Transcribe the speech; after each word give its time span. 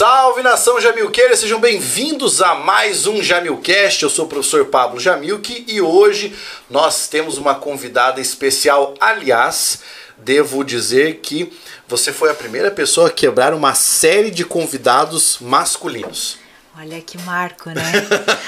Salve 0.00 0.42
nação 0.42 0.80
Jamilqueira, 0.80 1.36
sejam 1.36 1.60
bem-vindos 1.60 2.40
a 2.40 2.54
mais 2.54 3.06
um 3.06 3.22
Jamilcast. 3.22 4.02
Eu 4.02 4.08
sou 4.08 4.24
o 4.24 4.28
professor 4.28 4.64
Pablo 4.64 4.98
Jamilque 4.98 5.62
e 5.68 5.82
hoje 5.82 6.34
nós 6.70 7.06
temos 7.06 7.36
uma 7.36 7.54
convidada 7.54 8.18
especial. 8.18 8.94
Aliás, 8.98 9.80
devo 10.16 10.64
dizer 10.64 11.16
que 11.16 11.52
você 11.86 12.14
foi 12.14 12.30
a 12.30 12.34
primeira 12.34 12.70
pessoa 12.70 13.08
a 13.08 13.12
quebrar 13.12 13.52
uma 13.52 13.74
série 13.74 14.30
de 14.30 14.42
convidados 14.42 15.36
masculinos. 15.38 16.39
Olha 16.80 16.98
que 17.02 17.18
marco, 17.24 17.68
né? 17.68 17.92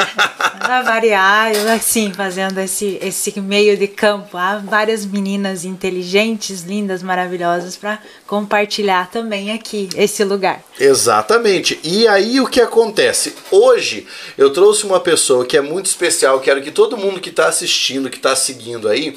Para 0.58 0.80
variar, 0.80 1.52
assim, 1.74 2.14
fazendo 2.14 2.58
esse, 2.60 2.98
esse 3.02 3.38
meio 3.38 3.76
de 3.76 3.86
campo. 3.86 4.38
Há 4.38 4.56
várias 4.56 5.04
meninas 5.04 5.66
inteligentes, 5.66 6.62
lindas, 6.62 7.02
maravilhosas 7.02 7.76
para 7.76 7.98
compartilhar 8.26 9.10
também 9.10 9.52
aqui 9.52 9.86
esse 9.94 10.24
lugar. 10.24 10.62
Exatamente. 10.80 11.78
E 11.84 12.08
aí 12.08 12.40
o 12.40 12.46
que 12.46 12.62
acontece? 12.62 13.34
Hoje 13.50 14.06
eu 14.38 14.50
trouxe 14.50 14.86
uma 14.86 15.00
pessoa 15.00 15.44
que 15.44 15.58
é 15.58 15.60
muito 15.60 15.86
especial. 15.86 16.40
Quero 16.40 16.62
que 16.62 16.70
todo 16.70 16.96
mundo 16.96 17.20
que 17.20 17.28
está 17.28 17.48
assistindo, 17.48 18.08
que 18.08 18.16
está 18.16 18.34
seguindo 18.34 18.88
aí, 18.88 19.14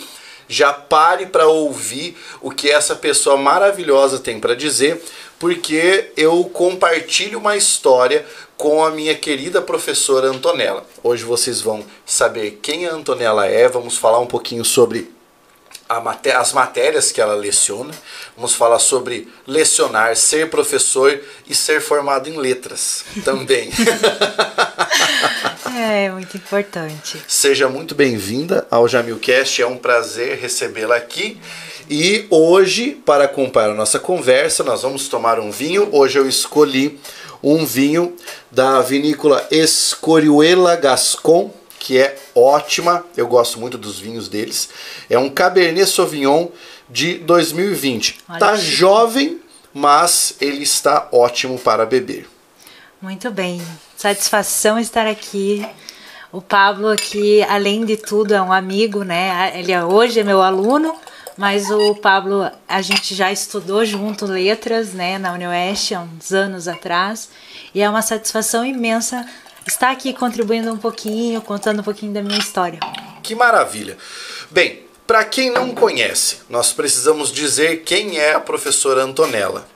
já 0.47 0.73
pare 0.73 1.27
para 1.27 1.47
ouvir 1.47 2.17
o 2.41 2.51
que 2.51 2.69
essa 2.69 2.95
pessoa 2.95 3.37
maravilhosa 3.37 4.19
tem 4.19 4.39
para 4.39 4.55
dizer, 4.55 5.01
porque 5.39 6.11
eu 6.15 6.43
compartilho 6.45 7.39
uma 7.39 7.57
história 7.57 8.25
com 8.57 8.83
a 8.83 8.91
minha 8.91 9.15
querida 9.15 9.61
professora 9.61 10.27
Antonella. 10.27 10.85
Hoje 11.03 11.23
vocês 11.23 11.61
vão 11.61 11.83
saber 12.05 12.59
quem 12.61 12.85
a 12.85 12.93
Antonella 12.93 13.47
é, 13.47 13.67
vamos 13.67 13.97
falar 13.97 14.19
um 14.19 14.27
pouquinho 14.27 14.63
sobre 14.63 15.13
maté 16.03 16.35
as 16.35 16.51
matérias 16.51 17.11
que 17.11 17.21
ela 17.21 17.35
leciona, 17.35 17.93
vamos 18.35 18.55
falar 18.55 18.79
sobre 18.79 19.27
lecionar, 19.45 20.15
ser 20.15 20.49
professor 20.49 21.19
e 21.47 21.53
ser 21.53 21.79
formado 21.79 22.27
em 22.27 22.37
letras 22.37 23.05
também. 23.23 23.69
é, 25.77 26.09
muito 26.09 26.37
importante. 26.37 27.21
Seja 27.27 27.69
muito 27.69 27.93
bem-vinda 27.93 28.65
ao 28.71 28.87
Jamilcast, 28.87 29.61
é 29.61 29.67
um 29.67 29.77
prazer 29.77 30.39
recebê-la 30.39 30.95
aqui. 30.95 31.39
E 31.87 32.25
hoje, 32.31 32.99
para 33.05 33.25
acompanhar 33.25 33.69
a 33.69 33.75
nossa 33.75 33.99
conversa, 33.99 34.63
nós 34.63 34.81
vamos 34.81 35.07
tomar 35.07 35.39
um 35.39 35.51
vinho. 35.51 35.87
Hoje 35.91 36.17
eu 36.17 36.27
escolhi 36.27 36.99
um 37.45 37.63
vinho 37.63 38.15
da 38.49 38.81
vinícola 38.81 39.47
Escorihuela 39.51 40.75
Gascon, 40.75 41.53
que 41.79 41.99
é 41.99 42.17
ótima. 42.33 43.05
Eu 43.15 43.27
gosto 43.27 43.59
muito 43.59 43.77
dos 43.77 43.99
vinhos 43.99 44.27
deles. 44.27 44.69
É 45.07 45.19
um 45.19 45.29
Cabernet 45.29 45.87
Sauvignon 45.87 46.47
de 46.89 47.19
2020. 47.19 48.17
Olha 48.27 48.39
tá 48.39 48.55
jovem, 48.55 49.39
mas 49.71 50.35
ele 50.41 50.63
está 50.63 51.07
ótimo 51.11 51.59
para 51.59 51.85
beber. 51.85 52.27
Muito 52.99 53.29
bem. 53.29 53.61
Satisfação 53.95 54.79
estar 54.79 55.05
aqui. 55.05 55.63
O 56.31 56.41
Pablo 56.41 56.87
aqui, 56.87 57.43
além 57.43 57.85
de 57.85 57.95
tudo, 57.95 58.33
é 58.33 58.41
um 58.41 58.51
amigo, 58.51 59.03
né? 59.03 59.53
Ele 59.55 59.71
é, 59.71 59.85
hoje 59.85 60.19
é 60.19 60.23
meu 60.23 60.41
aluno 60.41 60.95
mas 61.37 61.69
o 61.69 61.95
Pablo, 61.95 62.49
a 62.67 62.81
gente 62.81 63.13
já 63.13 63.31
estudou 63.31 63.85
junto 63.85 64.25
letras, 64.25 64.93
né, 64.93 65.17
na 65.17 65.33
UniOeste 65.33 65.93
há 65.93 66.01
uns 66.01 66.31
anos 66.31 66.67
atrás, 66.67 67.29
e 67.73 67.81
é 67.81 67.89
uma 67.89 68.01
satisfação 68.01 68.65
imensa 68.65 69.25
estar 69.67 69.91
aqui 69.91 70.13
contribuindo 70.13 70.71
um 70.71 70.77
pouquinho, 70.77 71.41
contando 71.41 71.79
um 71.79 71.83
pouquinho 71.83 72.13
da 72.13 72.21
minha 72.21 72.39
história. 72.39 72.79
Que 73.21 73.35
maravilha. 73.35 73.97
Bem, 74.51 74.85
para 75.05 75.23
quem 75.25 75.51
não 75.51 75.73
conhece, 75.75 76.37
nós 76.49 76.73
precisamos 76.73 77.31
dizer 77.31 77.83
quem 77.83 78.17
é 78.17 78.33
a 78.33 78.39
professora 78.39 79.03
Antonella. 79.03 79.67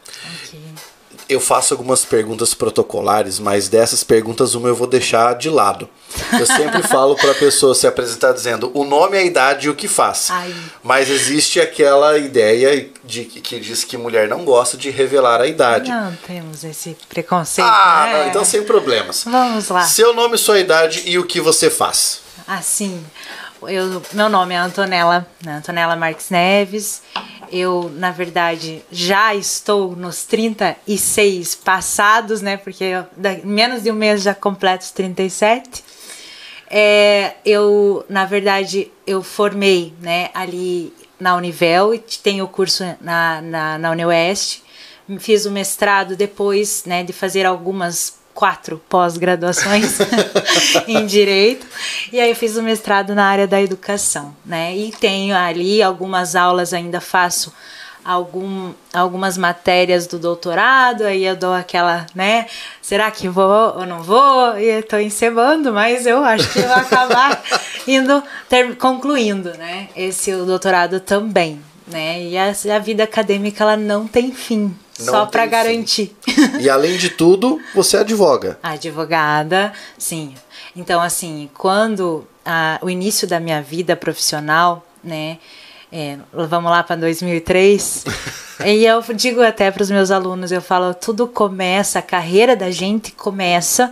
Eu 1.29 1.39
faço 1.39 1.75
algumas 1.75 2.03
perguntas 2.03 2.55
protocolares, 2.55 3.37
mas 3.37 3.69
dessas 3.69 4.03
perguntas 4.03 4.55
uma 4.55 4.67
eu 4.67 4.75
vou 4.75 4.87
deixar 4.87 5.35
de 5.35 5.47
lado. 5.47 5.87
Eu 6.33 6.45
sempre 6.45 6.81
falo 6.89 7.15
para 7.15 7.31
a 7.31 7.35
pessoa 7.35 7.75
se 7.75 7.85
apresentar 7.85 8.33
dizendo 8.33 8.71
o 8.73 8.83
nome, 8.83 9.15
a 9.15 9.21
idade 9.21 9.67
e 9.67 9.69
o 9.69 9.75
que 9.75 9.87
faz. 9.87 10.27
Ai. 10.31 10.53
Mas 10.83 11.07
existe 11.07 11.59
aquela 11.59 12.17
ideia 12.17 12.89
de 13.03 13.25
que 13.25 13.59
diz 13.59 13.83
que 13.83 13.95
mulher 13.95 14.27
não 14.27 14.43
gosta 14.43 14.75
de 14.75 14.89
revelar 14.89 15.39
a 15.39 15.45
idade. 15.45 15.91
Não 15.91 16.15
temos 16.25 16.63
esse 16.63 16.97
preconceito. 17.07 17.67
Ah, 17.67 18.05
né? 18.07 18.13
não, 18.17 18.29
então 18.29 18.43
sem 18.43 18.63
problemas. 18.63 19.23
Vamos 19.23 19.69
lá. 19.69 19.83
Seu 19.83 20.13
nome, 20.13 20.37
sua 20.37 20.59
idade 20.59 21.03
e 21.05 21.19
o 21.19 21.25
que 21.25 21.39
você 21.39 21.69
faz. 21.69 22.21
Assim, 22.47 23.05
eu, 23.63 24.01
meu 24.13 24.29
nome 24.29 24.53
é 24.53 24.57
Antonella, 24.57 25.27
né? 25.43 25.57
Antonella 25.57 25.95
Marques 25.95 26.29
Neves. 26.29 27.01
Eu, 27.51 27.91
na 27.95 28.11
verdade, 28.11 28.83
já 28.91 29.33
estou 29.33 29.95
nos 29.95 30.23
36 30.23 31.55
passados, 31.55 32.41
né? 32.41 32.57
Porque 32.57 32.83
eu, 32.83 33.05
menos 33.43 33.83
de 33.83 33.91
um 33.91 33.95
mês 33.95 34.21
já 34.21 34.35
completo 34.35 34.85
os 34.85 34.91
37. 34.91 35.83
É, 36.69 37.33
eu, 37.43 38.05
na 38.07 38.25
verdade, 38.25 38.91
eu 39.07 39.23
formei 39.23 39.93
né, 39.99 40.29
ali 40.35 40.93
na 41.19 41.35
Univel 41.35 41.93
e 41.95 41.99
tenho 41.99 42.45
o 42.45 42.47
curso 42.47 42.83
na, 43.01 43.41
na, 43.41 43.77
na 43.79 43.91
UniOeste. 43.91 44.63
Fiz 45.17 45.47
o 45.47 45.51
mestrado 45.51 46.15
depois 46.15 46.83
né, 46.85 47.03
de 47.03 47.11
fazer 47.11 47.45
algumas 47.47 48.18
quatro 48.39 48.81
pós-graduações 48.87 49.97
em 50.87 51.05
direito 51.05 51.67
e 52.09 52.21
aí 52.21 52.29
eu 52.29 52.35
fiz 52.37 52.55
o 52.55 52.63
mestrado 52.63 53.13
na 53.13 53.25
área 53.25 53.45
da 53.45 53.61
educação, 53.61 54.33
né? 54.45 54.73
E 54.73 54.93
tenho 54.93 55.35
ali 55.35 55.83
algumas 55.83 56.37
aulas 56.37 56.73
ainda 56.73 57.01
faço 57.01 57.53
algum, 58.01 58.71
algumas 58.93 59.37
matérias 59.37 60.07
do 60.07 60.17
doutorado, 60.17 61.03
aí 61.03 61.25
eu 61.25 61.35
dou 61.35 61.53
aquela, 61.53 62.05
né? 62.15 62.45
Será 62.81 63.11
que 63.11 63.27
vou 63.27 63.77
ou 63.77 63.85
não 63.85 64.01
vou? 64.01 64.57
E 64.57 64.77
eu 64.77 64.83
tô 64.83 64.97
encebando, 64.97 65.73
mas 65.73 66.05
eu 66.05 66.23
acho 66.23 66.49
que 66.53 66.59
eu 66.59 66.67
vou 66.69 66.77
acabar 66.77 67.43
indo, 67.85 68.23
ter, 68.47 68.77
concluindo, 68.77 69.49
né? 69.57 69.89
Esse 69.97 70.33
o 70.33 70.45
doutorado 70.45 71.01
também, 71.01 71.61
né? 71.85 72.23
E 72.23 72.37
a, 72.37 72.53
a 72.73 72.79
vida 72.79 73.03
acadêmica 73.03 73.65
ela 73.65 73.75
não 73.75 74.07
tem 74.07 74.31
fim. 74.31 74.73
Não 74.99 75.13
só 75.13 75.25
para 75.25 75.45
garantir. 75.45 76.15
E 76.59 76.69
além 76.69 76.97
de 76.97 77.09
tudo, 77.09 77.59
você 77.73 77.97
é 77.97 77.99
advoga. 78.01 78.59
Advogada, 78.61 79.73
sim. 79.97 80.35
Então, 80.75 81.01
assim, 81.01 81.49
quando 81.53 82.27
a, 82.45 82.79
o 82.81 82.89
início 82.89 83.27
da 83.27 83.39
minha 83.39 83.61
vida 83.61 83.95
profissional, 83.95 84.85
né? 85.03 85.37
É, 85.91 86.17
vamos 86.31 86.69
lá 86.69 86.83
para 86.83 86.95
2003. 86.95 88.05
e 88.65 88.85
eu 88.85 89.01
digo 89.15 89.41
até 89.41 89.71
para 89.71 89.81
os 89.81 89.89
meus 89.89 90.11
alunos, 90.11 90.51
eu 90.51 90.61
falo, 90.61 90.93
tudo 90.93 91.27
começa, 91.27 91.99
a 91.99 92.01
carreira 92.01 92.55
da 92.55 92.69
gente 92.69 93.11
começa 93.11 93.91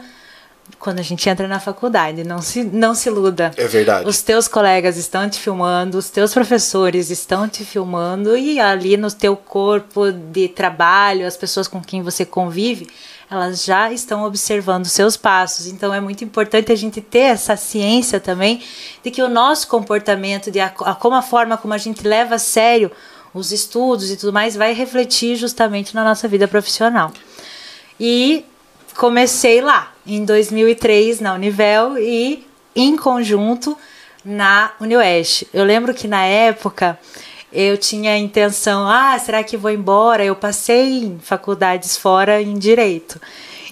quando 0.79 0.99
a 0.99 1.03
gente 1.03 1.27
entra 1.29 1.47
na 1.47 1.59
faculdade. 1.59 2.23
Não 2.23 2.41
se, 2.41 2.63
não 2.63 2.93
se 2.93 3.09
iluda. 3.09 3.51
É 3.57 3.67
verdade. 3.67 4.07
Os 4.07 4.21
teus 4.21 4.47
colegas 4.47 4.97
estão 4.97 5.29
te 5.29 5.39
filmando, 5.39 5.97
os 5.97 6.09
teus 6.09 6.33
professores 6.33 7.09
estão 7.09 7.47
te 7.47 7.65
filmando 7.65 8.37
e 8.37 8.59
ali 8.59 8.97
no 8.97 9.11
teu 9.11 9.35
corpo 9.35 10.11
de 10.11 10.47
trabalho, 10.47 11.25
as 11.25 11.37
pessoas 11.37 11.67
com 11.67 11.81
quem 11.81 12.01
você 12.01 12.25
convive, 12.25 12.87
elas 13.29 13.63
já 13.63 13.91
estão 13.91 14.23
observando 14.23 14.85
seus 14.85 15.17
passos. 15.17 15.67
Então 15.67 15.93
é 15.93 15.99
muito 15.99 16.23
importante 16.23 16.71
a 16.71 16.75
gente 16.75 17.01
ter 17.01 17.19
essa 17.19 17.55
ciência 17.57 18.19
também 18.19 18.61
de 19.03 19.11
que 19.11 19.21
o 19.21 19.29
nosso 19.29 19.67
comportamento, 19.67 20.51
de 20.51 20.59
a, 20.59 20.67
a, 20.67 20.95
como 20.95 21.15
a 21.15 21.21
forma 21.21 21.57
como 21.57 21.73
a 21.73 21.77
gente 21.77 22.07
leva 22.07 22.35
a 22.35 22.39
sério 22.39 22.91
os 23.33 23.51
estudos 23.51 24.09
e 24.09 24.17
tudo 24.17 24.31
mais, 24.31 24.55
vai 24.55 24.73
refletir 24.73 25.35
justamente 25.35 25.93
na 25.93 26.03
nossa 26.03 26.27
vida 26.27 26.47
profissional. 26.47 27.11
E 27.99 28.45
comecei 28.97 29.61
lá, 29.61 29.93
em 30.05 30.25
2003, 30.25 31.21
na 31.21 31.35
Univel 31.35 31.97
e 31.99 32.43
em 32.75 32.97
conjunto 32.97 33.77
na 34.25 34.71
UniOeste. 34.81 35.47
Eu 35.53 35.63
lembro 35.63 35.93
que 35.93 36.07
na 36.07 36.25
época 36.25 36.99
eu 37.53 37.77
tinha 37.77 38.11
a 38.11 38.17
intenção, 38.17 38.89
ah, 38.89 39.17
será 39.19 39.43
que 39.43 39.55
vou 39.55 39.71
embora? 39.71 40.25
Eu 40.25 40.35
passei 40.35 41.03
em 41.03 41.19
faculdades 41.19 41.95
fora 41.95 42.41
em 42.41 42.57
direito. 42.57 43.21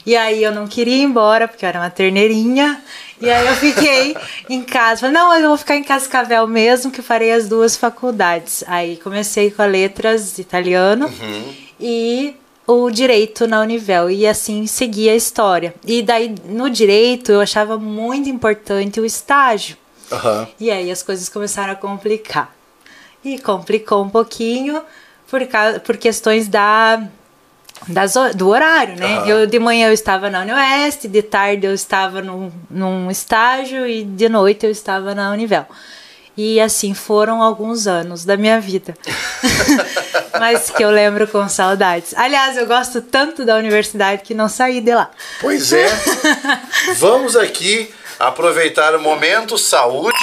E 0.05 0.15
aí 0.15 0.43
eu 0.43 0.53
não 0.53 0.67
queria 0.67 0.97
ir 0.97 1.01
embora, 1.01 1.47
porque 1.47 1.65
eu 1.65 1.69
era 1.69 1.79
uma 1.79 1.89
terneirinha. 1.89 2.79
E 3.19 3.27
aí 3.27 3.47
eu 3.47 3.55
fiquei 3.55 4.15
em 4.47 4.61
casa. 4.61 5.01
Falei, 5.01 5.15
não, 5.15 5.33
eu 5.33 5.47
vou 5.49 5.57
ficar 5.57 5.75
em 5.75 5.83
Cascavel 5.83 6.45
mesmo, 6.45 6.91
que 6.91 7.01
farei 7.01 7.31
as 7.31 7.49
duas 7.49 7.75
faculdades. 7.75 8.63
Aí 8.67 8.97
comecei 8.97 9.49
com 9.49 9.63
a 9.63 9.65
letras 9.65 10.37
italiano 10.37 11.07
uhum. 11.07 11.53
e 11.79 12.35
o 12.67 12.89
direito 12.89 13.47
na 13.47 13.61
Univel 13.61 14.09
e 14.09 14.25
assim 14.25 14.65
seguia 14.67 15.11
a 15.11 15.15
história. 15.15 15.73
E 15.85 16.01
daí 16.01 16.33
no 16.45 16.69
direito 16.69 17.31
eu 17.31 17.41
achava 17.41 17.77
muito 17.77 18.29
importante 18.29 18.99
o 18.99 19.05
estágio. 19.05 19.77
Uhum. 20.11 20.47
E 20.59 20.71
aí 20.71 20.91
as 20.91 21.03
coisas 21.03 21.29
começaram 21.29 21.73
a 21.73 21.75
complicar. 21.75 22.53
E 23.23 23.39
complicou 23.39 24.03
um 24.03 24.09
pouquinho 24.09 24.81
por, 25.29 25.41
por 25.81 25.97
questões 25.97 26.47
da, 26.47 27.07
das, 27.87 28.13
do 28.35 28.49
horário, 28.49 28.95
né? 28.95 29.19
Uhum. 29.19 29.25
Eu, 29.25 29.47
de 29.47 29.59
manhã 29.59 29.87
eu 29.87 29.93
estava 29.93 30.29
na 30.29 30.41
Unioeste, 30.41 31.07
de 31.07 31.21
tarde 31.21 31.65
eu 31.65 31.73
estava 31.73 32.21
num, 32.21 32.51
num 32.69 33.09
estágio 33.09 33.87
e 33.87 34.03
de 34.03 34.29
noite 34.29 34.65
eu 34.65 34.71
estava 34.71 35.13
na 35.15 35.31
Univel. 35.31 35.65
E 36.37 36.59
assim 36.59 36.93
foram 36.93 37.41
alguns 37.41 37.87
anos 37.87 38.25
da 38.25 38.35
minha 38.35 38.59
vida. 38.59 38.93
mas 40.39 40.69
que 40.69 40.83
eu 40.83 40.91
lembro 40.91 41.27
com 41.27 41.47
saudades. 41.47 42.13
Aliás, 42.15 42.57
eu 42.57 42.65
gosto 42.65 43.01
tanto 43.01 43.45
da 43.45 43.55
universidade 43.55 44.23
que 44.23 44.33
não 44.33 44.49
saí 44.49 44.81
de 44.81 44.93
lá. 44.93 45.09
Pois 45.39 45.71
é. 45.71 45.87
Vamos 46.97 47.35
aqui 47.35 47.89
aproveitar 48.19 48.95
o 48.95 49.01
momento 49.01 49.57
saúde. 49.57 50.17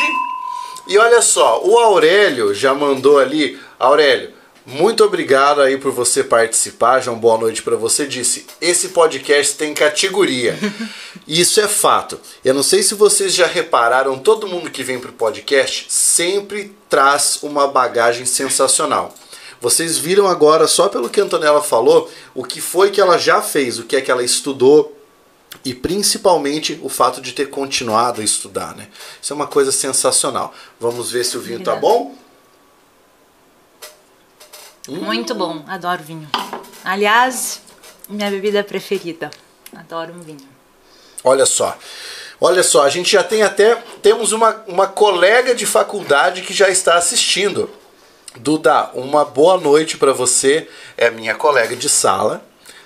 E 0.87 0.99
olha 0.99 1.23
só, 1.23 1.62
o 1.64 1.79
Aurélio 1.79 2.55
já 2.55 2.75
mandou 2.75 3.19
ali, 3.19 3.59
Aurélio, 3.79 4.32
muito 4.64 5.03
obrigado 5.03 5.61
aí 5.61 5.76
por 5.76 5.91
você 5.91 6.23
participar. 6.23 7.00
Já 7.00 7.11
uma 7.11 7.19
boa 7.19 7.37
noite 7.37 7.62
para 7.62 7.75
você. 7.75 8.06
Disse: 8.06 8.47
esse 8.61 8.91
podcast 8.91 9.56
tem 9.56 9.75
categoria. 9.75 10.56
Isso 11.26 11.60
é 11.60 11.69
fato. 11.69 12.20
Eu 12.44 12.54
não 12.54 12.62
sei 12.62 12.82
se 12.82 12.94
vocês 12.94 13.34
já 13.34 13.46
repararam, 13.46 14.19
todo 14.19 14.48
mundo 14.48 14.70
que 14.70 14.82
vem 14.82 14.98
pro 14.98 15.12
podcast 15.12 15.86
sempre 15.88 16.76
traz 16.88 17.38
uma 17.42 17.69
bagagem 17.69 18.26
sensacional. 18.26 19.14
Vocês 19.60 19.96
viram 19.96 20.26
agora, 20.26 20.66
só 20.66 20.88
pelo 20.88 21.08
que 21.08 21.20
a 21.20 21.24
Antonella 21.24 21.62
falou, 21.62 22.10
o 22.34 22.42
que 22.42 22.60
foi 22.60 22.90
que 22.90 23.00
ela 23.00 23.16
já 23.16 23.40
fez, 23.40 23.78
o 23.78 23.84
que 23.84 23.94
é 23.94 24.00
que 24.00 24.10
ela 24.10 24.24
estudou, 24.24 24.98
e 25.64 25.72
principalmente 25.72 26.80
o 26.82 26.88
fato 26.88 27.20
de 27.20 27.32
ter 27.32 27.48
continuado 27.48 28.20
a 28.20 28.25
estudar, 28.25 28.75
né? 28.75 28.88
Isso 29.20 29.32
é 29.32 29.36
uma 29.36 29.46
coisa 29.46 29.70
sensacional. 29.70 30.52
Vamos 30.80 31.12
ver 31.12 31.25
se 31.25 31.36
o 31.36 31.40
vinho 31.40 31.62
tá 31.62 31.76
bom? 31.76 32.16
Muito 34.88 35.32
bom, 35.32 35.62
adoro 35.68 36.02
vinho. 36.02 36.28
Aliás, 36.84 37.62
minha 38.08 38.28
bebida 38.28 38.64
preferida. 38.64 39.30
Adoro 39.76 40.12
um 40.12 40.20
vinho. 40.20 40.51
Olha 41.24 41.46
só. 41.46 41.76
Olha 42.40 42.64
só, 42.64 42.82
a 42.82 42.88
gente 42.88 43.12
já 43.12 43.22
tem 43.22 43.44
até 43.44 43.76
temos 44.02 44.32
uma, 44.32 44.64
uma 44.66 44.88
colega 44.88 45.54
de 45.54 45.64
faculdade 45.64 46.42
que 46.42 46.52
já 46.52 46.69
está 46.69 46.96
assistindo. 46.96 47.70
Duda, 48.40 48.90
uma 48.94 49.24
boa 49.24 49.58
noite 49.60 49.96
para 49.96 50.12
você. 50.12 50.69
É 50.96 51.08
minha 51.08 51.36
colega 51.36 51.76
de 51.76 51.88
sala, 51.88 52.42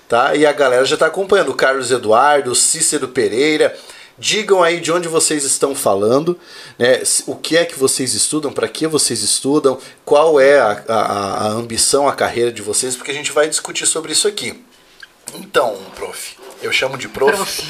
tá? 0.07 0.35
E 0.35 0.45
a 0.45 0.53
galera 0.53 0.85
já 0.85 0.95
está 0.95 1.07
acompanhando. 1.07 1.55
Carlos 1.55 1.91
Eduardo, 1.91 2.55
Cícero 2.55 3.09
Pereira. 3.09 3.75
Digam 4.19 4.63
aí 4.63 4.81
de 4.81 4.91
onde 4.93 5.09
vocês 5.09 5.45
estão 5.45 5.75
falando, 5.75 6.39
né? 6.79 7.03
o 7.27 7.35
que 7.37 7.55
é 7.55 7.67
que 7.67 7.79
vocês 7.79 8.15
estudam, 8.15 8.51
para 8.51 8.67
que 8.67 8.87
vocês 8.87 9.23
estudam, 9.23 9.79
qual 10.07 10.41
é 10.41 10.59
a, 10.59 10.85
a, 10.89 10.95
a, 10.95 11.49
ambição, 11.49 12.09
a 12.09 12.15
carreira 12.15 12.51
de 12.51 12.63
vocês, 12.63 12.97
porque 12.97 13.11
a 13.11 13.15
gente 13.15 13.31
vai 13.31 13.47
discutir 13.47 13.87
sobre 13.87 14.13
isso 14.13 14.27
aqui. 14.27 14.65
Então, 15.35 15.77
prof, 15.95 16.35
eu 16.63 16.73
chamo 16.73 16.97
de 16.97 17.09
prof, 17.09 17.33
prof. 17.35 17.63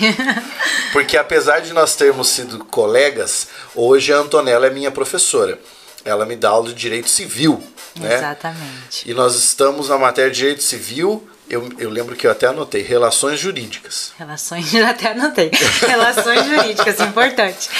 porque 0.92 1.16
apesar 1.16 1.60
de 1.60 1.72
nós 1.72 1.96
termos 1.96 2.28
sido 2.28 2.64
colegas, 2.64 3.48
hoje 3.74 4.12
a 4.12 4.18
Antonella 4.18 4.66
é 4.66 4.70
minha 4.70 4.90
professora. 4.90 5.58
Ela 6.04 6.24
me 6.24 6.36
dá 6.36 6.50
aula 6.50 6.68
de 6.68 6.74
direito 6.74 7.08
civil. 7.08 7.62
Né? 7.98 8.14
Exatamente. 8.14 9.10
E 9.10 9.14
nós 9.14 9.34
estamos 9.34 9.88
na 9.88 9.98
matéria 9.98 10.30
de 10.30 10.38
direito 10.38 10.62
civil 10.62 11.26
eu, 11.48 11.68
eu 11.78 11.88
lembro 11.90 12.16
que 12.16 12.26
eu 12.26 12.30
até 12.30 12.48
anotei, 12.48 12.82
relações 12.82 13.38
jurídicas. 13.38 14.12
Relações, 14.18 14.74
até 14.82 15.12
anotei. 15.12 15.50
Relações 15.86 16.44
jurídicas, 16.44 17.00
importante. 17.00 17.70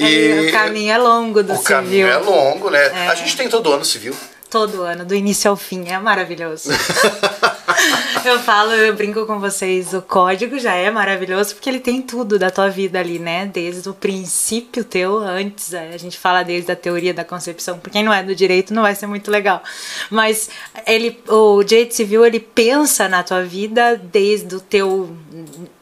E 0.00 0.48
o 0.48 0.52
caminho 0.52 0.92
é 0.92 0.98
longo 0.98 1.42
do 1.42 1.52
o 1.52 1.56
civil. 1.56 1.62
O 1.62 1.64
caminho 1.64 2.06
é 2.06 2.16
longo, 2.16 2.70
né? 2.70 2.86
É. 2.86 3.08
A 3.08 3.14
gente 3.14 3.36
tem 3.36 3.48
todo 3.50 3.70
ano 3.70 3.84
civil 3.84 4.16
todo 4.52 4.82
ano, 4.82 5.02
do 5.06 5.14
início 5.14 5.50
ao 5.50 5.56
fim. 5.56 5.88
É 5.88 5.98
maravilhoso. 5.98 6.68
eu 8.24 8.38
falo, 8.40 8.72
eu 8.72 8.94
brinco 8.94 9.26
com 9.26 9.38
vocês, 9.38 9.92
o 9.94 10.02
código 10.02 10.58
já 10.58 10.74
é 10.74 10.90
maravilhoso 10.90 11.54
porque 11.54 11.68
ele 11.68 11.80
tem 11.80 12.02
tudo 12.02 12.38
da 12.38 12.50
tua 12.50 12.68
vida 12.68 12.98
ali, 12.98 13.18
né? 13.18 13.46
Desde 13.46 13.88
o 13.88 13.94
princípio 13.94 14.84
teu, 14.84 15.18
antes, 15.18 15.74
a 15.74 15.96
gente 15.96 16.18
fala 16.18 16.42
desde 16.42 16.70
a 16.72 16.76
teoria 16.76 17.12
da 17.12 17.24
concepção. 17.24 17.78
Por 17.78 17.90
quem 17.90 18.02
não 18.02 18.12
é 18.12 18.22
do 18.22 18.34
direito, 18.34 18.74
não 18.74 18.82
vai 18.82 18.94
ser 18.94 19.06
muito 19.06 19.30
legal. 19.30 19.62
Mas 20.10 20.50
ele, 20.86 21.20
o 21.28 21.62
direito 21.62 21.94
civil, 21.94 22.24
ele 22.24 22.40
pensa 22.40 23.08
na 23.08 23.22
tua 23.22 23.42
vida 23.42 23.96
desde 23.96 24.54
o 24.54 24.60
teu. 24.60 25.16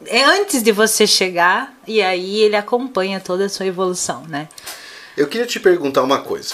É 0.05 0.23
antes 0.23 0.61
de 0.63 0.71
você 0.71 1.05
chegar, 1.05 1.73
e 1.87 2.01
aí 2.01 2.41
ele 2.41 2.55
acompanha 2.55 3.19
toda 3.19 3.45
a 3.45 3.49
sua 3.49 3.65
evolução, 3.65 4.23
né? 4.27 4.47
Eu 5.17 5.27
queria 5.27 5.45
te 5.45 5.59
perguntar 5.59 6.03
uma 6.03 6.19
coisa. 6.19 6.53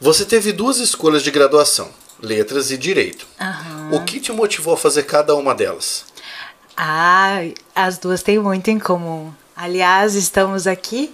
Você 0.00 0.24
teve 0.24 0.50
duas 0.50 0.78
escolhas 0.78 1.22
de 1.22 1.30
graduação, 1.30 1.90
letras 2.22 2.70
e 2.70 2.76
direito. 2.76 3.26
Uhum. 3.40 3.96
O 3.96 4.04
que 4.04 4.20
te 4.20 4.32
motivou 4.32 4.74
a 4.74 4.76
fazer 4.76 5.04
cada 5.04 5.34
uma 5.34 5.54
delas? 5.54 6.04
Ah, 6.76 7.40
as 7.74 7.98
duas 7.98 8.22
têm 8.22 8.38
muito 8.38 8.68
em 8.68 8.78
comum. 8.78 9.32
Aliás, 9.56 10.14
estamos 10.14 10.66
aqui. 10.66 11.12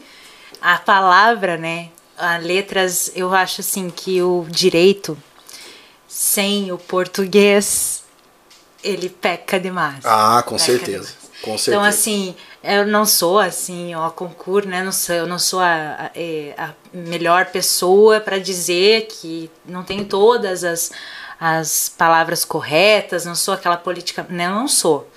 A 0.60 0.78
palavra, 0.78 1.56
né? 1.56 1.88
A 2.16 2.38
letras, 2.38 3.10
eu 3.14 3.34
acho 3.34 3.60
assim 3.60 3.90
que 3.90 4.22
o 4.22 4.46
direito 4.48 5.18
sem 6.08 6.72
o 6.72 6.78
português 6.78 8.04
ele 8.82 9.08
peca 9.08 9.58
demais. 9.58 10.04
Ah, 10.04 10.42
com 10.46 10.58
certeza. 10.58 11.08
Demais. 11.08 11.26
Com 11.42 11.50
então, 11.50 11.58
certeza. 11.58 11.70
Então, 11.70 11.82
assim, 11.82 12.36
eu 12.66 12.86
não 12.86 13.06
sou 13.06 13.38
assim, 13.38 13.94
ó, 13.94 14.10
concurso, 14.10 14.68
né? 14.68 14.82
Não 14.82 14.92
sou, 14.92 15.14
eu 15.14 15.26
não 15.26 15.38
sou 15.38 15.60
a, 15.60 15.66
a, 15.66 16.10
é, 16.14 16.54
a 16.58 16.74
melhor 16.92 17.46
pessoa 17.46 18.20
para 18.20 18.38
dizer 18.38 19.06
que 19.06 19.50
não 19.64 19.82
tenho 19.82 20.04
todas 20.04 20.64
as, 20.64 20.90
as 21.40 21.88
palavras 21.88 22.44
corretas, 22.44 23.24
não 23.24 23.34
sou 23.34 23.54
aquela 23.54 23.76
política, 23.76 24.26
não, 24.28 24.60
não 24.60 24.68
sou. 24.68 25.08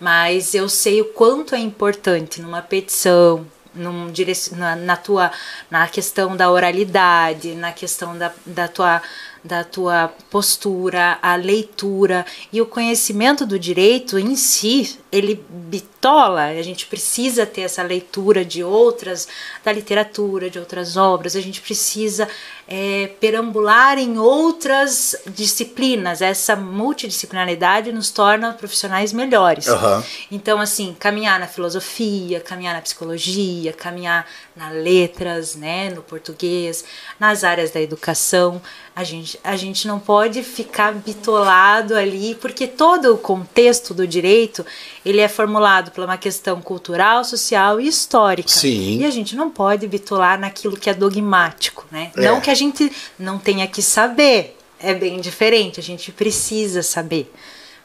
Mas 0.00 0.54
eu 0.54 0.68
sei 0.68 1.00
o 1.00 1.06
quanto 1.06 1.54
é 1.54 1.58
importante 1.58 2.40
numa 2.40 2.62
petição, 2.62 3.46
num 3.74 4.12
na, 4.56 4.76
na 4.76 4.96
tua 4.96 5.30
na 5.70 5.86
questão 5.88 6.36
da 6.36 6.50
oralidade, 6.50 7.54
na 7.54 7.72
questão 7.72 8.16
da, 8.16 8.32
da 8.44 8.68
tua 8.68 9.02
da 9.48 9.64
tua 9.64 10.12
postura, 10.30 11.18
a 11.22 11.34
leitura 11.34 12.24
e 12.52 12.60
o 12.60 12.66
conhecimento 12.66 13.46
do 13.46 13.58
direito 13.58 14.18
em 14.18 14.36
si, 14.36 14.98
ele 15.10 15.42
bitola. 15.50 16.44
A 16.44 16.62
gente 16.62 16.86
precisa 16.86 17.46
ter 17.46 17.62
essa 17.62 17.82
leitura 17.82 18.44
de 18.44 18.62
outras, 18.62 19.26
da 19.64 19.72
literatura, 19.72 20.50
de 20.50 20.58
outras 20.58 20.96
obras, 20.96 21.34
a 21.34 21.40
gente 21.40 21.62
precisa 21.62 22.28
é, 22.68 23.06
perambular 23.18 23.98
em 23.98 24.18
outras 24.18 25.16
disciplinas. 25.26 26.20
Essa 26.20 26.54
multidisciplinaridade 26.54 27.90
nos 27.90 28.10
torna 28.10 28.52
profissionais 28.52 29.12
melhores. 29.14 29.66
Uhum. 29.66 30.02
Então, 30.30 30.60
assim, 30.60 30.94
caminhar 30.98 31.40
na 31.40 31.46
filosofia, 31.46 32.40
caminhar 32.40 32.74
na 32.74 32.82
psicologia, 32.82 33.72
caminhar 33.72 34.26
na 34.58 34.70
letras, 34.70 35.54
né, 35.54 35.88
no 35.90 36.02
português, 36.02 36.84
nas 37.18 37.44
áreas 37.44 37.70
da 37.70 37.80
educação. 37.80 38.60
A 38.94 39.04
gente, 39.04 39.38
a 39.44 39.56
gente 39.56 39.86
não 39.86 40.00
pode 40.00 40.42
ficar 40.42 40.92
bitolado 40.92 41.94
ali, 41.94 42.34
porque 42.34 42.66
todo 42.66 43.14
o 43.14 43.18
contexto 43.18 43.94
do 43.94 44.06
direito 44.06 44.66
ele 45.06 45.20
é 45.20 45.28
formulado 45.28 45.92
por 45.92 46.04
uma 46.04 46.18
questão 46.18 46.60
cultural, 46.60 47.24
social 47.24 47.80
e 47.80 47.86
histórica. 47.86 48.48
Sim. 48.48 48.98
E 48.98 49.04
a 49.04 49.10
gente 49.10 49.36
não 49.36 49.48
pode 49.48 49.86
bitolar 49.86 50.38
naquilo 50.38 50.76
que 50.76 50.90
é 50.90 50.94
dogmático, 50.94 51.86
né? 51.90 52.10
É. 52.16 52.22
Não 52.22 52.40
que 52.40 52.50
a 52.50 52.54
gente 52.54 52.90
não 53.16 53.38
tenha 53.38 53.66
que 53.68 53.80
saber, 53.80 54.56
é 54.80 54.92
bem 54.92 55.20
diferente, 55.20 55.78
a 55.78 55.82
gente 55.82 56.10
precisa 56.10 56.82
saber 56.82 57.32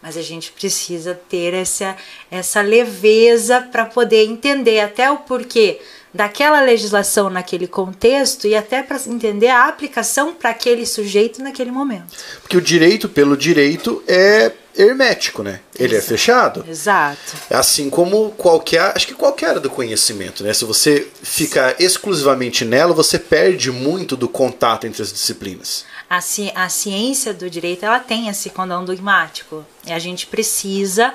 mas 0.02 0.18
a 0.18 0.22
gente 0.22 0.52
precisa 0.52 1.18
ter 1.30 1.54
essa, 1.54 1.96
essa 2.30 2.62
leveza 2.62 3.62
para 3.62 3.86
poder 3.86 4.26
entender 4.26 4.82
até 4.82 5.10
o 5.10 5.20
porquê 5.20 5.80
daquela 6.14 6.62
legislação 6.62 7.30
naquele 7.30 7.68
contexto 7.68 8.48
e 8.48 8.56
até 8.56 8.84
para 8.84 9.00
entender 9.08 9.48
a 9.48 9.68
aplicação 9.68 10.34
para 10.34 10.52
aquele 10.52 10.86
sujeito 10.86 11.42
naquele 11.42 11.72
momento. 11.72 12.16
Porque 12.42 12.58
o 12.58 12.62
direito 12.62 13.10
pelo 13.10 13.36
direito 13.36 14.04
é 14.08 14.52
hermético, 14.76 15.44
né? 15.44 15.60
Ele 15.78 15.96
é 15.96 15.98
Exato. 15.98 16.14
é 16.14 16.18
fechado. 16.18 16.66
Exato. 16.68 17.34
Assim 17.50 17.90
como 17.90 18.32
qualquer, 18.32 18.92
acho 18.96 19.08
que 19.08 19.14
qualquer 19.14 19.50
área 19.50 19.62
do 19.62 19.70
conhecimento, 19.70 20.44
né? 20.44 20.54
Se 20.54 20.66
você 20.66 21.08
fica 21.22 21.76
exclusivamente 21.80 22.66
nela, 22.66 22.94
você 22.94 23.20
perde 23.20 23.72
muito 23.72 24.16
do 24.16 24.28
contato 24.28 24.86
entre 24.86 25.02
as 25.02 25.12
disciplinas. 25.12 25.86
A, 26.10 26.22
ci 26.22 26.52
a 26.56 26.70
ciência 26.70 27.34
do 27.34 27.50
direito, 27.50 27.86
ela 27.86 28.00
tem 28.00 28.30
esse 28.30 28.50
condão 28.50 28.84
dogmático. 28.84 29.66
E 29.86 29.92
a 29.92 30.00
gente 30.00 30.28
precisa 30.28 31.14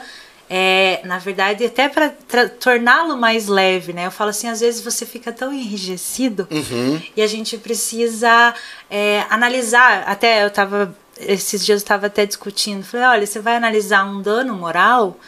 é, 0.51 1.01
na 1.05 1.19
verdade, 1.19 1.65
até 1.65 1.89
para 1.89 2.49
torná-lo 2.49 3.17
mais 3.17 3.49
leve, 3.49 3.93
né? 3.93 4.07
Eu 4.07 4.11
falo 4.11 4.31
assim, 4.31 4.49
às 4.49 4.61
vezes 4.61 4.81
você 4.81 5.05
fica 5.05 5.31
tão 5.31 5.53
enrijecido 5.53 6.49
uhum. 6.51 7.01
e 7.17 7.21
a 7.21 7.27
gente 7.27 7.59
precisa 7.59 8.55
é, 8.91 9.25
analisar. 9.29 10.05
Até 10.07 10.43
eu 10.43 10.49
estava 10.49 10.95
esses 11.21 11.65
dias 11.65 11.81
eu 11.81 11.85
estava 11.85 12.07
até 12.07 12.25
discutindo, 12.25 12.85
falei, 12.85 13.07
olha, 13.07 13.27
você 13.27 13.41
vai 13.41 13.57
analisar 13.57 14.05
um 14.05 14.23
dano 14.23 14.55
moral, 14.55 15.19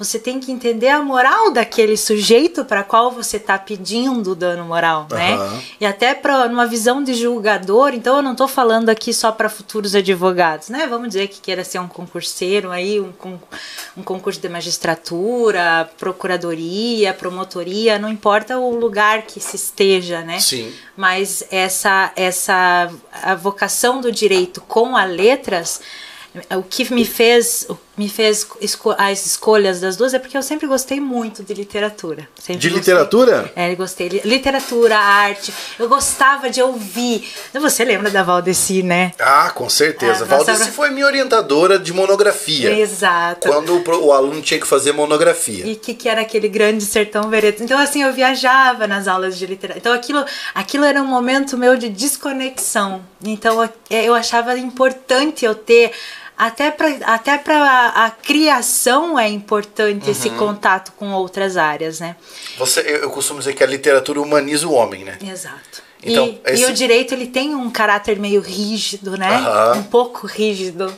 você 0.00 0.18
tem 0.18 0.40
que 0.40 0.50
entender 0.50 0.88
a 0.88 1.02
moral 1.02 1.52
daquele 1.52 1.94
sujeito 1.94 2.64
para 2.64 2.82
qual 2.82 3.10
você 3.10 3.36
está 3.36 3.58
pedindo 3.58 4.34
dano 4.34 4.64
moral, 4.64 5.06
né? 5.10 5.36
E 5.78 5.84
até 5.84 6.14
para 6.14 6.46
uma 6.46 6.66
visão 6.66 7.04
de 7.04 7.12
julgador, 7.12 7.92
então 7.92 8.16
eu 8.16 8.22
não 8.22 8.32
estou 8.32 8.48
falando 8.48 8.88
aqui 8.88 9.12
só 9.12 9.30
para 9.30 9.50
futuros 9.50 9.94
advogados, 9.94 10.70
né? 10.70 10.86
Vamos 10.86 11.08
dizer 11.08 11.28
que 11.28 11.42
queira 11.42 11.62
ser 11.64 11.80
um 11.80 11.86
concurseiro 11.86 12.70
aí, 12.70 12.98
um, 12.98 13.12
um 13.94 14.02
concurso 14.02 14.40
de 14.40 14.48
magistratura, 14.48 15.90
procuradoria, 15.98 17.12
promotoria, 17.12 17.98
não 17.98 18.08
importa 18.08 18.58
o 18.58 18.74
lugar 18.74 19.26
que 19.26 19.38
se 19.38 19.56
esteja, 19.56 20.22
né? 20.22 20.40
Sim. 20.40 20.72
Mas 20.96 21.44
essa 21.50 22.10
essa 22.16 22.90
a 23.22 23.34
vocação 23.34 24.00
do 24.00 24.10
direito 24.10 24.62
com 24.62 24.96
a 24.96 25.04
letras 25.04 25.78
o 26.56 26.62
que 26.62 26.92
me 26.92 27.04
fez, 27.04 27.66
me 28.00 28.08
fez 28.08 28.46
esco 28.62 28.94
as 28.96 29.26
escolhas 29.26 29.78
das 29.78 29.94
duas 29.94 30.14
é 30.14 30.18
porque 30.18 30.34
eu 30.34 30.42
sempre 30.42 30.66
gostei 30.66 30.98
muito 30.98 31.42
de 31.42 31.52
literatura. 31.52 32.26
De 32.46 32.54
gostei. 32.54 32.70
literatura? 32.70 33.52
É, 33.54 33.70
eu 33.70 33.76
gostei. 33.76 34.08
Literatura, 34.24 34.96
arte. 34.96 35.52
Eu 35.78 35.86
gostava 35.86 36.48
de 36.48 36.62
ouvir. 36.62 37.30
Você 37.52 37.84
lembra 37.84 38.10
da 38.10 38.22
Valdeci, 38.22 38.82
né? 38.82 39.12
Ah, 39.18 39.50
com 39.50 39.68
certeza. 39.68 40.24
Ah, 40.24 40.28
Valdeci 40.28 40.60
nossa- 40.60 40.72
foi 40.72 40.88
minha 40.88 41.04
orientadora 41.04 41.78
de 41.78 41.92
monografia. 41.92 42.72
Exato. 42.72 43.46
Quando 43.46 43.76
o, 43.76 44.06
o 44.06 44.12
aluno 44.14 44.40
tinha 44.40 44.58
que 44.58 44.66
fazer 44.66 44.92
monografia. 44.92 45.66
E 45.66 45.76
que, 45.76 45.92
que 45.92 46.08
era 46.08 46.22
aquele 46.22 46.48
grande 46.48 46.82
sertão 46.86 47.28
veredas. 47.28 47.60
Então, 47.60 47.78
assim, 47.78 48.02
eu 48.02 48.14
viajava 48.14 48.86
nas 48.86 49.06
aulas 49.08 49.36
de 49.38 49.44
literatura. 49.44 49.78
Então, 49.78 49.92
aquilo, 49.92 50.24
aquilo 50.54 50.84
era 50.86 51.02
um 51.02 51.06
momento 51.06 51.58
meu 51.58 51.76
de 51.76 51.90
desconexão. 51.90 53.02
Então, 53.22 53.68
eu 53.90 54.14
achava 54.14 54.56
importante 54.56 55.44
eu 55.44 55.54
ter. 55.54 55.92
Até 56.42 56.70
para 56.70 56.88
até 57.04 57.36
pra 57.36 57.88
a 57.94 58.10
criação 58.10 59.18
é 59.18 59.28
importante 59.28 60.06
Uhum. 60.06 60.10
esse 60.10 60.30
contato 60.30 60.90
com 60.96 61.12
outras 61.12 61.58
áreas, 61.58 62.00
né? 62.00 62.16
Você, 62.56 62.80
eu, 62.80 63.10
costumo 63.10 63.40
dizer 63.40 63.52
que 63.52 63.62
a 63.62 63.66
literatura 63.66 64.20
humaniza 64.22 64.66
o 64.66 64.72
homem, 64.72 65.04
né? 65.04 65.18
Exato. 65.22 65.82
Então, 66.02 66.26
e, 66.26 66.40
esse- 66.50 66.62
e 66.62 66.66
o 66.66 66.72
direito 66.72 67.12
ele 67.12 67.26
tem 67.26 67.54
um 67.54 67.70
caráter 67.70 68.18
meio 68.18 68.40
rígido, 68.40 69.18
né? 69.18 69.36
Aham. 69.36 69.80
Um 69.80 69.82
pouco 69.82 70.26
rígido. 70.26 70.90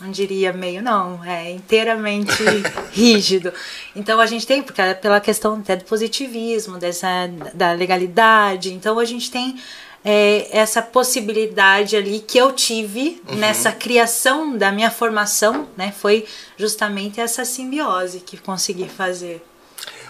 Não 0.00 0.10
diria 0.10 0.52
meio, 0.52 0.82
não. 0.82 1.24
É 1.24 1.50
inteiramente 1.52 2.34
rígido. 2.92 3.54
Então 3.96 4.20
a 4.20 4.26
gente 4.26 4.46
tem, 4.46 4.62
porque 4.62 4.82
é 4.82 4.92
pela 4.92 5.18
questão 5.18 5.54
até 5.54 5.76
do 5.76 5.84
positivismo, 5.84 6.76
dessa, 6.76 7.08
da 7.54 7.72
legalidade. 7.72 8.74
Então 8.74 8.98
a 8.98 9.04
gente 9.06 9.30
tem 9.30 9.56
é, 10.04 10.48
essa 10.50 10.82
possibilidade 10.82 11.96
ali 11.96 12.20
que 12.20 12.36
eu 12.36 12.52
tive 12.52 13.22
Uhum. 13.28 13.36
nessa 13.36 13.72
criação 13.72 14.56
da 14.56 14.70
minha 14.70 14.90
formação, 14.90 15.66
né? 15.76 15.94
Foi 15.98 16.26
justamente 16.58 17.20
essa 17.20 17.44
simbiose 17.44 18.20
que 18.20 18.36
consegui 18.36 18.88
fazer. 18.88 19.42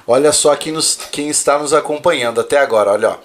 Olha 0.07 0.33
só 0.33 0.55
quem, 0.57 0.73
nos, 0.73 0.99
quem 1.13 1.29
está 1.29 1.59
nos 1.59 1.73
acompanhando 1.73 2.41
até 2.41 2.59
agora, 2.59 2.91
olha 2.93 3.11
ó. 3.11 3.17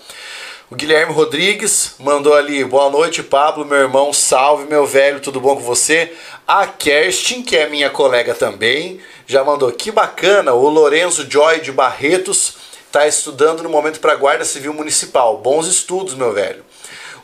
O 0.72 0.76
Guilherme 0.76 1.12
Rodrigues 1.12 1.96
mandou 2.00 2.36
ali, 2.36 2.64
boa 2.64 2.92
noite, 2.92 3.24
Pablo, 3.24 3.66
meu 3.66 3.80
irmão, 3.80 4.14
salve, 4.14 4.70
meu 4.70 4.86
velho, 4.86 5.20
tudo 5.20 5.42
bom 5.42 5.56
com 5.56 5.64
você? 5.64 6.14
A 6.48 6.68
Kerstin, 6.68 7.42
que 7.42 7.58
é 7.58 7.68
minha 7.68 7.90
colega 7.90 8.36
também, 8.36 9.00
já 9.26 9.44
mandou, 9.44 9.72
que 9.72 9.92
bacana, 9.92 10.54
o 10.54 10.70
Lorenzo 10.70 11.26
Joy 11.28 11.60
de 11.62 11.72
Barretos 11.72 12.59
está 12.90 13.08
estudando 13.08 13.64
no 13.64 13.70
momento 13.70 14.00
para 14.00 14.14
a 14.14 14.18
Guarda 14.18 14.44
Civil 14.44 14.74
Municipal. 14.74 15.38
Bons 15.38 15.68
estudos, 15.68 16.14
meu 16.14 16.34
velho. 16.34 16.66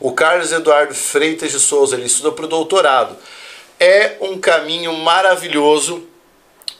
O 0.00 0.12
Carlos 0.12 0.52
Eduardo 0.52 0.94
Freitas 0.94 1.52
de 1.52 1.60
Souza, 1.60 1.96
ele 1.96 2.06
estuda 2.06 2.32
para 2.32 2.44
o 2.44 2.48
doutorado. 2.48 3.16
É 3.78 4.16
um 4.20 4.38
caminho 4.38 4.92
maravilhoso 4.94 6.08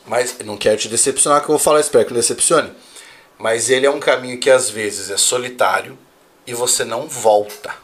mas 0.07 0.39
não 0.45 0.57
quero 0.57 0.77
te 0.77 0.89
decepcionar 0.89 1.41
que 1.41 1.47
eu 1.47 1.55
vou 1.55 1.59
falar, 1.59 1.81
espero 1.81 2.05
que 2.05 2.13
não 2.13 2.21
decepcione. 2.21 2.73
Mas 3.37 3.69
ele 3.69 3.85
é 3.85 3.91
um 3.91 3.99
caminho 3.99 4.39
que 4.39 4.49
às 4.49 4.71
vezes 4.71 5.11
é 5.11 5.17
solitário 5.17 5.99
e 6.47 6.55
você 6.55 6.85
não 6.85 7.09
volta. 7.09 7.75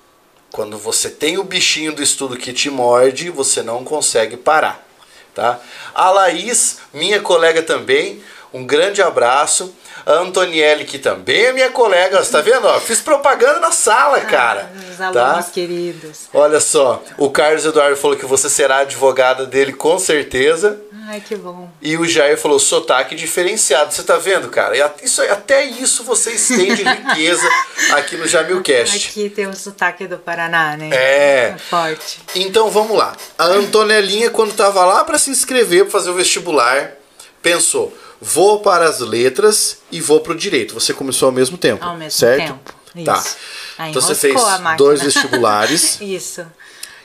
Quando 0.53 0.79
você 0.79 1.11
tem 1.11 1.37
o 1.37 1.45
bichinho 1.45 1.93
do 1.93 2.03
estudo 2.03 2.37
que 2.37 2.53
te 2.53 2.71
morde, 2.71 3.29
você 3.29 3.63
não 3.63 3.85
consegue 3.85 4.37
parar, 4.37 4.87
tá? 5.35 5.61
A 5.95 6.11
Laís, 6.11 6.79
minha 6.93 7.21
colega 7.21 7.63
também, 7.63 8.23
um 8.53 8.65
grande 8.65 9.03
abraço. 9.03 9.75
A 10.05 10.13
Antonielle, 10.15 10.85
que 10.85 10.99
também 10.99 11.47
é 11.47 11.53
minha 11.53 11.71
colega, 11.71 12.23
você 12.23 12.33
tá 12.33 12.41
vendo? 12.41 12.67
Ó, 12.67 12.81
fiz 12.81 13.01
propaganda 13.01 13.61
na 13.61 13.71
sala, 13.71 14.21
cara. 14.21 14.71
Os 14.91 14.97
tá? 14.97 15.07
alunos 15.09 15.51
queridos. 15.51 16.29
Olha 16.35 16.61
só, 16.61 17.03
o 17.17 17.31
Carlos 17.31 17.65
Eduardo 17.65 17.97
falou 17.97 18.17
que 18.17 18.27
você 18.27 18.51
será 18.51 18.79
advogada 18.79 19.47
dele 19.47 19.73
com 19.73 19.99
certeza. 19.99 20.81
Ai, 21.09 21.21
que 21.21 21.35
bom. 21.35 21.69
E 21.81 21.97
o 21.97 22.07
Jair 22.07 22.39
falou, 22.39 22.59
sotaque 22.59 23.15
diferenciado. 23.15 23.93
Você 23.93 24.03
tá 24.03 24.19
vendo, 24.19 24.49
cara? 24.49 24.95
Isso, 25.03 25.21
até 25.23 25.65
isso 25.65 26.05
vocês 26.05 26.47
têm 26.47 26.75
de 26.75 26.85
riqueza 26.85 27.49
aqui 27.93 28.17
no 28.17 28.27
Jamilcast. 28.27 29.09
Aqui 29.09 29.29
tem 29.29 29.47
o 29.47 29.55
sotaque 29.55 30.07
do 30.07 30.17
Paraná, 30.19 30.77
né? 30.77 30.91
É. 30.93 31.55
forte. 31.69 32.21
Então 32.35 32.71
vamos 32.71 32.97
lá. 32.97 33.17
A 33.37 33.47
Antonelinha, 33.47 34.31
quando 34.31 34.55
tava 34.55 34.85
lá 34.85 35.05
para 35.05 35.19
se 35.19 35.31
inscrever 35.31 35.83
para 35.83 35.93
fazer 35.93 36.11
o 36.11 36.15
vestibular, 36.15 36.93
pensou: 37.43 37.93
vou 38.23 38.61
para 38.61 38.85
as 38.89 39.01
letras 39.01 39.79
e 39.91 40.01
vou 40.01 40.21
para 40.21 40.33
o 40.33 40.37
direito. 40.37 40.75
Você 40.75 40.95
começou 40.95 41.27
ao 41.27 41.33
mesmo 41.33 41.59
tempo, 41.59 41.85
Ao 41.85 41.97
mesmo 41.97 42.19
certo? 42.19 42.47
tempo. 42.95 43.05
Tá. 43.05 43.19
Isso. 43.19 43.37
Aí 43.79 43.91
Então 43.91 44.01
você 44.03 44.15
fez 44.15 44.41
dois 44.79 45.03
vestibulares. 45.05 46.01
Isso. 46.01 46.47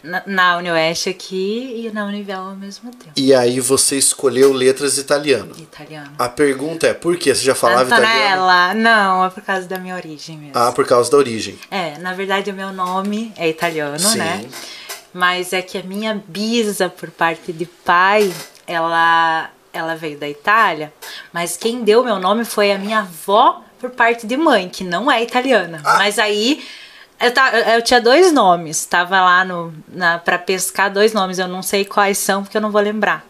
Na, 0.04 0.22
na 0.28 0.58
Unioeste 0.58 1.10
aqui 1.10 1.84
e 1.86 1.92
na 1.92 2.06
Univel 2.06 2.40
ao 2.40 2.56
mesmo 2.56 2.92
tempo. 2.92 3.12
e 3.16 3.34
aí 3.34 3.60
você 3.60 3.98
escolheu 3.98 4.54
letras 4.54 4.98
italiano. 4.98 5.54
Italiano. 5.58 6.12
A 6.20 6.30
pergunta 6.30 6.86
é: 6.88 6.94
por 6.94 7.18
quê? 7.18 7.34
Você 7.34 7.42
já 7.44 7.56
falava 7.56 7.86
italiano? 7.88 8.14
Antonella, 8.14 8.74
não, 8.76 9.26
é 9.26 9.30
por 9.32 9.42
causa 9.44 9.68
da 9.68 9.80
minha 9.80 9.96
origem 9.96 10.38
mesmo. 10.38 10.52
Ah, 10.56 10.72
por 10.72 10.86
causa 10.86 11.10
da 11.10 11.18
origem. 11.18 11.58
É, 11.72 11.98
na 11.98 12.14
verdade 12.14 12.52
o 12.52 12.54
meu 12.54 12.72
nome 12.72 13.34
é 13.36 13.50
italiano, 13.50 13.98
Sim. 14.00 14.20
né? 14.20 14.46
Mas 15.14 15.52
é 15.52 15.64
que 15.64 15.78
a 15.80 15.84
minha 15.84 16.22
bisa, 16.28 16.90
por 16.90 17.10
parte 17.10 17.52
de 17.52 17.66
pai, 17.66 18.32
ela, 18.68 19.50
ela 19.78 19.96
veio 19.96 20.18
da 20.18 20.28
Itália, 20.28 20.92
mas 21.32 21.56
quem 21.58 21.84
deu 21.84 22.04
meu 22.04 22.20
nome 22.20 22.44
foi 22.46 22.72
a 22.72 22.78
minha 22.78 23.00
avó 23.00 23.62
por 23.80 23.92
parte 23.92 24.26
de 24.26 24.36
mãe, 24.38 24.70
que 24.70 24.84
não 24.84 25.12
é 25.12 25.22
italiana. 25.24 25.82
Ah. 25.86 25.98
Mas 25.98 26.18
aí 26.20 26.64
eu, 27.20 27.32
ta- 27.32 27.52
eu- 27.52 27.82
tinha 27.82 28.02
dois 28.02 28.32
nomes, 28.32 28.86
tava 28.86 29.22
lá 29.22 29.46
no, 29.46 29.74
na, 29.88 30.18
pra 30.18 30.38
pescar 30.38 30.92
dois 30.92 31.14
nomes, 31.14 31.38
eu 31.40 31.48
não 31.48 31.62
sei 31.62 31.86
quais 31.86 32.18
são, 32.18 32.44
porque 32.44 32.58
eu 32.58 32.62
não 32.62 32.72
vou 32.72 32.82
lembrar. 32.82 33.24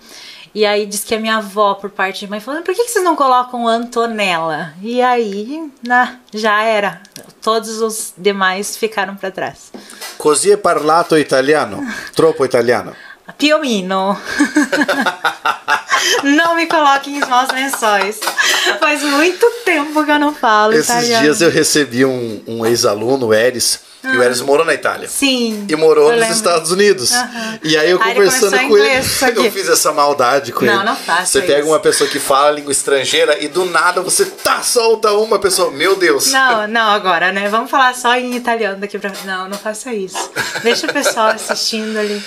E 0.55 0.65
aí 0.65 0.87
diz 0.87 1.03
que 1.03 1.13
a 1.13 1.19
minha 1.19 1.37
avó, 1.37 1.75
por 1.75 1.89
parte 1.91 2.21
de 2.21 2.27
mãe, 2.31 2.39
falou: 2.39 2.61
por 2.63 2.73
que, 2.73 2.83
que 2.85 2.89
vocês 2.89 3.03
não 3.05 3.15
colocam 3.15 3.67
Antonella? 3.67 4.73
E 4.81 5.01
aí, 5.01 5.69
na, 5.85 6.15
já 6.33 6.63
era. 6.63 6.99
Todos 7.43 7.79
os 7.81 8.13
demais 8.17 8.75
ficaram 8.75 9.15
pra 9.15 9.29
trás. 9.29 9.71
Così 10.17 10.49
è 10.51 10.57
parlato 10.57 11.15
italiano? 11.15 11.85
Troppo 12.15 12.43
italiano. 12.43 12.95
Piomino. 13.37 14.17
não 16.23 16.55
me 16.55 16.67
coloquem 16.67 17.17
em 17.17 17.19
maus 17.21 17.49
lençóis. 17.51 18.19
Faz 18.79 19.03
muito 19.03 19.45
tempo 19.65 20.05
que 20.05 20.11
eu 20.11 20.19
não 20.19 20.33
falo 20.33 20.73
Esses 20.73 20.89
italiano. 20.89 21.23
dias 21.23 21.41
eu 21.41 21.49
recebi 21.49 22.05
um, 22.05 22.41
um 22.47 22.65
ex-aluno, 22.65 23.27
o 23.27 23.33
Eris, 23.33 23.79
e 24.13 24.17
o 24.17 24.23
Eris 24.23 24.41
morou 24.41 24.65
na 24.65 24.73
Itália. 24.73 25.07
Sim. 25.07 25.65
E 25.67 25.75
morou 25.75 26.11
nos 26.11 26.19
lembro. 26.19 26.35
Estados 26.35 26.71
Unidos. 26.71 27.11
Aham. 27.13 27.59
E 27.63 27.77
aí 27.77 27.89
eu 27.91 28.01
Aí 28.01 28.11
ele 28.11 28.25
conversando 28.25 28.55
em 28.55 28.67
com 28.69 28.77
ele, 28.77 28.89
eu 29.47 29.51
fiz 29.51 29.69
essa 29.69 29.91
maldade 29.91 30.51
com 30.51 30.65
Não, 30.65 30.75
ele. 30.75 30.83
não 30.83 30.95
faça 30.95 31.25
Você 31.25 31.41
pega 31.41 31.59
isso. 31.59 31.69
uma 31.69 31.79
pessoa 31.79 32.09
que 32.09 32.19
fala 32.19 32.51
língua 32.51 32.71
estrangeira 32.71 33.41
e 33.43 33.47
do 33.47 33.65
nada 33.65 34.01
você 34.01 34.25
tá 34.25 34.61
solta 34.61 35.11
uma 35.13 35.39
pessoa, 35.39 35.71
meu 35.71 35.95
Deus. 35.95 36.31
Não, 36.31 36.67
não, 36.67 36.89
agora, 36.91 37.31
né? 37.31 37.49
Vamos 37.49 37.69
falar 37.71 37.93
só 37.95 38.15
em 38.15 38.35
italiano 38.35 38.79
daqui 38.79 38.97
pra. 38.97 39.11
Não, 39.25 39.47
não 39.49 39.57
faça 39.57 39.93
isso. 39.93 40.29
Deixa 40.63 40.87
o 40.87 40.93
pessoal 40.93 41.27
assistindo 41.27 41.97
ali. 41.97 42.21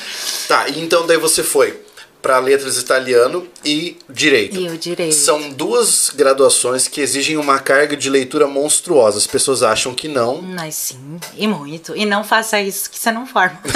Tá, 0.48 0.68
e 0.68 0.80
então 0.80 1.06
daí 1.06 1.16
você 1.16 1.42
foi 1.42 1.78
para 2.20 2.38
letras 2.38 2.76
italiano 2.78 3.46
e 3.64 3.96
direito. 4.08 4.56
E 4.56 4.68
o 4.68 4.78
direito. 4.78 5.14
São 5.14 5.50
duas 5.50 6.10
graduações 6.14 6.86
que 6.88 7.00
exigem 7.00 7.36
uma 7.36 7.58
carga 7.58 7.96
de 7.96 8.10
leitura 8.10 8.46
monstruosa. 8.46 9.18
As 9.18 9.26
pessoas 9.26 9.62
acham 9.62 9.94
que 9.94 10.08
não. 10.08 10.42
Mas 10.42 10.74
sim, 10.74 11.18
e 11.36 11.46
muito. 11.46 11.96
E 11.96 12.04
não 12.04 12.22
faça 12.22 12.60
isso 12.60 12.90
que 12.90 12.98
você 12.98 13.10
não 13.10 13.26
forma. 13.26 13.60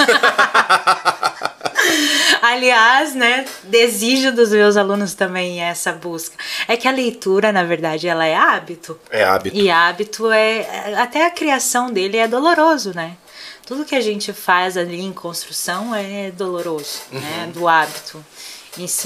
Aliás, 2.41 3.15
né, 3.15 3.45
desejo 3.63 4.31
dos 4.31 4.51
meus 4.51 4.77
alunos 4.77 5.13
também 5.13 5.61
essa 5.61 5.91
busca. 5.91 6.35
É 6.67 6.77
que 6.77 6.87
a 6.87 6.91
leitura, 6.91 7.51
na 7.51 7.63
verdade, 7.63 8.07
ela 8.07 8.25
é 8.25 8.35
hábito. 8.35 8.99
É 9.09 9.23
hábito. 9.23 9.55
E 9.55 9.69
hábito 9.69 10.31
é. 10.31 10.93
Até 10.95 11.25
a 11.25 11.31
criação 11.31 11.91
dele 11.91 12.17
é 12.17 12.27
doloroso, 12.27 12.93
né? 12.93 13.17
Tudo 13.65 13.83
que 13.83 13.95
a 13.95 14.01
gente 14.01 14.31
faz 14.31 14.77
ali 14.77 15.01
em 15.01 15.11
construção 15.11 15.93
é 15.93 16.29
doloroso, 16.29 17.01
né? 17.11 17.49
Do 17.51 17.67
hábito. 17.67 18.23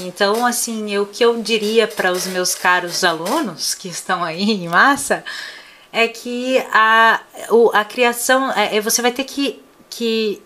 Então, 0.00 0.44
assim, 0.44 0.98
o 0.98 1.06
que 1.06 1.24
eu 1.24 1.40
diria 1.42 1.86
para 1.86 2.10
os 2.10 2.26
meus 2.26 2.54
caros 2.54 3.04
alunos 3.04 3.74
que 3.74 3.88
estão 3.88 4.24
aí 4.24 4.50
em 4.50 4.68
massa 4.68 5.24
é 5.92 6.08
que 6.08 6.58
a, 6.72 7.20
a 7.72 7.84
criação. 7.84 8.50
É, 8.52 8.76
é, 8.76 8.80
você 8.80 9.02
vai 9.02 9.12
ter 9.12 9.24
que, 9.24 9.62
que, 9.88 10.42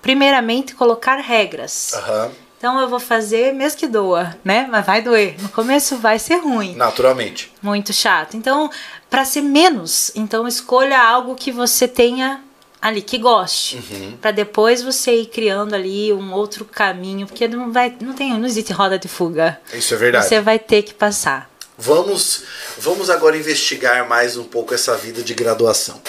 primeiramente, 0.00 0.74
colocar 0.74 1.16
regras. 1.16 1.92
Aham. 1.94 2.30
Então 2.58 2.80
eu 2.80 2.88
vou 2.88 2.98
fazer 2.98 3.54
mesmo 3.54 3.78
que 3.78 3.86
doa, 3.86 4.36
né? 4.44 4.66
Mas 4.68 4.84
vai 4.84 5.00
doer. 5.00 5.40
No 5.40 5.48
começo 5.48 5.96
vai 5.96 6.18
ser 6.18 6.38
ruim 6.38 6.74
Naturalmente. 6.74 7.52
muito 7.62 7.92
chato. 7.92 8.36
Então, 8.36 8.68
para 9.08 9.24
ser 9.24 9.42
menos, 9.42 10.10
então 10.16 10.46
escolha 10.46 11.00
algo 11.00 11.36
que 11.36 11.52
você 11.52 11.86
tenha 11.86 12.42
ali 12.80 13.02
que 13.02 13.18
goste, 13.18 13.76
Uhum. 13.76 14.16
Pra 14.20 14.30
depois 14.30 14.82
você 14.82 15.22
ir 15.22 15.26
criando 15.26 15.74
ali 15.74 16.12
um 16.12 16.32
outro 16.32 16.64
caminho, 16.64 17.26
porque 17.26 17.48
não 17.48 17.72
vai, 17.72 17.94
não 18.00 18.12
tem, 18.14 18.32
não 18.38 18.46
existe 18.46 18.72
roda 18.72 18.98
de 18.98 19.08
fuga. 19.08 19.60
Isso 19.72 19.94
é 19.94 19.96
verdade. 19.96 20.26
Você 20.26 20.40
vai 20.40 20.58
ter 20.58 20.82
que 20.82 20.94
passar. 20.94 21.50
Vamos, 21.76 22.42
vamos 22.78 23.08
agora 23.10 23.36
investigar 23.36 24.08
mais 24.08 24.36
um 24.36 24.44
pouco 24.44 24.74
essa 24.74 24.96
vida 24.96 25.22
de 25.22 25.34
graduação. 25.34 26.00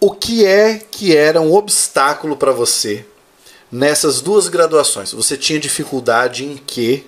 O 0.00 0.12
que 0.12 0.44
é 0.44 0.78
que 0.78 1.16
era 1.16 1.40
um 1.40 1.52
obstáculo 1.52 2.36
para 2.36 2.52
você 2.52 3.04
nessas 3.70 4.20
duas 4.20 4.48
graduações, 4.48 5.12
você 5.12 5.36
tinha 5.36 5.58
dificuldade 5.58 6.44
em 6.44 6.56
que 6.56 7.04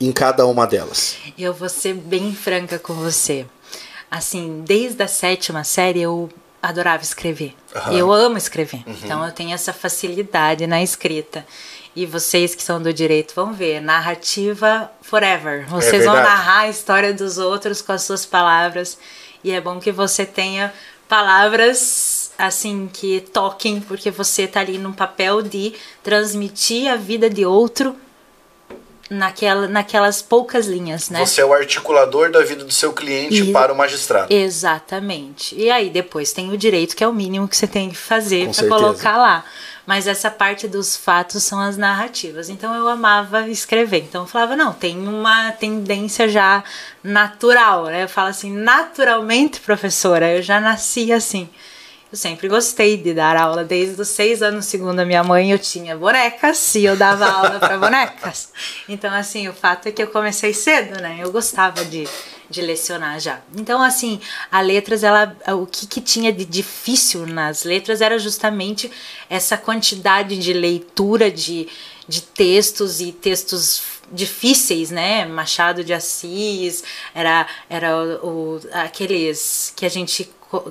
em 0.00 0.12
cada 0.12 0.46
uma 0.46 0.66
delas? 0.66 1.16
Eu 1.38 1.52
vou 1.52 1.68
ser 1.68 1.94
bem 1.94 2.34
franca 2.34 2.78
com 2.78 2.94
você. 2.94 3.44
Assim, 4.10 4.62
desde 4.64 5.02
a 5.02 5.08
sétima 5.08 5.64
série 5.64 6.00
eu 6.00 6.30
adorava 6.62 7.02
escrever. 7.02 7.54
Uhum. 7.74 7.92
Eu 7.92 8.12
amo 8.12 8.36
escrever. 8.36 8.82
Uhum. 8.86 8.96
Então 9.02 9.24
eu 9.24 9.32
tenho 9.32 9.52
essa 9.52 9.72
facilidade 9.72 10.66
na 10.66 10.82
escrita. 10.82 11.46
E 11.94 12.04
vocês 12.04 12.54
que 12.54 12.62
são 12.62 12.82
do 12.82 12.92
direito 12.92 13.34
vão 13.34 13.54
ver, 13.54 13.80
narrativa 13.80 14.90
forever. 15.00 15.62
É 15.62 15.64
vocês 15.64 16.02
é 16.02 16.04
vão 16.04 16.14
narrar 16.14 16.60
a 16.60 16.68
história 16.68 17.14
dos 17.14 17.38
outros 17.38 17.80
com 17.80 17.92
as 17.92 18.02
suas 18.02 18.26
palavras. 18.26 18.98
E 19.42 19.50
é 19.50 19.60
bom 19.60 19.80
que 19.80 19.90
você 19.90 20.26
tenha 20.26 20.72
palavras 21.08 22.32
assim 22.36 22.90
que 22.92 23.20
toquem, 23.32 23.80
porque 23.80 24.10
você 24.10 24.46
tá 24.46 24.60
ali 24.60 24.76
num 24.76 24.92
papel 24.92 25.40
de 25.40 25.74
transmitir 26.02 26.90
a 26.90 26.96
vida 26.96 27.30
de 27.30 27.46
outro 27.46 27.96
naquela, 29.10 29.68
naquelas 29.68 30.20
poucas 30.20 30.66
linhas, 30.66 31.10
né? 31.10 31.24
Você 31.24 31.40
é 31.40 31.44
o 31.44 31.52
articulador 31.52 32.30
da 32.30 32.42
vida 32.42 32.64
do 32.64 32.72
seu 32.72 32.92
cliente 32.92 33.42
e, 33.42 33.52
para 33.52 33.72
o 33.72 33.76
magistrado. 33.76 34.32
Exatamente. 34.32 35.54
E 35.54 35.70
aí 35.70 35.90
depois 35.90 36.32
tem 36.32 36.52
o 36.52 36.58
direito, 36.58 36.96
que 36.96 37.04
é 37.04 37.08
o 37.08 37.12
mínimo 37.12 37.48
que 37.48 37.56
você 37.56 37.66
tem 37.66 37.90
que 37.90 37.96
fazer 37.96 38.50
para 38.54 38.68
colocar 38.68 39.16
lá. 39.16 39.44
Mas 39.86 40.08
essa 40.08 40.28
parte 40.28 40.66
dos 40.66 40.96
fatos 40.96 41.44
são 41.44 41.60
as 41.60 41.76
narrativas. 41.76 42.48
Então 42.48 42.74
eu 42.74 42.88
amava 42.88 43.48
escrever. 43.48 43.98
Então 43.98 44.22
eu 44.22 44.26
falava, 44.26 44.56
não, 44.56 44.72
tem 44.72 44.98
uma 45.06 45.52
tendência 45.52 46.28
já 46.28 46.64
natural, 47.04 47.84
né? 47.84 48.02
Eu 48.02 48.08
falo 48.08 48.28
assim, 48.28 48.52
naturalmente, 48.52 49.60
professora, 49.60 50.28
eu 50.28 50.42
já 50.42 50.60
nasci 50.60 51.12
assim. 51.12 51.48
Eu 52.16 52.18
sempre 52.18 52.48
gostei 52.48 52.96
de 52.96 53.12
dar 53.12 53.36
aula, 53.36 53.62
desde 53.62 54.00
os 54.00 54.08
seis 54.08 54.40
anos, 54.40 54.64
segundo 54.64 54.98
a 55.00 55.04
minha 55.04 55.22
mãe, 55.22 55.52
eu 55.52 55.58
tinha 55.58 55.94
bonecas 55.94 56.74
e 56.74 56.82
eu 56.82 56.96
dava 56.96 57.26
aula 57.28 57.58
para 57.58 57.76
bonecas. 57.76 58.48
Então, 58.88 59.12
assim, 59.12 59.46
o 59.48 59.52
fato 59.52 59.88
é 59.88 59.92
que 59.92 60.02
eu 60.02 60.06
comecei 60.06 60.54
cedo, 60.54 60.98
né? 60.98 61.18
Eu 61.20 61.30
gostava 61.30 61.84
de, 61.84 62.08
de 62.48 62.62
lecionar 62.62 63.20
já. 63.20 63.42
Então, 63.54 63.82
assim, 63.82 64.18
a 64.50 64.62
letras, 64.62 65.04
ela, 65.04 65.36
o 65.48 65.66
que, 65.66 65.86
que 65.86 66.00
tinha 66.00 66.32
de 66.32 66.46
difícil 66.46 67.26
nas 67.26 67.64
letras 67.64 68.00
era 68.00 68.18
justamente 68.18 68.90
essa 69.28 69.58
quantidade 69.58 70.38
de 70.38 70.54
leitura 70.54 71.30
de, 71.30 71.68
de 72.08 72.22
textos 72.22 72.98
e 72.98 73.12
textos 73.12 73.82
difíceis, 74.10 74.90
né? 74.90 75.26
Machado 75.26 75.84
de 75.84 75.92
Assis, 75.92 76.82
era, 77.14 77.46
era 77.68 77.94
o, 77.94 78.56
o, 78.56 78.60
aqueles 78.72 79.70
que 79.76 79.84
a 79.84 79.90
gente 79.90 80.30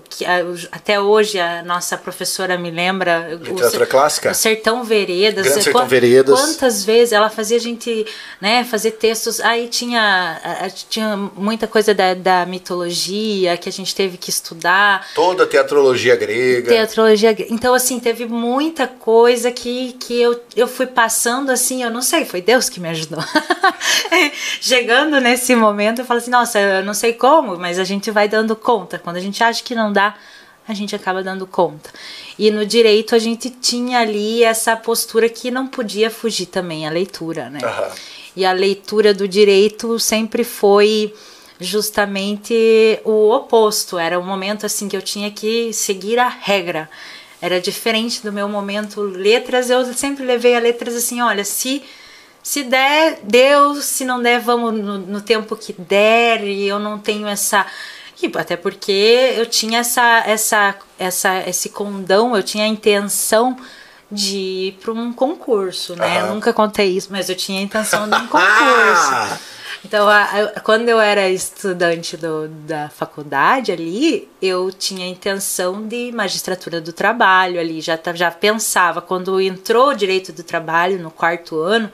que 0.09 0.25
até 0.71 0.99
hoje 1.01 1.37
a 1.37 1.61
nossa 1.61 1.97
professora 1.97 2.57
me 2.57 2.71
lembra 2.71 3.35
literatura 3.35 3.83
o, 3.83 3.87
clássica? 3.87 4.31
o 4.31 4.33
Sertão 4.33 4.85
Veredas 4.85 5.45
Grande 5.45 5.63
Sertão 5.63 5.85
Veredas. 5.85 6.39
quantas 6.39 6.85
vezes 6.85 7.11
ela 7.11 7.29
fazia 7.29 7.57
a 7.57 7.59
gente 7.59 8.05
né 8.39 8.63
fazer 8.63 8.91
textos 8.91 9.41
aí 9.41 9.67
tinha 9.67 10.39
tinha 10.89 11.17
muita 11.17 11.67
coisa 11.67 11.93
da, 11.93 12.13
da 12.13 12.45
mitologia 12.45 13.57
que 13.57 13.67
a 13.67 13.71
gente 13.71 13.93
teve 13.93 14.17
que 14.17 14.29
estudar. 14.29 15.05
Toda 15.13 15.43
a 15.43 15.47
teatrologia 15.47 16.15
grega. 16.15 16.69
Teatrologia 16.69 17.35
então 17.49 17.73
assim 17.73 17.99
teve 17.99 18.25
muita 18.25 18.87
coisa 18.87 19.51
que 19.51 19.93
que 19.93 20.21
eu, 20.21 20.39
eu 20.55 20.69
fui 20.69 20.87
passando 20.87 21.49
assim 21.49 21.83
eu 21.83 21.89
não 21.89 22.01
sei 22.01 22.23
foi 22.23 22.41
Deus 22.41 22.69
que 22.69 22.79
me 22.79 22.87
ajudou. 22.87 23.23
Chegando 24.61 25.19
nesse 25.19 25.53
momento 25.53 25.99
eu 25.99 26.05
falo 26.05 26.19
assim 26.19 26.31
nossa 26.31 26.59
eu 26.59 26.85
não 26.85 26.93
sei 26.93 27.11
como 27.11 27.57
mas 27.57 27.77
a 27.77 27.83
gente 27.83 28.09
vai 28.09 28.29
dando 28.29 28.55
conta. 28.55 28.97
Quando 28.97 29.17
a 29.17 29.21
gente 29.21 29.43
acha 29.43 29.64
que 29.65 29.75
não 29.75 29.91
dá, 29.91 30.15
a 30.67 30.73
gente 30.73 30.95
acaba 30.95 31.21
dando 31.21 31.45
conta. 31.45 31.89
E 32.39 32.49
no 32.49 32.65
direito 32.65 33.15
a 33.15 33.19
gente 33.19 33.49
tinha 33.49 33.99
ali 33.99 34.43
essa 34.43 34.75
postura 34.75 35.27
que 35.27 35.51
não 35.51 35.67
podia 35.67 36.09
fugir 36.09 36.47
também 36.47 36.87
a 36.87 36.89
leitura, 36.89 37.49
né? 37.49 37.59
Uhum. 37.63 37.95
E 38.35 38.45
a 38.45 38.51
leitura 38.51 39.13
do 39.13 39.27
direito 39.27 39.99
sempre 39.99 40.43
foi 40.43 41.13
justamente 41.59 42.99
o 43.03 43.31
oposto. 43.31 43.97
Era 43.97 44.19
um 44.19 44.25
momento 44.25 44.65
assim 44.65 44.87
que 44.87 44.97
eu 44.97 45.01
tinha 45.01 45.31
que 45.31 45.71
seguir 45.71 46.19
a 46.19 46.27
regra. 46.27 46.89
Era 47.41 47.61
diferente 47.61 48.23
do 48.23 48.33
meu 48.33 48.49
momento 48.49 49.01
letras. 49.01 49.69
Eu 49.69 49.85
sempre 49.93 50.25
levei 50.25 50.55
a 50.55 50.59
letras 50.59 50.95
assim, 50.95 51.21
olha, 51.21 51.45
se 51.45 51.83
se 52.41 52.61
der, 52.61 53.21
Deus, 53.23 53.85
se 53.85 54.05
não 54.05 54.21
der, 54.21 54.39
vamos 54.39 54.71
no, 54.71 54.99
no 54.99 55.21
tempo 55.21 55.55
que 55.55 55.73
der. 55.73 56.43
E 56.43 56.67
eu 56.67 56.77
não 56.77 56.99
tenho 56.99 57.27
essa 57.27 57.65
e 58.21 58.31
até 58.37 58.55
porque 58.55 59.33
eu 59.35 59.45
tinha 59.45 59.79
essa, 59.79 60.23
essa, 60.25 60.75
essa, 60.97 61.49
esse 61.49 61.69
condão, 61.69 62.35
eu 62.35 62.43
tinha 62.43 62.63
a 62.63 62.67
intenção 62.67 63.57
de 64.11 64.37
ir 64.37 64.71
para 64.81 64.91
um 64.93 65.11
concurso, 65.11 65.95
né? 65.95 66.21
Uhum. 66.21 66.29
Eu 66.29 66.35
nunca 66.35 66.53
contei 66.53 66.89
isso, 66.89 67.09
mas 67.11 67.29
eu 67.29 67.35
tinha 67.35 67.59
a 67.59 67.63
intenção 67.63 68.09
de 68.09 68.15
um 68.15 68.27
concurso. 68.27 69.39
Então, 69.83 70.07
a, 70.07 70.23
a, 70.23 70.59
quando 70.61 70.89
eu 70.89 70.99
era 70.99 71.29
estudante 71.29 72.17
do, 72.17 72.47
da 72.47 72.89
faculdade 72.89 73.71
ali, 73.71 74.27
eu 74.41 74.71
tinha 74.71 75.05
a 75.05 75.09
intenção 75.09 75.87
de 75.87 76.11
magistratura 76.11 76.81
do 76.81 76.93
trabalho 76.93 77.59
ali, 77.59 77.81
já, 77.81 77.99
já 78.13 78.31
pensava. 78.31 79.01
Quando 79.01 79.39
entrou 79.39 79.89
o 79.89 79.93
direito 79.93 80.31
do 80.31 80.43
trabalho 80.43 80.99
no 80.99 81.11
quarto 81.11 81.59
ano, 81.59 81.91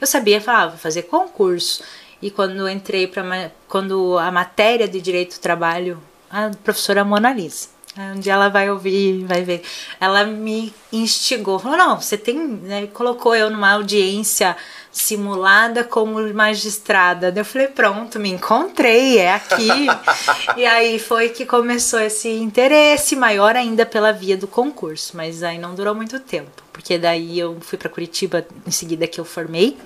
eu 0.00 0.06
sabia, 0.06 0.40
falava, 0.40 0.70
vou 0.70 0.78
fazer 0.78 1.02
concurso. 1.02 1.82
E 2.22 2.30
quando 2.30 2.68
entrei 2.68 3.08
para 3.08 3.50
quando 3.68 4.16
a 4.16 4.30
matéria 4.30 4.86
de 4.86 5.00
direito 5.00 5.36
do 5.36 5.40
trabalho, 5.40 6.00
a 6.30 6.50
professora 6.62 7.04
Mona 7.04 7.32
Lisa, 7.32 7.68
um 7.98 8.20
dia 8.20 8.32
ela 8.32 8.48
vai 8.48 8.70
ouvir, 8.70 9.24
vai 9.24 9.42
ver. 9.42 9.62
Ela 10.00 10.24
me 10.24 10.72
instigou, 10.90 11.58
falou: 11.58 11.76
"Não, 11.76 12.00
você 12.00 12.16
tem, 12.16 12.38
né, 12.38 12.86
colocou 12.86 13.34
eu 13.34 13.50
numa 13.50 13.72
audiência 13.72 14.56
simulada 14.90 15.84
como 15.84 16.32
magistrada". 16.32 17.32
Eu 17.36 17.44
falei: 17.44 17.68
"Pronto, 17.68 18.18
me 18.18 18.30
encontrei, 18.30 19.18
é 19.18 19.34
aqui". 19.34 19.68
e 20.56 20.64
aí 20.64 20.98
foi 20.98 21.28
que 21.28 21.44
começou 21.44 22.00
esse 22.00 22.30
interesse 22.30 23.14
maior 23.14 23.56
ainda 23.56 23.84
pela 23.84 24.12
via 24.12 24.36
do 24.38 24.46
concurso, 24.46 25.16
mas 25.16 25.42
aí 25.42 25.58
não 25.58 25.74
durou 25.74 25.94
muito 25.94 26.18
tempo, 26.20 26.62
porque 26.72 26.96
daí 26.96 27.38
eu 27.38 27.58
fui 27.60 27.76
para 27.76 27.90
Curitiba 27.90 28.46
em 28.66 28.70
seguida 28.70 29.06
que 29.06 29.20
eu 29.20 29.24
formei. 29.24 29.76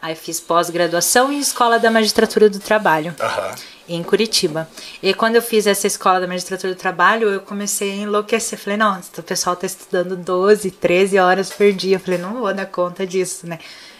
Aí 0.00 0.14
fiz 0.14 0.40
pós-graduação 0.40 1.32
em 1.32 1.40
Escola 1.40 1.78
da 1.78 1.90
Magistratura 1.90 2.48
do 2.48 2.60
Trabalho, 2.60 3.14
uhum. 3.18 3.54
em 3.88 4.02
Curitiba. 4.02 4.68
E 5.02 5.12
quando 5.12 5.34
eu 5.34 5.42
fiz 5.42 5.66
essa 5.66 5.88
Escola 5.88 6.20
da 6.20 6.26
Magistratura 6.26 6.72
do 6.72 6.78
Trabalho, 6.78 7.28
eu 7.28 7.40
comecei 7.40 7.90
a 7.90 7.96
enlouquecer. 7.96 8.56
Falei, 8.58 8.76
nossa, 8.76 9.20
o 9.20 9.24
pessoal 9.24 9.56
tá 9.56 9.66
estudando 9.66 10.16
12, 10.16 10.70
13 10.70 11.18
horas 11.18 11.50
por 11.50 11.72
dia. 11.72 11.96
Eu 11.96 12.00
falei, 12.00 12.18
não 12.18 12.34
vou 12.34 12.54
dar 12.54 12.66
conta 12.66 13.04
disso, 13.04 13.44
né? 13.46 13.58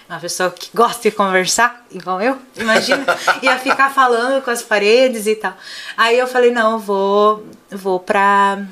Uma 0.09 0.21
pessoa 0.21 0.51
que 0.51 0.71
gosta 0.73 1.11
de 1.11 1.15
conversar, 1.15 1.85
igual 1.91 2.23
eu, 2.23 2.39
imagina, 2.57 3.05
ia 3.43 3.59
ficar 3.59 3.91
falando 3.91 4.43
com 4.43 4.51
as 4.51 4.63
paredes 4.63 5.27
e 5.27 5.35
tal. 5.35 5.55
Aí 5.97 6.19
eu 6.19 6.27
falei, 6.27 6.51
não, 6.51 6.79
vou, 6.79 7.45
vou 7.71 8.01
pra, 8.01 8.63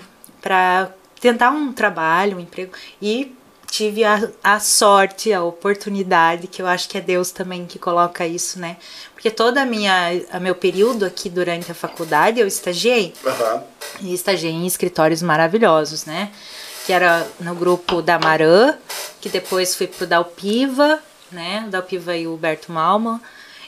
pra 0.41 0.91
tentar 1.21 1.51
um 1.51 1.73
trabalho, 1.73 2.39
um 2.39 2.41
emprego. 2.41 2.73
E 3.03 3.36
tive 3.71 4.05
a, 4.05 4.29
a 4.43 4.61
sorte, 4.61 5.33
a 5.33 5.43
oportunidade, 5.43 6.47
que 6.47 6.63
eu 6.63 6.67
acho 6.67 6.89
que 6.89 6.99
é 6.99 7.01
Deus 7.01 7.31
também 7.31 7.67
que 7.67 7.79
coloca 7.79 8.27
isso, 8.27 8.59
né? 8.59 8.77
Porque 9.13 9.31
toda 9.31 9.63
a 9.63 9.67
minha, 9.67 9.95
a 10.31 10.41
meu 10.41 10.55
período 10.55 11.05
aqui 11.05 11.29
durante 11.29 11.71
a 11.71 11.75
faculdade 11.75 12.41
eu 12.41 12.47
estagiei. 12.47 13.13
Uhum. 13.25 13.63
E 14.01 14.15
estagiei 14.15 14.53
em 14.53 14.67
escritórios 14.67 15.23
maravilhosos, 15.23 16.05
né? 16.05 16.31
Que 16.87 16.93
era 16.93 17.27
no 17.41 17.55
grupo 17.55 18.01
da 18.01 18.19
Marã, 18.19 18.77
que 19.21 19.29
depois 19.29 19.75
fui 19.75 19.87
pro 19.87 20.07
Dalpiva, 20.07 21.01
né? 21.33 21.67
Dalpiva 21.69 22.17
e 22.17 22.27
o 22.27 22.35
Huberto 22.35 22.71
Malman. 22.71 23.21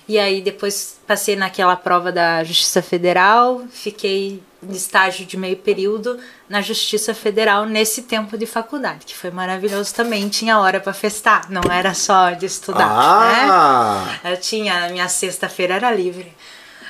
E 0.09 0.19
aí 0.19 0.41
depois 0.41 0.99
passei 1.07 1.37
naquela 1.37 1.77
prova 1.77 2.11
da 2.11 2.43
Justiça 2.43 2.81
Federal, 2.81 3.63
fiquei 3.71 4.43
de 4.63 4.77
estágio 4.77 5.25
de 5.25 5.37
meio 5.37 5.57
período 5.57 6.19
na 6.49 6.61
Justiça 6.61 7.15
Federal 7.15 7.65
nesse 7.65 8.03
tempo 8.03 8.37
de 8.37 8.45
faculdade, 8.45 9.07
que 9.07 9.17
foi 9.17 9.31
maravilhoso 9.31 9.95
também. 9.95 10.29
Tinha 10.29 10.59
hora 10.59 10.81
para 10.81 10.93
festar, 10.93 11.49
não 11.49 11.63
era 11.71 11.95
só 11.95 12.33
de 12.33 12.47
estudar, 12.47 12.91
ah. 12.91 14.19
né? 14.23 14.33
Eu 14.33 14.37
tinha, 14.41 14.87
a 14.87 14.89
minha 14.89 15.09
sexta-feira 15.09 15.75
era 15.75 15.91
livre. 15.93 16.33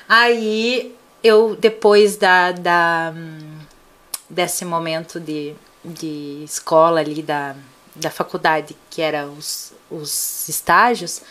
Aí 0.08 0.94
eu, 1.22 1.56
depois 1.56 2.16
da, 2.16 2.52
da 2.52 3.12
desse 4.28 4.64
momento 4.64 5.20
de, 5.20 5.54
de 5.84 6.42
escola 6.44 7.00
ali, 7.00 7.22
da, 7.22 7.54
da 7.94 8.10
faculdade, 8.10 8.76
que 8.88 9.02
era 9.02 9.26
os, 9.26 9.72
os 9.90 10.48
estágios, 10.48 11.22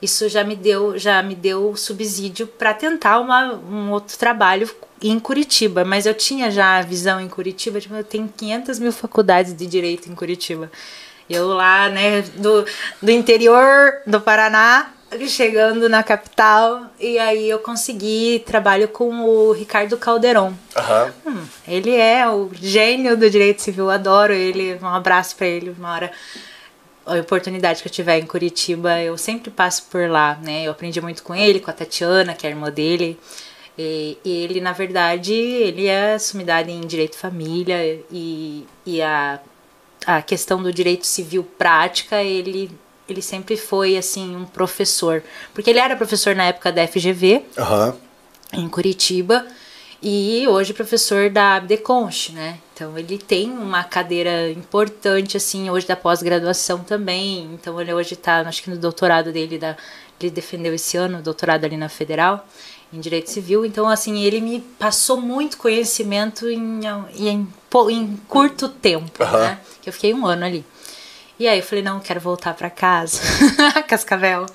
isso 0.00 0.28
já 0.28 0.44
me 0.44 0.56
deu 0.56 0.98
já 0.98 1.22
me 1.22 1.34
deu 1.34 1.76
subsídio 1.76 2.46
para 2.46 2.74
tentar 2.74 3.20
uma, 3.20 3.54
um 3.54 3.90
outro 3.90 4.18
trabalho 4.18 4.68
em 5.08 5.18
Curitiba, 5.18 5.84
mas 5.84 6.06
eu 6.06 6.14
tinha 6.14 6.50
já 6.50 6.78
a 6.78 6.82
visão 6.82 7.20
em 7.20 7.28
Curitiba, 7.28 7.80
tipo, 7.80 7.94
eu 7.94 8.04
tenho 8.04 8.32
500 8.34 8.78
mil 8.78 8.92
faculdades 8.92 9.54
de 9.54 9.66
direito 9.66 10.10
em 10.10 10.14
Curitiba. 10.14 10.70
Eu 11.28 11.48
lá, 11.48 11.88
né, 11.88 12.22
do, 12.36 12.64
do 13.02 13.10
interior 13.10 14.00
do 14.06 14.20
Paraná, 14.20 14.92
chegando 15.28 15.88
na 15.88 16.02
capital, 16.02 16.86
e 16.98 17.18
aí 17.18 17.48
eu 17.48 17.58
consegui 17.58 18.42
trabalho 18.44 18.88
com 18.88 19.24
o 19.24 19.52
Ricardo 19.52 19.96
Calderon. 19.96 20.52
Uhum. 20.76 21.32
Hum, 21.32 21.44
ele 21.68 21.94
é 21.94 22.28
o 22.28 22.50
gênio 22.54 23.16
do 23.16 23.30
direito 23.30 23.62
civil, 23.62 23.90
adoro 23.90 24.32
ele, 24.32 24.78
um 24.82 24.88
abraço 24.88 25.36
para 25.36 25.46
ele 25.46 25.74
uma 25.78 25.92
hora 25.92 26.10
a 27.06 27.16
oportunidade 27.16 27.82
que 27.82 27.88
eu 27.88 27.92
tiver 27.92 28.18
em 28.18 28.26
Curitiba, 28.26 29.00
eu 29.00 29.18
sempre 29.18 29.50
passo 29.50 29.84
por 29.90 30.08
lá, 30.08 30.38
né? 30.42 30.66
Eu 30.66 30.72
aprendi 30.72 31.00
muito 31.00 31.22
com 31.22 31.34
ele, 31.34 31.60
com 31.60 31.70
a 31.70 31.74
Tatiana, 31.74 32.34
que 32.34 32.46
é 32.46 32.48
a 32.48 32.52
irmã 32.52 32.70
dele. 32.70 33.18
E, 33.76 34.18
ele, 34.24 34.60
na 34.60 34.72
verdade, 34.72 35.32
ele 35.32 35.86
é 35.86 36.18
sumidade 36.18 36.70
em 36.70 36.80
direito 36.80 37.16
família 37.16 38.00
e, 38.10 38.66
e 38.86 39.02
a, 39.02 39.40
a 40.06 40.22
questão 40.22 40.62
do 40.62 40.72
direito 40.72 41.06
civil 41.06 41.42
prática, 41.42 42.22
ele, 42.22 42.70
ele 43.08 43.20
sempre 43.20 43.56
foi, 43.56 43.96
assim, 43.96 44.36
um 44.36 44.44
professor. 44.44 45.22
Porque 45.52 45.70
ele 45.70 45.80
era 45.80 45.96
professor 45.96 46.36
na 46.36 46.44
época 46.44 46.70
da 46.70 46.86
FGV, 46.86 47.44
Aham. 47.58 47.96
em 48.52 48.68
Curitiba, 48.68 49.44
e 50.00 50.46
hoje 50.46 50.74
professor 50.74 51.30
da 51.30 51.56
Abdeconch, 51.56 52.30
né? 52.32 52.58
Então 52.74 52.98
ele 52.98 53.16
tem 53.16 53.50
uma 53.50 53.82
cadeira 53.82 54.50
importante, 54.50 55.36
assim, 55.36 55.70
hoje 55.70 55.86
da 55.86 55.96
pós-graduação 55.96 56.80
também. 56.80 57.50
Então 57.54 57.80
ele 57.80 57.92
hoje 57.94 58.12
está, 58.12 58.40
acho 58.40 58.62
que 58.62 58.68
no 58.68 58.76
doutorado 58.76 59.32
dele, 59.32 59.58
da, 59.58 59.76
ele 60.20 60.30
defendeu 60.30 60.74
esse 60.74 60.96
ano 60.96 61.18
o 61.18 61.22
doutorado 61.22 61.64
ali 61.64 61.76
na 61.76 61.88
Federal, 61.88 62.46
em 62.94 63.00
Direito 63.00 63.30
Civil. 63.30 63.64
Então, 63.64 63.88
assim, 63.88 64.22
ele 64.22 64.40
me 64.40 64.60
passou 64.78 65.20
muito 65.20 65.56
conhecimento 65.58 66.48
em, 66.48 66.80
em, 67.16 67.48
em 67.90 68.16
curto 68.28 68.68
tempo, 68.68 69.22
né? 69.24 69.58
Que 69.82 69.88
eu 69.88 69.92
fiquei 69.92 70.14
um 70.14 70.26
ano 70.26 70.44
ali. 70.44 70.64
E 71.38 71.48
aí 71.48 71.58
eu 71.58 71.64
falei, 71.64 71.82
não, 71.82 71.98
quero 71.98 72.20
voltar 72.20 72.54
para 72.54 72.70
casa, 72.70 73.20
Cascavel. 73.88 74.46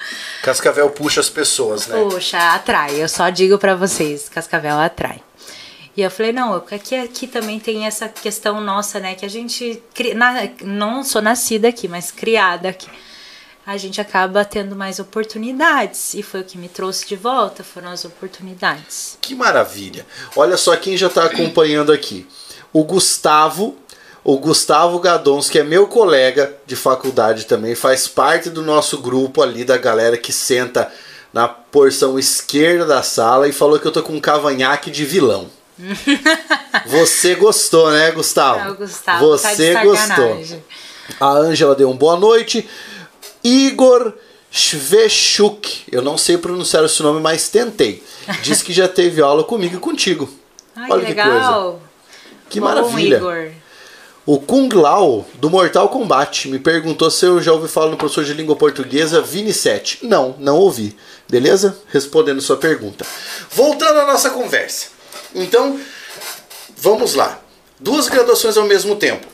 Cascavel 0.41 0.89
puxa 0.91 1.19
as 1.19 1.29
pessoas, 1.29 1.87
né? 1.87 2.01
Poxa, 2.01 2.37
atrai. 2.53 3.01
Eu 3.03 3.09
só 3.09 3.29
digo 3.29 3.57
pra 3.57 3.75
vocês, 3.75 4.29
Cascavel 4.29 4.77
atrai. 4.79 5.21
E 5.97 6.01
eu 6.01 6.09
falei, 6.09 6.31
não, 6.31 6.55
aqui, 6.55 6.95
aqui 6.95 7.27
também 7.27 7.59
tem 7.59 7.85
essa 7.85 8.07
questão 8.07 8.61
nossa, 8.61 8.97
né? 9.01 9.15
Que 9.15 9.25
a 9.25 9.29
gente. 9.29 9.83
na- 10.15 10.47
não 10.63 11.03
sou 11.03 11.21
nascida 11.21 11.67
aqui, 11.67 11.89
mas 11.89 12.11
criada 12.11 12.69
aqui. 12.69 12.87
A 13.69 13.77
gente 13.77 14.01
acaba 14.01 14.43
tendo 14.43 14.75
mais 14.75 14.97
oportunidades. 14.97 16.15
E 16.15 16.23
foi 16.23 16.39
o 16.39 16.43
que 16.43 16.57
me 16.57 16.67
trouxe 16.67 17.05
de 17.05 17.15
volta, 17.15 17.63
foram 17.63 17.89
as 17.89 18.03
oportunidades. 18.03 19.15
Que 19.21 19.35
maravilha. 19.35 20.07
Olha 20.35 20.57
só 20.57 20.75
quem 20.75 20.97
já 20.97 21.05
está 21.05 21.25
acompanhando 21.25 21.91
aqui. 21.91 22.27
O 22.73 22.83
Gustavo, 22.83 23.77
o 24.23 24.39
Gustavo 24.39 24.97
Gadons, 24.97 25.51
que 25.51 25.59
é 25.59 25.63
meu 25.63 25.85
colega 25.85 26.51
de 26.65 26.75
faculdade 26.75 27.45
também, 27.45 27.75
faz 27.75 28.07
parte 28.07 28.49
do 28.49 28.63
nosso 28.63 28.97
grupo 28.97 29.43
ali 29.43 29.63
da 29.63 29.77
galera 29.77 30.17
que 30.17 30.33
senta 30.33 30.91
na 31.31 31.47
porção 31.47 32.17
esquerda 32.17 32.87
da 32.87 33.03
sala 33.03 33.47
e 33.47 33.51
falou 33.51 33.77
que 33.79 33.85
eu 33.85 33.91
tô 33.91 34.01
com 34.01 34.13
um 34.13 34.19
cavanhaque 34.19 34.89
de 34.89 35.05
vilão. 35.05 35.47
Você 36.87 37.35
gostou, 37.35 37.91
né, 37.91 38.09
Gustavo? 38.13 38.61
É, 38.61 38.71
o 38.71 38.75
Gustavo 38.75 39.37
tá 39.37 39.37
Você 39.37 39.73
gostou. 39.75 39.95
sacanagem. 39.95 40.63
A 41.19 41.29
Ângela 41.29 41.75
deu 41.75 41.89
um 41.89 41.95
boa 41.95 42.17
noite. 42.17 42.67
Igor 43.43 44.13
Shvechuk, 44.51 45.83
eu 45.91 46.01
não 46.01 46.17
sei 46.17 46.37
pronunciar 46.37 46.83
esse 46.83 47.01
nome, 47.03 47.21
mas 47.21 47.49
tentei. 47.49 48.03
Diz 48.41 48.61
que 48.61 48.73
já 48.73 48.87
teve 48.87 49.21
aula 49.21 49.43
comigo 49.43 49.75
e 49.77 49.79
contigo. 49.79 50.29
Ai, 50.75 50.87
Olha 50.91 51.05
que 51.05 51.13
que 51.13 51.21
coisa. 51.21 51.33
legal. 51.35 51.81
Que 52.49 52.59
Bom, 52.59 52.65
maravilha. 52.65 53.17
Igor. 53.17 53.51
O 54.25 54.39
Kung 54.39 54.69
Lao, 54.75 55.25
do 55.35 55.49
Mortal 55.49 55.89
Kombat, 55.89 56.47
me 56.49 56.59
perguntou 56.59 57.09
se 57.09 57.25
eu 57.25 57.41
já 57.41 57.51
ouvi 57.51 57.67
falar 57.67 57.89
no 57.89 57.97
professor 57.97 58.23
de 58.23 58.33
língua 58.33 58.55
portuguesa 58.55 59.21
Vini 59.21 59.53
7. 59.53 60.05
Não, 60.05 60.35
não 60.37 60.57
ouvi. 60.57 60.95
Beleza? 61.27 61.77
Respondendo 61.87 62.39
sua 62.41 62.57
pergunta. 62.57 63.05
Voltando 63.51 63.99
à 63.99 64.05
nossa 64.05 64.29
conversa. 64.29 64.87
Então, 65.33 65.79
vamos 66.77 67.15
lá. 67.15 67.39
Duas 67.79 68.07
graduações 68.07 68.55
ao 68.57 68.65
mesmo 68.65 68.95
tempo. 68.95 69.25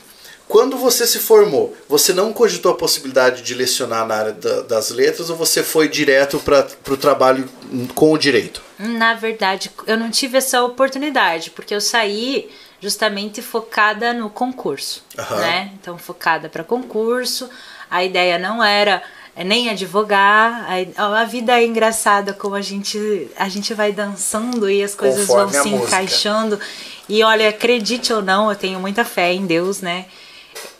Quando 0.48 0.78
você 0.78 1.08
se 1.08 1.18
formou, 1.20 1.76
você 1.90 2.14
não 2.14 2.32
cogitou 2.32 2.72
a 2.72 2.76
possibilidade 2.76 3.42
de 3.42 3.54
lecionar 3.54 4.06
na 4.06 4.16
área 4.16 4.32
da- 4.32 4.62
das 4.62 4.90
letras 4.92 5.30
ou 5.30 5.36
você 5.36 5.64
foi 5.64 5.90
direto 5.90 6.40
para 6.40 6.68
o 6.90 6.98
trabalho 6.98 7.50
com 7.96 8.12
o 8.14 8.18
direito? 8.18 8.62
Na 8.78 9.16
verdade, 9.16 9.72
eu 9.88 9.98
não 9.98 10.12
tive 10.12 10.38
essa 10.38 10.62
oportunidade, 10.64 11.50
porque 11.50 11.74
eu 11.74 11.82
saí 11.82 12.50
justamente 12.80 13.42
focada 13.42 14.14
no 14.14 14.30
concurso, 14.30 15.04
Aham. 15.18 15.38
né? 15.40 15.72
Então, 15.82 15.98
focada 15.98 16.48
para 16.48 16.64
concurso. 16.64 17.50
A 17.90 18.04
ideia 18.04 18.38
não 18.38 18.64
era 18.64 19.02
é, 19.36 19.44
nem 19.44 19.70
advogar. 19.70 20.68
A, 20.96 21.22
a 21.22 21.26
vida 21.26 21.60
é 21.60 21.66
engraçada 21.66 22.34
como 22.34 22.54
a 22.56 22.62
gente 22.62 23.30
a 23.36 23.50
gente 23.50 23.74
vai 23.74 23.92
dançando 23.92 24.70
e 24.70 24.84
as 24.84 24.94
coisas 24.94 25.26
Conforme 25.26 25.52
vão 25.54 25.64
se 25.64 25.70
música. 25.70 25.88
encaixando. 25.88 26.60
E 27.10 27.24
olha, 27.24 27.50
acredite 27.50 28.14
ou 28.14 28.22
não, 28.22 28.50
eu 28.50 28.56
tenho 28.56 28.80
muita 28.80 29.04
fé 29.04 29.34
em 29.34 29.46
Deus, 29.46 29.82
né? 29.82 30.06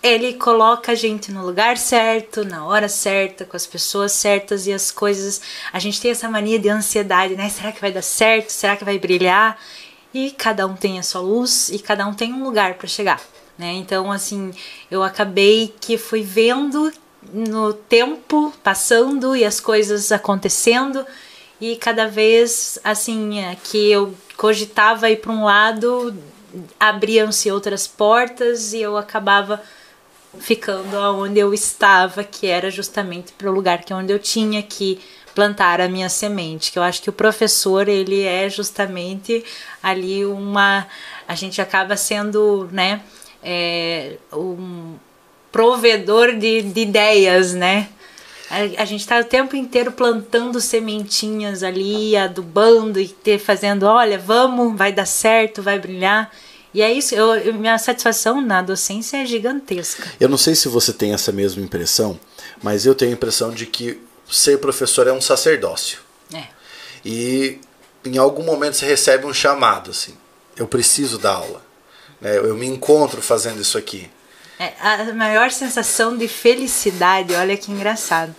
Ele 0.02 0.34
coloca 0.34 0.92
a 0.92 0.96
gente 0.96 1.32
no 1.32 1.46
lugar 1.46 1.78
certo, 1.78 2.46
na 2.46 2.66
hora 2.66 2.88
certa, 2.88 3.46
com 3.46 3.56
as 3.56 3.66
pessoas 3.66 4.12
certas 4.12 4.68
e 4.68 4.74
as 4.74 4.92
coisas. 4.92 5.42
A 5.72 5.80
gente 5.80 6.00
tem 6.00 6.12
essa 6.12 6.30
mania 6.30 6.60
de 6.60 6.70
ansiedade, 6.70 7.36
né? 7.36 7.50
Será 7.50 7.72
que 7.72 7.82
vai 7.82 7.92
dar 7.92 8.02
certo? 8.02 8.50
Será 8.50 8.76
que 8.76 8.86
vai 8.86 9.00
brilhar? 9.00 9.60
E 10.14 10.32
cada 10.32 10.66
um 10.66 10.76
tem 10.76 11.00
a 11.00 11.04
sua 11.04 11.22
luz 11.22 11.70
e 11.70 11.80
cada 11.80 12.08
um 12.08 12.14
tem 12.14 12.34
um 12.34 12.44
lugar 12.44 12.76
para 12.76 12.88
chegar, 12.88 13.22
né? 13.58 13.74
Então, 13.74 14.12
assim, 14.12 14.52
eu 14.90 15.04
acabei 15.04 15.74
que 15.82 15.98
fui 15.98 16.22
vendo 16.22 16.92
no 17.34 17.74
tempo 17.74 18.54
passando 18.64 19.36
e 19.36 19.44
as 19.44 19.60
coisas 19.60 20.12
acontecendo 20.12 21.06
e 21.60 21.76
cada 21.76 22.08
vez 22.08 22.78
assim 22.84 23.40
é, 23.40 23.56
que 23.56 23.92
eu 23.92 24.14
cogitava 24.38 25.10
ir 25.10 25.18
para 25.18 25.32
um 25.32 25.46
lado 25.46 26.16
abriam-se 26.80 27.52
outras 27.52 27.88
portas 27.88 28.74
e 28.74 28.82
eu 28.82 28.98
acabava 28.98 29.62
ficando 30.40 30.96
onde 30.98 31.40
eu 31.40 31.54
estava, 31.54 32.24
que 32.24 32.48
era 32.48 32.70
justamente 32.70 33.34
para 33.34 33.50
o 33.50 33.54
lugar 33.54 33.84
que 33.84 33.94
é 33.94 33.96
onde 33.96 34.12
eu 34.12 34.20
tinha 34.20 34.62
que 34.62 35.00
plantar 35.34 35.82
a 35.82 35.90
minha 35.90 36.08
semente, 36.08 36.72
que 36.72 36.80
eu 36.80 36.84
acho 36.84 37.02
que 37.02 37.10
o 37.10 37.14
professor 37.14 37.90
ele 37.90 38.24
é 38.24 38.50
justamente 38.50 39.44
ali 39.84 40.26
uma 40.26 40.88
a 41.28 41.36
gente 41.36 41.62
acaba 41.62 41.98
sendo, 41.98 42.70
né, 42.72 43.02
é, 43.44 44.18
um 44.32 44.96
provedor 45.52 46.36
de, 46.36 46.62
de 46.62 46.82
ideias, 46.82 47.54
né? 47.54 47.88
A, 48.50 48.82
a 48.82 48.86
gente 48.86 49.02
está 49.02 49.20
o 49.20 49.24
tempo 49.24 49.56
inteiro 49.56 49.92
plantando 49.92 50.60
sementinhas 50.60 51.64
ali, 51.64 52.16
adubando 52.16 53.00
e 53.00 53.08
ter, 53.08 53.40
fazendo, 53.40 53.84
olha, 53.84 54.20
vamos, 54.20 54.78
vai 54.78 54.92
dar 54.92 55.06
certo, 55.06 55.64
vai 55.64 55.80
brilhar. 55.80 56.32
E 56.76 56.82
é 56.82 56.92
isso, 56.92 57.16
eu, 57.16 57.34
eu- 57.38 57.54
minha 57.54 57.78
satisfação 57.78 58.42
na 58.42 58.62
docência 58.62 59.16
é 59.24 59.26
gigantesca. 59.26 60.12
Eu 60.20 60.28
não 60.28 60.38
sei 60.38 60.54
se 60.56 60.68
você 60.68 60.92
tem 60.92 61.14
essa 61.14 61.32
mesma 61.32 61.64
impressão, 61.64 62.20
mas 62.62 62.86
eu 62.86 62.94
tenho 62.94 63.12
a 63.12 63.14
impressão 63.14 63.50
de 63.52 63.66
que 63.66 64.02
ser 64.30 64.58
professor 64.60 65.08
é 65.08 65.14
um 65.14 65.22
sacerdócio. 65.22 66.00
É. 66.34 66.44
E 67.06 67.60
em 68.04 68.18
algum 68.18 68.44
momento 68.44 68.74
você 68.76 68.86
recebe 68.86 69.26
um 69.26 69.34
chamado, 69.34 69.92
assim. 69.92 70.16
Eu 70.58 70.68
preciso 70.68 71.18
dar 71.18 71.36
aula. 71.36 71.62
né? 72.20 72.38
Eu 72.38 72.56
me 72.58 72.66
encontro 72.66 73.22
fazendo 73.22 73.62
isso 73.62 73.78
aqui. 73.78 74.10
É, 74.60 74.74
a 74.82 75.14
maior 75.14 75.52
sensação 75.52 76.18
de 76.18 76.28
felicidade, 76.28 77.34
olha 77.36 77.56
que 77.56 77.72
engraçado, 77.72 78.36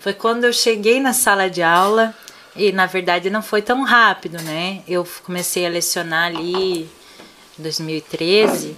foi 0.00 0.12
quando 0.12 0.44
eu 0.44 0.52
cheguei 0.52 1.00
na 1.00 1.14
sala 1.14 1.48
de 1.48 1.62
aula 1.62 2.14
e 2.54 2.72
na 2.72 2.84
verdade 2.84 3.30
não 3.30 3.42
foi 3.42 3.62
tão 3.62 3.82
rápido, 3.84 4.40
né? 4.42 4.82
Eu 4.86 5.06
comecei 5.24 5.64
a 5.64 5.70
lecionar 5.70 6.26
ali 6.26 6.90
2013. 7.58 8.76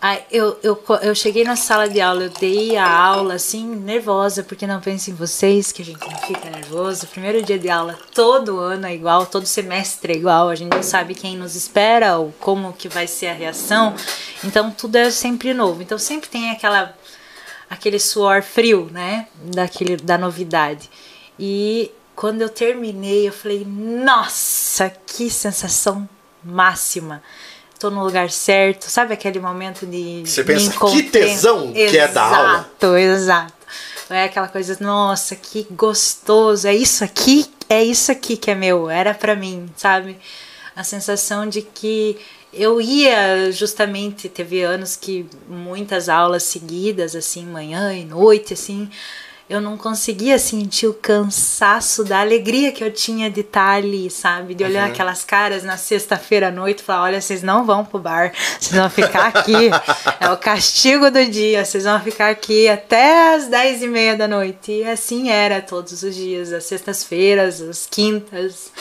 Aí 0.00 0.22
eu, 0.30 0.58
eu, 0.62 0.80
eu 1.02 1.14
cheguei 1.14 1.42
na 1.42 1.56
sala 1.56 1.88
de 1.88 2.00
aula, 2.00 2.24
eu 2.24 2.30
dei 2.30 2.76
a 2.76 2.88
aula 2.88 3.34
assim, 3.34 3.66
nervosa, 3.66 4.42
porque 4.42 4.66
não 4.66 4.80
penso 4.80 5.10
em 5.10 5.14
vocês, 5.14 5.72
que 5.72 5.80
a 5.80 5.84
gente 5.84 6.00
não 6.00 6.18
fica 6.18 6.50
nervoso. 6.50 7.06
Primeiro 7.06 7.42
dia 7.42 7.58
de 7.58 7.70
aula, 7.70 7.98
todo 8.14 8.58
ano 8.58 8.86
é 8.86 8.94
igual, 8.94 9.24
todo 9.24 9.46
semestre 9.46 10.12
é 10.12 10.16
igual, 10.16 10.50
a 10.50 10.54
gente 10.54 10.74
não 10.74 10.82
sabe 10.82 11.14
quem 11.14 11.36
nos 11.36 11.56
espera 11.56 12.18
ou 12.18 12.32
como 12.38 12.74
que 12.74 12.88
vai 12.88 13.06
ser 13.06 13.28
a 13.28 13.32
reação. 13.32 13.94
Então 14.44 14.70
tudo 14.70 14.96
é 14.96 15.10
sempre 15.10 15.54
novo. 15.54 15.82
Então 15.82 15.98
sempre 15.98 16.28
tem 16.28 16.50
aquela 16.50 16.94
aquele 17.68 17.98
suor 17.98 18.42
frio, 18.42 18.88
né, 18.92 19.26
daquele 19.42 19.96
da 19.96 20.18
novidade. 20.18 20.90
E 21.38 21.90
quando 22.14 22.42
eu 22.42 22.48
terminei, 22.50 23.26
eu 23.26 23.32
falei: 23.32 23.64
"Nossa, 23.66 24.90
que 25.06 25.30
sensação 25.30 26.08
máxima!" 26.46 27.22
Tô 27.78 27.90
no 27.90 28.02
lugar 28.02 28.30
certo, 28.30 28.84
sabe 28.84 29.12
aquele 29.12 29.38
momento 29.38 29.84
de 29.84 30.22
Você 30.24 30.42
pensa, 30.42 30.72
que 30.90 31.02
tesão 31.02 31.72
que 31.72 31.98
é 31.98 32.08
dar 32.08 32.34
aula. 32.34 32.58
Exato, 32.58 32.96
exato. 32.96 33.52
É 34.08 34.24
aquela 34.24 34.48
coisa, 34.48 34.76
nossa, 34.80 35.36
que 35.36 35.66
gostoso, 35.72 36.66
é 36.66 36.74
isso 36.74 37.04
aqui, 37.04 37.44
é 37.68 37.82
isso 37.84 38.10
aqui 38.10 38.36
que 38.36 38.50
é 38.50 38.54
meu, 38.54 38.88
era 38.88 39.12
pra 39.12 39.34
mim, 39.34 39.68
sabe? 39.76 40.16
A 40.74 40.84
sensação 40.84 41.46
de 41.46 41.60
que 41.60 42.16
eu 42.52 42.80
ia 42.80 43.52
justamente, 43.52 44.28
teve 44.28 44.62
anos 44.62 44.96
que 44.96 45.26
muitas 45.48 46.08
aulas 46.08 46.44
seguidas, 46.44 47.14
assim, 47.14 47.44
manhã 47.44 47.92
e 47.92 48.04
noite, 48.04 48.54
assim, 48.54 48.88
eu 49.48 49.60
não 49.60 49.76
conseguia 49.76 50.40
sentir 50.40 50.88
o 50.88 50.94
cansaço 50.94 52.02
da 52.02 52.20
alegria 52.20 52.72
que 52.72 52.82
eu 52.82 52.92
tinha 52.92 53.30
de 53.30 53.42
estar 53.42 53.76
ali, 53.76 54.10
sabe? 54.10 54.54
De 54.56 54.64
olhar 54.64 54.86
uhum. 54.86 54.92
aquelas 54.92 55.24
caras 55.24 55.62
na 55.62 55.76
sexta-feira 55.76 56.48
à 56.48 56.50
noite 56.50 56.80
e 56.80 56.82
falar: 56.82 57.04
olha, 57.04 57.20
vocês 57.20 57.44
não 57.44 57.64
vão 57.64 57.84
pro 57.84 58.00
bar, 58.00 58.32
vocês 58.58 58.74
vão 58.74 58.90
ficar 58.90 59.28
aqui. 59.28 59.70
é 60.20 60.30
o 60.30 60.36
castigo 60.36 61.12
do 61.12 61.24
dia, 61.26 61.64
vocês 61.64 61.84
vão 61.84 62.00
ficar 62.00 62.30
aqui 62.30 62.68
até 62.68 63.36
as 63.36 63.46
dez 63.46 63.82
e 63.82 63.86
meia 63.86 64.16
da 64.16 64.26
noite. 64.26 64.72
E 64.72 64.84
assim 64.84 65.30
era 65.30 65.62
todos 65.62 66.02
os 66.02 66.14
dias, 66.14 66.52
as 66.52 66.64
sextas-feiras, 66.64 67.60
as 67.62 67.86
quintas. 67.86 68.72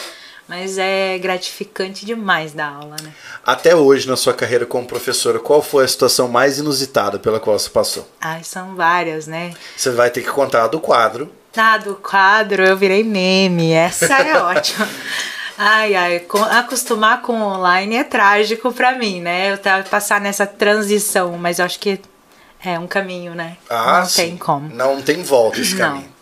Mas 0.47 0.77
é 0.77 1.17
gratificante 1.17 2.05
demais 2.05 2.53
dar 2.53 2.67
aula, 2.73 2.95
né? 3.01 3.11
Até 3.43 3.75
hoje, 3.75 4.07
na 4.07 4.15
sua 4.15 4.33
carreira 4.33 4.65
como 4.65 4.85
professora, 4.85 5.39
qual 5.39 5.61
foi 5.61 5.85
a 5.85 5.87
situação 5.87 6.27
mais 6.27 6.59
inusitada 6.59 7.17
pela 7.17 7.39
qual 7.39 7.57
você 7.57 7.69
passou? 7.69 8.07
Ai, 8.21 8.43
são 8.43 8.75
várias, 8.75 9.25
né? 9.25 9.53
Você 9.75 9.89
vai 9.89 10.11
ter 10.11 10.21
que 10.21 10.29
contar 10.29 10.67
do 10.67 10.79
quadro. 10.79 11.31
Ah, 11.57 11.77
do 11.77 11.95
quadro 11.95 12.63
eu 12.63 12.77
virei 12.77 13.03
meme. 13.03 13.71
Essa 13.71 14.05
é 14.21 14.37
ótima. 14.43 14.87
Ai, 15.57 15.95
ai, 15.95 16.25
acostumar 16.51 17.21
com 17.21 17.41
online 17.41 17.95
é 17.95 18.03
trágico 18.03 18.71
para 18.71 18.91
mim, 18.97 19.21
né? 19.21 19.53
Eu 19.53 19.83
passar 19.85 20.21
nessa 20.21 20.45
transição, 20.45 21.37
mas 21.39 21.57
eu 21.59 21.65
acho 21.65 21.79
que 21.79 21.99
é 22.63 22.77
um 22.77 22.85
caminho, 22.87 23.33
né? 23.33 23.57
Ah, 23.69 24.01
Não 24.01 24.05
sim. 24.05 24.21
tem 24.21 24.37
como. 24.37 24.69
Não 24.75 25.01
tem 25.01 25.23
volta 25.23 25.59
esse 25.59 25.73
Não. 25.75 25.79
caminho. 25.79 26.13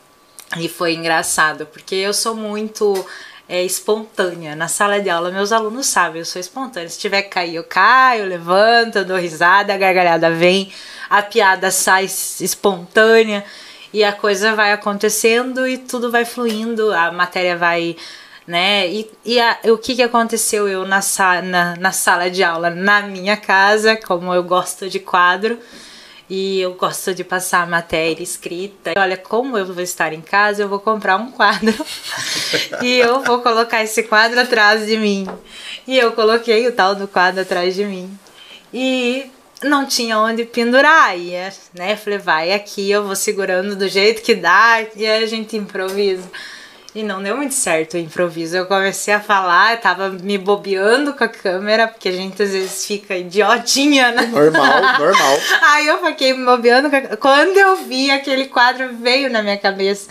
E 0.57 0.69
foi 0.69 0.93
engraçado, 0.93 1.65
porque 1.65 1.95
eu 1.95 2.13
sou 2.13 2.35
muito 2.35 3.03
é, 3.47 3.63
espontânea. 3.63 4.55
Na 4.55 4.67
sala 4.67 4.99
de 4.99 5.09
aula, 5.09 5.31
meus 5.31 5.51
alunos 5.51 5.87
sabem, 5.87 6.19
eu 6.19 6.25
sou 6.25 6.39
espontânea. 6.39 6.89
Se 6.89 6.99
tiver 6.99 7.23
que 7.23 7.29
cair, 7.29 7.55
eu 7.55 7.63
caio, 7.63 8.23
eu 8.23 8.27
levanto, 8.27 9.03
dou 9.05 9.17
risada, 9.17 9.73
a 9.73 9.77
gargalhada 9.77 10.31
vem, 10.31 10.71
a 11.09 11.21
piada 11.21 11.71
sai 11.71 12.05
espontânea 12.05 13.43
e 13.93 14.03
a 14.03 14.11
coisa 14.11 14.55
vai 14.55 14.71
acontecendo 14.71 15.67
e 15.67 15.77
tudo 15.77 16.09
vai 16.09 16.25
fluindo, 16.25 16.91
a 16.91 17.11
matéria 17.11 17.55
vai. 17.55 17.95
Né? 18.45 18.87
E, 18.89 19.11
e 19.23 19.39
a, 19.39 19.57
o 19.65 19.77
que, 19.77 19.95
que 19.95 20.03
aconteceu 20.03 20.67
eu 20.67 20.85
na, 20.85 20.99
na, 21.43 21.75
na 21.77 21.91
sala 21.91 22.29
de 22.29 22.43
aula, 22.43 22.69
na 22.69 23.03
minha 23.03 23.37
casa, 23.37 23.95
como 23.95 24.33
eu 24.33 24.43
gosto 24.43 24.89
de 24.89 24.99
quadro, 24.99 25.57
e 26.29 26.61
eu 26.61 26.73
gosto 26.73 27.13
de 27.13 27.23
passar 27.23 27.67
matéria 27.67 28.23
escrita. 28.23 28.93
Olha, 28.97 29.17
como 29.17 29.57
eu 29.57 29.65
vou 29.65 29.83
estar 29.83 30.13
em 30.13 30.21
casa, 30.21 30.63
eu 30.63 30.69
vou 30.69 30.79
comprar 30.79 31.17
um 31.17 31.31
quadro 31.31 31.73
e 32.81 32.99
eu 32.99 33.21
vou 33.23 33.41
colocar 33.41 33.83
esse 33.83 34.03
quadro 34.03 34.39
atrás 34.39 34.85
de 34.85 34.97
mim. 34.97 35.27
E 35.87 35.97
eu 35.97 36.11
coloquei 36.13 36.67
o 36.67 36.71
tal 36.71 36.95
do 36.95 37.07
quadro 37.07 37.41
atrás 37.41 37.75
de 37.75 37.85
mim. 37.85 38.17
E 38.73 39.29
não 39.63 39.85
tinha 39.85 40.17
onde 40.17 40.45
pendurar. 40.45 41.17
E, 41.17 41.31
né, 41.73 41.95
falei, 41.95 42.19
vai 42.19 42.53
aqui, 42.53 42.89
eu 42.89 43.05
vou 43.05 43.15
segurando 43.15 43.75
do 43.75 43.87
jeito 43.87 44.21
que 44.21 44.35
dá 44.35 44.85
e 44.95 45.05
a 45.05 45.25
gente 45.25 45.57
improvisa. 45.57 46.29
E 46.95 47.01
não 47.01 47.23
deu 47.23 47.35
muito 47.35 47.55
certo 47.55 47.95
o 47.95 47.97
improviso. 47.97 48.55
Eu 48.55 48.67
comecei 48.67 49.13
a 49.13 49.19
falar, 49.19 49.79
tava 49.81 50.09
me 50.09 50.37
bobeando 50.37 51.13
com 51.13 51.23
a 51.23 51.27
câmera, 51.27 51.87
porque 51.87 52.09
a 52.09 52.11
gente 52.11 52.41
às 52.41 52.51
vezes 52.51 52.85
fica 52.85 53.17
idiotinha, 53.17 54.11
né? 54.11 54.27
Normal, 54.27 54.81
normal. 54.99 55.37
Aí 55.63 55.87
eu 55.87 56.05
fiquei 56.05 56.33
me 56.33 56.45
bobeando. 56.45 56.95
A... 56.95 57.17
Quando 57.17 57.57
eu 57.57 57.77
vi 57.77 58.11
aquele 58.11 58.45
quadro, 58.45 58.95
veio 58.95 59.27
na 59.29 59.41
minha 59.41 59.57
cabeça. 59.57 60.07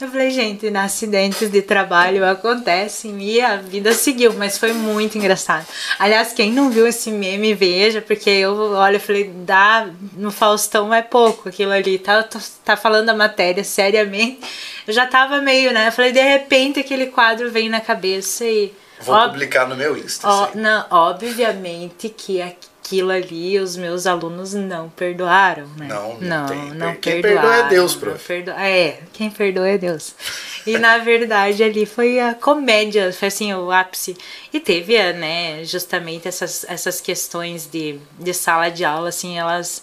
Eu 0.00 0.08
falei, 0.08 0.30
gente, 0.30 0.66
acidentes 0.76 1.50
de 1.50 1.62
trabalho 1.62 2.28
acontecem 2.28 3.22
e 3.22 3.40
a 3.40 3.56
vida 3.56 3.92
seguiu, 3.92 4.32
mas 4.32 4.58
foi 4.58 4.72
muito 4.72 5.16
engraçado. 5.16 5.66
Aliás, 5.98 6.32
quem 6.32 6.52
não 6.52 6.70
viu 6.70 6.86
esse 6.86 7.10
meme, 7.10 7.54
veja, 7.54 8.02
porque 8.02 8.28
eu 8.28 8.72
olha, 8.72 8.96
eu 8.96 9.00
falei, 9.00 9.30
dá 9.32 9.88
no 10.16 10.32
Faustão 10.32 10.92
é 10.92 11.02
pouco 11.02 11.48
aquilo 11.48 11.70
ali, 11.70 11.98
tá, 11.98 12.26
tá 12.64 12.76
falando 12.76 13.10
a 13.10 13.14
matéria 13.14 13.62
seriamente. 13.62 14.40
Eu 14.86 14.92
já 14.92 15.06
tava 15.06 15.40
meio, 15.40 15.72
né? 15.72 15.88
Eu 15.88 15.92
falei, 15.92 16.10
de 16.10 16.20
repente 16.20 16.80
aquele 16.80 17.06
quadro 17.06 17.50
vem 17.50 17.68
na 17.68 17.80
cabeça 17.80 18.44
e. 18.44 18.72
Vou 19.00 19.14
ob... 19.14 19.32
publicar 19.32 19.68
no 19.68 19.76
meu 19.76 19.96
Insta. 19.96 20.28
Ó, 20.28 20.48
não, 20.54 20.84
obviamente 20.90 22.08
que 22.08 22.42
aqui 22.42 22.71
aquilo 22.92 23.10
ali 23.10 23.58
os 23.58 23.76
meus 23.76 24.06
alunos 24.06 24.52
não 24.52 24.90
perdoaram, 24.90 25.66
né? 25.78 25.88
Não, 25.88 26.20
não, 26.20 26.46
não, 26.46 26.74
não 26.74 26.94
quem 26.96 27.22
perdoa 27.22 27.56
é 27.56 27.68
Deus, 27.68 27.94
prof. 27.94 28.22
Perdo... 28.26 28.50
É, 28.50 28.98
quem 29.12 29.30
perdoa 29.30 29.68
é 29.68 29.78
Deus. 29.78 30.14
E 30.66 30.76
na 30.78 30.98
verdade 30.98 31.64
ali 31.64 31.86
foi 31.86 32.20
a 32.20 32.34
comédia, 32.34 33.12
foi 33.12 33.28
assim 33.28 33.54
o 33.54 33.70
ápice. 33.70 34.16
E 34.52 34.60
teve, 34.60 34.96
né, 35.14 35.64
justamente 35.64 36.28
essas, 36.28 36.64
essas 36.68 37.00
questões 37.00 37.66
de, 37.66 37.98
de 38.18 38.34
sala 38.34 38.68
de 38.68 38.84
aula, 38.84 39.08
assim, 39.08 39.38
elas 39.38 39.82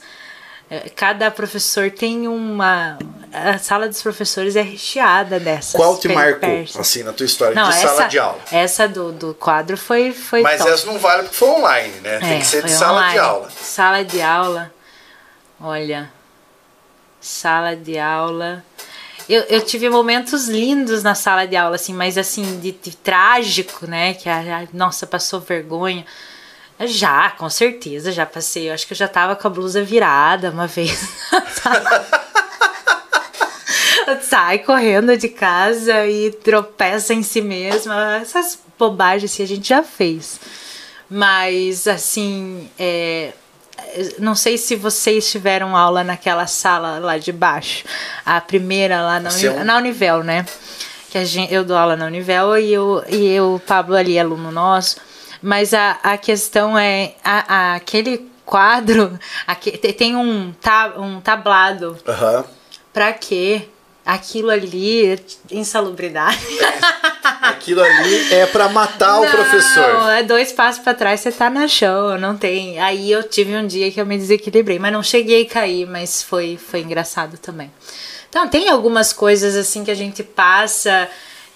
cada 0.96 1.32
professor 1.32 1.90
tem 1.90 2.28
uma. 2.28 2.98
A 3.34 3.58
sala 3.58 3.88
dos 3.88 4.02
professores 4.04 4.56
é 4.56 4.62
recheada 4.62 5.40
dessas. 5.40 5.74
Qual 5.74 5.98
te 5.98 6.08
marcou, 6.08 6.64
assim, 6.80 7.02
na 7.02 7.12
tua 7.12 7.26
história 7.26 7.56
não, 7.56 7.70
de 7.70 7.76
essa, 7.76 7.88
sala 7.88 8.08
de 8.08 8.20
aula? 8.20 8.40
Essa 8.52 8.88
do, 8.88 9.12
do 9.12 9.34
quadro 9.34 9.76
foi. 9.76 10.12
foi 10.12 10.42
Mas 10.42 10.60
top. 10.60 10.70
essa 10.70 10.86
não 10.86 11.00
vale 11.00 11.24
porque 11.24 11.38
foi 11.38 11.50
online, 11.50 12.00
né? 12.02 12.16
É, 12.18 12.20
tem 12.20 12.40
que 12.40 12.46
ser 12.46 12.64
de 12.64 12.72
sala 12.72 13.00
online. 13.00 13.14
de 13.14 13.20
aula. 13.20 13.50
Sala 13.50 14.04
de 14.06 14.22
aula. 14.22 14.74
Olha. 15.60 16.12
Sala 17.20 17.76
de 17.76 17.98
aula. 17.98 18.64
Eu, 19.28 19.42
eu 19.44 19.62
tive 19.62 19.90
momentos 19.90 20.48
lindos 20.48 21.04
na 21.04 21.16
sala 21.16 21.46
de 21.46 21.56
aula, 21.56 21.76
assim, 21.76 21.94
mas 21.94 22.18
assim, 22.18 22.60
de, 22.60 22.72
de 22.72 22.96
trágico, 22.96 23.88
né? 23.88 24.14
Que 24.14 24.30
a, 24.30 24.40
a, 24.40 24.68
nossa, 24.72 25.08
passou 25.08 25.40
vergonha. 25.40 26.06
Já, 26.88 27.32
com 27.32 27.50
certeza, 27.50 28.12
já 28.12 28.26
passei. 28.26 28.70
Eu 28.70 28.74
acho 28.74 28.88
que 28.88 28.94
eu 28.94 28.98
já 28.98 29.08
tava 29.08 29.36
com 29.36 29.48
a 29.48 29.52
blusa 29.52 29.84
virada 29.84 30.50
uma 30.50 30.65
vez. 30.65 31.10
Sai 34.22 34.60
correndo 34.60 35.15
de 35.18 35.28
casa 35.28 36.08
e 36.08 36.32
tropeça 36.32 37.13
em 37.13 37.22
si 37.22 37.42
mesma. 37.42 38.20
Essas 38.22 38.58
bobagens 38.78 39.32
assim, 39.32 39.44
a 39.44 39.48
gente 39.48 39.68
já 39.68 39.84
fez. 39.84 40.39
Mas, 41.10 41.86
assim, 41.86 42.70
é, 42.80 43.34
não 44.18 44.34
sei 44.34 44.58
se 44.58 44.76
vocês 44.76 45.30
tiveram 45.30 45.76
aula 45.76 46.04
naquela 46.04 46.48
sala 46.48 46.98
lá 47.00 47.18
de 47.18 47.34
baixo. 47.34 47.84
A 48.26 48.39
primeira 48.39 49.02
lá 49.02 49.20
na, 49.20 49.30
Uni, 49.30 49.63
na 49.65 49.78
Univel, 49.78 50.24
né? 50.24 50.46
Que 51.10 51.26
gente, 51.26 51.54
eu 51.54 51.65
dou 51.65 51.76
aula 51.76 51.98
na 51.98 52.06
Univel 52.06 52.58
e, 52.58 52.72
eu, 52.72 53.04
e 53.10 53.28
eu, 53.28 53.56
o 53.56 53.60
Pablo 53.60 53.96
ali, 53.96 54.18
aluno 54.18 54.50
nosso 54.50 55.10
mas 55.41 55.73
a, 55.73 55.99
a 56.04 56.17
questão 56.17 56.78
é 56.78 57.13
a, 57.23 57.56
a 57.56 57.75
aquele 57.75 58.30
quadro 58.45 59.19
aqui, 59.45 59.71
tem 59.78 60.15
um, 60.15 60.52
tab, 60.54 60.97
um 60.99 61.21
tablado. 61.21 61.97
Uhum. 62.08 62.43
Pra 62.91 63.13
quê? 63.13 63.67
Aquilo 64.06 64.49
ali, 64.49 65.06
é 65.06 65.19
insalubridade. 65.52 66.39
É. 66.60 66.80
Aquilo 67.41 67.82
ali 67.82 68.34
é 68.34 68.45
para 68.47 68.67
matar 68.69 69.13
não, 69.13 69.23
o 69.23 69.30
professor. 69.30 69.93
Não, 69.93 70.10
é 70.10 70.23
dois 70.23 70.52
passos 70.52 70.84
para 70.84 70.93
trás, 70.93 71.19
você 71.19 71.32
tá 71.32 71.49
no 71.49 71.67
chão, 71.69 72.17
não 72.17 72.36
tem. 72.36 72.80
Aí 72.80 73.12
eu 73.12 73.21
tive 73.21 73.56
um 73.56 73.67
dia 73.67 73.91
que 73.91 74.02
eu 74.02 74.06
me 74.06 74.17
desequilibrei, 74.17 74.80
mas 74.80 74.91
não 74.91 75.04
cheguei 75.04 75.43
a 75.43 75.49
cair, 75.49 75.86
mas 75.86 76.23
foi, 76.23 76.58
foi 76.58 76.82
engraçado 76.82 77.38
também. 77.38 77.71
Então, 78.30 78.47
tem 78.47 78.69
algumas 78.69 79.13
coisas 79.13 79.56
assim 79.56 79.84
que 79.84 79.91
a 79.91 79.95
gente 79.95 80.23
passa 80.23 81.10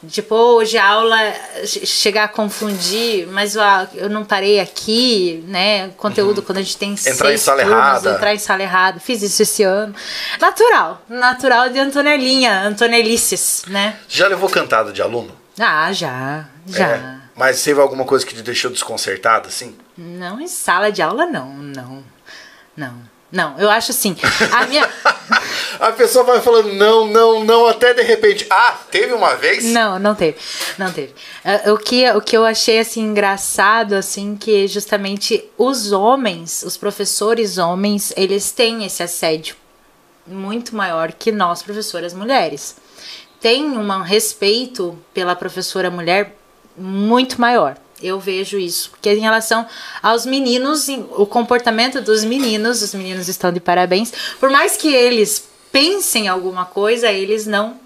Tipo, 0.09 0.35
hoje 0.35 0.77
a 0.77 0.85
aula 0.85 1.17
chegar 1.65 2.25
a 2.25 2.27
confundir, 2.27 3.27
mas 3.27 3.55
eu 3.93 4.09
não 4.09 4.25
parei 4.25 4.59
aqui, 4.59 5.43
né? 5.47 5.89
Conteúdo 5.97 6.39
uhum. 6.39 6.43
quando 6.43 6.57
a 6.57 6.61
gente 6.61 6.77
tem 6.77 6.93
entrar 6.93 7.33
em 7.33 7.37
sala 7.37 7.61
turnos, 7.61 7.77
errada. 7.79 8.11
Entrar 8.11 8.33
em 8.33 8.39
sala 8.39 8.61
errada. 8.61 8.99
Fiz 8.99 9.21
isso 9.21 9.41
esse 9.41 9.63
ano. 9.63 9.95
Natural. 10.39 11.01
Natural 11.07 11.69
de 11.69 11.79
Antonelinha, 11.79 12.63
Antonelices, 12.63 13.63
né? 13.67 13.97
Já 14.07 14.27
levou 14.27 14.49
cantada 14.49 14.91
de 14.91 15.01
aluno? 15.01 15.35
Ah, 15.59 15.91
já. 15.93 16.45
Já. 16.67 16.87
É, 16.87 17.15
mas 17.35 17.61
teve 17.63 17.79
alguma 17.79 18.05
coisa 18.05 18.25
que 18.25 18.35
te 18.35 18.41
deixou 18.41 18.71
desconcertada, 18.71 19.47
assim? 19.47 19.75
Não, 19.97 20.39
em 20.39 20.47
sala 20.47 20.91
de 20.91 21.01
aula 21.01 21.25
não, 21.25 21.53
não. 21.53 22.03
Não. 22.75 23.12
Não, 23.33 23.57
eu 23.57 23.67
acho 23.67 23.89
assim. 23.89 24.15
A 24.51 24.67
minha. 24.67 24.87
a 25.79 25.91
pessoa 25.91 26.23
vai 26.23 26.39
falando 26.39 26.71
não, 26.73 27.07
não, 27.07 27.43
não, 27.43 27.67
até 27.67 27.91
de 27.91 28.03
repente. 28.03 28.45
Ah, 28.47 28.77
teve 28.91 29.11
uma 29.11 29.35
vez? 29.35 29.65
Não, 29.65 29.97
não 29.97 30.13
teve. 30.13 30.37
Não 30.77 30.91
teve. 30.91 31.15
Uh, 31.43 31.73
o, 31.73 31.77
que, 31.79 32.07
o 32.11 32.21
que 32.21 32.37
eu 32.37 32.45
achei 32.45 32.77
assim 32.77 33.01
engraçado, 33.01 33.93
assim, 33.93 34.35
que 34.35 34.67
justamente 34.67 35.43
os 35.57 35.91
homens, 35.91 36.61
os 36.61 36.77
professores 36.77 37.57
homens, 37.57 38.13
eles 38.15 38.51
têm 38.51 38.85
esse 38.85 39.01
assédio 39.01 39.55
muito 40.27 40.75
maior 40.75 41.11
que 41.11 41.31
nós, 41.31 41.63
professoras 41.63 42.13
mulheres. 42.13 42.75
Tem 43.41 43.65
um 43.65 44.01
respeito 44.03 44.95
pela 45.11 45.35
professora 45.35 45.89
mulher 45.89 46.35
muito 46.77 47.41
maior. 47.41 47.77
Eu 48.03 48.19
vejo 48.19 48.59
isso. 48.59 48.89
Porque 48.91 49.11
em 49.11 49.21
relação 49.21 49.65
aos 50.01 50.25
meninos, 50.25 50.87
o 51.11 51.25
comportamento 51.25 52.01
dos 52.01 52.23
meninos, 52.23 52.81
os 52.81 52.93
meninos 52.93 53.29
estão 53.29 53.51
de 53.51 53.59
parabéns. 53.59 54.11
Por 54.39 54.49
mais 54.49 54.75
que 54.75 54.93
eles 54.93 55.47
pensem 55.71 56.27
alguma 56.27 56.65
coisa, 56.65 57.09
eles 57.11 57.47
não 57.47 57.81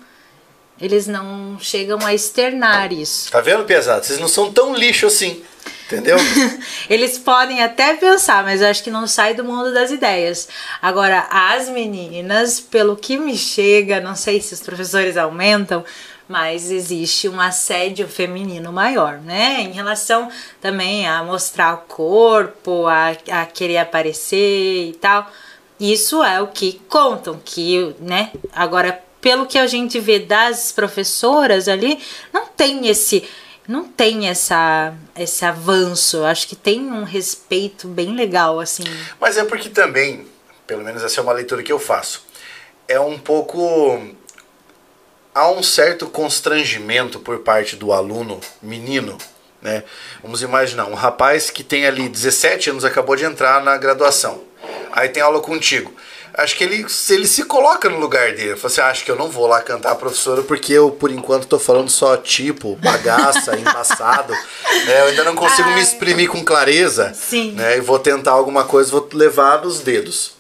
eles 0.80 1.08
não 1.08 1.58
chegam 1.60 1.98
a 2.06 2.14
externar 2.14 2.94
isso. 2.94 3.32
Tá 3.32 3.42
vendo, 3.42 3.64
pesado? 3.66 4.06
Vocês 4.06 4.20
não 4.20 4.28
são 4.28 4.52
tão 4.52 4.76
lixo 4.76 5.08
assim. 5.08 5.42
Entendeu? 5.88 6.18
Eles 6.90 7.18
podem 7.18 7.64
até 7.64 7.96
pensar, 7.96 8.44
mas 8.44 8.62
eu 8.62 8.68
acho 8.68 8.84
que 8.84 8.92
não 8.92 9.08
sai 9.08 9.34
do 9.34 9.44
mundo 9.44 9.74
das 9.74 9.90
ideias. 9.90 10.50
Agora, 10.82 11.26
as 11.32 11.70
meninas, 11.70 12.60
pelo 12.60 12.98
que 12.98 13.18
me 13.18 13.38
chega, 13.38 14.02
não 14.02 14.14
sei 14.14 14.42
se 14.42 14.54
os 14.54 14.60
professores 14.60 15.16
aumentam, 15.16 15.86
mas 16.28 16.70
existe 16.70 17.30
um 17.30 17.40
assédio 17.40 18.08
feminino 18.08 18.72
maior, 18.74 19.20
né? 19.20 19.62
Em 19.62 19.72
relação 19.72 20.30
também 20.60 21.08
a 21.08 21.24
mostrar 21.24 21.74
o 21.74 21.78
corpo, 21.78 22.86
a, 22.88 23.16
a 23.32 23.46
querer 23.46 23.78
aparecer 23.78 24.90
e 24.90 24.94
tal. 24.94 25.30
Isso 25.80 26.24
é 26.24 26.42
o 26.42 26.48
que 26.48 26.82
contam, 26.90 27.40
que, 27.44 27.96
né? 28.00 28.32
Agora, 28.52 29.02
pelo 29.22 29.46
que 29.46 29.58
a 29.58 29.68
gente 29.68 30.00
vê 30.00 30.20
das 30.20 30.72
professoras 30.72 31.68
ali, 31.68 32.00
não 32.34 32.48
tem 32.48 32.88
esse 32.88 33.28
não 33.68 33.84
tem 33.84 34.30
essa 34.30 34.94
esse 35.18 35.44
avanço. 35.44 36.24
Acho 36.24 36.48
que 36.48 36.56
tem 36.56 36.80
um 36.92 37.04
respeito 37.04 37.88
bem 37.88 38.16
legal 38.16 38.60
assim. 38.60 38.84
Mas 39.20 39.38
é 39.38 39.44
porque 39.44 39.70
também, 39.70 40.26
pelo 40.66 40.84
menos 40.84 41.04
essa 41.04 41.20
é 41.20 41.24
uma 41.24 41.34
leitura 41.34 41.62
que 41.62 41.72
eu 41.72 41.80
faço. 41.80 42.26
É 42.88 43.00
um 43.00 43.20
pouco 43.20 44.00
há 45.38 45.52
um 45.52 45.62
certo 45.64 46.08
constrangimento 46.08 47.20
por 47.20 47.40
parte 47.40 47.76
do 47.76 47.94
aluno 47.94 48.40
menino, 48.62 49.18
né? 49.62 49.84
Vamos 50.22 50.42
imaginar 50.42 50.86
um 50.86 50.94
rapaz 50.94 51.50
que 51.50 51.64
tem 51.64 51.86
ali 51.86 52.10
17 52.10 52.72
anos 52.72 52.86
acabou 52.86 53.16
de 53.16 53.26
entrar 53.26 53.64
na 53.64 53.78
graduação. 53.78 54.42
Aí 54.92 55.10
tem 55.10 55.22
aula 55.22 55.40
contigo 55.40 55.94
acho 56.38 56.56
que 56.56 56.64
ele, 56.64 56.86
ele 57.10 57.28
se 57.28 57.44
coloca 57.44 57.90
no 57.90 57.98
lugar 57.98 58.34
dele. 58.34 58.56
Fala 58.56 58.68
assim, 58.68 58.82
ah, 58.82 58.90
acho 58.90 59.04
que 59.04 59.12
eu 59.12 59.16
não 59.16 59.30
vou 59.30 59.48
lá 59.48 59.60
cantar 59.62 59.92
a 59.92 59.96
professora 59.96 60.44
porque 60.44 60.72
eu, 60.72 60.92
por 60.92 61.12
enquanto, 61.12 61.48
tô 61.48 61.58
falando 61.58 61.90
só 61.90 62.16
tipo, 62.16 62.76
bagaça, 62.76 63.58
embaçado. 63.58 64.34
Né? 64.86 65.02
Eu 65.02 65.06
ainda 65.08 65.24
não 65.24 65.36
consigo 65.36 65.68
Ai. 65.70 65.76
me 65.76 65.82
exprimir 65.82 66.30
com 66.30 66.46
clareza. 66.46 67.12
Sim. 67.16 67.54
Né? 67.54 67.78
E 67.78 67.82
vou 67.82 67.98
tentar 67.98 68.32
alguma 68.32 68.64
coisa, 68.64 68.92
vou 68.92 69.10
levar 69.14 69.64
nos 69.64 69.80
dedos. 69.80 70.37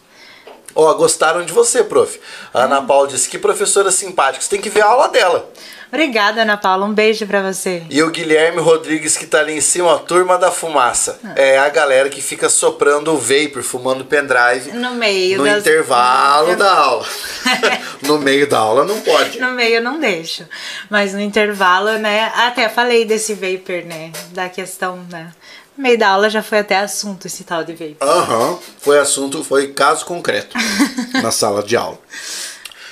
Ó, 0.77 0.91
oh, 0.91 0.95
gostaram 0.95 1.43
de 1.43 1.51
você, 1.51 1.83
prof. 1.83 2.19
A 2.53 2.65
Ana. 2.65 2.83
Paula 2.83 3.07
disse 3.07 3.27
que 3.27 3.39
professora 3.39 3.89
simpática. 3.89 4.43
Você 4.43 4.49
tem 4.51 4.61
que 4.61 4.69
ver 4.69 4.81
a 4.81 4.85
aula 4.85 5.09
dela. 5.09 5.51
Obrigada, 5.87 6.43
Ana 6.43 6.55
Paula. 6.55 6.85
Um 6.85 6.93
beijo 6.93 7.25
para 7.25 7.41
você. 7.41 7.81
E 7.89 8.03
o 8.03 8.11
Guilherme 8.11 8.61
Rodrigues, 8.61 9.17
que 9.17 9.25
tá 9.25 9.39
ali 9.39 9.53
em 9.53 9.61
cima, 9.61 9.95
a 9.95 9.97
turma 9.97 10.37
da 10.37 10.51
fumaça. 10.51 11.19
Ah. 11.23 11.33
É 11.35 11.57
a 11.57 11.67
galera 11.69 12.09
que 12.09 12.21
fica 12.21 12.47
soprando 12.47 13.11
o 13.11 13.17
vapor, 13.17 13.63
fumando 13.63 14.05
pendrive. 14.05 14.71
No 14.73 14.91
meio 14.91 15.39
No 15.39 15.45
das... 15.45 15.61
intervalo 15.61 16.55
da 16.55 16.71
aula. 16.71 17.05
no 18.05 18.19
meio 18.19 18.47
da 18.47 18.59
aula 18.59 18.85
não 18.85 19.01
pode. 19.01 19.39
No 19.39 19.53
meio 19.53 19.81
não 19.81 19.99
deixo. 19.99 20.45
Mas 20.91 21.11
no 21.11 21.19
intervalo, 21.19 21.97
né? 21.97 22.31
Até 22.35 22.69
falei 22.69 23.03
desse 23.03 23.33
vapor, 23.33 23.83
né? 23.83 24.11
Da 24.31 24.47
questão, 24.47 25.03
né? 25.09 25.31
No 25.77 25.83
meio 25.83 25.97
da 25.97 26.09
aula 26.09 26.29
já 26.29 26.41
foi 26.41 26.59
até 26.59 26.77
assunto 26.77 27.27
esse 27.27 27.43
tal 27.43 27.63
de 27.63 27.73
vapor. 27.73 28.07
Aham, 28.07 28.49
uhum. 28.49 28.59
foi 28.79 28.97
assunto, 28.97 29.43
foi 29.43 29.73
caso 29.73 30.05
concreto 30.05 30.57
na 31.21 31.31
sala 31.31 31.61
de 31.61 31.77
aula. 31.77 31.99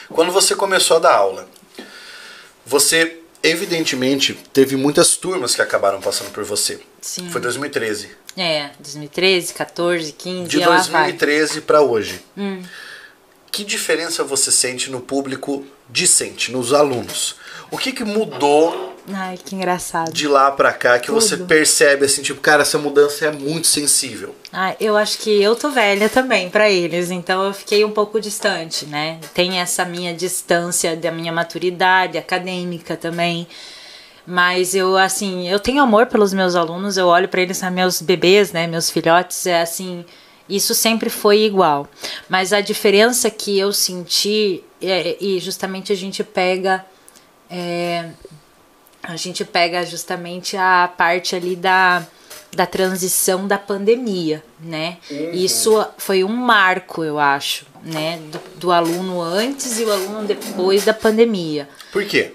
Quando 0.08 0.32
você 0.32 0.56
começou 0.56 0.98
a 0.98 1.00
dar 1.00 1.16
aula, 1.16 1.50
você, 2.66 3.20
evidentemente, 3.42 4.34
teve 4.54 4.76
muitas 4.76 5.18
turmas 5.18 5.56
que 5.56 5.62
acabaram 5.62 6.00
passando 6.00 6.32
por 6.32 6.44
você. 6.44 6.80
Sim. 7.02 7.30
Foi 7.30 7.42
2013. 7.42 8.10
É, 8.38 8.70
2013, 8.80 9.54
14, 9.54 10.12
15. 10.12 10.50
De 10.50 10.60
2013 10.60 11.62
para 11.62 11.82
hoje. 11.82 12.22
Hum. 12.38 12.62
Que 13.52 13.64
diferença 13.64 14.24
você 14.24 14.52
sente 14.52 14.92
no 14.92 15.00
público 15.00 15.66
discente, 15.90 16.52
nos 16.52 16.74
alunos? 16.74 17.36
O 17.72 17.78
que, 17.78 17.92
que 17.94 18.04
mudou 18.04 18.85
Ai, 19.14 19.38
que 19.38 19.56
engraçado. 19.56 20.12
De 20.12 20.28
lá 20.28 20.50
pra 20.52 20.74
cá 20.74 20.98
que 20.98 21.08
Tudo. 21.08 21.22
você 21.22 21.38
percebe 21.38 22.06
assim, 22.06 22.24
tipo, 22.24 22.42
cara, 22.42 22.64
essa 22.64 22.78
mudança 22.80 23.26
é 23.26 23.32
muito 23.32 23.68
sensível. 23.68 24.36
Ah, 24.52 24.76
eu 24.80 24.98
acho 24.98 25.20
que 25.20 25.42
eu 25.42 25.56
tô 25.56 25.70
velha 25.70 26.10
também 26.10 26.50
para 26.50 26.70
eles, 26.70 27.12
então 27.12 27.44
eu 27.46 27.54
fiquei 27.54 27.86
um 27.86 27.92
pouco 27.92 28.20
distante, 28.20 28.86
né? 28.88 29.20
Tem 29.34 29.60
essa 29.60 29.86
minha 29.86 30.14
distância 30.14 30.96
da 30.96 31.12
minha 31.12 31.32
maturidade 31.32 32.18
acadêmica 32.18 32.98
também. 32.98 33.48
Mas 34.26 34.74
eu, 34.74 34.98
assim, 34.98 35.48
eu 35.48 35.60
tenho 35.60 35.84
amor 35.84 36.08
pelos 36.08 36.34
meus 36.34 36.56
alunos, 36.56 36.98
eu 36.98 37.06
olho 37.06 37.28
para 37.28 37.42
eles, 37.42 37.58
são 37.58 37.70
meus 37.70 38.02
bebês, 38.02 38.52
né? 38.52 38.66
Meus 38.66 38.90
filhotes, 38.90 39.46
é 39.46 39.62
assim. 39.62 40.04
Isso 40.50 40.74
sempre 40.74 41.12
foi 41.12 41.44
igual. 41.44 41.88
Mas 42.28 42.52
a 42.52 42.60
diferença 42.60 43.30
que 43.30 43.58
eu 43.58 43.72
senti, 43.72 44.64
é, 44.82 45.16
e 45.20 45.40
justamente 45.40 45.94
a 45.94 45.96
gente 45.96 46.24
pega. 46.24 46.84
É, 47.52 48.10
a 49.08 49.16
gente 49.16 49.46
pega 49.46 49.86
justamente 49.86 50.58
a 50.58 50.92
parte 50.98 51.36
ali 51.36 51.56
da, 51.56 52.06
da 52.54 52.66
transição 52.66 53.48
da 53.48 53.58
pandemia, 53.58 54.44
né? 54.60 54.98
Uhum. 55.10 55.32
Isso 55.32 55.86
foi 55.98 56.24
um 56.24 56.34
marco, 56.34 57.04
eu 57.04 57.20
acho, 57.20 57.66
né? 57.84 58.20
Do, 58.32 58.42
do, 58.60 58.72
aluno 58.72 59.22
antes 59.22 59.80
e 59.80 59.84
o 59.84 59.92
aluno 59.92 60.26
depois 60.26 60.86
da 60.86 60.94
pandemia. 60.94 61.70
Por 61.92 62.06
quê? 62.06 62.34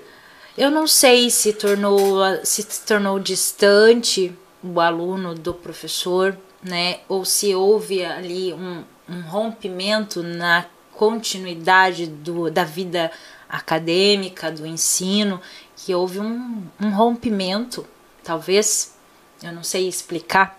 Eu 0.57 0.71
não 0.71 0.87
sei 0.87 1.31
se 1.31 1.53
tornou 1.53 2.21
se 2.45 2.65
tornou 2.87 3.19
distante 3.19 4.33
o 4.63 4.81
aluno 4.81 5.35
do 5.35 5.55
professor, 5.55 6.37
né? 6.63 7.01
Ou 7.09 7.25
se 7.25 7.55
houve 7.55 8.05
ali 8.05 8.53
um, 8.53 8.85
um 9.09 9.21
rompimento 9.23 10.23
na 10.23 10.67
continuidade 10.93 12.07
do, 12.07 12.51
da 12.51 12.63
vida 12.63 13.11
acadêmica, 13.49 14.51
do 14.51 14.65
ensino, 14.65 15.41
que 15.85 15.95
houve 15.95 16.21
um, 16.21 16.63
um 16.81 16.91
rompimento, 16.91 17.87
talvez, 18.23 18.95
eu 19.43 19.53
não 19.53 19.63
sei 19.63 19.89
explicar, 19.89 20.59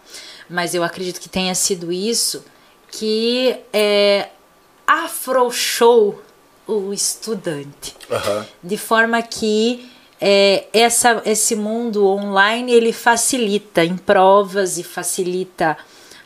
mas 0.50 0.74
eu 0.74 0.84
acredito 0.84 1.20
que 1.20 1.30
tenha 1.30 1.54
sido 1.54 1.92
isso, 1.92 2.44
que 2.92 3.56
é, 3.72 4.30
afrouxou 4.86 6.22
o 6.68 6.94
estudante. 6.94 7.96
Uhum. 8.10 8.46
De 8.64 8.78
forma 8.78 9.22
que 9.22 9.90
é, 10.20 10.66
essa, 10.74 11.22
esse 11.26 11.56
mundo 11.56 12.06
online 12.06 12.72
ele 12.72 12.92
facilita 12.92 13.84
em 13.84 13.98
provas 13.98 14.78
e 14.78 14.84
facilita 14.84 15.78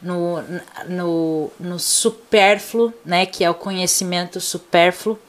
no, 0.01 0.41
no, 0.88 1.51
no 1.60 1.79
supérfluo, 1.79 2.93
né, 3.05 3.25
que 3.25 3.43
é 3.43 3.49
o 3.49 3.55
conhecimento 3.55 4.39
supérfluo, 4.39 5.19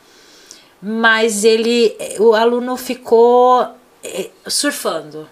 mas 0.88 1.42
ele, 1.42 1.96
o 2.20 2.32
aluno 2.32 2.76
ficou 2.76 3.66
é, 4.04 4.30
surfando 4.46 5.28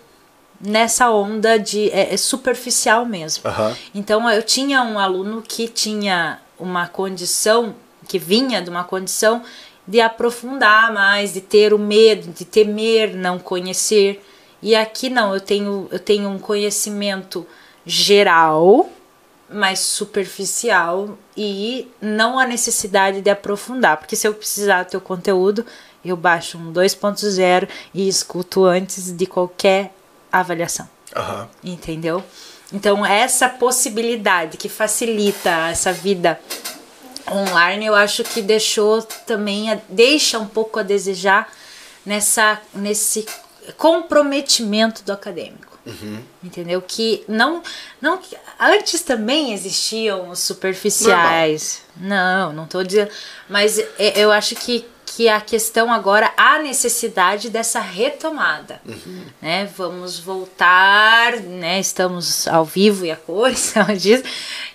nessa 0.60 1.12
onda 1.12 1.56
de 1.60 1.90
é, 1.90 2.12
é 2.12 2.16
superficial 2.16 3.06
mesmo. 3.06 3.48
Uhum. 3.48 3.76
Então 3.94 4.28
eu 4.28 4.42
tinha 4.42 4.82
um 4.82 4.98
aluno 4.98 5.44
que 5.46 5.68
tinha 5.68 6.40
uma 6.58 6.88
condição, 6.88 7.72
que 8.08 8.18
vinha 8.18 8.60
de 8.60 8.68
uma 8.68 8.82
condição 8.82 9.44
de 9.86 10.00
aprofundar 10.00 10.92
mais, 10.92 11.34
de 11.34 11.40
ter 11.40 11.72
o 11.72 11.78
medo, 11.78 12.32
de 12.32 12.44
temer 12.44 13.14
não 13.14 13.38
conhecer. 13.38 14.20
E 14.60 14.74
aqui 14.74 15.08
não, 15.08 15.32
eu 15.32 15.40
tenho, 15.40 15.86
eu 15.92 16.00
tenho 16.00 16.28
um 16.30 16.38
conhecimento 16.38 17.46
geral 17.86 18.90
mais 19.54 19.78
superficial 19.80 21.16
e 21.36 21.88
não 22.00 22.38
a 22.38 22.46
necessidade 22.46 23.20
de 23.20 23.30
aprofundar, 23.30 23.96
porque 23.96 24.16
se 24.16 24.26
eu 24.26 24.34
precisar 24.34 24.82
do 24.82 24.90
teu 24.90 25.00
conteúdo, 25.00 25.64
eu 26.04 26.16
baixo 26.16 26.58
um 26.58 26.72
2.0 26.72 27.68
e 27.94 28.08
escuto 28.08 28.64
antes 28.64 29.10
de 29.12 29.26
qualquer 29.26 29.94
avaliação. 30.30 30.88
Uhum. 31.16 31.46
Entendeu? 31.62 32.22
Então, 32.72 33.06
essa 33.06 33.48
possibilidade 33.48 34.56
que 34.56 34.68
facilita 34.68 35.68
essa 35.70 35.92
vida 35.92 36.40
online, 37.30 37.86
eu 37.86 37.94
acho 37.94 38.24
que 38.24 38.42
deixou 38.42 39.02
também, 39.02 39.80
deixa 39.88 40.38
um 40.38 40.46
pouco 40.46 40.78
a 40.78 40.82
desejar 40.82 41.50
nessa, 42.04 42.60
nesse 42.74 43.26
comprometimento 43.76 45.02
do 45.04 45.12
acadêmico. 45.12 45.73
Uhum. 45.86 46.22
Entendeu? 46.42 46.80
Que 46.80 47.24
não, 47.28 47.62
não. 48.00 48.18
Antes 48.58 49.02
também 49.02 49.52
existiam 49.52 50.30
os 50.30 50.40
superficiais. 50.40 51.82
Normal. 51.96 52.18
Não, 52.18 52.52
não 52.52 52.64
estou 52.64 52.82
dizendo. 52.82 53.10
Mas 53.48 53.78
eu 54.16 54.32
acho 54.32 54.54
que, 54.56 54.86
que 55.04 55.28
a 55.28 55.40
questão 55.40 55.92
agora, 55.92 56.32
a 56.36 56.58
necessidade 56.58 57.50
dessa 57.50 57.80
retomada. 57.80 58.80
Uhum. 58.86 59.24
Né? 59.42 59.70
Vamos 59.76 60.18
voltar, 60.18 61.36
né? 61.40 61.78
estamos 61.78 62.48
ao 62.48 62.64
vivo 62.64 63.04
e 63.04 63.10
a 63.10 63.16
cores, 63.16 63.74
diz, 64.00 64.22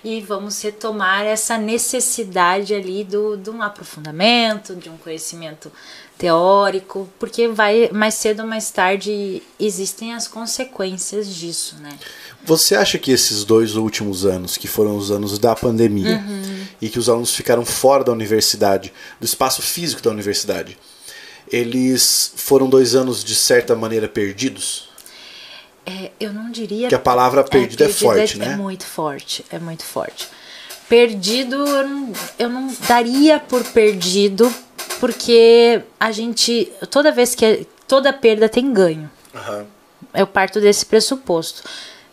e 0.04 0.22
vamos 0.22 0.62
retomar 0.62 1.26
essa 1.26 1.58
necessidade 1.58 2.76
ali 2.76 3.04
do, 3.04 3.36
de 3.36 3.50
um 3.50 3.64
aprofundamento, 3.64 4.76
de 4.76 4.90
um 4.90 4.98
conhecimento 4.98 5.72
teórico, 6.20 7.10
porque 7.18 7.48
vai 7.48 7.90
mais 7.92 8.14
cedo 8.14 8.42
ou 8.42 8.48
mais 8.48 8.70
tarde 8.70 9.42
existem 9.60 10.14
as 10.14 10.28
consequências 10.28 11.34
disso, 11.34 11.78
né? 11.82 11.98
Você 12.44 12.76
acha 12.76 13.00
que 13.00 13.12
esses 13.12 13.44
dois 13.44 13.76
últimos 13.76 14.26
anos, 14.26 14.56
que 14.56 14.68
foram 14.68 14.96
os 14.98 15.10
anos 15.10 15.40
da 15.40 15.56
pandemia, 15.56 16.18
uhum. 16.18 16.66
e 16.82 16.90
que 16.90 17.00
os 17.00 17.10
alunos 17.10 17.34
ficaram 17.34 17.66
fora 17.66 18.04
da 18.04 18.12
universidade, 18.12 18.94
do 19.20 19.26
espaço 19.26 19.62
físico 19.62 20.02
da 20.02 20.12
universidade, 20.12 20.78
eles 21.52 22.34
foram 22.36 22.70
dois 22.70 22.96
anos 22.96 23.24
de 23.24 23.34
certa 23.34 23.76
maneira 23.76 24.08
perdidos? 24.08 24.90
é, 25.90 26.12
eu 26.20 26.32
não 26.32 26.52
diria. 26.52 26.88
Que 26.88 26.96
a 26.96 27.00
palavra 27.00 27.44
perdido 27.44 27.84
é, 27.84 27.88
perdido 27.88 28.00
forte, 28.00 28.36
é, 28.36 28.46
né? 28.46 28.54
É 28.54 28.56
muito 28.56 28.86
forte, 28.86 29.44
é 29.50 29.58
muito 29.58 29.84
forte. 29.84 30.30
Perdido, 30.90 31.56
eu 31.56 31.88
não, 31.88 32.14
eu 32.40 32.50
não 32.50 32.76
daria 32.88 33.40
por 33.40 33.64
perdido, 33.64 34.52
porque 35.00 35.82
a 36.00 36.12
gente. 36.12 36.72
Toda 36.90 37.12
vez 37.12 37.36
que. 37.36 37.68
Toda 37.88 38.12
perda 38.12 38.50
tem 38.50 38.74
ganho. 38.74 39.10
Aham. 39.34 39.66
Eu 40.14 40.28
parto 40.28 40.60
desse 40.60 40.86
pressuposto. 40.86 41.64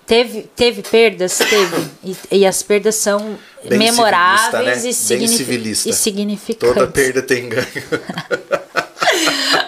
Teve, 0.06 0.42
teve 0.54 0.82
perdas? 0.82 1.38
Teve. 1.38 1.88
E, 2.04 2.16
e 2.38 2.46
as 2.46 2.62
perdas 2.62 2.94
são 2.96 3.36
Bem 3.64 3.78
memoráveis 3.78 4.84
né? 4.84 4.90
e, 4.90 4.94
signifi- 4.94 5.88
e 5.88 5.92
significantes. 5.92 6.74
Toda 6.74 6.86
perda 6.86 7.22
tem 7.22 7.48
ganho. 7.48 7.66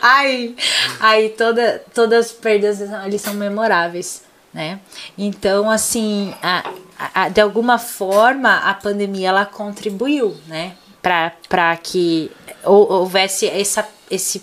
Ai, 0.01 0.55
aí 1.01 1.31
toda, 1.31 1.83
todas 1.95 2.27
as 2.27 2.33
perdas 2.33 2.81
ali 2.83 3.19
são 3.19 3.35
memoráveis, 3.35 4.23
né? 4.59 4.81
Então, 5.17 5.71
assim, 5.71 6.35
a, 6.43 6.69
a- 7.15 7.29
de 7.29 7.41
alguma 7.41 7.79
forma 7.79 8.57
a 8.57 8.75
pandemia 8.75 9.29
ela 9.29 9.47
contribuiu, 9.47 10.37
né? 10.49 10.75
Para 11.01 11.77
que 11.77 12.29
hou- 12.65 12.91
houvesse 12.93 13.47
essa, 13.47 13.89
esse, 14.11 14.43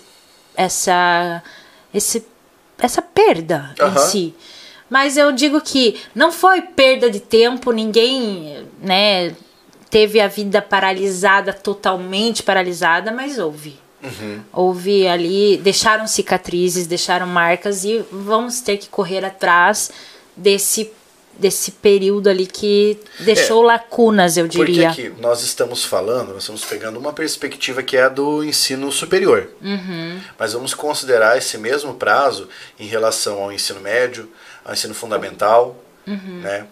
essa, 0.55 1.43
esse, 1.93 2.25
essa 2.79 3.01
perda 3.01 3.75
em 3.77 3.83
Aham. 3.83 3.97
si. 3.97 4.33
Mas 4.89 5.17
eu 5.17 5.33
digo 5.33 5.59
que 5.59 5.99
não 6.15 6.31
foi 6.31 6.61
perda 6.61 7.09
de 7.11 7.19
tempo, 7.19 7.71
ninguém, 7.73 8.65
né, 8.81 9.35
teve 9.89 10.21
a 10.21 10.27
vida 10.29 10.61
paralisada, 10.61 11.51
totalmente 11.51 12.41
paralisada, 12.41 13.11
mas 13.11 13.37
houve. 13.37 13.77
Houve 14.51 15.07
ali, 15.07 15.57
deixaram 15.57 16.07
cicatrizes, 16.07 16.87
deixaram 16.87 17.27
marcas 17.27 17.83
e 17.83 18.03
vamos 18.11 18.61
ter 18.61 18.77
que 18.77 18.87
correr 18.89 19.23
atrás 19.25 19.91
desse 20.35 20.91
desse 21.37 21.69
período 21.71 22.29
ali 22.29 22.47
que 22.47 22.97
deixou 23.19 23.61
lacunas, 23.61 24.37
eu 24.37 24.47
Porque 24.47 24.63
diria. 24.65 24.89
aqui 24.89 25.11
nós 25.19 25.43
estamos 25.43 25.83
falando, 25.83 26.29
nós 26.29 26.43
estamos 26.43 26.63
pegando 26.63 26.97
uma 26.97 27.11
perspectiva 27.11 27.83
que 27.83 27.97
é 27.97 28.03
a 28.03 28.07
do 28.09 28.41
ensino 28.41 28.89
superior. 28.89 29.49
Uhum. 29.61 30.17
Mas 30.39 30.53
vamos 30.53 30.73
considerar 30.73 31.37
esse 31.37 31.57
mesmo 31.57 31.95
prazo 31.95 32.47
em 32.79 32.87
relação 32.87 33.43
ao 33.43 33.51
ensino 33.51 33.81
médio, 33.81 34.29
ao 34.63 34.71
ensino 34.73 34.93
fundamental, 34.93 35.75
Uhum. 36.07 36.39
né? 36.41 36.67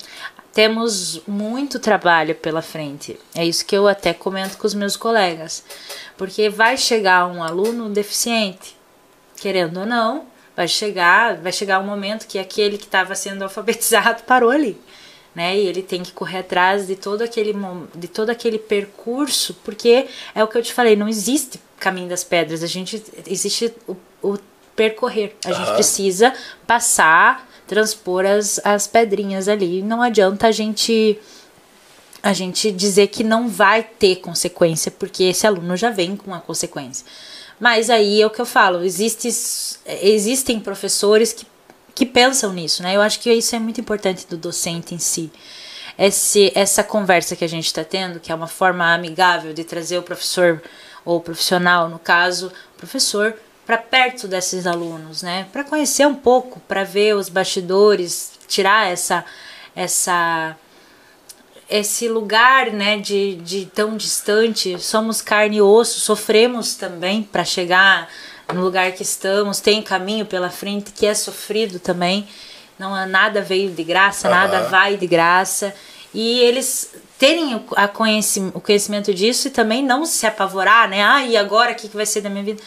Temos 0.53 1.19
muito 1.27 1.79
trabalho 1.79 2.35
pela 2.35 2.61
frente. 2.61 3.19
É 3.33 3.43
isso 3.43 3.65
que 3.65 3.75
eu 3.75 3.87
até 3.87 4.13
comento 4.13 4.55
com 4.57 4.67
os 4.67 4.75
meus 4.75 4.95
colegas. 4.95 5.63
Porque 6.23 6.49
vai 6.49 6.77
chegar 6.77 7.27
um 7.27 7.43
aluno 7.43 7.89
deficiente, 7.89 8.77
querendo 9.35 9.81
ou 9.81 9.85
não, 9.85 10.25
vai 10.55 10.69
chegar, 10.69 11.35
vai 11.35 11.51
chegar 11.51 11.81
um 11.81 11.85
momento 11.85 12.27
que 12.27 12.39
aquele 12.39 12.77
que 12.77 12.85
estava 12.85 13.13
sendo 13.13 13.41
alfabetizado 13.43 14.23
parou 14.23 14.49
ali. 14.49 14.79
Né? 15.35 15.57
E 15.57 15.67
ele 15.67 15.81
tem 15.81 16.01
que 16.01 16.13
correr 16.13 16.37
atrás 16.37 16.87
de 16.87 16.95
todo 16.95 17.23
aquele 17.23 17.53
de 17.93 18.07
todo 18.07 18.29
aquele 18.29 18.57
percurso, 18.57 19.53
porque 19.65 20.07
é 20.33 20.41
o 20.41 20.47
que 20.47 20.57
eu 20.57 20.63
te 20.63 20.71
falei, 20.71 20.95
não 20.95 21.09
existe 21.09 21.59
caminho 21.77 22.07
das 22.07 22.23
pedras, 22.23 22.63
a 22.63 22.67
gente 22.67 23.03
existe 23.27 23.73
o, 23.85 23.97
o 24.21 24.39
percorrer. 24.77 25.35
A 25.43 25.51
gente 25.51 25.67
Aham. 25.67 25.75
precisa 25.75 26.33
passar, 26.65 27.45
transpor 27.67 28.25
as, 28.25 28.61
as 28.63 28.87
pedrinhas 28.87 29.49
ali. 29.49 29.81
Não 29.81 30.01
adianta 30.01 30.47
a 30.47 30.51
gente 30.53 31.19
a 32.23 32.31
gente 32.31 32.71
dizer 32.71 33.07
que 33.07 33.21
não 33.21 33.49
vai 33.49 33.83
ter 33.83 34.15
consequência, 34.15 34.89
porque 34.89 35.25
esse 35.25 35.45
aluno 35.45 35.75
já 35.75 35.89
vem 35.89 36.15
com 36.15 36.33
a 36.33 36.39
consequência. 36.39 37.05
Mas 37.59 37.89
aí 37.89 38.21
é 38.21 38.25
o 38.25 38.29
que 38.29 38.39
eu 38.39 38.45
falo, 38.45 38.81
existe, 38.83 39.27
existem 40.01 40.57
professores 40.59 41.33
que, 41.33 41.45
que 41.93 42.05
pensam 42.05 42.53
nisso, 42.53 42.81
né? 42.81 42.95
Eu 42.95 43.01
acho 43.01 43.19
que 43.19 43.31
isso 43.31 43.53
é 43.55 43.59
muito 43.59 43.81
importante 43.81 44.25
do 44.25 44.37
docente 44.37 44.95
em 44.95 44.99
si. 44.99 45.29
Esse, 45.97 46.51
essa 46.55 46.83
conversa 46.83 47.35
que 47.35 47.43
a 47.43 47.49
gente 47.49 47.65
está 47.65 47.83
tendo, 47.83 48.19
que 48.19 48.31
é 48.31 48.35
uma 48.35 48.47
forma 48.47 48.93
amigável 48.93 49.53
de 49.53 49.63
trazer 49.63 49.97
o 49.97 50.03
professor 50.03 50.63
ou 51.05 51.19
profissional, 51.19 51.89
no 51.89 51.99
caso, 51.99 52.51
o 52.75 52.77
professor, 52.77 53.35
para 53.65 53.77
perto 53.77 54.27
desses 54.27 54.65
alunos, 54.65 55.21
né? 55.21 55.47
Para 55.51 55.63
conhecer 55.63 56.07
um 56.07 56.15
pouco, 56.15 56.59
para 56.61 56.83
ver 56.83 57.15
os 57.15 57.27
bastidores, 57.29 58.31
tirar 58.47 58.89
essa 58.89 59.25
essa 59.75 60.55
esse 61.69 62.07
lugar, 62.07 62.71
né, 62.71 62.97
de, 62.97 63.35
de 63.35 63.65
tão 63.65 63.95
distante, 63.95 64.79
somos 64.79 65.21
carne 65.21 65.57
e 65.57 65.61
osso, 65.61 65.99
sofremos 65.99 66.75
também 66.75 67.23
para 67.23 67.43
chegar 67.43 68.09
no 68.53 68.61
lugar 68.61 68.91
que 68.91 69.01
estamos, 69.01 69.59
tem 69.59 69.81
caminho 69.81 70.25
pela 70.25 70.49
frente 70.49 70.91
que 70.91 71.05
é 71.05 71.13
sofrido 71.13 71.79
também, 71.79 72.27
não 72.77 72.93
há 72.93 73.05
nada 73.05 73.41
veio 73.41 73.71
de 73.71 73.83
graça, 73.83 74.27
Aham. 74.27 74.37
nada 74.37 74.63
vai 74.69 74.97
de 74.97 75.07
graça, 75.07 75.73
e 76.13 76.39
eles 76.41 76.91
terem 77.17 77.55
o, 77.55 77.63
a 77.75 77.87
conheci, 77.87 78.39
o 78.53 78.59
conhecimento 78.59 79.13
disso 79.13 79.47
e 79.47 79.51
também 79.51 79.83
não 79.83 80.05
se 80.05 80.27
apavorar, 80.27 80.89
né, 80.89 81.03
ah, 81.03 81.25
e 81.25 81.37
agora 81.37 81.71
o 81.71 81.75
que, 81.75 81.87
que 81.87 81.95
vai 81.95 82.05
ser 82.05 82.21
da 82.21 82.29
minha 82.29 82.43
vida? 82.43 82.61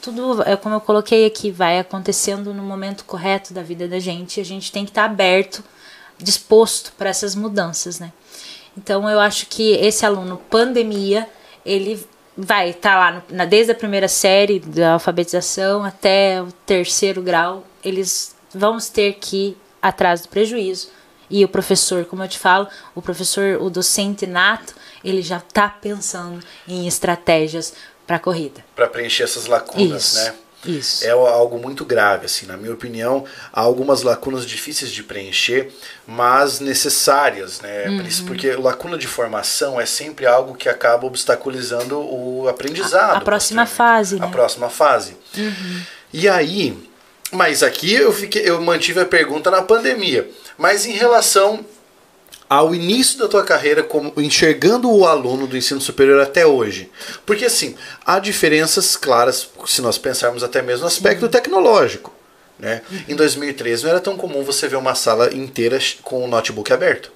Tudo, 0.00 0.42
é 0.42 0.56
como 0.56 0.76
eu 0.76 0.80
coloquei 0.80 1.26
aqui, 1.26 1.50
vai 1.50 1.78
acontecendo 1.78 2.54
no 2.54 2.62
momento 2.62 3.04
correto 3.04 3.52
da 3.52 3.62
vida 3.62 3.86
da 3.86 3.98
gente, 3.98 4.40
a 4.40 4.44
gente 4.44 4.72
tem 4.72 4.84
que 4.84 4.90
estar 4.90 5.04
aberto, 5.04 5.62
disposto 6.18 6.92
para 6.96 7.10
essas 7.10 7.34
mudanças, 7.34 8.00
né? 8.00 8.12
Então 8.76 9.08
eu 9.08 9.18
acho 9.20 9.46
que 9.46 9.72
esse 9.72 10.04
aluno 10.06 10.36
pandemia, 10.50 11.28
ele 11.64 12.04
vai 12.36 12.70
estar 12.70 12.96
lá 12.96 13.12
no- 13.12 13.36
na, 13.36 13.44
desde 13.44 13.72
a 13.72 13.74
primeira 13.74 14.06
série 14.08 14.60
da 14.60 14.92
alfabetização 14.94 15.82
até 15.84 16.40
o 16.40 16.52
terceiro 16.64 17.20
grau, 17.20 17.64
eles 17.84 18.36
vão 18.54 18.78
ter 18.78 19.14
que 19.14 19.36
ir 19.48 19.56
atrás 19.82 20.20
do 20.22 20.28
prejuízo. 20.28 20.88
E 21.30 21.44
o 21.44 21.48
professor, 21.48 22.04
como 22.06 22.22
eu 22.22 22.28
te 22.28 22.38
falo, 22.38 22.66
o 22.94 23.02
professor, 23.02 23.60
o 23.60 23.68
docente 23.68 24.26
nato, 24.26 24.74
ele 25.04 25.20
já 25.20 25.36
está 25.38 25.68
pensando 25.68 26.42
em 26.66 26.86
estratégias 26.86 27.74
para 28.06 28.16
a 28.16 28.18
corrida. 28.20 28.64
Para 28.74 28.86
preencher 28.86 29.24
essas 29.24 29.46
lacunas, 29.46 30.14
Isso. 30.14 30.24
né? 30.24 30.34
Isso. 30.66 31.04
É 31.06 31.10
algo 31.10 31.58
muito 31.58 31.84
grave, 31.84 32.26
assim, 32.26 32.44
na 32.46 32.56
minha 32.56 32.72
opinião, 32.74 33.24
há 33.52 33.60
algumas 33.60 34.02
lacunas 34.02 34.44
difíceis 34.44 34.90
de 34.90 35.02
preencher, 35.04 35.72
mas 36.06 36.58
necessárias, 36.58 37.60
né? 37.60 37.82
Por 37.84 37.90
Uhum. 37.92 38.02
isso- 38.02 38.24
Porque 38.24 38.52
lacuna 38.56 38.98
de 38.98 39.06
formação 39.06 39.80
é 39.80 39.86
sempre 39.86 40.26
algo 40.26 40.54
que 40.56 40.68
acaba 40.68 41.06
obstaculizando 41.06 41.98
o 41.98 42.48
aprendizado. 42.48 43.14
A- 43.14 43.18
a 43.18 43.20
próxima 43.20 43.66
fase, 43.66 44.16
A 44.16 44.18
né? 44.20 44.26
Uhum. 44.26 44.32
próxima 44.32 44.68
fase. 44.68 45.16
E 46.12 46.28
aí, 46.28 46.76
mas 47.30 47.62
aqui 47.62 47.92
eu 47.94 48.12
fiquei, 48.12 48.42
eu 48.48 48.60
mantive 48.60 49.00
a 49.00 49.04
pergunta 49.06 49.50
na 49.50 49.62
pandemia. 49.62 50.28
Mas 50.56 50.86
em 50.86 50.92
relação 50.92 51.64
ao 52.48 52.74
início 52.74 53.18
da 53.18 53.28
tua 53.28 53.44
carreira 53.44 53.82
como 53.82 54.12
enxergando 54.16 54.90
o 54.90 55.06
aluno 55.06 55.46
do 55.46 55.56
ensino 55.56 55.80
superior 55.80 56.20
até 56.20 56.46
hoje. 56.46 56.90
Porque 57.26 57.44
assim, 57.44 57.74
há 58.06 58.18
diferenças 58.18 58.96
claras 58.96 59.48
se 59.66 59.82
nós 59.82 59.98
pensarmos 59.98 60.42
até 60.42 60.62
mesmo 60.62 60.82
no 60.82 60.86
aspecto 60.86 61.28
tecnológico. 61.28 62.12
Né? 62.58 62.82
Em 63.08 63.14
2013 63.14 63.84
não 63.84 63.90
era 63.90 64.00
tão 64.00 64.16
comum 64.16 64.42
você 64.42 64.66
ver 64.66 64.76
uma 64.76 64.94
sala 64.94 65.32
inteira 65.32 65.78
com 66.02 66.24
o 66.24 66.28
notebook 66.28 66.72
aberto. 66.72 67.12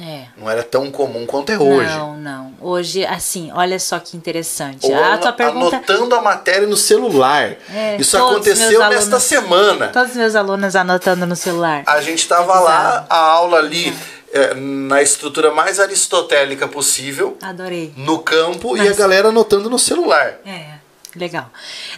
É. 0.00 0.24
Não 0.38 0.48
era 0.48 0.62
tão 0.62 0.90
comum 0.90 1.26
quanto 1.26 1.52
é 1.52 1.58
hoje. 1.58 1.90
Não, 1.90 2.16
não. 2.16 2.54
Hoje, 2.62 3.04
assim, 3.04 3.52
olha 3.52 3.78
só 3.78 3.98
que 3.98 4.16
interessante. 4.16 4.86
Ou 4.86 5.04
a 5.04 5.18
tua 5.18 5.32
pergunta. 5.34 5.76
anotando 5.76 6.14
a 6.14 6.22
matéria 6.22 6.66
no 6.66 6.78
celular. 6.78 7.54
É, 7.70 7.96
Isso 8.00 8.16
aconteceu 8.16 8.80
nesta 8.88 9.00
alunos- 9.04 9.22
semana. 9.22 9.88
Todos 9.88 10.12
os 10.12 10.16
meus 10.16 10.34
alunos 10.34 10.74
anotando 10.74 11.26
no 11.26 11.36
celular. 11.36 11.82
A 11.86 12.00
gente 12.00 12.20
estava 12.20 12.58
lá, 12.58 13.04
a 13.08 13.16
aula 13.18 13.58
ali, 13.58 13.94
eh, 14.32 14.54
na 14.54 15.02
estrutura 15.02 15.52
mais 15.52 15.78
aristotélica 15.78 16.66
possível, 16.66 17.36
Adorei. 17.42 17.92
no 17.96 18.20
campo, 18.20 18.76
e 18.76 18.88
a 18.88 18.92
galera 18.94 19.28
anotando 19.28 19.68
no 19.68 19.78
celular. 19.78 20.38
É, 20.46 20.74
legal. 21.14 21.50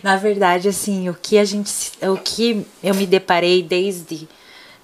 Na 0.02 0.16
verdade, 0.16 0.68
assim, 0.68 1.08
o 1.08 1.14
que 1.14 1.38
a 1.38 1.44
gente, 1.44 1.92
o 2.02 2.16
que 2.16 2.66
eu 2.82 2.94
me 2.94 3.06
deparei 3.06 3.62
desde 3.62 4.28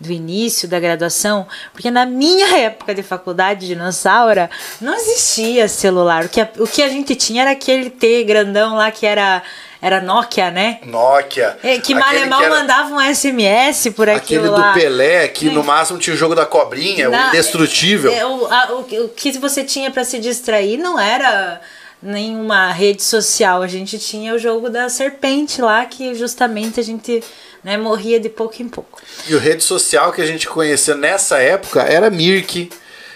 do 0.01 0.11
início 0.11 0.67
da 0.67 0.81
graduação, 0.81 1.47
porque 1.73 1.91
na 1.91 2.07
minha 2.07 2.57
época 2.65 2.95
de 2.95 3.03
faculdade 3.03 3.61
de 3.61 3.67
dinossauro 3.75 4.49
não 4.81 4.95
existia 4.95 5.69
celular. 5.69 6.25
O 6.25 6.29
que 6.29 6.41
a, 6.41 6.49
o 6.59 6.67
que 6.67 6.83
a 6.83 6.89
gente 6.89 7.15
tinha 7.15 7.43
era 7.43 7.51
aquele 7.51 7.91
T 7.91 8.25
grandão 8.25 8.77
lá 8.77 8.91
que 8.91 9.05
era 9.05 9.43
era 9.83 10.01
Nokia, 10.01 10.51
né? 10.51 10.79
Nokia. 10.85 11.57
É, 11.63 11.79
que 11.79 11.95
aquele 11.95 11.99
mal 12.01 12.29
mal 12.29 12.39
que 12.41 12.45
era- 12.47 12.55
mandava 12.55 12.95
um 12.95 13.01
SMS 13.01 13.91
por 13.91 14.09
aquilo 14.09 14.45
Aquele 14.45 14.55
do 14.55 14.61
lá. 14.61 14.73
Pelé, 14.73 15.29
que 15.29 15.47
no 15.51 15.65
máximo 15.65 15.99
tinha 15.99 16.15
o 16.15 16.17
jogo 16.17 16.35
da 16.35 16.45
cobrinha, 16.47 17.09
o 17.09 17.13
Na- 17.13 17.29
indestrutível. 17.29 18.13
é, 18.13 18.25
o, 18.27 18.47
a- 18.47 18.73
o- 18.73 19.05
o 19.05 19.09
que 19.09 19.33
você 19.39 19.65
tinha 19.65 19.91
para 19.91 20.05
se 20.05 20.19
distrair 20.19 20.77
não 20.79 20.99
era 21.01 21.61
nenhuma 22.03 22.73
rede 22.73 23.03
social. 23.03 23.63
A 23.63 23.67
gente 23.67 23.99
tinha 23.99 24.35
o 24.35 24.39
jogo 24.39 24.69
da 24.71 24.89
serpente 24.89 25.61
lá, 25.63 25.85
que 25.85 26.15
justamente 26.15 26.79
a 26.81 26.83
gente 26.83 27.23
né, 27.63 27.77
morria 27.77 28.19
de 28.19 28.29
pouco 28.31 28.63
em 28.63 28.69
pouco. 28.69 29.01
E 29.29 29.35
o 29.35 29.39
rede 29.39 29.63
social 29.63 30.13
que 30.13 30.23
a 30.23 30.27
gente 30.27 30.49
conhecia 30.49 30.95
nessa 30.95 31.39
época 31.39 31.83
era 31.83 32.09
Mirk, 32.09 32.71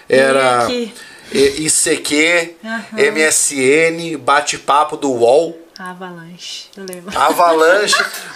era 0.07 0.67
Mirk. 0.67 0.93
ICQ, 1.33 2.55
Aham. 2.63 2.81
MSN, 3.11 4.17
bate-papo 4.17 4.97
do 4.97 5.11
UOL. 5.11 5.57
Avalanche, 5.77 6.67
eu 6.77 6.85
lembro. 6.85 7.17
Avalanche, 7.19 7.95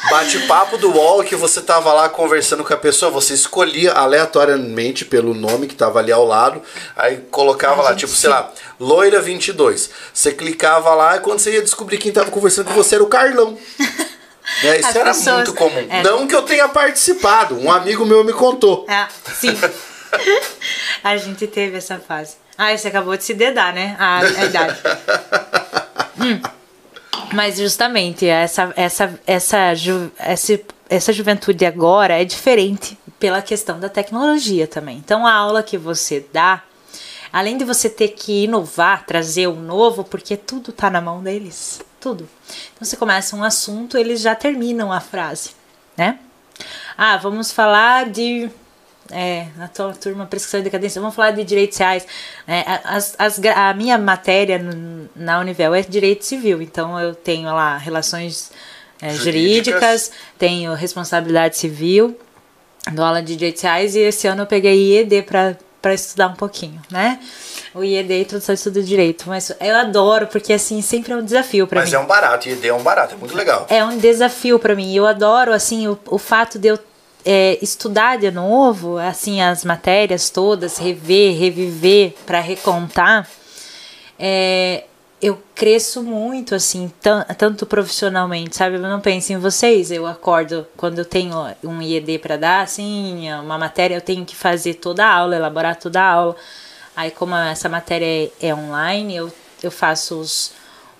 bate-papo 0.09 0.77
do 0.77 0.91
UOL 0.91 1.23
que 1.23 1.37
você 1.37 1.61
tava 1.61 1.93
lá 1.93 2.09
conversando 2.09 2.65
com 2.65 2.73
a 2.73 2.77
pessoa, 2.77 3.09
você 3.09 3.33
escolhia 3.33 3.93
aleatoriamente 3.93 5.05
pelo 5.05 5.33
nome 5.33 5.67
que 5.67 5.73
tava 5.75 5.99
ali 5.99 6.11
ao 6.11 6.25
lado, 6.25 6.61
aí 6.97 7.17
colocava 7.31 7.79
A 7.81 7.85
lá, 7.85 7.95
tipo, 7.95 8.11
se- 8.11 8.21
sei 8.21 8.29
lá, 8.29 8.51
Loira 8.77 9.21
22. 9.21 9.89
Você 10.13 10.33
clicava 10.33 10.93
lá 10.93 11.15
e 11.15 11.19
quando 11.21 11.39
você 11.39 11.53
ia 11.53 11.61
descobrir 11.61 11.97
quem 11.97 12.11
tava 12.11 12.29
conversando 12.29 12.65
com 12.67 12.73
você 12.73 12.95
era 12.95 13.03
o 13.03 13.07
Carlão. 13.07 13.57
Né? 14.63 14.79
Isso 14.79 14.89
As 14.89 14.95
era 14.95 15.05
pessoas- 15.13 15.35
muito 15.35 15.53
comum. 15.53 15.87
é. 15.91 16.01
Não 16.01 16.25
que 16.25 16.33
eu 16.33 16.41
tenha 16.41 16.67
participado, 16.67 17.55
um 17.55 17.71
amigo 17.71 18.03
meu 18.03 18.23
me 18.23 18.33
contou. 18.33 18.83
Ah, 18.89 19.07
sim. 19.35 19.55
a 21.03 21.15
gente 21.17 21.45
teve 21.45 21.77
essa 21.77 21.99
fase. 21.99 22.35
Ah, 22.57 22.75
você 22.75 22.87
acabou 22.87 23.15
de 23.15 23.23
se 23.23 23.35
dedar, 23.35 23.71
né? 23.73 23.95
A, 23.99 24.17
a 24.21 24.45
idade. 24.45 24.79
Hum. 26.21 26.41
Mas 27.33 27.57
justamente 27.57 28.25
essa, 28.27 28.73
essa, 28.75 29.19
essa, 29.25 29.75
ju, 29.75 30.11
essa, 30.17 30.59
essa 30.89 31.13
juventude 31.13 31.65
agora 31.65 32.19
é 32.19 32.25
diferente 32.25 32.97
pela 33.19 33.41
questão 33.41 33.79
da 33.79 33.89
tecnologia 33.89 34.67
também. 34.67 34.97
Então 34.97 35.25
a 35.25 35.33
aula 35.33 35.61
que 35.61 35.77
você 35.77 36.25
dá, 36.33 36.63
além 37.31 37.57
de 37.57 37.65
você 37.65 37.89
ter 37.89 38.09
que 38.09 38.45
inovar, 38.45 39.05
trazer 39.05 39.47
o 39.47 39.55
novo, 39.55 40.03
porque 40.03 40.35
tudo 40.37 40.71
tá 40.71 40.89
na 40.89 41.01
mão 41.01 41.21
deles. 41.21 41.81
Tudo. 41.99 42.27
Então 42.73 42.87
você 42.87 42.95
começa 42.95 43.35
um 43.35 43.43
assunto, 43.43 43.97
eles 43.97 44.21
já 44.21 44.33
terminam 44.33 44.91
a 44.91 44.99
frase, 44.99 45.51
né? 45.97 46.17
Ah, 46.97 47.17
vamos 47.17 47.51
falar 47.51 48.09
de. 48.09 48.49
É, 49.11 49.47
na 49.57 49.67
tua 49.67 49.91
turma 49.93 50.25
prescrição 50.27 50.59
e 50.59 50.63
decadência, 50.63 51.01
vamos 51.01 51.15
falar 51.15 51.31
de 51.31 51.43
direitos 51.43 51.77
reais. 51.79 52.05
É, 52.47 52.63
as, 52.83 53.15
as, 53.17 53.39
a 53.55 53.73
minha 53.73 53.97
matéria 53.97 54.59
no- 54.59 55.09
na 55.15 55.39
Univel 55.39 55.73
é 55.73 55.81
direito 55.81 56.23
civil, 56.25 56.61
então 56.61 56.99
eu 56.99 57.15
tenho 57.15 57.45
lá 57.53 57.75
relações 57.77 58.51
é, 59.01 59.09
Jurídicas. 59.09 59.23
jurídicas, 59.23 60.11
tenho 60.37 60.73
responsabilidade 60.75 61.57
civil, 61.57 62.15
dou 62.91 63.03
aula 63.03 63.21
de 63.23 63.35
direitos 63.35 63.61
reais 63.63 63.95
e 63.95 63.99
esse 63.99 64.27
ano 64.27 64.43
eu 64.43 64.45
peguei 64.47 64.75
IED 64.99 65.23
para 65.81 65.93
estudar 65.93 66.27
um 66.27 66.33
pouquinho, 66.35 66.79
né? 66.91 67.19
O 67.73 67.83
IED, 67.83 68.13
Introdução 68.21 68.53
ao 68.53 68.55
Estudo 68.55 68.73
do 68.81 68.83
Direito. 68.83 69.25
Mas 69.27 69.51
eu 69.59 69.75
adoro, 69.75 70.27
porque 70.27 70.51
assim, 70.53 70.81
sempre 70.81 71.13
é 71.13 71.15
um 71.15 71.23
desafio 71.23 71.65
para 71.65 71.79
mim 71.79 71.85
Mas 71.85 71.93
é 71.93 71.99
um 71.99 72.05
barato, 72.05 72.49
e 72.49 72.67
é 72.67 72.73
um 72.73 72.81
barato, 72.83 73.15
é 73.15 73.17
muito 73.17 73.35
legal. 73.35 73.65
é 73.69 73.83
um 73.85 73.97
desafio 73.97 74.59
para 74.59 74.75
mim. 74.75 74.93
Eu 74.93 75.05
adoro 75.07 75.53
assim 75.53 75.87
o, 75.87 75.97
o 76.07 76.17
fato 76.17 76.59
de 76.59 76.67
eu 76.67 76.79
é, 77.25 77.57
estudar 77.61 78.17
de 78.17 78.31
novo, 78.31 78.97
assim 78.97 79.41
as 79.41 79.63
matérias 79.65 80.29
todas, 80.29 80.77
rever, 80.77 81.37
reviver 81.37 82.13
para 82.25 82.39
recontar. 82.39 83.27
É, 84.17 84.83
eu 85.21 85.41
cresço 85.53 86.01
muito 86.01 86.55
assim, 86.55 86.91
tan- 87.01 87.25
tanto 87.37 87.65
profissionalmente, 87.65 88.55
sabe? 88.55 88.75
Eu 88.77 88.81
não 88.81 89.01
penso 89.01 89.33
em 89.33 89.37
vocês. 89.37 89.91
Eu 89.91 90.07
acordo 90.07 90.65
quando 90.77 90.99
eu 90.99 91.05
tenho 91.05 91.35
um 91.63 91.81
IED 91.81 92.19
para 92.19 92.37
dar, 92.37 92.61
assim, 92.61 93.29
uma 93.33 93.57
matéria, 93.57 93.95
eu 93.95 94.01
tenho 94.01 94.25
que 94.25 94.35
fazer 94.35 94.75
toda 94.75 95.05
a 95.05 95.13
aula, 95.13 95.35
elaborar 95.35 95.75
toda 95.75 96.01
a 96.01 96.09
aula. 96.09 96.35
Aí, 96.95 97.11
como 97.11 97.35
essa 97.35 97.67
matéria 97.69 98.05
é, 98.05 98.47
é 98.47 98.55
online, 98.55 99.15
eu, 99.17 99.31
eu 99.61 99.71
faço 99.71 100.15
os, 100.19 100.51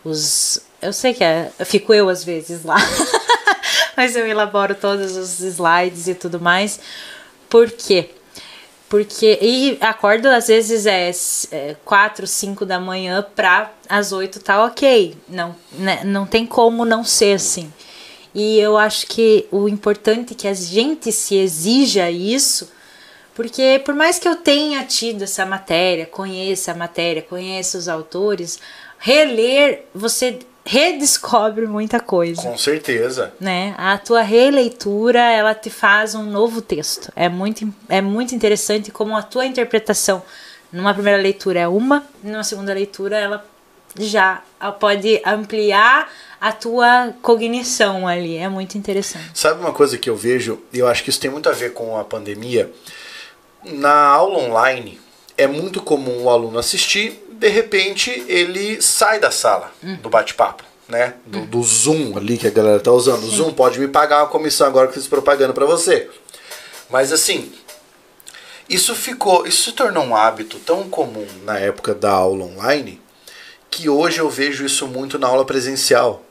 os. 0.04 0.62
Eu 0.82 0.92
sei 0.94 1.14
que 1.14 1.24
é. 1.24 1.52
Fico 1.66 1.94
eu 1.94 2.10
às 2.10 2.24
vezes 2.24 2.64
lá. 2.64 2.76
Mas 4.00 4.16
eu 4.16 4.26
elaboro 4.26 4.76
todos 4.76 5.18
os 5.18 5.41
slides 5.41 6.08
e 6.08 6.16
tudo 6.16 6.39
mais. 6.39 6.80
Por 7.50 7.70
quê? 7.70 8.12
Porque. 8.88 9.38
E 9.41 9.78
acordo 9.82 10.28
às 10.28 10.47
vezes 10.47 10.86
é, 10.86 11.12
é 11.52 11.76
4, 11.84 12.26
5 12.26 12.66
da 12.66 12.80
manhã 12.80 13.22
pra 13.36 13.74
às 13.89 14.14
8 14.14 14.39
tá 14.39 14.64
ok. 14.64 15.18
Não, 15.28 15.54
né, 15.74 16.00
não 16.06 16.26
tem 16.26 16.45
como 16.45 16.86
não 16.86 17.04
ser 17.04 17.34
assim. 17.34 17.74
E 18.34 18.58
eu 18.58 18.78
acho 18.78 19.06
que 19.06 19.45
o 19.52 19.68
importante 19.68 20.32
é 20.32 20.38
que 20.38 20.47
a 20.47 20.54
gente 20.54 21.12
se 21.12 21.36
exija 21.36 22.10
isso, 22.10 22.72
porque 23.36 23.82
por 23.84 23.93
mais 23.93 24.18
que 24.18 24.30
eu 24.30 24.38
tenha 24.38 24.82
tido 24.86 25.24
essa 25.24 25.45
matéria, 25.45 26.06
conheça 26.06 26.72
a 26.72 26.76
matéria, 26.76 27.22
conheça 27.22 27.78
os 27.78 27.89
autores, 27.89 28.62
reler, 28.97 29.84
você 29.93 30.39
redescobre 30.70 31.66
muita 31.66 32.00
coisa 32.00 32.44
Com 32.44 32.56
certeza. 32.56 33.34
né? 33.40 33.74
A 33.76 33.98
tua 33.98 34.22
releitura, 34.22 35.20
ela 35.20 35.56
te 35.56 35.72
faz 35.72 36.14
um 36.14 36.22
novo 36.22 36.62
texto. 36.62 37.12
É 37.16 37.28
muito, 37.28 37.74
é 37.90 38.02
muito 38.02 38.36
interessante 38.36 38.92
como 38.92 39.18
a 39.18 39.24
tua 39.24 39.48
interpretação 39.48 40.22
numa 40.72 40.94
primeira 40.94 41.20
leitura 41.20 41.60
é 41.62 41.68
uma, 41.68 42.04
numa 42.24 42.44
segunda 42.44 42.72
leitura 42.72 43.18
ela 43.18 43.44
já 43.98 44.44
pode 44.80 45.20
ampliar 45.26 46.08
a 46.40 46.52
tua 46.52 47.16
cognição 47.24 48.08
ali. 48.08 48.38
É 48.38 48.48
muito 48.48 48.78
interessante. 48.78 49.32
Sabe 49.34 49.60
uma 49.60 49.74
coisa 49.74 49.98
que 49.98 50.08
eu 50.08 50.16
vejo, 50.16 50.62
e 50.72 50.78
eu 50.78 50.88
acho 50.88 51.04
que 51.04 51.10
isso 51.10 51.20
tem 51.20 51.32
muito 51.32 51.50
a 51.50 51.54
ver 51.54 51.74
com 51.74 51.98
a 51.98 52.04
pandemia? 52.04 52.72
Na 53.66 54.06
aula 54.06 54.38
online, 54.38 55.02
é 55.36 55.48
muito 55.48 55.82
comum 55.82 56.26
o 56.26 56.30
aluno 56.30 56.60
assistir, 56.60 57.28
de 57.40 57.48
repente 57.48 58.24
ele 58.28 58.82
sai 58.82 59.20
da 59.20 59.32
sala 59.32 59.72
do 60.02 60.10
bate-papo, 60.10 60.64
né? 60.88 61.14
Do, 61.26 61.46
do 61.46 61.64
Zoom 61.64 62.18
ali 62.18 62.38
que 62.38 62.48
a 62.48 62.52
galera 62.52 62.80
tá 62.80 62.92
usando. 62.92 63.24
O 63.24 63.30
Zoom 63.30 63.54
pode 63.54 63.80
me 63.80 63.88
pagar 63.88 64.24
uma 64.24 64.28
comissão 64.28 64.68
agora 64.68 64.88
que 64.88 64.98
eu 64.98 65.02
fiz 65.02 65.08
propaganda 65.08 65.54
para 65.54 65.66
você. 65.66 66.10
Mas 66.90 67.14
assim, 67.14 67.52
isso 68.70 68.94
ficou, 68.94 69.48
isso 69.48 69.64
se 69.64 69.72
tornou 69.72 70.04
um 70.04 70.16
hábito 70.16 70.60
tão 70.60 70.90
comum 70.90 71.26
na 71.44 71.58
época 71.58 71.96
da 71.96 72.12
aula 72.12 72.44
online 72.44 73.02
que 73.72 73.88
hoje 73.88 74.20
eu 74.20 74.30
vejo 74.30 74.66
isso 74.66 74.88
muito 74.88 75.18
na 75.18 75.28
aula 75.28 75.46
presencial. 75.46 76.24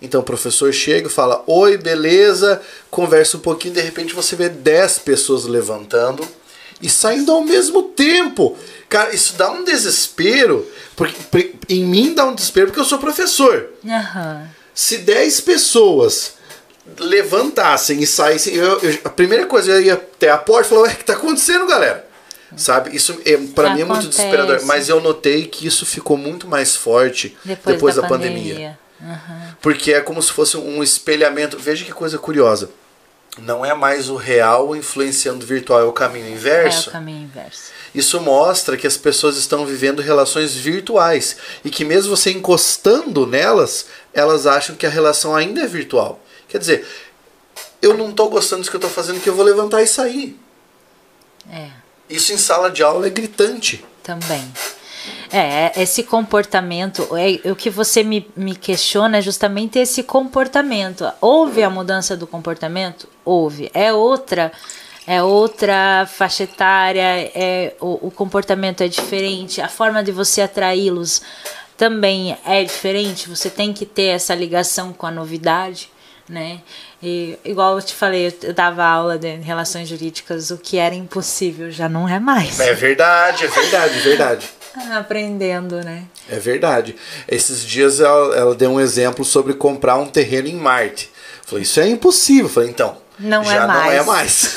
Então 0.00 0.20
o 0.20 0.24
professor 0.24 0.72
chega 0.72 1.08
e 1.08 1.10
fala: 1.10 1.42
Oi, 1.46 1.76
beleza? 1.76 2.62
Conversa 2.90 3.36
um 3.36 3.40
pouquinho, 3.40 3.74
de 3.74 3.80
repente 3.80 4.14
você 4.14 4.36
vê 4.36 4.48
10 4.48 5.00
pessoas 5.00 5.46
levantando 5.46 6.26
e 6.80 6.88
saindo 6.88 7.32
ao 7.32 7.42
mesmo 7.42 7.82
tempo. 7.82 8.56
Cara, 8.88 9.14
isso 9.14 9.34
dá 9.34 9.50
um 9.50 9.64
desespero, 9.64 10.66
porque 10.96 11.54
em 11.68 11.84
mim 11.84 12.14
dá 12.14 12.24
um 12.26 12.34
desespero 12.34 12.66
porque 12.68 12.80
eu 12.80 12.84
sou 12.84 12.98
professor. 12.98 13.70
Aham. 13.84 14.48
Se 14.74 14.98
10 14.98 15.40
pessoas 15.40 16.34
levantassem 16.98 18.00
e 18.02 18.06
saíssem, 18.06 18.54
eu- 18.54 18.78
eu- 18.80 18.98
a 19.04 19.08
primeira 19.10 19.46
coisa 19.46 19.72
eu 19.72 19.82
ia 19.82 19.94
até 19.94 20.30
a 20.30 20.38
porta 20.38 20.66
e 20.66 20.70
falar: 20.70 20.82
Ué, 20.82 20.92
o 20.92 20.96
que 20.96 21.04
tá 21.04 21.14
acontecendo, 21.14 21.66
galera? 21.66 22.06
Sabe? 22.56 22.94
Isso 22.94 23.18
é, 23.24 23.36
para 23.36 23.74
mim 23.74 23.80
é 23.80 23.84
muito 23.84 24.06
desesperador. 24.08 24.60
Mas 24.64 24.88
eu 24.88 25.00
notei 25.00 25.46
que 25.46 25.66
isso 25.66 25.84
ficou 25.84 26.16
muito 26.16 26.46
mais 26.46 26.76
forte 26.76 27.36
Depois, 27.44 27.74
depois, 27.76 27.94
da, 27.96 28.02
da, 28.02 28.08
pandemia. 28.08 28.54
pandemia. 28.54 28.78
Aham. 29.02 29.56
Porque 29.60 29.92
é 29.92 30.00
como 30.00 30.22
se 30.22 30.30
fosse 30.30 30.56
um 30.56 30.80
espelhamento. 30.82 31.58
Veja 31.58 31.84
que 31.84 31.92
coisa 31.92 32.16
curiosa. 32.16 32.70
Não 33.38 33.64
é 33.64 33.74
mais 33.74 34.08
o 34.08 34.14
real 34.14 34.76
influenciando 34.76 35.44
o 35.44 35.48
virtual, 35.48 35.80
é 35.80 35.84
o 35.84 35.92
caminho 35.92 36.26
É 36.26 36.30
inverso. 36.30 36.90
o 36.90 36.92
caminho 36.92 37.24
inverso. 37.24 37.72
Isso 37.94 38.20
mostra 38.20 38.76
que 38.76 38.86
as 38.86 38.96
pessoas 38.96 39.36
estão 39.36 39.64
vivendo 39.64 40.02
relações 40.02 40.54
virtuais 40.54 41.36
e 41.64 41.70
que 41.70 41.84
mesmo 41.84 42.16
você 42.16 42.32
encostando 42.32 43.26
nelas, 43.26 43.86
elas 44.12 44.46
acham 44.46 44.74
que 44.74 44.84
a 44.84 44.90
relação 44.90 45.34
ainda 45.34 45.62
é 45.62 45.66
virtual. 45.66 46.20
Quer 46.48 46.58
dizer, 46.58 46.86
eu 47.80 47.96
não 47.96 48.10
estou 48.10 48.28
gostando 48.28 48.62
disso 48.62 48.70
que 48.70 48.76
eu 48.76 48.78
estou 48.78 48.90
fazendo, 48.90 49.20
que 49.20 49.28
eu 49.28 49.34
vou 49.34 49.44
levantar 49.44 49.82
e 49.82 49.86
sair. 49.86 50.38
É. 51.50 51.68
Isso 52.08 52.32
em 52.32 52.36
sala 52.36 52.70
de 52.70 52.82
aula 52.82 53.06
é 53.06 53.10
gritante. 53.10 53.84
Também. 54.02 54.42
É, 55.30 55.72
esse 55.82 56.02
comportamento, 56.02 57.08
é, 57.16 57.50
o 57.50 57.56
que 57.56 57.68
você 57.68 58.02
me, 58.02 58.26
me 58.36 58.54
questiona 58.54 59.18
é 59.18 59.22
justamente 59.22 59.78
esse 59.78 60.02
comportamento. 60.02 61.10
Houve 61.20 61.62
a 61.62 61.70
mudança 61.70 62.16
do 62.16 62.26
comportamento? 62.26 63.08
Houve. 63.24 63.70
É 63.74 63.92
outra, 63.92 64.52
é 65.06 65.22
outra 65.22 66.06
faixa 66.10 66.44
etária, 66.44 67.30
é, 67.34 67.74
o, 67.80 68.08
o 68.08 68.10
comportamento 68.10 68.82
é 68.82 68.88
diferente, 68.88 69.60
a 69.60 69.68
forma 69.68 70.02
de 70.02 70.10
você 70.12 70.40
atraí-los 70.42 71.20
também 71.76 72.36
é 72.46 72.62
diferente. 72.64 73.28
Você 73.28 73.50
tem 73.50 73.72
que 73.72 73.84
ter 73.84 74.04
essa 74.14 74.34
ligação 74.34 74.92
com 74.92 75.06
a 75.06 75.10
novidade, 75.10 75.90
né? 76.28 76.60
E, 77.02 77.36
igual 77.44 77.76
eu 77.76 77.82
te 77.82 77.92
falei, 77.94 78.32
eu- 78.42 78.52
dava 78.54 78.84
aula 78.84 79.18
de 79.18 79.28
relações 79.36 79.88
jurídicas, 79.88 80.50
o 80.50 80.56
que 80.56 80.78
era 80.78 80.94
impossível 80.94 81.70
já 81.70 81.88
não 81.88 82.08
é 82.08 82.18
mais. 82.18 82.58
É 82.60 82.72
verdade, 82.72 83.44
é 83.44 83.48
verdade, 83.48 83.98
é 83.98 84.02
verdade. 84.02 84.48
Aprendendo, 84.96 85.82
né? 85.84 86.04
É 86.30 86.38
verdade. 86.38 86.96
Esses 87.28 87.62
dias 87.64 88.00
ela, 88.00 88.34
ela 88.36 88.54
deu 88.54 88.70
um 88.70 88.80
exemplo 88.80 89.24
sobre 89.24 89.52
comprar 89.54 89.96
um 89.96 90.06
terreno 90.06 90.48
em 90.48 90.56
Marte. 90.56 91.10
Falei, 91.44 91.62
isso 91.62 91.78
é 91.78 91.88
impossível. 91.88 92.48
Falei, 92.48 92.70
então. 92.70 92.96
Não 93.18 93.42
é 93.42 93.44
já 93.44 93.66
não 93.66 93.74
é 93.90 94.02
mais. 94.02 94.06
mais. 94.06 94.54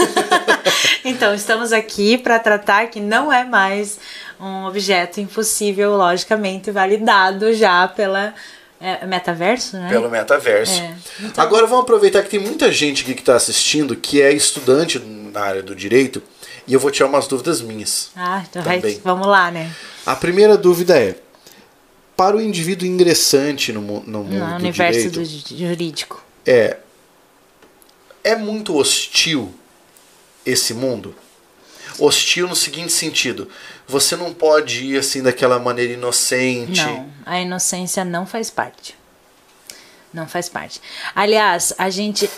então, 1.05 1.34
estamos 1.34 1.72
aqui 1.72 2.18
para 2.18 2.39
tratar 2.39 2.88
que 2.88 2.99
não 2.99 3.32
é 3.32 3.43
mais 3.43 3.99
um 4.39 4.66
objeto 4.66 5.20
impossível, 5.20 5.95
logicamente 5.95 6.72
validado 6.72 7.53
já 7.53 7.88
pela 7.88 8.34
é, 8.80 9.05
metaverso, 9.05 9.78
né? 9.78 9.89
Pelo 9.89 10.10
metaverso. 10.10 10.80
É, 10.82 10.95
então- 11.22 11.43
Agora 11.43 11.66
vamos 11.68 11.84
aproveitar 11.84 12.22
que 12.24 12.30
tem 12.30 12.39
muita 12.39 12.72
gente 12.72 13.03
aqui 13.03 13.14
que 13.14 13.22
está 13.22 13.36
assistindo 13.36 13.95
que 13.95 14.22
é 14.22 14.32
estudante 14.32 14.99
na 14.99 15.41
área 15.41 15.64
do 15.64 15.76
direito 15.76 16.22
e 16.68 16.74
eu 16.74 16.80
vou 16.80 16.91
tirar 16.91 17.08
umas 17.08 17.28
dúvidas 17.28 17.62
minhas. 17.62 18.12
Ah, 18.16 18.43
então 18.49 18.62
Também. 18.64 18.99
vamos 19.03 19.28
lá, 19.28 19.49
né? 19.51 19.72
A 20.05 20.16
primeira 20.16 20.58
dúvida 20.58 20.97
é: 20.97 21.16
para 22.16 22.36
o 22.36 22.41
indivíduo 22.41 22.88
ingressante 22.88 23.72
no, 23.72 23.82
no 23.82 24.24
mundo 24.24 24.34
No 24.36 24.47
do 24.49 24.55
universo 24.55 25.10
direito, 25.10 25.20
do 25.53 25.58
jurídico. 25.58 26.24
é 26.45 26.78
é 28.28 28.36
muito 28.36 28.76
hostil 28.76 29.54
esse 30.46 30.74
mundo? 30.74 31.16
Hostil 31.98 32.48
no 32.48 32.56
seguinte 32.56 32.92
sentido: 32.92 33.50
você 33.88 34.16
não 34.18 34.34
pode 34.34 34.84
ir 34.84 34.98
assim 35.00 35.24
daquela 35.24 35.58
maneira 35.58 35.94
inocente. 35.94 36.84
Não, 36.84 37.10
a 37.26 37.40
inocência 37.40 38.04
não 38.04 38.26
faz 38.26 38.50
parte. 38.50 38.96
Não 40.14 40.28
faz 40.28 40.50
parte. 40.50 40.82
Aliás, 41.16 41.74
a 41.78 41.90
gente 41.90 42.30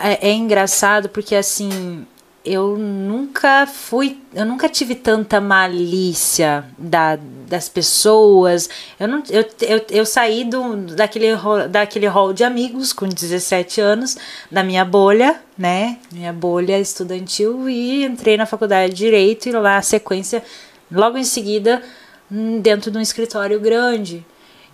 é, 0.00 0.28
é 0.28 0.32
engraçado 0.32 1.08
porque 1.08 1.34
assim, 1.34 2.06
eu 2.46 2.78
nunca 2.78 3.66
fui, 3.66 4.18
eu 4.32 4.46
nunca 4.46 4.68
tive 4.68 4.94
tanta 4.94 5.40
malícia 5.40 6.64
da, 6.78 7.18
das 7.48 7.68
pessoas. 7.68 8.70
Eu 9.00 9.08
não 9.08 9.22
eu, 9.28 9.44
eu, 9.62 9.86
eu 9.90 10.06
saí 10.06 10.44
do 10.44 10.76
daquele 10.94 11.34
daquele 11.68 12.06
hall 12.06 12.32
de 12.32 12.44
amigos 12.44 12.92
com 12.92 13.08
17 13.08 13.80
anos, 13.80 14.16
da 14.48 14.62
minha 14.62 14.84
bolha, 14.84 15.40
né? 15.58 15.98
Minha 16.12 16.32
bolha 16.32 16.78
estudantil 16.78 17.68
e 17.68 18.04
entrei 18.04 18.36
na 18.36 18.46
faculdade 18.46 18.94
de 18.94 18.98
direito 18.98 19.48
e 19.48 19.52
lá 19.52 19.74
na 19.74 19.82
sequência 19.82 20.42
logo 20.90 21.18
em 21.18 21.24
seguida 21.24 21.82
hum, 22.30 22.60
dentro 22.60 22.92
de 22.92 22.98
um 22.98 23.00
escritório 23.00 23.58
grande. 23.58 24.24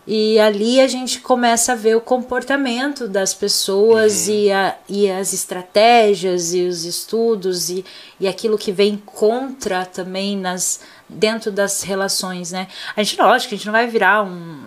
E 0.06 0.38
ali 0.40 0.80
a 0.80 0.88
gente 0.88 1.20
começa 1.20 1.72
a 1.72 1.76
ver 1.76 1.96
o 1.96 2.00
comportamento 2.00 3.06
das 3.06 3.32
pessoas 3.32 4.26
e, 4.26 4.50
a, 4.50 4.76
e 4.88 5.08
as 5.08 5.32
estratégias 5.32 6.52
e 6.52 6.62
os 6.62 6.84
estudos 6.84 7.70
e, 7.70 7.84
e 8.18 8.26
aquilo 8.26 8.58
que 8.58 8.72
vem 8.72 8.96
contra 8.96 9.86
também 9.86 10.36
nas 10.36 10.80
dentro 11.08 11.52
das 11.52 11.82
relações, 11.82 12.52
né? 12.52 12.68
A 12.96 13.02
gente, 13.02 13.20
lógico, 13.20 13.50
que 13.50 13.54
a 13.54 13.58
gente 13.58 13.66
não 13.66 13.72
vai 13.72 13.86
virar 13.86 14.24
um, 14.24 14.64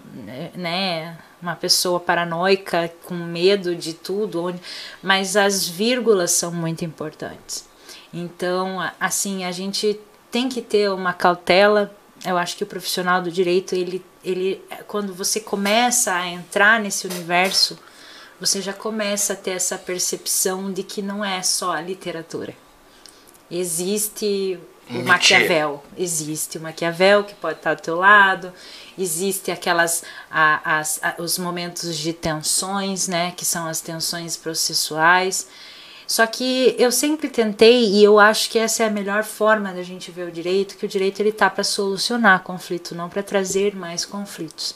né, 0.54 1.18
uma 1.42 1.56
pessoa 1.56 2.00
paranoica 2.00 2.94
com 3.06 3.16
medo 3.16 3.76
de 3.76 3.94
tudo, 3.94 4.44
onde, 4.44 4.60
mas 5.02 5.36
as 5.36 5.68
vírgulas 5.68 6.32
são 6.32 6.52
muito 6.52 6.86
importantes. 6.86 7.68
Então, 8.14 8.80
assim, 9.00 9.44
a 9.44 9.52
gente 9.52 10.00
tem 10.32 10.48
que 10.48 10.62
ter 10.62 10.90
uma 10.92 11.14
cautela. 11.14 11.94
Eu 12.26 12.38
acho 12.38 12.56
que 12.56 12.64
o 12.64 12.68
profissional 12.68 13.22
do 13.22 13.32
direito, 13.32 13.76
ele, 13.76 14.04
ele, 14.26 14.62
quando 14.88 15.14
você 15.14 15.40
começa 15.40 16.14
a 16.14 16.28
entrar 16.28 16.80
nesse 16.80 17.06
universo, 17.08 17.78
você 18.40 18.62
já 18.62 18.74
começa 18.74 19.34
a 19.34 19.36
ter 19.36 19.52
essa 19.52 19.78
percepção 19.78 20.72
de 20.74 20.84
que 20.84 21.02
não 21.02 21.24
é 21.24 21.42
só 21.42 21.72
a 21.72 21.82
literatura. 21.82 22.54
Existe 23.50 24.60
o. 24.90 24.94
Maquiavel, 25.04 25.84
existe 25.98 26.58
o 26.58 26.62
Maquiavel 26.62 27.24
que 27.24 27.34
pode 27.36 27.58
estar 27.58 27.74
do 27.76 27.82
teu 27.82 27.96
lado, 27.96 28.52
existe 28.98 29.52
aquelas 29.52 30.04
a, 30.30 30.78
as, 30.80 31.00
a- 31.04 31.16
os 31.20 31.38
momentos 31.38 31.98
de 31.98 32.14
tensões, 32.14 33.08
né, 33.08 33.32
que 33.36 33.46
são 33.46 33.68
as 33.68 33.82
tensões 33.82 34.36
processuais. 34.38 35.48
Só 36.08 36.26
que 36.28 36.76
eu 36.78 36.92
sempre 36.92 37.30
tentei 37.30 37.86
e 37.86 38.04
eu 38.04 38.20
acho 38.20 38.50
que 38.50 38.60
essa 38.60 38.84
é 38.84 38.88
a 38.88 38.92
melhor 38.92 39.24
forma 39.24 39.74
da 39.74 39.82
gente 39.82 40.12
ver 40.12 40.28
o 40.28 40.32
direito, 40.32 40.78
que 40.78 40.86
o 40.86 40.90
direito 40.90 41.20
ele 41.20 41.32
tá 41.32 41.50
para 41.50 41.64
solucionar 41.64 42.44
conflito, 42.44 42.94
não 42.94 43.10
para 43.10 43.24
trazer 43.24 43.76
mais 43.76 44.06
conflitos. 44.06 44.76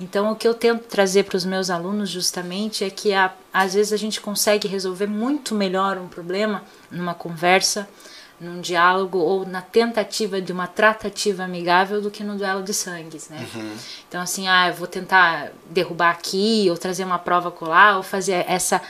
Então, 0.00 0.32
o 0.32 0.36
que 0.36 0.48
eu 0.48 0.54
tento 0.54 0.84
trazer 0.84 1.24
para 1.24 1.36
os 1.36 1.44
meus 1.44 1.68
alunos 1.68 2.08
justamente 2.08 2.84
é 2.84 2.88
que 2.88 3.12
a, 3.12 3.32
às 3.52 3.74
vezes 3.74 3.92
a 3.92 3.98
gente 3.98 4.20
consegue 4.20 4.66
resolver 4.66 5.06
muito 5.06 5.54
melhor 5.54 5.98
um 5.98 6.08
problema 6.08 6.62
numa 6.90 7.12
conversa, 7.14 7.86
num 8.40 8.62
diálogo 8.62 9.18
ou 9.18 9.44
na 9.44 9.60
tentativa 9.60 10.40
de 10.40 10.50
uma 10.50 10.66
tratativa 10.66 11.44
amigável 11.44 12.00
do 12.00 12.10
que 12.10 12.24
no 12.24 12.38
duelo 12.38 12.62
de 12.62 12.72
sangues, 12.72 13.28
né? 13.28 13.46
Então, 14.08 14.22
assim, 14.22 14.48
ah, 14.48 14.68
eu 14.68 14.74
vou 14.74 14.86
tentar 14.86 15.52
derrubar 15.68 16.12
aqui, 16.12 16.66
ou 16.70 16.78
trazer 16.78 17.04
uma 17.04 17.18
prova 17.18 17.50
colar, 17.50 17.98
ou 17.98 18.02
fazer 18.02 18.46
essa 18.48 18.80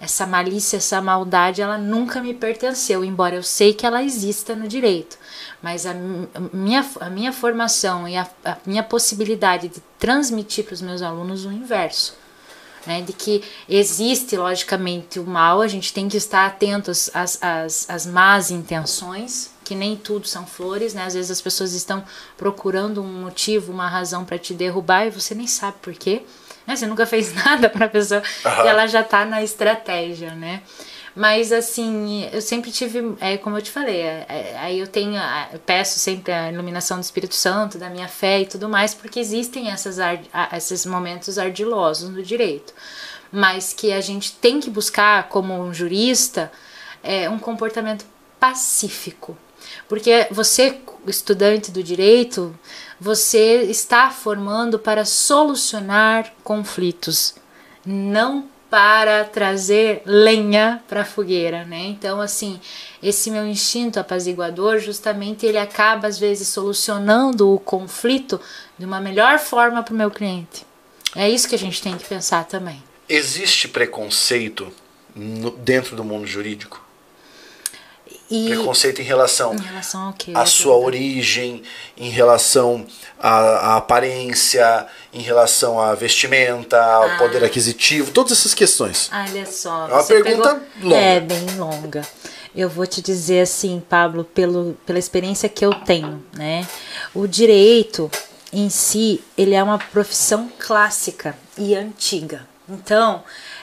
essa 0.00 0.26
malícia, 0.26 0.78
essa 0.78 1.00
maldade, 1.02 1.60
ela 1.60 1.76
nunca 1.76 2.22
me 2.22 2.32
pertenceu, 2.32 3.04
embora 3.04 3.36
eu 3.36 3.42
sei 3.42 3.74
que 3.74 3.84
ela 3.84 4.02
exista 4.02 4.56
no 4.56 4.66
direito. 4.66 5.18
Mas 5.62 5.84
a, 5.84 5.92
mi- 5.92 6.28
a 6.34 6.40
minha, 6.56 6.90
a 7.00 7.10
minha 7.10 7.32
formação 7.32 8.08
e 8.08 8.16
a, 8.16 8.26
a 8.44 8.56
minha 8.64 8.82
possibilidade 8.82 9.68
de 9.68 9.82
transmitir 9.98 10.64
para 10.64 10.72
os 10.74 10.80
meus 10.80 11.02
alunos 11.02 11.44
o 11.44 11.52
inverso. 11.52 12.18
Né, 12.86 13.02
de 13.02 13.12
que 13.12 13.44
existe, 13.68 14.38
logicamente, 14.38 15.20
o 15.20 15.26
mal, 15.26 15.60
a 15.60 15.68
gente 15.68 15.92
tem 15.92 16.08
que 16.08 16.16
estar 16.16 16.46
atentos 16.46 17.10
às, 17.12 17.38
às, 17.42 17.90
às 17.90 18.06
más 18.06 18.50
intenções, 18.50 19.50
que 19.62 19.74
nem 19.74 19.94
tudo 19.98 20.26
são 20.26 20.46
flores, 20.46 20.94
né? 20.94 21.04
Às 21.04 21.12
vezes 21.12 21.30
as 21.30 21.42
pessoas 21.42 21.74
estão 21.74 22.02
procurando 22.38 23.02
um 23.02 23.20
motivo, 23.20 23.70
uma 23.70 23.86
razão 23.86 24.24
para 24.24 24.38
te 24.38 24.54
derrubar 24.54 25.06
e 25.06 25.10
você 25.10 25.34
nem 25.34 25.46
sabe 25.46 25.76
por 25.82 25.92
quê. 25.92 26.22
Né? 26.66 26.76
Você 26.76 26.86
nunca 26.86 27.06
fez 27.06 27.32
nada 27.44 27.68
para 27.68 27.86
a 27.86 27.88
pessoa 27.88 28.22
Aham. 28.44 28.64
e 28.64 28.68
ela 28.68 28.86
já 28.86 29.02
tá 29.02 29.24
na 29.24 29.42
estratégia, 29.42 30.34
né? 30.34 30.62
Mas 31.14 31.50
assim, 31.50 32.28
eu 32.32 32.40
sempre 32.40 32.70
tive, 32.70 33.16
é, 33.20 33.36
como 33.36 33.58
eu 33.58 33.62
te 33.62 33.70
falei, 33.70 34.00
é, 34.00 34.26
é, 34.28 34.56
aí 34.60 34.78
eu 34.78 34.86
tenho, 34.86 35.20
eu 35.52 35.58
peço 35.58 35.98
sempre 35.98 36.32
a 36.32 36.52
iluminação 36.52 36.98
do 36.98 37.02
Espírito 37.02 37.34
Santo, 37.34 37.78
da 37.78 37.90
minha 37.90 38.06
fé 38.06 38.40
e 38.42 38.46
tudo 38.46 38.68
mais, 38.68 38.94
porque 38.94 39.18
existem 39.18 39.70
essas, 39.70 39.98
ar- 39.98 40.20
esses 40.56 40.86
momentos 40.86 41.36
ardilosos 41.36 42.08
no 42.10 42.22
direito. 42.22 42.72
Mas 43.32 43.72
que 43.72 43.92
a 43.92 44.00
gente 44.00 44.32
tem 44.34 44.60
que 44.60 44.70
buscar, 44.70 45.28
como 45.28 45.52
um 45.52 45.74
jurista, 45.74 46.50
é, 47.02 47.28
um 47.28 47.40
comportamento 47.40 48.04
pacífico. 48.38 49.36
Porque 49.88 50.26
você, 50.30 50.78
estudante 51.06 51.70
do 51.70 51.82
direito, 51.82 52.56
você 53.00 53.62
está 53.62 54.10
formando 54.10 54.78
para 54.78 55.04
solucionar 55.04 56.32
conflitos, 56.44 57.34
não 57.84 58.46
para 58.68 59.24
trazer 59.24 60.02
lenha 60.04 60.80
para 60.86 61.00
a 61.00 61.04
fogueira, 61.04 61.64
né? 61.64 61.86
Então, 61.86 62.20
assim, 62.20 62.60
esse 63.02 63.28
meu 63.30 63.44
instinto 63.46 63.98
apaziguador, 63.98 64.78
justamente 64.78 65.44
ele 65.44 65.58
acaba 65.58 66.06
às 66.06 66.18
vezes 66.18 66.46
solucionando 66.48 67.52
o 67.52 67.58
conflito 67.58 68.40
de 68.78 68.84
uma 68.84 69.00
melhor 69.00 69.38
forma 69.40 69.82
para 69.82 69.92
o 69.94 69.96
meu 69.96 70.10
cliente. 70.10 70.64
É 71.16 71.28
isso 71.28 71.48
que 71.48 71.56
a 71.56 71.58
gente 71.58 71.82
tem 71.82 71.96
que 71.96 72.04
pensar 72.04 72.44
também. 72.44 72.80
Existe 73.08 73.66
preconceito 73.66 74.72
no- 75.16 75.50
dentro 75.50 75.96
do 75.96 76.04
mundo 76.04 76.24
jurídico? 76.26 76.80
E 78.30 78.48
Preconceito 78.50 79.00
em 79.00 79.04
relação 79.04 79.54
em 79.54 79.58
relação 79.60 80.06
ao 80.06 80.12
que? 80.12 80.32
à 80.36 80.46
sua 80.46 80.76
origem, 80.76 81.62
em 81.96 82.08
relação 82.10 82.86
à, 83.18 83.74
à 83.74 83.76
aparência, 83.76 84.86
em 85.12 85.20
relação 85.20 85.80
à 85.80 85.94
vestimenta, 85.94 86.80
ao 86.80 87.04
Ah. 87.10 87.16
poder 87.18 87.42
aquisitivo, 87.44 88.12
todas 88.12 88.32
essas 88.32 88.54
questões. 88.54 89.10
Olha 89.12 89.44
só. 89.46 89.88
É 89.88 89.92
uma 89.94 90.04
pergunta 90.04 90.62
longa. 90.80 90.96
É, 90.96 91.20
bem 91.20 91.46
longa. 91.56 92.02
Eu 92.54 92.68
vou 92.68 92.86
te 92.86 93.00
dizer 93.02 93.42
assim, 93.42 93.82
Pablo, 93.88 94.24
pelo, 94.24 94.76
pela 94.86 94.98
experiência 94.98 95.48
que 95.48 95.64
eu 95.64 95.72
tenho, 95.72 96.24
né? 96.32 96.66
O 97.14 97.26
direito 97.26 98.10
em 98.52 98.68
si, 98.68 99.22
ele 99.38 99.54
é 99.54 99.62
uma 99.62 99.78
profissão 99.78 100.50
clássica 100.58 101.36
e 101.56 101.74
antiga. 101.74 102.48
Então, 102.68 103.22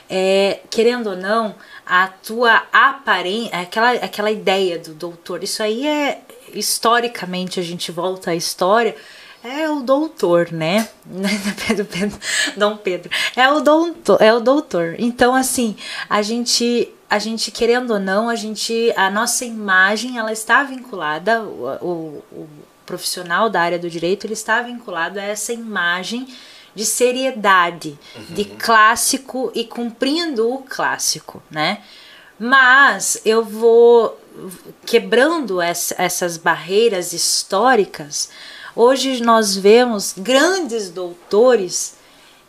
é, 0.09 0.59
querendo 0.69 1.09
ou 1.11 1.15
não, 1.17 1.55
a 1.87 2.07
tua 2.07 2.63
aparência, 2.71 3.57
aquela, 3.57 3.91
aquela 3.91 4.31
ideia 4.31 4.77
do 4.77 4.93
doutor, 4.93 5.43
isso 5.43 5.63
aí 5.63 5.87
é, 5.87 6.21
historicamente, 6.53 7.59
a 7.59 7.63
gente 7.63 7.91
volta 7.91 8.31
à 8.31 8.35
história, 8.35 8.95
é 9.43 9.69
o 9.69 9.79
doutor, 9.79 10.51
né? 10.51 10.89
Dom 12.57 12.75
Pedro. 12.75 13.09
É 13.35 13.49
o 13.49 13.61
doutor, 13.61 14.21
é 14.21 14.33
o 14.33 14.39
doutor. 14.41 14.95
Então, 14.97 15.33
assim, 15.33 15.77
a 16.09 16.21
gente, 16.21 16.89
a 17.09 17.17
gente 17.17 17.51
querendo 17.51 17.91
ou 17.91 17.99
não, 17.99 18.27
a 18.27 18.35
gente, 18.35 18.91
a 18.97 19.09
nossa 19.09 19.45
imagem, 19.45 20.17
ela 20.17 20.33
está 20.33 20.63
vinculada, 20.63 21.41
o, 21.43 21.77
o, 21.81 22.23
o 22.33 22.49
profissional 22.85 23.49
da 23.49 23.61
área 23.61 23.79
do 23.79 23.89
direito, 23.89 24.25
ele 24.25 24.33
está 24.33 24.61
vinculado 24.61 25.19
a 25.19 25.23
essa 25.23 25.53
imagem 25.53 26.27
de 26.77 26.85
seriedade, 26.85 27.97
de 28.29 28.45
clássico 28.45 29.51
e 29.55 29.65
cumprindo 29.65 30.53
o 30.53 30.59
clássico, 30.59 31.41
né? 31.49 31.81
Mas 32.39 33.19
eu 33.25 33.43
vou 33.43 34.15
quebrando 34.85 35.59
essa- 35.59 35.95
essas 35.97 36.37
barreiras 36.37 37.13
históricas. 37.13 38.29
Hoje 38.75 39.23
nós 39.23 39.55
vemos 39.57 40.13
grandes 40.15 40.91
doutores, 40.91 41.95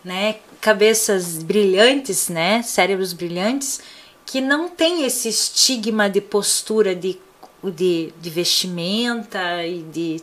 né, 0.05 0.37
cabeças 0.61 1.39
brilhantes, 1.43 2.29
né, 2.29 2.61
cérebros 2.63 3.15
brilhantes, 3.15 3.81
que 4.27 4.43
não 4.43 4.69
têm 4.69 5.05
esse 5.07 5.31
estigma 5.31 6.11
de 6.11 6.21
postura 6.21 6.95
de, 6.95 7.19
de, 7.65 8.13
de 8.21 8.29
vestimenta 8.29 9.65
e 9.67 9.83
de 9.85 10.21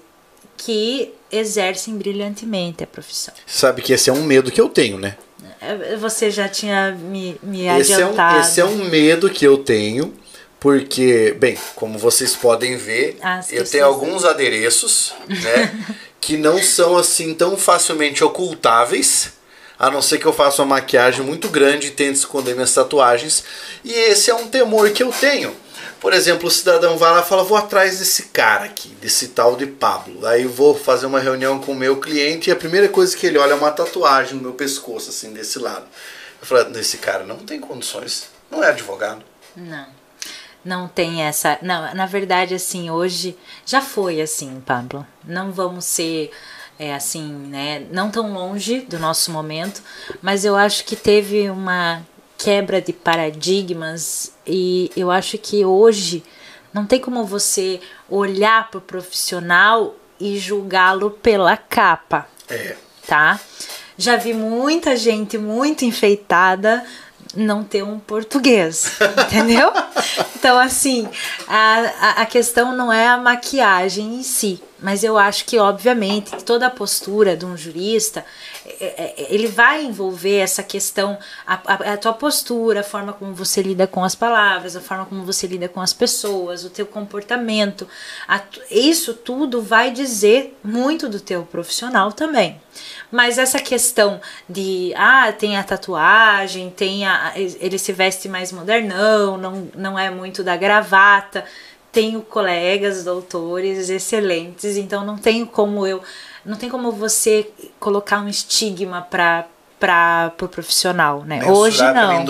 que 0.56 1.12
exercem 1.38 1.98
brilhantemente 1.98 2.84
a 2.84 2.88
profissão. 2.88 3.34
Sabe 3.46 3.82
que 3.82 3.94
esse 3.94 4.10
é 4.10 4.14
um 4.14 4.24
medo 4.24 4.52
que 4.52 4.60
eu 4.62 4.70
tenho, 4.70 4.98
né? 4.98 5.16
É, 5.62 5.96
Você 5.98 6.30
já 6.30 6.48
tinha 6.48 6.92
me, 6.92 7.38
me 7.42 7.68
Esse 7.68 7.94
é, 7.94 7.98
um, 7.98 8.10
adiantado. 8.10 8.40
esse 8.40 8.62
é 8.62 8.66
um 8.66 8.86
medo 8.90 9.30
que 9.30 9.46
eu 9.46 9.58
tenho, 9.58 10.14
porque, 10.60 11.36
bem, 11.40 11.58
como 11.76 11.98
vocês 11.98 12.36
podem 12.36 12.78
ver, 12.78 13.18
As 13.22 13.52
eu 13.52 13.64
tenho 13.66 13.86
alguns 13.86 14.26
adereços, 14.26 15.14
né? 15.28 15.86
que 16.20 16.38
não 16.38 16.62
são 16.62 16.98
assim 16.98 17.34
tão 17.36 17.56
facilmente 17.56 18.24
ocultáveis, 18.24 19.34
a 19.78 19.92
não 19.92 20.02
ser 20.02 20.18
que 20.18 20.26
eu 20.26 20.34
faça 20.34 20.62
uma 20.64 20.76
maquiagem 20.76 21.22
muito 21.24 21.50
grande 21.50 21.88
e 21.88 21.92
tente 21.92 22.18
esconder 22.20 22.56
minhas 22.56 22.74
tatuagens. 22.74 23.44
E 23.84 23.92
esse 23.92 24.32
é 24.32 24.34
um 24.36 24.48
temor 24.48 24.90
que 24.92 25.04
eu 25.04 25.12
tenho. 25.12 25.56
Por 26.06 26.14
exemplo, 26.14 26.48
o 26.48 26.52
cidadão 26.52 27.00
vai 27.00 27.12
lá 27.12 27.22
e 27.22 27.26
fala: 27.26 27.44
vou 27.44 27.58
atrás 27.58 27.98
desse 27.98 28.26
cara 28.28 28.66
aqui, 28.66 28.90
desse 29.02 29.30
tal 29.30 29.56
de 29.56 29.66
Pablo. 29.66 30.24
Aí 30.28 30.46
vou 30.46 30.78
fazer 30.78 31.08
uma 31.08 31.20
reunião 31.20 31.58
com 31.58 31.72
o 31.72 31.76
meu 31.76 32.00
cliente 32.00 32.48
e 32.48 32.54
a 32.54 32.56
primeira 32.56 32.88
coisa 32.88 33.18
que 33.18 33.26
ele 33.26 33.40
olha 33.40 33.54
é 33.54 33.56
uma 33.56 33.72
tatuagem 33.72 34.36
no 34.36 34.44
meu 34.44 34.54
pescoço, 34.54 35.10
assim, 35.10 35.34
desse 35.34 35.58
lado. 35.58 35.84
Eu 36.40 36.46
falo: 36.46 36.78
esse 36.78 37.00
cara 37.00 37.24
não 37.24 37.38
tem 37.38 37.60
condições, 37.60 38.28
não 38.52 38.64
é 38.64 38.70
advogado. 38.70 39.24
Não. 39.56 39.88
Não 40.64 40.88
tem 40.88 41.24
essa. 41.24 41.58
Não, 41.64 41.96
na 41.96 42.06
verdade, 42.06 42.54
assim, 42.54 42.92
hoje 42.92 43.36
já 43.66 43.82
foi 43.82 44.22
assim, 44.22 44.62
Pablo. 44.64 45.08
Não 45.24 45.52
vamos 45.52 45.86
ser 45.86 46.30
é 46.78 46.94
assim, 46.94 47.24
né, 47.24 47.88
não 47.90 48.12
tão 48.12 48.32
longe 48.32 48.82
do 48.82 49.00
nosso 49.00 49.32
momento, 49.32 49.82
mas 50.22 50.46
eu 50.46 50.56
acho 50.56 50.84
que 50.84 50.96
teve 50.96 51.50
uma 51.50 52.06
quebra 52.46 52.80
de 52.80 52.94
paradigmas 52.94 54.32
e 54.46 54.92
eu 54.96 55.10
acho 55.10 55.36
que 55.36 55.66
hoje 55.66 56.24
não 56.72 56.86
tem 56.86 57.00
como 57.00 57.26
você 57.26 57.80
olhar 58.08 58.70
para 58.70 58.78
o 58.78 58.82
profissional 58.82 59.96
e 60.20 60.38
julgá-lo 60.38 61.10
pela 61.10 61.58
capa. 61.58 62.28
É. 62.48 62.76
Tá? 63.08 63.40
Já 63.98 64.16
vi 64.16 64.32
muita 64.32 64.96
gente 64.96 65.40
muito 65.40 65.86
enfeitada 65.86 66.86
não 67.36 67.64
ter 67.64 67.84
um 67.84 67.98
português, 67.98 68.92
entendeu? 69.26 69.72
Então, 70.36 70.60
assim, 70.60 71.10
a, 71.48 72.22
a 72.22 72.26
questão 72.28 72.76
não 72.76 72.94
é 72.94 73.08
a 73.08 73.18
maquiagem 73.18 74.18
em 74.18 74.24
si, 74.24 74.62
mas 74.80 75.04
eu 75.04 75.18
acho 75.18 75.46
que, 75.46 75.58
obviamente, 75.58 76.44
toda 76.44 76.68
a 76.68 76.70
postura 76.70 77.36
de 77.36 77.44
um 77.44 77.58
jurista, 77.58 78.24
ele 79.30 79.48
vai 79.48 79.84
envolver 79.84 80.38
essa 80.38 80.64
questão, 80.64 81.18
a, 81.46 81.54
a, 81.54 81.94
a, 81.94 81.98
tua 81.98 82.14
postura, 82.14 82.80
a 82.80 82.84
forma 82.84 83.14
como 83.14 83.34
você 83.34 83.62
lida 83.62 83.86
com 83.86 84.04
as 84.04 84.16
palavras, 84.16 84.76
a 84.76 84.82
forma 84.82 85.06
como 85.06 85.24
você 85.24 85.46
lida 85.46 85.70
com 85.70 85.80
as 85.80 85.94
pessoas, 85.94 86.64
o 86.64 86.70
teu 86.70 86.86
comportamento. 86.86 87.88
A, 88.28 88.42
isso 88.72 89.14
tudo 89.14 89.62
vai 89.62 89.92
dizer 89.92 90.58
muito 90.64 91.08
do 91.08 91.20
teu 91.20 91.44
profissional 91.44 92.12
também. 92.12 92.60
Mas 93.12 93.38
essa 93.38 93.60
questão 93.60 94.20
de, 94.50 94.92
ah, 94.96 95.32
tem 95.32 95.58
a 95.58 95.64
tatuagem, 95.64 96.70
tem 96.72 97.06
a, 97.06 97.34
ele 97.36 97.78
se 97.78 97.94
veste 97.94 98.28
mais 98.28 98.52
modernão, 98.52 99.38
não, 99.38 99.70
não 99.76 100.00
é 100.00 100.10
muito 100.10 100.44
da 100.44 100.58
gravata. 100.58 101.46
Tenho 101.92 102.22
colegas, 102.22 103.06
doutores 103.06 103.90
excelentes, 103.90 104.76
então 104.76 105.06
não 105.06 105.18
tenho 105.18 105.48
como 105.48 105.88
eu, 105.88 106.04
não 106.46 106.56
tem 106.56 106.70
como 106.70 106.92
você 106.92 107.50
colocar 107.80 108.20
um 108.20 108.30
estigma 108.30 109.02
para 109.02 109.48
para 109.80 110.28
o 110.28 110.32
pro 110.32 110.48
profissional, 110.48 111.24
né? 111.26 111.40
Mensurar 111.40 111.58
Hoje 111.58 111.84
não. 111.94 112.24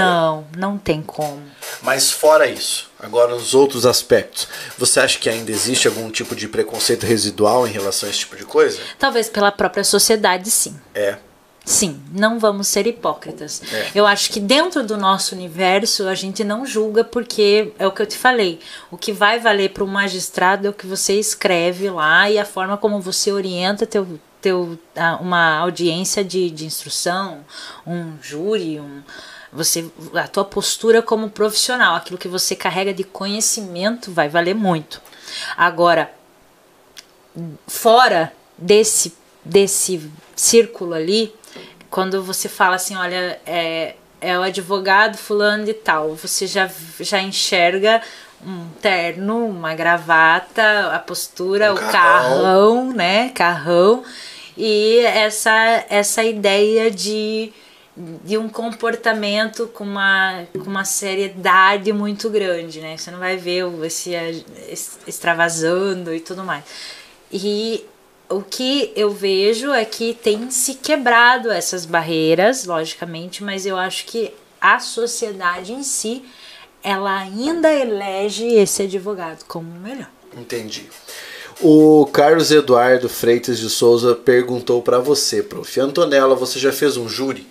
Não, 0.00 0.46
não 0.56 0.78
tem 0.78 1.02
como. 1.02 1.42
Mas 1.82 2.10
fora 2.10 2.46
isso, 2.46 2.90
agora 2.98 3.34
os 3.34 3.54
outros 3.54 3.84
aspectos, 3.84 4.48
você 4.78 5.00
acha 5.00 5.18
que 5.18 5.28
ainda 5.28 5.50
existe 5.50 5.86
algum 5.86 6.10
tipo 6.10 6.34
de 6.34 6.48
preconceito 6.48 7.04
residual 7.04 7.66
em 7.66 7.70
relação 7.70 8.08
a 8.08 8.10
esse 8.10 8.20
tipo 8.20 8.34
de 8.34 8.44
coisa? 8.44 8.80
Talvez 8.98 9.28
pela 9.28 9.52
própria 9.52 9.84
sociedade, 9.84 10.50
sim. 10.50 10.74
É. 10.94 11.16
Sim, 11.66 12.00
não 12.12 12.38
vamos 12.38 12.68
ser 12.68 12.86
hipócritas. 12.86 13.60
É. 13.72 13.90
Eu 13.92 14.06
acho 14.06 14.30
que 14.30 14.38
dentro 14.38 14.86
do 14.86 14.96
nosso 14.96 15.34
universo 15.34 16.06
a 16.06 16.14
gente 16.14 16.44
não 16.44 16.64
julga 16.64 17.02
porque 17.02 17.72
é 17.76 17.84
o 17.84 17.90
que 17.90 18.00
eu 18.00 18.06
te 18.06 18.16
falei. 18.16 18.60
O 18.88 18.96
que 18.96 19.12
vai 19.12 19.40
valer 19.40 19.70
para 19.70 19.82
o 19.82 19.88
magistrado 19.88 20.68
é 20.68 20.70
o 20.70 20.72
que 20.72 20.86
você 20.86 21.18
escreve 21.18 21.90
lá 21.90 22.30
e 22.30 22.38
a 22.38 22.44
forma 22.44 22.76
como 22.76 23.00
você 23.00 23.32
orienta 23.32 23.84
teu, 23.84 24.20
teu, 24.40 24.78
uma 25.20 25.58
audiência 25.58 26.22
de, 26.22 26.50
de 26.50 26.64
instrução, 26.64 27.44
um 27.84 28.12
júri, 28.22 28.78
um, 28.78 29.02
você, 29.52 29.90
a 30.14 30.28
tua 30.28 30.44
postura 30.44 31.02
como 31.02 31.30
profissional, 31.30 31.96
aquilo 31.96 32.16
que 32.16 32.28
você 32.28 32.54
carrega 32.54 32.94
de 32.94 33.02
conhecimento 33.02 34.12
vai 34.12 34.28
valer 34.28 34.54
muito. 34.54 35.02
Agora, 35.56 36.14
fora 37.66 38.32
desse, 38.56 39.16
desse 39.44 40.08
círculo 40.36 40.94
ali, 40.94 41.34
quando 41.96 42.22
você 42.22 42.46
fala 42.46 42.76
assim, 42.76 42.94
olha, 42.94 43.40
é, 43.46 43.94
é 44.20 44.38
o 44.38 44.42
advogado 44.42 45.16
fulano 45.16 45.64
de 45.64 45.72
tal, 45.72 46.14
você 46.14 46.46
já, 46.46 46.70
já 47.00 47.22
enxerga 47.22 48.02
um 48.46 48.68
terno, 48.82 49.46
uma 49.46 49.74
gravata, 49.74 50.90
a 50.92 50.98
postura, 50.98 51.72
um 51.72 51.74
o 51.74 51.78
carrão. 51.78 51.92
carrão, 51.92 52.92
né? 52.92 53.30
Carrão. 53.30 54.04
E 54.58 54.98
essa, 55.06 55.86
essa 55.88 56.22
ideia 56.22 56.90
de, 56.90 57.50
de 57.96 58.36
um 58.36 58.46
comportamento 58.46 59.66
com 59.68 59.84
uma, 59.84 60.44
com 60.52 60.68
uma 60.68 60.84
seriedade 60.84 61.94
muito 61.94 62.28
grande, 62.28 62.78
né? 62.78 62.98
Você 62.98 63.10
não 63.10 63.20
vai 63.20 63.38
ver 63.38 63.64
esse 63.86 64.12
extravasando 65.06 66.12
e 66.12 66.20
tudo 66.20 66.44
mais. 66.44 66.62
E 67.32 67.86
o 68.28 68.42
que 68.42 68.92
eu 68.96 69.10
vejo 69.10 69.72
é 69.72 69.84
que 69.84 70.14
tem 70.14 70.50
se 70.50 70.74
quebrado 70.74 71.50
essas 71.50 71.86
barreiras, 71.86 72.64
logicamente, 72.64 73.42
mas 73.44 73.66
eu 73.66 73.76
acho 73.76 74.04
que 74.06 74.32
a 74.60 74.78
sociedade 74.78 75.72
em 75.72 75.82
si 75.82 76.24
ela 76.82 77.18
ainda 77.18 77.72
elege 77.72 78.46
esse 78.46 78.82
advogado 78.82 79.44
como 79.46 79.68
o 79.70 79.80
melhor. 79.80 80.10
Entendi. 80.36 80.88
O 81.60 82.06
Carlos 82.12 82.50
Eduardo 82.50 83.08
Freitas 83.08 83.58
de 83.58 83.70
Souza 83.70 84.14
perguntou 84.14 84.82
para 84.82 84.98
você, 84.98 85.42
prof. 85.42 85.80
Antonella, 85.80 86.34
você 86.34 86.58
já 86.58 86.72
fez 86.72 86.96
um 86.96 87.08
júri? 87.08 87.46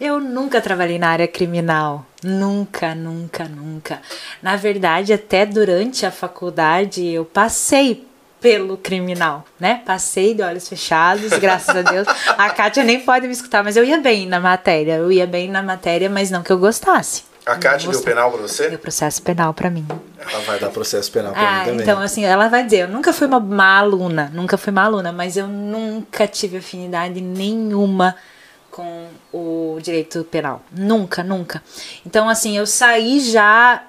Eu 0.00 0.18
nunca 0.18 0.60
trabalhei 0.60 0.98
na 0.98 1.10
área 1.10 1.28
criminal. 1.28 2.06
Nunca, 2.24 2.94
nunca, 2.94 3.44
nunca. 3.44 4.00
Na 4.42 4.56
verdade, 4.56 5.12
até 5.12 5.44
durante 5.44 6.06
a 6.06 6.10
faculdade 6.10 7.06
eu 7.06 7.24
passei 7.24 8.06
pelo 8.42 8.76
criminal, 8.76 9.44
né? 9.58 9.80
Passei 9.86 10.34
de 10.34 10.42
olhos 10.42 10.68
fechados, 10.68 11.30
graças 11.38 11.74
a 11.74 11.82
Deus. 11.82 12.08
A 12.36 12.50
Kátia 12.50 12.82
nem 12.82 13.00
pode 13.00 13.26
me 13.28 13.32
escutar, 13.32 13.62
mas 13.62 13.76
eu 13.76 13.84
ia 13.84 13.98
bem 13.98 14.26
na 14.26 14.40
matéria. 14.40 14.96
Eu 14.96 15.12
ia 15.12 15.26
bem 15.26 15.48
na 15.48 15.62
matéria, 15.62 16.10
mas 16.10 16.28
não 16.30 16.42
que 16.42 16.50
eu 16.50 16.58
gostasse. 16.58 17.22
A 17.46 17.56
Kátia 17.56 17.90
deu 17.90 18.02
penal 18.02 18.30
pra 18.32 18.42
você? 18.42 18.68
Deu 18.68 18.78
processo 18.78 19.22
penal 19.22 19.54
pra 19.54 19.70
mim. 19.70 19.86
Ela 20.18 20.40
vai 20.40 20.58
dar 20.58 20.70
processo 20.70 21.10
penal 21.10 21.32
pra 21.32 21.40
ah, 21.40 21.58
mim 21.60 21.66
também. 21.66 21.82
Então, 21.82 22.00
assim, 22.00 22.24
ela 22.24 22.48
vai 22.48 22.64
dizer, 22.64 22.80
eu 22.80 22.88
nunca 22.88 23.12
fui 23.12 23.28
uma 23.28 23.40
má 23.40 23.78
aluna, 23.78 24.30
nunca 24.34 24.56
fui 24.56 24.72
má 24.72 24.84
aluna, 24.84 25.12
mas 25.12 25.36
eu 25.36 25.46
nunca 25.46 26.26
tive 26.26 26.56
afinidade 26.56 27.20
nenhuma 27.20 28.16
com 28.70 29.06
o 29.32 29.78
direito 29.80 30.24
penal. 30.24 30.62
Nunca, 30.72 31.22
nunca. 31.22 31.62
Então, 32.04 32.28
assim, 32.28 32.56
eu 32.56 32.66
saí 32.66 33.20
já 33.20 33.82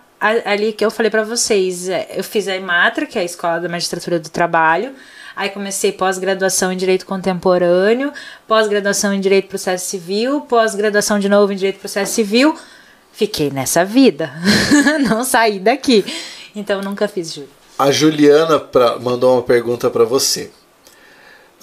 ali 0.45 0.71
que 0.71 0.85
eu 0.85 0.89
falei 0.89 1.09
para 1.09 1.23
vocês, 1.23 1.89
é, 1.89 2.07
eu 2.15 2.23
fiz 2.23 2.47
a 2.47 2.55
EMATRA, 2.55 3.05
que 3.05 3.17
é 3.17 3.21
a 3.21 3.25
Escola 3.25 3.59
da 3.59 3.67
Magistratura 3.67 4.19
do 4.19 4.29
Trabalho, 4.29 4.93
aí 5.35 5.49
comecei 5.49 5.91
pós-graduação 5.91 6.71
em 6.71 6.77
Direito 6.77 7.05
Contemporâneo, 7.05 8.13
pós-graduação 8.47 9.13
em 9.13 9.19
Direito 9.19 9.49
Processo 9.49 9.85
Civil, 9.85 10.41
pós-graduação 10.41 11.19
de 11.19 11.27
novo 11.27 11.51
em 11.51 11.57
Direito 11.57 11.79
Processo 11.79 12.13
Civil, 12.13 12.57
fiquei 13.11 13.51
nessa 13.51 13.83
vida, 13.83 14.31
não 15.09 15.25
saí 15.25 15.59
daqui, 15.59 16.05
então 16.55 16.81
nunca 16.81 17.07
fiz 17.07 17.33
júri. 17.33 17.49
A 17.77 17.91
Juliana 17.91 18.59
pra, 18.59 18.97
mandou 18.99 19.33
uma 19.33 19.43
pergunta 19.43 19.89
para 19.89 20.05
você. 20.05 20.51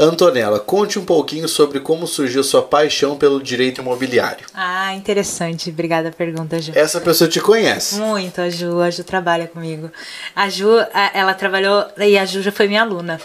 Antonella, 0.01 0.59
conte 0.59 0.98
um 0.98 1.05
pouquinho 1.05 1.46
sobre 1.46 1.78
como 1.78 2.07
surgiu 2.07 2.42
sua 2.42 2.62
paixão 2.62 3.16
pelo 3.16 3.42
direito 3.42 3.82
imobiliário. 3.82 4.46
Ah, 4.55 4.94
interessante. 4.94 5.68
Obrigada 5.68 6.11
pela 6.11 6.30
pergunta, 6.30 6.59
Ju. 6.59 6.72
Essa 6.74 7.03
pessoa 7.03 7.28
te 7.28 7.38
conhece? 7.38 7.96
Muito, 7.96 8.40
a 8.40 8.48
Ju. 8.48 8.80
A 8.80 8.90
Ju 8.90 9.05
trabalha 9.05 9.46
comigo. 9.46 9.90
A 10.34 10.48
Ju, 10.48 10.68
ela 11.12 11.34
trabalhou 11.34 11.84
e 11.98 12.16
a 12.16 12.24
Ju 12.24 12.40
já 12.40 12.51
foi 12.51 12.66
minha 12.66 12.80
aluna. 12.80 13.20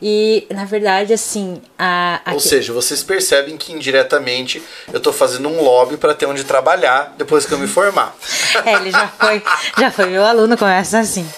E, 0.00 0.46
na 0.50 0.64
verdade, 0.64 1.12
assim. 1.12 1.60
A, 1.78 2.20
a 2.24 2.32
Ou 2.32 2.40
seja, 2.40 2.72
vocês 2.72 3.02
percebem 3.02 3.58
que 3.58 3.74
indiretamente 3.74 4.62
eu 4.90 4.96
estou 4.96 5.12
fazendo 5.12 5.50
um 5.50 5.62
lobby 5.62 5.98
para 5.98 6.14
ter 6.14 6.24
onde 6.24 6.44
trabalhar 6.44 7.14
depois 7.18 7.44
que 7.44 7.52
eu 7.52 7.58
me 7.58 7.66
formar. 7.66 8.16
é, 8.64 8.72
ele 8.74 8.90
já 8.90 9.08
foi, 9.20 9.42
já 9.78 9.90
foi 9.90 10.06
meu 10.06 10.24
aluno, 10.24 10.56
começa 10.56 10.98
assim. 10.98 11.28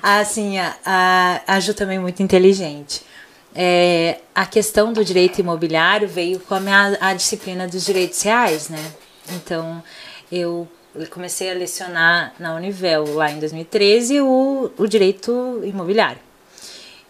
Assim, 0.00 0.56
a, 0.56 0.76
a, 0.86 1.40
a 1.48 1.60
Ju 1.60 1.74
também 1.74 1.96
é 1.96 2.00
muito 2.00 2.22
inteligente 2.22 3.09
é, 3.54 4.20
a 4.34 4.46
questão 4.46 4.92
do 4.92 5.04
direito 5.04 5.40
imobiliário 5.40 6.08
veio 6.08 6.40
com 6.40 6.54
a, 6.54 6.60
minha, 6.60 6.98
a 7.00 7.14
disciplina 7.14 7.66
dos 7.66 7.84
direitos 7.84 8.20
reais, 8.22 8.68
né? 8.68 8.92
Então, 9.32 9.82
eu 10.30 10.68
comecei 11.10 11.50
a 11.50 11.54
lecionar 11.54 12.34
na 12.38 12.54
Univel 12.54 13.14
lá 13.14 13.30
em 13.30 13.38
2013 13.38 14.20
o, 14.20 14.70
o 14.76 14.86
direito 14.86 15.60
imobiliário. 15.64 16.29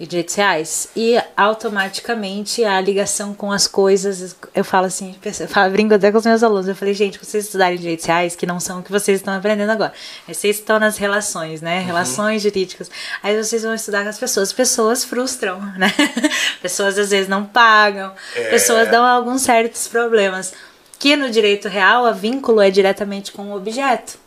E 0.01 0.07
direitos 0.07 0.34
reais. 0.34 0.88
E 0.96 1.20
automaticamente 1.36 2.64
a 2.64 2.80
ligação 2.80 3.34
com 3.34 3.53
as 3.53 3.66
coisas, 3.66 4.34
eu 4.55 4.64
falo 4.64 4.86
assim, 4.86 5.14
eu 5.22 5.46
falo, 5.46 5.70
brinco 5.70 5.92
até 5.92 6.11
com 6.11 6.16
os 6.16 6.24
meus 6.24 6.42
alunos, 6.42 6.66
eu 6.66 6.74
falei, 6.74 6.94
gente, 6.94 7.18
vocês 7.22 7.44
estudarem 7.44 7.78
direitos 7.78 8.07
reais, 8.07 8.34
que 8.34 8.46
não 8.46 8.59
são 8.59 8.80
o 8.80 8.82
que 8.82 8.90
vocês 8.90 9.18
estão 9.18 9.34
aprendendo 9.34 9.70
agora. 9.70 9.92
Vocês 10.26 10.57
estão 10.57 10.78
nas 10.78 10.96
relações, 10.96 11.61
né? 11.61 11.80
Uhum. 11.80 11.86
Relações 11.86 12.42
jurídicas. 12.42 12.90
Aí 13.22 13.36
vocês 13.36 13.62
vão 13.62 13.74
estudar 13.74 14.03
com 14.03 14.09
as 14.09 14.18
pessoas. 14.18 14.53
Pessoas 14.55 15.05
frustram, 15.05 15.61
né? 15.76 15.92
Pessoas 16.62 16.98
às 16.98 17.11
vezes 17.11 17.28
não 17.28 17.44
pagam, 17.44 18.12
é. 18.34 18.51
pessoas 18.51 18.90
dão 18.90 19.05
alguns 19.05 19.42
certos 19.42 19.86
problemas. 19.86 20.53
Que 20.98 21.16
no 21.16 21.30
direito 21.30 21.68
real, 21.68 22.07
a 22.07 22.12
vínculo 22.12 22.61
é 22.61 22.70
diretamente 22.70 23.32
com 23.32 23.51
o 23.51 23.57
objeto. 23.57 24.18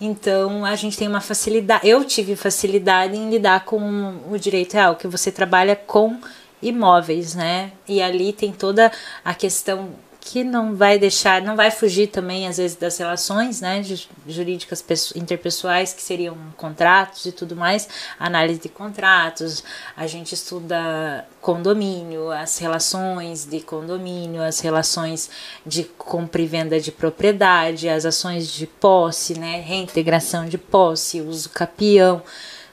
Então 0.00 0.64
a 0.64 0.74
gente 0.76 0.96
tem 0.96 1.06
uma 1.06 1.20
facilidade, 1.20 1.86
eu 1.86 2.04
tive 2.04 2.34
facilidade 2.34 3.16
em 3.16 3.28
lidar 3.28 3.64
com 3.64 4.14
o 4.30 4.38
direito 4.38 4.74
real, 4.74 4.96
que 4.96 5.06
você 5.06 5.30
trabalha 5.30 5.76
com 5.76 6.18
imóveis, 6.62 7.34
né? 7.34 7.72
E 7.86 8.00
ali 8.00 8.32
tem 8.32 8.52
toda 8.52 8.90
a 9.24 9.34
questão 9.34 9.90
que 10.20 10.44
não 10.44 10.76
vai 10.76 10.98
deixar, 10.98 11.40
não 11.40 11.56
vai 11.56 11.70
fugir 11.70 12.08
também 12.08 12.46
às 12.46 12.58
vezes 12.58 12.76
das 12.76 12.98
relações, 12.98 13.60
né, 13.60 13.82
jurídicas 14.28 14.84
interpessoais 15.16 15.94
que 15.94 16.02
seriam 16.02 16.36
contratos 16.56 17.24
e 17.24 17.32
tudo 17.32 17.56
mais, 17.56 17.88
análise 18.18 18.60
de 18.60 18.68
contratos, 18.68 19.64
a 19.96 20.06
gente 20.06 20.34
estuda 20.34 21.26
condomínio, 21.40 22.30
as 22.30 22.58
relações 22.58 23.46
de 23.46 23.60
condomínio, 23.60 24.42
as 24.42 24.60
relações 24.60 25.30
de 25.64 25.84
compra 25.84 26.42
e 26.42 26.46
venda 26.46 26.78
de 26.78 26.92
propriedade, 26.92 27.88
as 27.88 28.04
ações 28.04 28.48
de 28.52 28.66
posse, 28.66 29.38
né, 29.38 29.60
reintegração 29.60 30.46
de 30.46 30.58
posse, 30.58 31.22
uso 31.22 31.48
capião, 31.48 32.22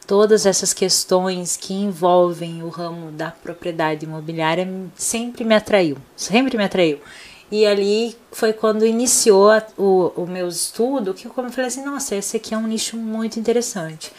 todas 0.06 0.46
essas 0.46 0.74
questões 0.74 1.58
que 1.58 1.74
envolvem 1.74 2.64
o 2.64 2.70
ramo 2.70 3.12
da 3.12 3.32
propriedade 3.32 4.06
imobiliária 4.06 4.68
sempre 4.96 5.44
me 5.44 5.56
atraiu, 5.56 5.98
sempre 6.16 6.58
me 6.58 6.64
atraiu. 6.64 7.00
E 7.50 7.66
ali 7.66 8.16
foi 8.32 8.52
quando 8.52 8.86
iniciou 8.86 9.52
o, 9.78 10.12
o 10.18 10.28
meu 10.28 10.50
estudo 10.50 11.14
que 11.14 11.26
eu 11.26 11.32
falei 11.32 11.68
assim, 11.68 11.84
nossa, 11.84 12.16
esse 12.16 12.36
aqui 12.36 12.54
é 12.54 12.58
um 12.58 12.68
nicho 12.68 12.98
muito 12.98 13.40
interessante. 13.40 14.12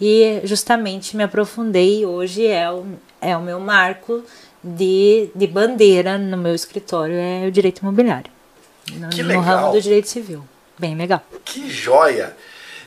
E 0.00 0.40
justamente 0.44 1.16
me 1.16 1.24
aprofundei, 1.24 2.06
hoje 2.06 2.46
é 2.46 2.70
o, 2.70 2.86
é 3.20 3.36
o 3.36 3.42
meu 3.42 3.58
marco 3.58 4.22
de, 4.62 5.30
de 5.34 5.46
bandeira 5.46 6.16
no 6.16 6.36
meu 6.36 6.54
escritório, 6.54 7.16
é 7.16 7.46
o 7.46 7.50
direito 7.50 7.80
imobiliário. 7.80 8.30
No, 8.92 9.08
que 9.08 9.22
legal. 9.22 9.42
no 9.42 9.48
ramo 9.48 9.72
do 9.72 9.80
direito 9.80 10.08
civil. 10.08 10.44
Bem 10.78 10.94
legal. 10.94 11.24
Que 11.44 11.68
joia! 11.68 12.36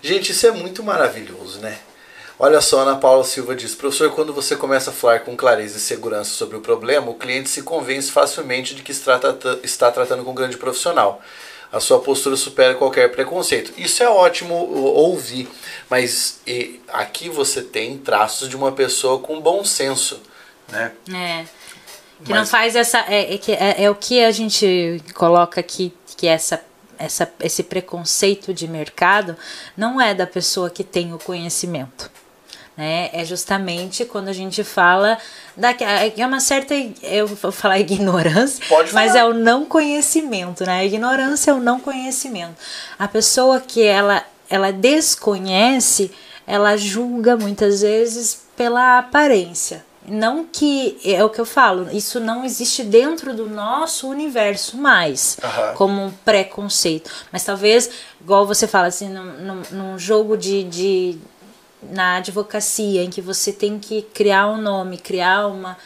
Gente, 0.01 0.31
isso 0.31 0.47
é 0.47 0.51
muito 0.51 0.81
maravilhoso, 0.81 1.59
né? 1.59 1.77
Olha 2.41 2.61
só, 2.61 2.79
Ana 2.79 2.95
Paula 2.95 3.25
Silva 3.25 3.53
diz: 3.53 3.75
professor, 3.75 4.09
quando 4.11 4.33
você 4.33 4.55
começa 4.55 4.91
a 4.91 4.93
falar 4.93 5.19
com 5.19 5.35
clareza 5.35 5.77
e 5.77 5.81
segurança 5.81 6.31
sobre 6.31 6.55
o 6.55 6.61
problema, 6.61 7.11
o 7.11 7.15
cliente 7.15 7.49
se 7.49 7.63
convence 7.63 8.09
facilmente 8.09 8.73
de 8.73 8.81
que 8.81 8.93
está, 8.93 9.19
está 9.61 9.91
tratando 9.91 10.23
com 10.23 10.31
um 10.31 10.35
grande 10.35 10.55
profissional. 10.55 11.21
A 11.69 11.81
sua 11.81 11.99
postura 11.99 12.37
supera 12.37 12.73
qualquer 12.75 13.11
preconceito. 13.11 13.73
Isso 13.77 14.01
é 14.01 14.09
ótimo 14.09 14.55
ouvir, 14.55 15.49
mas 15.89 16.39
aqui 16.87 17.29
você 17.29 17.61
tem 17.61 17.97
traços 17.97 18.47
de 18.47 18.55
uma 18.55 18.71
pessoa 18.71 19.19
com 19.19 19.41
bom 19.41 19.63
senso, 19.65 20.21
né? 20.69 20.93
É. 21.13 21.45
Que 22.23 22.31
mas... 22.31 22.39
não 22.39 22.45
faz 22.45 22.73
essa. 22.73 22.99
É, 23.09 23.35
é, 23.35 23.39
é, 23.49 23.83
é 23.83 23.89
o 23.89 23.95
que 23.95 24.23
a 24.23 24.31
gente 24.31 25.03
coloca 25.13 25.59
aqui, 25.59 25.93
que 26.15 26.25
é 26.25 26.31
essa 26.31 26.63
essa, 26.97 27.31
esse 27.39 27.63
preconceito 27.63 28.53
de 28.53 28.67
mercado 28.67 29.37
não 29.75 30.01
é 30.01 30.13
da 30.13 30.27
pessoa 30.27 30.69
que 30.69 30.83
tem 30.83 31.13
o 31.13 31.17
conhecimento 31.17 32.11
né? 32.79 33.09
É 33.11 33.25
justamente 33.25 34.05
quando 34.05 34.29
a 34.29 34.33
gente 34.33 34.63
fala 34.63 35.17
da 35.55 35.71
é 36.17 36.25
uma 36.25 36.39
certa 36.39 36.73
eu 37.03 37.27
vou 37.27 37.51
falar 37.51 37.77
ignorância, 37.77 38.63
Pode 38.69 38.93
mas 38.93 39.15
é 39.15 39.25
o 39.25 39.33
não 39.33 39.65
conhecimento, 39.65 40.63
né? 40.63 40.79
A 40.79 40.85
ignorância 40.85 41.51
é 41.51 41.53
o 41.53 41.59
não 41.59 41.77
conhecimento. 41.81 42.55
A 42.97 43.05
pessoa 43.05 43.59
que 43.59 43.83
ela 43.83 44.23
ela 44.49 44.71
desconhece, 44.71 46.09
ela 46.47 46.77
julga 46.77 47.35
muitas 47.35 47.81
vezes 47.81 48.45
pela 48.55 48.97
aparência. 48.97 49.85
Não 50.07 50.45
que 50.45 50.97
é 51.03 51.21
o 51.21 51.29
que 51.29 51.39
eu 51.39 51.45
falo, 51.45 51.89
isso 51.91 52.19
não 52.19 52.45
existe 52.45 52.81
dentro 52.81 53.33
do 53.33 53.47
nosso 53.47 54.07
universo 54.07 54.77
mais, 54.77 55.37
uhum. 55.43 55.73
como 55.75 56.05
um 56.05 56.11
preconceito. 56.11 57.11
Mas 57.31 57.43
talvez, 57.43 57.91
igual 58.19 58.47
você 58.47 58.65
fala 58.65 58.87
assim, 58.87 59.09
num, 59.09 59.33
num, 59.33 59.61
num 59.69 59.99
jogo 59.99 60.35
de, 60.35 60.63
de 60.63 61.19
na 61.81 62.17
advocacia, 62.17 63.03
em 63.03 63.09
que 63.09 63.21
você 63.21 63.51
tem 63.51 63.79
que 63.79 64.01
criar 64.01 64.47
um 64.47 64.61
nome, 64.61 64.97
criar 64.97 65.47
uma. 65.47 65.77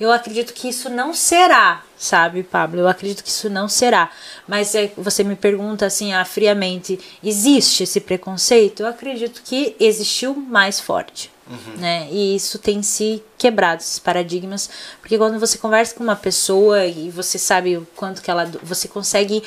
Eu 0.00 0.10
acredito 0.10 0.52
que 0.52 0.68
isso 0.68 0.88
não 0.88 1.14
será, 1.14 1.84
sabe, 1.96 2.42
Pablo? 2.42 2.80
Eu 2.80 2.88
acredito 2.88 3.22
que 3.22 3.30
isso 3.30 3.48
não 3.48 3.68
será. 3.68 4.10
Mas 4.48 4.74
é, 4.74 4.90
você 4.96 5.22
me 5.22 5.36
pergunta 5.36 5.86
assim, 5.86 6.12
ah, 6.12 6.24
friamente, 6.24 6.98
existe 7.22 7.84
esse 7.84 8.00
preconceito? 8.00 8.80
Eu 8.80 8.88
acredito 8.88 9.42
que 9.44 9.76
existiu 9.78 10.34
mais 10.34 10.80
forte. 10.80 11.30
Uhum. 11.48 11.76
Né? 11.76 12.08
E 12.10 12.34
isso 12.34 12.58
tem 12.58 12.82
se 12.82 13.22
quebrado, 13.36 13.82
esses 13.82 13.98
paradigmas, 13.98 14.70
porque 15.00 15.18
quando 15.18 15.38
você 15.38 15.58
conversa 15.58 15.94
com 15.94 16.02
uma 16.02 16.16
pessoa 16.16 16.86
e 16.86 17.10
você 17.10 17.38
sabe 17.38 17.76
o 17.76 17.86
quanto 17.94 18.22
que 18.22 18.30
ela. 18.30 18.50
Você 18.62 18.88
consegue 18.88 19.42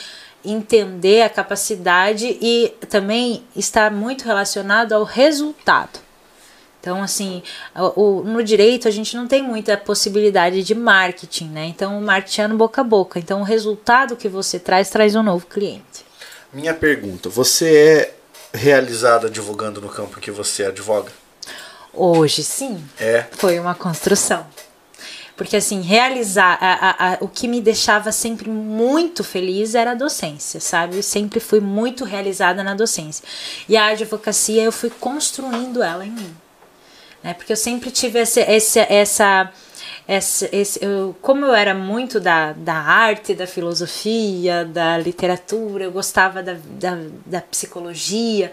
entender 0.46 1.24
a 1.24 1.30
capacidade 1.30 2.38
e 2.42 2.74
também 2.90 3.44
está 3.56 3.90
muito 3.90 4.26
relacionado 4.26 4.94
ao 4.94 5.04
resultado. 5.04 6.00
Então, 6.80 7.02
assim, 7.02 7.42
o, 7.96 8.22
no 8.22 8.44
direito 8.44 8.88
a 8.88 8.92
gente 8.92 9.18
não 9.18 9.28
tem 9.28 9.42
muita 9.42 9.76
possibilidade 9.76 10.62
de 10.62 10.76
marketing, 10.76 11.50
né? 11.50 11.66
Então, 11.66 11.98
o 11.98 12.02
marketing 12.02 12.42
é 12.42 12.48
no 12.48 12.58
boca 12.58 12.82
a 12.82 12.84
boca. 12.84 13.18
Então, 13.18 13.42
o 13.42 13.44
resultado 13.44 14.16
que 14.16 14.30
você 14.30 14.60
traz, 14.60 14.88
traz 14.92 15.16
um 15.16 15.24
novo 15.24 15.48
cliente. 15.48 16.06
Minha 16.54 16.76
pergunta, 16.76 17.28
você 17.28 17.76
é 17.76 18.16
realizada 18.56 19.28
advogando 19.28 19.82
no 19.82 19.90
campo 19.90 20.20
que 20.20 20.30
você 20.30 20.66
advoga? 20.66 21.12
Hoje, 21.92 22.44
sim. 22.44 22.84
É? 23.00 23.26
Foi 23.32 23.58
uma 23.60 23.74
construção. 23.74 24.46
Porque, 25.36 25.58
assim, 25.58 25.82
realizar. 25.82 26.58
A, 26.62 26.74
a, 26.74 27.14
a, 27.14 27.18
o 27.20 27.28
que 27.28 27.48
me 27.48 27.60
deixava 27.60 28.12
sempre 28.12 28.50
muito 28.50 29.24
feliz 29.24 29.76
era 29.76 29.92
a 29.92 29.96
docência, 29.96 30.60
sabe? 30.60 30.98
Eu 30.98 31.04
sempre 31.04 31.40
fui 31.40 31.60
muito 31.60 32.06
realizada 32.06 32.64
na 32.64 32.74
docência. 32.74 33.24
E 33.68 33.76
a 33.76 33.88
advocacia, 33.88 34.64
eu 34.64 34.72
fui 34.72 34.90
construindo 34.90 35.84
ela 35.84 36.06
em 36.06 36.12
mim. 36.12 36.36
Né? 37.22 37.34
Porque 37.34 37.52
eu 37.52 37.58
sempre 37.58 37.92
tive 37.92 38.20
esse, 38.20 38.40
esse, 38.42 38.80
essa. 38.80 39.52
Esse, 40.08 40.48
esse, 40.52 40.86
eu, 40.86 41.16
como 41.20 41.46
eu 41.46 41.54
era 41.56 41.74
muito 41.74 42.20
da, 42.20 42.54
da 42.54 42.76
arte, 42.76 43.34
da 43.34 43.48
filosofia, 43.48 44.64
da 44.64 45.00
literatura, 45.00 45.84
eu 45.84 45.92
gostava 45.92 46.44
da, 46.44 46.56
da, 46.80 46.98
da 47.26 47.42
psicologia, 47.42 48.52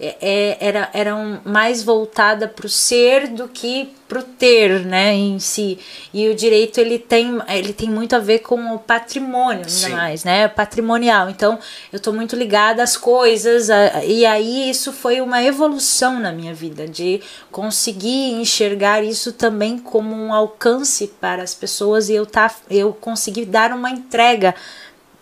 é, 0.00 0.56
era, 0.60 0.88
era 0.94 1.14
um, 1.14 1.38
mais 1.44 1.82
voltada 1.82 2.48
para 2.48 2.64
o 2.64 2.68
ser 2.68 3.28
do 3.28 3.46
que 3.46 3.92
para 4.08 4.18
o 4.18 4.22
ter, 4.24 4.84
né, 4.84 5.14
em 5.14 5.38
si. 5.38 5.78
E 6.12 6.28
o 6.28 6.34
direito 6.34 6.78
ele 6.78 6.98
tem, 6.98 7.38
ele 7.48 7.72
tem 7.72 7.88
muito 7.88 8.16
a 8.16 8.18
ver 8.18 8.40
com 8.40 8.74
o 8.74 8.78
patrimônio, 8.78 9.58
ainda 9.58 9.68
Sim. 9.68 9.90
mais, 9.90 10.24
né, 10.24 10.48
patrimonial. 10.48 11.30
Então, 11.30 11.60
eu 11.92 11.98
estou 11.98 12.12
muito 12.12 12.34
ligada 12.34 12.82
às 12.82 12.96
coisas 12.96 13.70
a, 13.70 14.04
e 14.04 14.26
aí 14.26 14.68
isso 14.68 14.92
foi 14.92 15.20
uma 15.20 15.42
evolução 15.44 16.18
na 16.18 16.32
minha 16.32 16.52
vida 16.52 16.88
de 16.88 17.20
conseguir 17.52 18.32
enxergar 18.32 19.04
isso 19.04 19.32
também 19.32 19.78
como 19.78 20.16
um 20.16 20.32
alcance 20.34 21.06
para 21.20 21.44
as 21.44 21.54
pessoas 21.54 22.08
e 22.08 22.14
eu 22.14 22.26
tá, 22.26 22.52
eu 22.68 22.92
consegui 22.92 23.44
dar 23.44 23.70
uma 23.70 23.90
entrega 23.90 24.56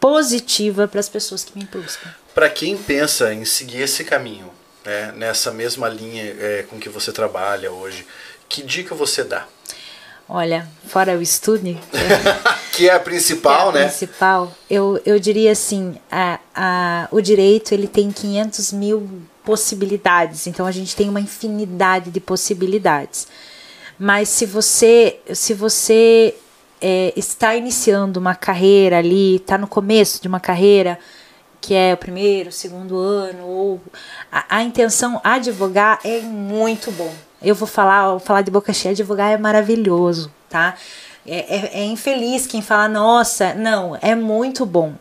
positiva 0.01 0.89
para 0.89 1.01
as 1.01 1.09
pessoas 1.09 1.45
que 1.45 1.59
me 1.59 1.67
buscam. 1.67 2.09
Para 2.35 2.49
quem 2.49 2.77
pensa 2.77 3.35
em 3.35 3.45
seguir 3.45 3.83
esse 3.83 4.05
caminho, 4.05 4.51
né, 4.89 5.13
nessa 5.15 5.53
mesma 5.53 5.87
linha 5.87 6.25
é, 6.25 6.65
com 6.69 6.79
que 6.79 6.89
você 6.89 7.13
trabalha 7.13 7.71
hoje, 7.71 8.07
que 8.49 8.63
dica 8.63 8.95
você 8.95 9.23
dá? 9.23 9.47
Olha, 10.27 10.67
fora 10.87 11.17
o 11.17 11.21
estude. 11.21 11.79
que 12.73 12.89
é 12.89 12.95
a 12.95 12.99
principal, 12.99 13.67
é 13.67 13.69
a 13.69 13.73
né? 13.73 13.85
principal. 13.89 14.51
Eu, 14.69 14.99
eu 15.05 15.19
diria 15.19 15.53
assim, 15.53 15.97
a, 16.11 16.39
a, 16.55 17.09
o 17.11 17.21
direito 17.21 17.73
ele 17.73 17.87
tem 17.87 18.11
500 18.11 18.73
mil 18.73 19.07
possibilidades, 19.45 20.47
então 20.47 20.65
a 20.67 20.71
gente 20.71 20.97
tem 20.97 21.09
uma 21.09 21.21
infinidade 21.21 22.11
de 22.11 22.21
possibilidades. 22.21 23.29
Mas 23.99 24.31
se 24.31 24.47
você, 24.47 25.19
se 25.35 25.53
você 25.53 26.35
é, 26.81 27.13
está 27.15 27.55
iniciando 27.55 28.19
uma 28.19 28.35
carreira 28.35 28.99
ali, 28.99 29.37
está 29.37 29.59
no 29.59 29.67
começo 29.67 30.23
de 30.23 30.29
uma 30.29 30.41
carreira, 30.41 30.99
que 31.61 31.75
é 31.75 31.95
o 31.95 31.97
primeiro, 31.97 32.53
segundo 32.53 32.99
ano, 32.99 33.47
ou 33.47 33.81
a, 34.31 34.57
a 34.57 34.63
intenção 34.63 35.21
advogar 35.25 36.01
é 36.05 36.21
muito 36.21 36.91
bom. 36.93 37.13
Eu 37.43 37.55
vou 37.55 37.69
falar, 37.69 38.11
vou 38.11 38.19
falar 38.19 38.43
de 38.43 38.51
boca 38.51 38.73
cheia, 38.73 38.93
advogar 38.93 39.33
é 39.33 39.37
maravilhoso, 39.37 40.33
tá? 40.49 40.75
É, 41.27 41.57
é, 41.57 41.71
é 41.81 41.85
infeliz 41.85 42.47
quem 42.47 42.63
fala, 42.63 42.89
nossa, 42.89 43.55
não, 43.55 43.97
é 44.01 44.15
muito 44.15 44.65
bom. 44.65 44.95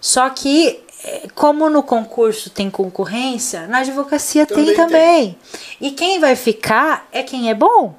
Só 0.00 0.28
que 0.30 0.80
é, 1.04 1.28
como 1.34 1.68
no 1.70 1.82
concurso 1.82 2.50
tem 2.50 2.70
concorrência, 2.70 3.66
na 3.66 3.78
advocacia 3.78 4.46
também 4.46 4.66
tem 4.66 4.76
também. 4.76 5.24
Tem. 5.24 5.38
E 5.80 5.90
quem 5.92 6.20
vai 6.20 6.36
ficar 6.36 7.08
é 7.10 7.22
quem 7.22 7.50
é 7.50 7.54
bom. 7.54 7.94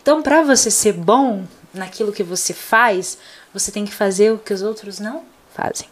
Então, 0.00 0.22
para 0.22 0.42
você 0.42 0.70
ser 0.70 0.92
bom 0.92 1.44
naquilo 1.72 2.12
que 2.12 2.22
você 2.22 2.52
faz, 2.52 3.18
você 3.52 3.72
tem 3.72 3.84
que 3.84 3.94
fazer 3.94 4.32
o 4.32 4.38
que 4.38 4.52
os 4.52 4.62
outros 4.62 5.00
não 5.00 5.22
fazem. 5.54 5.88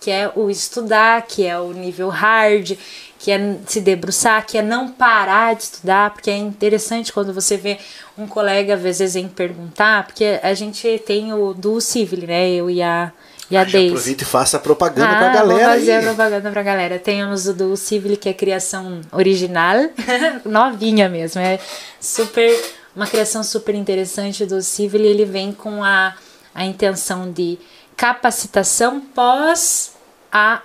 Que 0.00 0.10
é 0.10 0.30
o 0.34 0.50
estudar, 0.50 1.22
que 1.22 1.44
é 1.44 1.58
o 1.58 1.72
nível 1.72 2.08
hard, 2.08 2.72
que 3.18 3.30
é 3.30 3.58
se 3.66 3.80
debruçar, 3.80 4.46
que 4.46 4.58
é 4.58 4.62
não 4.62 4.88
parar 4.88 5.54
de 5.54 5.64
estudar, 5.64 6.10
porque 6.12 6.30
é 6.30 6.36
interessante 6.36 7.12
quando 7.12 7.32
você 7.32 7.56
vê 7.56 7.78
um 8.16 8.26
colega 8.26 8.74
às 8.74 8.82
vezes 8.82 9.16
em 9.16 9.26
perguntar, 9.26 10.06
porque 10.06 10.38
a 10.42 10.54
gente 10.54 11.02
tem 11.06 11.32
o 11.32 11.52
do 11.52 11.80
Civil, 11.80 12.26
né? 12.26 12.50
Eu 12.50 12.70
e 12.70 12.82
a 12.82 13.12
e 13.50 13.56
a 13.56 13.60
ah, 13.60 13.62
Aproveita 13.62 14.24
e 14.24 14.26
faça 14.26 14.58
propaganda 14.58 15.10
ah, 15.10 15.16
pra 15.16 15.28
galera. 15.32 15.66
Vou 15.66 15.78
fazer 15.78 15.92
aí. 15.92 15.98
a 15.98 16.02
propaganda 16.02 16.50
pra 16.50 16.62
galera. 16.62 16.98
Temos 16.98 17.46
o 17.46 17.54
do 17.54 17.76
Civil, 17.76 18.16
que 18.16 18.28
é 18.28 18.32
criação 18.32 19.00
original, 19.12 19.88
novinha 20.44 21.08
mesmo. 21.08 21.40
É 21.40 21.58
super. 22.00 22.50
Uma 22.94 23.06
criação 23.06 23.44
super 23.44 23.74
interessante 23.74 24.44
do 24.46 24.60
Civil. 24.62 25.04
Ele 25.04 25.24
vem 25.24 25.52
com 25.52 25.84
a, 25.84 26.14
a 26.54 26.64
intenção 26.64 27.30
de 27.30 27.58
capacitação 27.96 29.00
pós 29.00 29.96
a, 30.30 30.60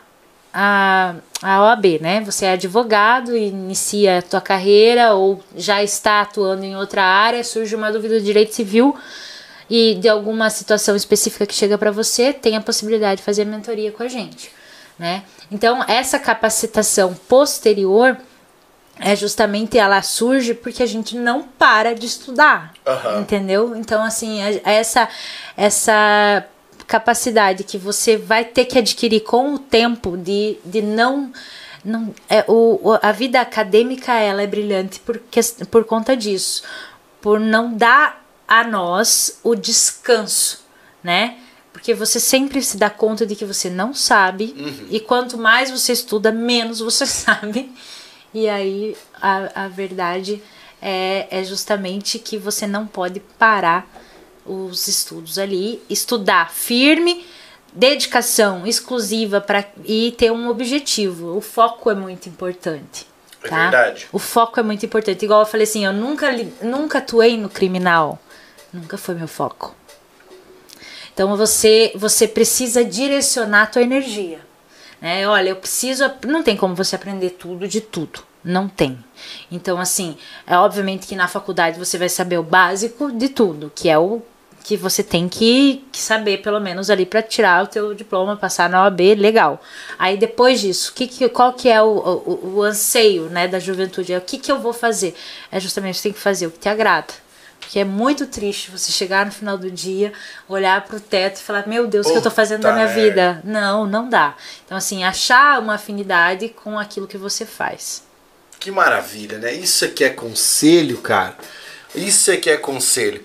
a, 0.53 1.15
a 1.41 1.63
OAB, 1.63 1.99
né? 2.01 2.21
Você 2.21 2.45
é 2.45 2.53
advogado, 2.53 3.35
inicia 3.35 4.19
a 4.19 4.21
tua 4.21 4.41
carreira 4.41 5.13
ou 5.13 5.41
já 5.55 5.81
está 5.81 6.21
atuando 6.21 6.65
em 6.65 6.75
outra 6.75 7.03
área, 7.03 7.43
surge 7.43 7.75
uma 7.75 7.91
dúvida 7.91 8.19
de 8.19 8.25
direito 8.25 8.53
civil 8.53 8.95
e 9.69 9.95
de 9.95 10.09
alguma 10.09 10.49
situação 10.49 10.95
específica 10.95 11.45
que 11.45 11.53
chega 11.53 11.77
para 11.77 11.91
você, 11.91 12.33
tem 12.33 12.57
a 12.57 12.61
possibilidade 12.61 13.21
de 13.21 13.23
fazer 13.23 13.45
mentoria 13.45 13.91
com 13.91 14.03
a 14.03 14.07
gente, 14.09 14.51
né? 14.99 15.23
Então, 15.49 15.83
essa 15.87 16.19
capacitação 16.19 17.13
posterior 17.29 18.17
é 18.99 19.15
justamente 19.15 19.77
ela 19.77 20.01
surge 20.01 20.53
porque 20.53 20.83
a 20.83 20.85
gente 20.85 21.15
não 21.15 21.43
para 21.43 21.95
de 21.95 22.05
estudar, 22.05 22.73
uhum. 22.85 23.21
entendeu? 23.21 23.75
Então, 23.75 24.03
assim, 24.03 24.39
essa 24.63 25.07
essa 25.55 26.45
capacidade 26.91 27.63
que 27.63 27.77
você 27.77 28.17
vai 28.17 28.43
ter 28.43 28.65
que 28.65 28.77
adquirir 28.77 29.21
com 29.21 29.53
o 29.53 29.59
tempo 29.59 30.17
de, 30.17 30.57
de 30.65 30.81
não 30.81 31.31
não 31.85 32.13
é 32.29 32.43
o, 32.49 32.99
a 33.01 33.13
vida 33.13 33.39
acadêmica 33.39 34.13
ela 34.13 34.41
é 34.41 34.47
brilhante 34.47 34.99
por, 34.99 35.19
por 35.71 35.85
conta 35.85 36.17
disso 36.17 36.63
por 37.21 37.39
não 37.39 37.73
dar 37.73 38.25
a 38.45 38.65
nós 38.65 39.39
o 39.41 39.55
descanso, 39.55 40.65
né? 41.01 41.37
Porque 41.71 41.93
você 41.93 42.19
sempre 42.19 42.61
se 42.61 42.75
dá 42.75 42.89
conta 42.89 43.25
de 43.25 43.35
que 43.35 43.45
você 43.45 43.69
não 43.69 43.93
sabe, 43.93 44.53
uhum. 44.57 44.87
e 44.89 44.99
quanto 44.99 45.37
mais 45.37 45.71
você 45.71 45.93
estuda, 45.93 46.31
menos 46.31 46.79
você 46.79 47.05
sabe. 47.07 47.71
E 48.33 48.49
aí 48.49 48.97
a, 49.21 49.65
a 49.65 49.67
verdade 49.69 50.43
é, 50.81 51.27
é 51.31 51.43
justamente 51.45 52.19
que 52.19 52.37
você 52.37 52.67
não 52.67 52.85
pode 52.85 53.21
parar 53.39 53.87
os 54.51 54.87
estudos 54.87 55.39
ali, 55.39 55.81
estudar 55.89 56.51
firme, 56.51 57.25
dedicação 57.73 58.67
exclusiva 58.67 59.39
para 59.39 59.65
e 59.85 60.13
ter 60.17 60.31
um 60.31 60.49
objetivo. 60.49 61.37
O 61.37 61.41
foco 61.41 61.89
é 61.89 61.95
muito 61.95 62.27
importante. 62.27 63.07
É 63.43 63.47
tá? 63.47 63.69
verdade. 63.69 64.07
O 64.11 64.19
foco 64.19 64.59
é 64.59 64.63
muito 64.63 64.85
importante. 64.85 65.23
Igual 65.23 65.41
eu 65.41 65.45
falei 65.45 65.63
assim, 65.63 65.85
eu 65.85 65.93
nunca, 65.93 66.29
nunca 66.61 66.97
atuei 66.97 67.37
no 67.37 67.49
criminal. 67.49 68.19
Nunca 68.73 68.97
foi 68.97 69.15
meu 69.15 69.27
foco. 69.27 69.75
Então 71.13 71.35
você 71.35 71.91
você 71.95 72.27
precisa 72.27 72.83
direcionar 72.83 73.63
a 73.63 73.67
tua 73.67 73.81
energia. 73.81 74.39
Né? 75.01 75.27
Olha, 75.27 75.49
eu 75.49 75.55
preciso. 75.55 76.09
Não 76.27 76.43
tem 76.43 76.55
como 76.55 76.75
você 76.75 76.95
aprender 76.95 77.31
tudo 77.31 77.67
de 77.67 77.81
tudo. 77.81 78.23
Não 78.43 78.67
tem. 78.67 78.97
Então, 79.51 79.79
assim, 79.79 80.17
é 80.47 80.57
obviamente 80.57 81.05
que 81.05 81.15
na 81.15 81.27
faculdade 81.27 81.77
você 81.77 81.97
vai 81.97 82.09
saber 82.09 82.37
o 82.39 82.43
básico 82.43 83.11
de 83.11 83.29
tudo, 83.29 83.71
que 83.73 83.87
é 83.87 83.97
o 83.99 84.21
que 84.63 84.77
você 84.77 85.03
tem 85.03 85.27
que, 85.27 85.83
que 85.91 85.99
saber, 85.99 86.41
pelo 86.41 86.59
menos 86.59 86.89
ali, 86.89 87.05
para 87.05 87.21
tirar 87.21 87.63
o 87.63 87.67
teu 87.67 87.93
diploma, 87.93 88.37
passar 88.37 88.69
na 88.69 88.83
OAB, 88.83 89.15
legal. 89.17 89.61
Aí 89.97 90.17
depois 90.17 90.61
disso, 90.61 90.93
que, 90.93 91.07
que, 91.07 91.27
qual 91.29 91.53
que 91.53 91.67
é 91.69 91.81
o, 91.81 91.87
o, 91.87 92.55
o 92.55 92.61
anseio 92.61 93.23
né, 93.23 93.47
da 93.47 93.59
juventude? 93.59 94.13
É 94.13 94.17
o 94.17 94.21
que, 94.21 94.37
que 94.37 94.51
eu 94.51 94.59
vou 94.59 94.73
fazer? 94.73 95.15
É 95.51 95.59
justamente 95.59 95.97
você 95.97 96.03
tem 96.03 96.13
que 96.13 96.19
fazer 96.19 96.47
o 96.47 96.51
que 96.51 96.59
te 96.59 96.69
agrada. 96.69 97.13
Porque 97.59 97.79
é 97.79 97.85
muito 97.85 98.25
triste 98.25 98.69
você 98.69 98.91
chegar 98.91 99.25
no 99.25 99.31
final 99.31 99.57
do 99.57 99.71
dia, 99.71 100.11
olhar 100.49 100.83
para 100.83 100.97
o 100.97 100.99
teto 100.99 101.37
e 101.39 101.43
falar: 101.43 101.67
Meu 101.67 101.87
Deus, 101.87 102.05
o 102.05 102.09
que 102.09 102.15
eu 102.15 102.19
estou 102.19 102.31
fazendo 102.31 102.63
da 102.63 102.73
minha 102.73 102.87
é. 102.87 102.93
vida? 102.93 103.41
Não, 103.45 103.85
não 103.85 104.09
dá. 104.09 104.35
Então, 104.65 104.77
assim, 104.77 105.03
achar 105.03 105.59
uma 105.59 105.75
afinidade 105.75 106.49
com 106.49 106.77
aquilo 106.77 107.07
que 107.07 107.17
você 107.17 107.45
faz. 107.45 108.03
Que 108.59 108.71
maravilha, 108.71 109.37
né? 109.37 109.53
Isso 109.53 109.85
aqui 109.85 110.03
é 110.03 110.09
conselho, 110.09 110.97
cara. 110.97 111.37
Isso 111.95 112.31
aqui 112.31 112.49
é 112.49 112.57
conselho. 112.57 113.23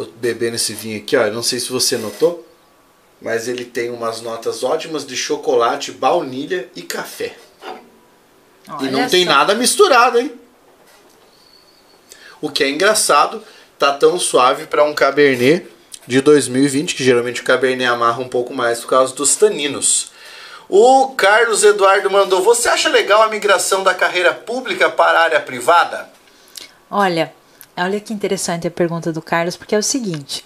Estou 0.00 0.14
bebendo 0.16 0.56
esse 0.56 0.72
vinho 0.72 0.96
aqui, 0.98 1.14
ó. 1.14 1.26
Não 1.30 1.42
sei 1.42 1.60
se 1.60 1.70
você 1.70 1.98
notou, 1.98 2.46
mas 3.20 3.48
ele 3.48 3.66
tem 3.66 3.90
umas 3.90 4.22
notas 4.22 4.64
ótimas 4.64 5.06
de 5.06 5.14
chocolate, 5.14 5.92
baunilha 5.92 6.70
e 6.74 6.80
café. 6.80 7.36
Olha 8.68 8.88
e 8.88 8.90
não 8.90 9.02
só. 9.02 9.10
tem 9.10 9.26
nada 9.26 9.54
misturado, 9.54 10.18
hein? 10.18 10.32
O 12.40 12.48
que 12.48 12.64
é 12.64 12.70
engraçado 12.70 13.42
tá 13.78 13.92
tão 13.92 14.18
suave 14.18 14.66
para 14.66 14.84
um 14.84 14.94
Cabernet 14.94 15.66
de 16.06 16.22
2020, 16.22 16.94
que 16.94 17.04
geralmente 17.04 17.42
o 17.42 17.44
Cabernet 17.44 17.84
amarra 17.90 18.20
um 18.20 18.28
pouco 18.28 18.54
mais 18.54 18.80
por 18.80 18.88
causa 18.88 19.14
dos 19.14 19.36
taninos. 19.36 20.12
O 20.66 21.08
Carlos 21.08 21.62
Eduardo 21.62 22.10
mandou: 22.10 22.42
Você 22.42 22.70
acha 22.70 22.88
legal 22.88 23.22
a 23.22 23.28
migração 23.28 23.82
da 23.82 23.92
carreira 23.92 24.32
pública 24.32 24.88
para 24.88 25.18
a 25.18 25.22
área 25.24 25.40
privada? 25.40 26.08
Olha, 26.90 27.34
olha 27.84 28.00
que 28.00 28.12
interessante 28.12 28.66
a 28.66 28.70
pergunta 28.70 29.12
do 29.12 29.22
Carlos, 29.22 29.56
porque 29.56 29.74
é 29.74 29.78
o 29.78 29.82
seguinte. 29.82 30.44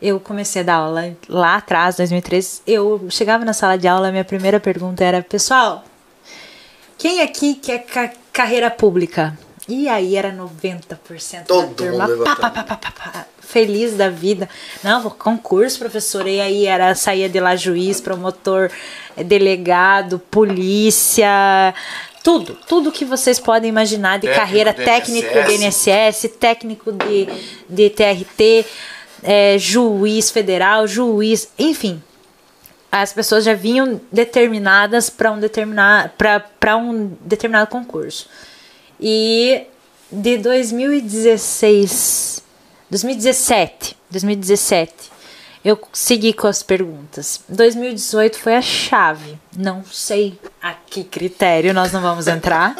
Eu 0.00 0.18
comecei 0.18 0.62
a 0.62 0.64
dar 0.64 0.74
aula 0.74 1.16
lá 1.28 1.56
atrás, 1.56 1.96
2013. 1.96 2.62
Eu 2.66 3.06
chegava 3.08 3.44
na 3.44 3.52
sala 3.52 3.78
de 3.78 3.86
aula, 3.86 4.10
minha 4.10 4.24
primeira 4.24 4.58
pergunta 4.58 5.04
era: 5.04 5.22
Pessoal, 5.22 5.84
quem 6.98 7.20
aqui 7.20 7.54
quer 7.54 7.84
ca 7.84 8.10
carreira 8.32 8.70
pública? 8.70 9.36
E 9.68 9.88
aí 9.88 10.16
era 10.16 10.32
90% 10.32 11.46
Todo 11.46 11.68
da 11.68 11.74
turma 11.74 12.08
pá, 12.24 12.50
pá, 12.50 12.50
pá, 12.50 12.76
pá, 12.76 12.76
pá, 12.76 13.26
feliz 13.40 13.96
da 13.96 14.08
vida. 14.08 14.48
Não, 14.82 15.08
concurso, 15.10 15.78
professor. 15.78 16.26
E 16.26 16.40
aí 16.40 16.66
era 16.66 16.94
saía 16.94 17.28
de 17.28 17.38
lá 17.38 17.54
juiz, 17.54 18.00
promotor, 18.00 18.70
delegado, 19.16 20.18
polícia, 20.18 21.72
tudo, 22.22 22.56
tudo 22.66 22.92
que 22.92 23.04
vocês 23.04 23.38
podem 23.40 23.68
imaginar 23.68 24.18
de 24.18 24.26
técnico 24.26 24.28
carreira 24.28 24.72
técnico 24.72 25.28
do 25.32 25.52
INSS, 25.52 26.30
técnico 26.38 26.92
de, 26.92 27.26
de 27.68 27.90
TRT, 27.90 28.64
é, 29.22 29.58
juiz 29.58 30.30
federal, 30.30 30.86
juiz, 30.86 31.48
enfim. 31.58 32.02
As 32.90 33.12
pessoas 33.12 33.44
já 33.44 33.52
vinham 33.54 34.00
determinadas 34.10 35.10
para 35.10 35.30
um, 35.32 35.40
determinado, 35.40 36.10
um 36.76 37.08
determinado 37.20 37.70
concurso. 37.70 38.28
E 39.00 39.66
de 40.10 40.38
2016, 40.38 42.42
2017, 42.90 43.96
2017, 44.10 45.11
eu 45.64 45.80
segui 45.92 46.32
com 46.32 46.46
as 46.46 46.62
perguntas. 46.62 47.40
2018 47.48 48.38
foi 48.38 48.56
a 48.56 48.62
chave. 48.62 49.38
Não 49.56 49.84
sei 49.84 50.38
a 50.60 50.74
que 50.74 51.04
critério 51.04 51.72
nós 51.72 51.92
não 51.92 52.00
vamos 52.00 52.26
entrar. 52.26 52.74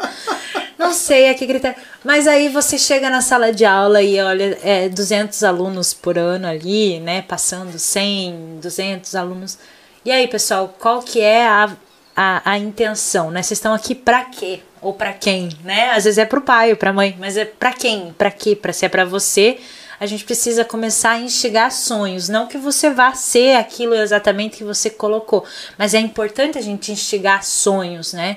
não 0.77 0.93
sei 0.93 1.31
a 1.31 1.35
que 1.35 1.47
critério. 1.47 1.81
Mas 2.05 2.27
aí 2.27 2.49
você 2.49 2.77
chega 2.77 3.09
na 3.09 3.21
sala 3.21 3.53
de 3.53 3.65
aula 3.65 4.03
e 4.03 4.21
olha, 4.21 4.59
é 4.65 4.89
200 4.89 5.45
alunos 5.45 5.95
por 5.95 6.19
ano 6.19 6.49
ali, 6.49 6.99
né? 6.99 7.23
Passando 7.23 7.79
100, 7.79 8.59
200 8.61 9.15
alunos. 9.15 9.59
E 10.05 10.11
aí, 10.11 10.27
pessoal, 10.27 10.75
qual 10.81 11.01
que 11.01 11.21
é 11.21 11.47
a, 11.47 11.77
a, 12.17 12.53
a 12.53 12.59
intenção, 12.59 13.31
né? 13.31 13.43
Vocês 13.43 13.59
estão 13.59 13.73
aqui 13.73 13.95
para 13.95 14.25
quê? 14.25 14.61
ou 14.83 14.93
para 14.93 15.13
quem, 15.13 15.49
né? 15.63 15.91
Às 15.91 16.05
vezes 16.05 16.19
é 16.19 16.25
pro 16.25 16.41
pai 16.41 16.73
ou 16.73 16.77
pra 16.77 16.93
mãe, 16.93 17.17
mas 17.19 17.37
é 17.37 17.45
para 17.45 17.73
quem? 17.73 18.13
Para 18.19 18.33
quê? 18.33 18.57
Para 18.57 18.73
se 18.73 18.85
é 18.85 18.89
para 18.89 19.05
você, 19.05 19.61
a 20.03 20.07
gente 20.07 20.25
precisa 20.25 20.65
começar 20.65 21.13
a 21.13 21.21
instigar 21.21 21.71
sonhos, 21.71 22.29
não 22.29 22.49
que 22.49 22.59
você 22.59 22.91
vá 22.91 23.15
ser 23.15 23.55
aquilo 23.55 23.95
exatamente 23.95 24.57
que 24.57 24.65
você 24.65 24.91
colocou, 24.91 25.45
mas 25.79 25.95
é 25.95 26.01
importante 26.01 26.59
a 26.59 26.61
gente 26.61 26.91
instigar 26.91 27.45
sonhos, 27.45 28.13
né? 28.13 28.37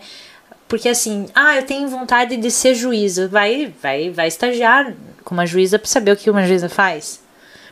Porque 0.68 0.88
assim, 0.88 1.26
ah, 1.34 1.56
eu 1.56 1.64
tenho 1.64 1.88
vontade 1.88 2.38
de 2.38 2.52
ser 2.52 2.76
juíza, 2.76 3.28
vai, 3.28 3.74
vai, 3.82 4.12
vai 4.12 4.28
estagiar 4.28 4.94
com 5.24 5.34
uma 5.34 5.48
juíza 5.48 5.80
para 5.80 5.90
saber 5.90 6.12
o 6.12 6.16
que 6.16 6.30
uma 6.30 6.46
juíza 6.46 6.70
faz. 6.70 7.20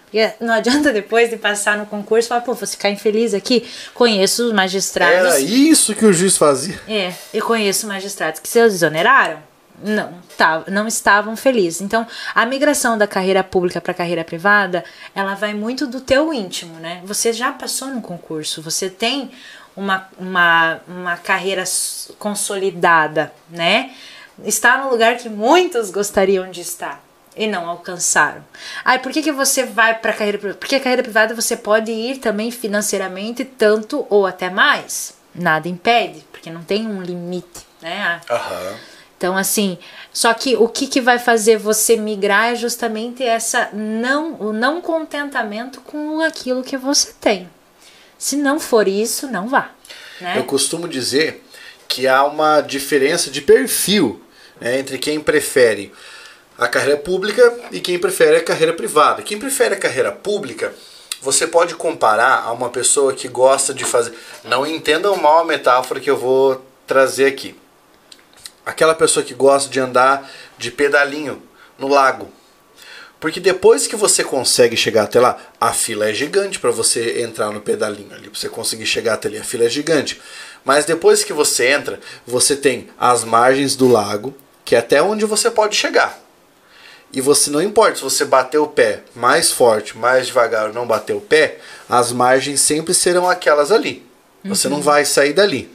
Porque 0.06 0.28
não 0.40 0.56
adianta 0.56 0.92
depois 0.92 1.30
de 1.30 1.38
passar 1.38 1.78
no 1.78 1.86
concurso 1.86 2.30
falar, 2.30 2.42
pô, 2.42 2.56
vou 2.56 2.68
ficar 2.68 2.90
infeliz 2.90 3.36
aqui. 3.36 3.64
Conheço 3.94 4.48
os 4.48 4.54
magistrados. 4.54 5.36
Era 5.36 5.40
isso 5.40 5.94
que 5.94 6.04
o 6.04 6.12
juiz 6.12 6.36
fazia. 6.36 6.82
É, 6.88 7.14
eu 7.32 7.46
conheço 7.46 7.86
magistrados 7.86 8.40
que 8.40 8.50
se 8.50 8.58
exoneraram, 8.58 9.38
não, 9.82 10.14
tá, 10.38 10.64
não 10.68 10.88
estavam 10.88 11.36
felizes. 11.36 11.82
Então, 11.82 12.06
a 12.34 12.46
migração 12.46 12.98
da 12.98 13.08
carreira 13.08 13.44
pública 13.44 13.82
para 13.82 13.92
a 13.92 13.96
carreira 13.96 14.24
privada, 14.24 14.84
ela 15.16 15.36
vai 15.36 15.54
muito 15.54 15.88
do 15.88 16.00
teu 16.02 16.34
íntimo, 16.34 16.80
né? 16.80 17.02
Você 17.06 17.34
já 17.34 17.52
passou 17.52 17.90
no 17.90 18.02
concurso, 18.02 18.62
você 18.62 18.90
tem 18.90 19.32
uma, 19.76 20.08
uma, 20.18 20.80
uma 20.88 21.18
carreira 21.18 21.64
consolidada, 22.20 23.34
né? 23.50 23.92
Está 24.44 24.78
no 24.78 24.90
lugar 24.90 25.18
que 25.18 25.30
muitos 25.30 25.92
gostariam 25.92 26.50
de 26.50 26.62
estar. 26.62 27.04
e 27.36 27.48
não 27.48 27.68
alcançaram. 27.68 28.44
Ai, 28.86 29.00
por 29.00 29.12
que, 29.12 29.22
que 29.24 29.32
você 29.32 29.66
vai 29.66 29.96
para 29.98 30.12
a 30.12 30.14
carreira 30.14 30.38
privada? 30.38 30.60
Porque 30.60 30.76
a 30.76 30.80
carreira 30.80 31.02
privada 31.04 31.34
você 31.34 31.58
pode 31.58 31.92
ir 31.92 32.18
também 32.18 32.52
financeiramente 32.52 33.44
tanto 33.44 34.06
ou 34.10 34.26
até 34.28 34.50
mais. 34.52 35.16
Nada 35.34 35.68
impede, 35.68 36.24
porque 36.32 36.52
não 36.52 36.64
tem 36.64 36.88
um 36.88 37.02
limite, 37.02 37.66
né? 37.82 38.22
Aham. 38.30 38.76
Então, 39.24 39.38
assim, 39.38 39.78
só 40.12 40.34
que 40.34 40.58
o 40.58 40.68
que, 40.68 40.86
que 40.86 41.00
vai 41.00 41.18
fazer 41.18 41.58
você 41.58 41.96
migrar 41.96 42.52
é 42.52 42.56
justamente 42.58 43.24
essa 43.24 43.70
não, 43.72 44.34
o 44.34 44.52
não 44.52 44.82
contentamento 44.82 45.80
com 45.80 46.20
aquilo 46.20 46.62
que 46.62 46.76
você 46.76 47.14
tem. 47.22 47.50
Se 48.18 48.36
não 48.36 48.60
for 48.60 48.86
isso, 48.86 49.28
não 49.28 49.48
vá. 49.48 49.72
Né? 50.20 50.38
Eu 50.38 50.44
costumo 50.44 50.90
dizer 50.90 51.42
que 51.88 52.06
há 52.06 52.26
uma 52.26 52.60
diferença 52.60 53.32
de 53.32 53.42
perfil 53.42 54.22
né, 54.60 54.80
entre 54.80 54.98
quem 54.98 55.22
prefere 55.22 55.94
a 56.58 56.68
carreira 56.68 57.00
pública 57.00 57.58
e 57.72 57.80
quem 57.80 57.98
prefere 57.98 58.36
a 58.36 58.44
carreira 58.44 58.74
privada. 58.74 59.22
Quem 59.22 59.40
prefere 59.40 59.76
a 59.76 59.80
carreira 59.80 60.12
pública, 60.12 60.74
você 61.22 61.48
pode 61.48 61.76
comparar 61.76 62.44
a 62.44 62.52
uma 62.52 62.70
pessoa 62.70 63.14
que 63.14 63.30
gosta 63.30 63.74
de 63.74 63.86
fazer. 63.86 64.14
Não 64.44 64.68
entendam 64.68 65.16
mal 65.16 65.40
a 65.40 65.46
metáfora 65.46 66.02
que 66.02 66.10
eu 66.10 66.18
vou 66.18 66.62
trazer 66.86 67.28
aqui 67.28 67.63
aquela 68.66 68.96
pessoa 68.96 69.26
que 69.26 69.34
gosta 69.34 69.70
de 69.70 69.80
andar 69.80 70.30
de 70.58 70.72
pedalinho 70.72 71.42
no 71.78 71.88
lago. 71.88 72.32
Porque 73.20 73.40
depois 73.40 73.88
que 73.88 73.96
você 73.96 74.22
consegue 74.22 74.76
chegar 74.76 75.04
até 75.04 75.20
lá, 75.20 75.38
a 75.60 75.72
fila 75.72 76.10
é 76.10 76.14
gigante 76.14 76.60
para 76.60 76.72
você 76.72 77.22
entrar 77.22 77.52
no 77.52 77.62
pedalinho 77.62 78.14
ali, 78.14 78.30
para 78.30 78.38
você 78.38 78.50
conseguir 78.50 78.86
chegar 78.86 79.14
até 79.14 79.30
ali, 79.30 79.38
a 79.38 79.44
fila 79.44 79.64
é 79.64 79.70
gigante. 79.70 80.22
Mas 80.66 80.84
depois 80.84 81.24
que 81.24 81.32
você 81.32 81.68
entra, 81.68 82.00
você 82.28 82.56
tem 82.56 82.90
as 83.00 83.24
margens 83.24 83.78
do 83.78 83.88
lago, 83.88 84.36
que 84.66 84.76
é 84.76 84.80
até 84.80 85.02
onde 85.02 85.26
você 85.26 85.50
pode 85.50 85.76
chegar. 85.76 86.20
E 87.14 87.22
você 87.22 87.50
não 87.50 87.62
importa 87.62 87.96
se 87.96 88.04
você 88.04 88.26
bater 88.26 88.58
o 88.58 88.68
pé 88.68 89.04
mais 89.16 89.52
forte, 89.52 89.98
mais 89.98 90.28
devagar 90.28 90.68
ou 90.68 90.74
não 90.74 90.86
bater 90.86 91.16
o 91.16 91.22
pé, 91.22 91.60
as 91.88 92.12
margens 92.12 92.60
sempre 92.60 92.94
serão 92.94 93.30
aquelas 93.30 93.72
ali. 93.72 94.06
Você 94.44 94.68
uhum. 94.68 94.74
não 94.76 94.82
vai 94.82 95.06
sair 95.06 95.32
dali. 95.32 95.72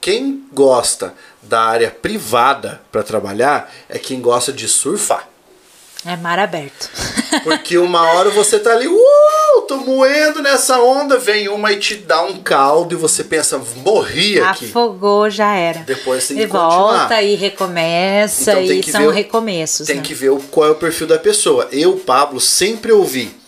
Quem 0.00 0.46
gosta 0.52 1.12
da 1.42 1.62
área 1.62 1.90
privada 1.90 2.80
para 2.90 3.02
trabalhar 3.02 3.72
é 3.88 3.98
quem 3.98 4.20
gosta 4.20 4.52
de 4.52 4.68
surfar. 4.68 5.28
É 6.04 6.16
mar 6.16 6.38
aberto. 6.38 6.88
Porque 7.44 7.76
uma 7.76 8.02
hora 8.12 8.30
você 8.30 8.58
tá 8.58 8.72
ali, 8.72 8.88
uh, 8.88 9.62
tô 9.68 9.76
moendo 9.78 10.40
nessa 10.40 10.80
onda, 10.80 11.18
vem 11.18 11.48
uma 11.48 11.72
e 11.72 11.78
te 11.78 11.94
dá 11.94 12.22
um 12.22 12.42
caldo 12.42 12.94
e 12.94 12.98
você 12.98 13.22
pensa, 13.22 13.60
morri 13.84 14.40
aqui. 14.40 14.66
Afogou, 14.66 15.28
já 15.28 15.54
era. 15.54 15.80
Depois 15.80 16.26
tem 16.26 16.38
que 16.38 16.42
e 16.44 16.46
volta 16.46 17.20
e 17.20 17.34
recomeça 17.34 18.52
então, 18.52 18.74
e 18.74 18.82
são 18.82 19.06
ver, 19.08 19.14
recomeços. 19.14 19.86
Tem 19.86 19.96
né? 19.96 20.02
que 20.02 20.14
ver 20.14 20.32
qual 20.50 20.68
é 20.68 20.70
o 20.70 20.76
perfil 20.76 21.06
da 21.06 21.18
pessoa. 21.18 21.68
Eu, 21.70 21.96
Pablo, 21.98 22.40
sempre 22.40 22.92
ouvi 22.92 23.38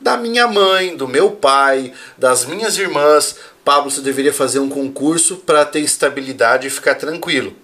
da 0.00 0.16
minha 0.16 0.48
mãe, 0.48 0.96
do 0.96 1.06
meu 1.06 1.30
pai, 1.32 1.92
das 2.16 2.46
minhas 2.46 2.78
irmãs, 2.78 3.36
Pablo, 3.64 3.90
você 3.90 4.00
deveria 4.00 4.32
fazer 4.32 4.58
um 4.58 4.68
concurso 4.68 5.36
para 5.36 5.64
ter 5.64 5.80
estabilidade 5.80 6.66
e 6.66 6.70
ficar 6.70 6.94
tranquilo. 6.94 7.54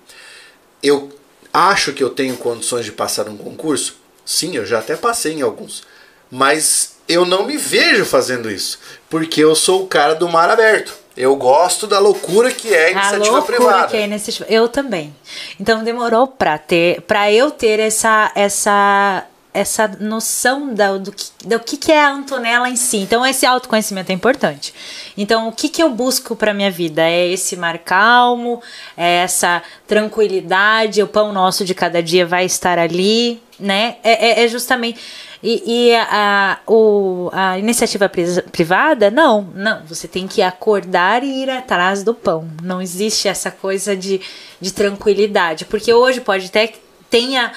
Eu 0.83 1.11
acho 1.53 1.93
que 1.93 2.03
eu 2.03 2.11
tenho 2.11 2.37
condições 2.37 2.85
de 2.85 2.93
passar 2.93 3.29
um 3.29 3.37
concurso? 3.37 3.97
Sim, 4.25 4.57
eu 4.57 4.67
já 4.67 4.79
até 4.79 4.97
passei 4.97 5.35
em 5.35 5.43
alguns. 5.43 5.85
Mas 6.31 6.97
eu 7.09 7.25
não 7.25 7.47
me 7.47 7.57
vejo 7.57 8.05
fazendo 8.05 8.51
isso, 8.51 8.79
porque 9.09 9.43
eu 9.43 9.55
sou 9.55 9.85
o 9.85 9.87
cara 9.87 10.15
do 10.15 10.29
mar 10.29 10.51
aberto. 10.51 10.93
Eu 11.17 11.35
gosto 11.35 11.87
da 11.87 11.99
loucura 11.99 12.51
que 12.51 12.75
é 12.75 12.87
a 12.87 12.91
iniciativa 12.91 13.29
a 13.29 13.39
loucura 13.39 13.57
privada. 13.57 13.89
Que 13.89 13.97
é 13.97 14.05
iniciativa. 14.05 14.47
Eu 14.51 14.69
também. 14.69 15.17
Então 15.59 15.83
demorou 15.83 16.27
para 16.27 16.59
ter, 16.59 17.01
para 17.03 17.33
eu 17.33 17.51
ter 17.51 17.81
essa 17.81 18.31
essa 18.35 19.25
essa 19.57 19.89
noção 19.99 20.75
da, 20.75 20.99
do, 20.99 21.11
que, 21.11 21.31
do 21.45 21.59
que, 21.61 21.77
que 21.79 21.91
é 21.91 22.05
a 22.05 22.13
Antonella 22.13 22.69
em 22.69 22.77
si. 22.77 22.99
Então, 22.99 23.25
esse 23.25 23.47
autoconhecimento 23.47 24.11
é 24.11 24.15
importante. 24.15 24.75
Então, 25.17 25.49
o 25.49 25.53
que, 25.53 25.71
que 25.71 25.83
eu 25.83 25.89
busco 25.89 26.37
para 26.37 26.53
minha 26.53 26.71
vida? 26.71 27.03
É 27.03 27.27
esse 27.29 27.57
mar 27.57 27.79
calmo, 27.79 28.63
é 28.97 29.23
essa 29.23 29.63
tranquilidade, 29.87 31.03
o 31.03 31.09
pão 31.09 31.33
nosso 31.33 31.65
de 31.65 31.75
cada 31.75 32.03
dia 32.03 32.27
vai 32.27 32.45
estar 32.45 32.79
ali, 32.79 33.43
né? 33.59 33.97
É, 34.05 34.43
é, 34.43 34.45
é 34.45 34.49
justamente. 34.49 35.01
E, 35.43 35.63
e 35.67 35.95
a, 35.95 36.59
o, 36.67 37.31
a 37.33 37.59
iniciativa 37.59 38.11
privada, 38.53 39.11
não, 39.11 39.43
não. 39.55 39.83
Você 39.87 40.07
tem 40.07 40.29
que 40.29 40.43
acordar 40.43 41.23
e 41.23 41.43
ir 41.43 41.51
atrás 41.51 42.03
do 42.03 42.13
pão. 42.13 42.47
Não 42.63 42.83
existe 42.83 43.27
essa 43.27 43.51
coisa 43.51 43.97
de, 43.97 44.21
de 44.61 44.73
tranquilidade. 44.73 45.65
Porque 45.65 45.93
hoje 45.93 46.21
pode 46.21 46.47
até 46.47 46.75
tenha 47.09 47.53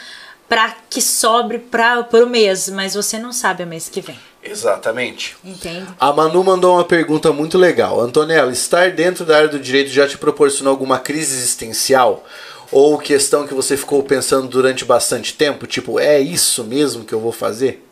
para 0.49 0.75
que 0.89 1.01
sobre 1.01 1.59
para 1.59 2.05
o 2.11 2.25
mês, 2.27 2.67
mas 2.69 2.95
você 2.95 3.19
não 3.19 3.31
sabe 3.31 3.63
o 3.63 3.67
mês 3.67 3.87
que 3.87 4.01
vem. 4.01 4.19
Exatamente. 4.43 5.37
Entende? 5.43 5.87
A 5.99 6.11
Manu 6.11 6.43
mandou 6.43 6.75
uma 6.75 6.83
pergunta 6.83 7.31
muito 7.31 7.57
legal. 7.57 8.01
Antonella, 8.01 8.51
estar 8.51 8.91
dentro 8.91 9.23
da 9.23 9.37
área 9.37 9.49
do 9.49 9.59
direito 9.59 9.91
já 9.91 10.07
te 10.07 10.17
proporcionou 10.17 10.71
alguma 10.71 10.97
crise 10.97 11.35
existencial? 11.35 12.25
Ou 12.71 12.97
questão 12.97 13.47
que 13.47 13.53
você 13.53 13.77
ficou 13.77 14.01
pensando 14.03 14.47
durante 14.47 14.83
bastante 14.83 15.33
tempo? 15.33 15.67
Tipo, 15.67 15.99
é 15.99 16.19
isso 16.19 16.63
mesmo 16.63 17.05
que 17.05 17.13
eu 17.13 17.19
vou 17.19 17.31
fazer? 17.31 17.85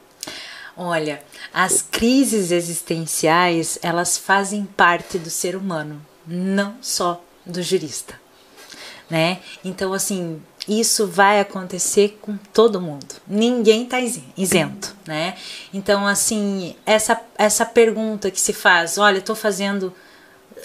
Olha, 0.75 1.21
as 1.53 1.81
crises 1.81 2.51
existenciais, 2.51 3.79
elas 3.81 4.17
fazem 4.17 4.63
parte 4.63 5.17
do 5.17 5.29
ser 5.29 5.55
humano, 5.55 5.99
não 6.25 6.75
só 6.81 7.23
do 7.45 7.63
jurista, 7.63 8.19
né? 9.09 9.39
Então, 9.65 9.91
assim, 9.93 10.39
isso 10.67 11.07
vai 11.07 11.39
acontecer 11.39 12.17
com 12.21 12.37
todo 12.53 12.81
mundo. 12.81 13.15
Ninguém 13.27 13.83
está 13.83 13.97
isento, 14.35 14.95
né? 15.05 15.35
Então, 15.73 16.05
assim, 16.05 16.75
essa, 16.85 17.19
essa 17.37 17.65
pergunta 17.65 18.29
que 18.29 18.39
se 18.39 18.53
faz, 18.53 18.97
olha, 18.97 19.19
estou 19.19 19.35
fazendo. 19.35 19.93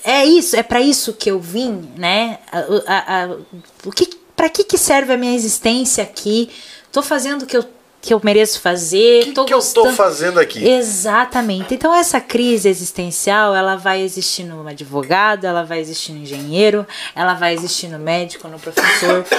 É 0.03 0.25
isso, 0.25 0.57
é 0.57 0.63
para 0.63 0.81
isso 0.81 1.13
que 1.13 1.31
eu 1.31 1.39
vim, 1.39 1.93
né? 1.97 2.39
A, 2.51 2.59
a, 2.59 3.25
a, 3.25 3.37
o 3.85 3.93
que, 3.93 4.07
para 4.35 4.49
que, 4.49 4.65
que 4.65 4.77
serve 4.77 5.13
a 5.13 5.17
minha 5.17 5.35
existência 5.35 6.03
aqui? 6.03 6.51
Estou 6.85 7.03
fazendo 7.03 7.43
o 7.43 7.47
que 7.47 7.57
eu 7.57 7.65
que 8.03 8.13
eu 8.13 8.21
mereço 8.23 8.61
fazer. 8.61 9.23
O 9.23 9.33
que, 9.33 9.45
que 9.45 9.55
eu 9.55 9.61
estou 9.61 9.93
fazendo 9.93 10.41
aqui? 10.41 10.69
Exatamente. 10.69 11.73
Então 11.73 11.95
essa 11.95 12.21
crise 12.21 12.69
existencial, 12.69 13.55
ela 13.55 13.77
vai 13.77 14.03
existir 14.03 14.43
no 14.43 14.67
advogado, 14.67 15.45
ela 15.45 15.63
vai 15.63 15.79
existir 15.79 16.11
no 16.11 16.19
engenheiro, 16.19 16.85
ela 17.15 17.35
vai 17.35 17.55
existir 17.55 17.87
no 17.87 18.01
médico, 18.01 18.49
no 18.49 18.59
professor. 18.59 19.25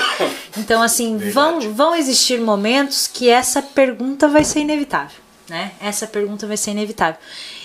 Então 0.56 0.84
assim, 0.84 1.18
vão, 1.18 1.60
vão 1.74 1.96
existir 1.96 2.40
momentos 2.40 3.08
que 3.08 3.28
essa 3.28 3.60
pergunta 3.60 4.28
vai 4.28 4.44
ser 4.44 4.60
inevitável, 4.60 5.18
né? 5.50 5.72
Essa 5.82 6.06
pergunta 6.06 6.46
vai 6.46 6.56
ser 6.56 6.72
inevitável. 6.72 7.20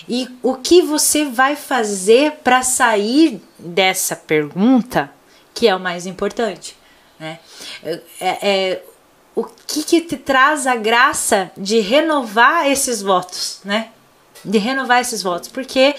E 0.09 0.26
o 0.42 0.55
que 0.55 0.80
você 0.80 1.26
vai 1.26 1.55
fazer 1.55 2.32
para 2.42 2.62
sair 2.62 3.42
dessa 3.59 4.16
pergunta, 4.16 5.12
que 5.53 5.68
é 5.68 5.76
o 5.76 5.78
mais 5.78 6.07
importante, 6.07 6.74
né? 7.20 7.38
É, 7.84 8.01
é, 8.20 8.82
o 9.39 9.45
que, 9.45 9.84
que 9.84 10.01
te 10.01 10.16
traz 10.16 10.66
a 10.66 10.74
graça 10.74 11.51
de 11.57 11.78
renovar 11.78 12.68
esses 12.68 13.01
votos, 13.01 13.61
né? 13.64 13.91
De 14.45 14.59
renovar 14.59 15.01
esses 15.01 15.22
votos, 15.22 15.49
porque 15.49 15.95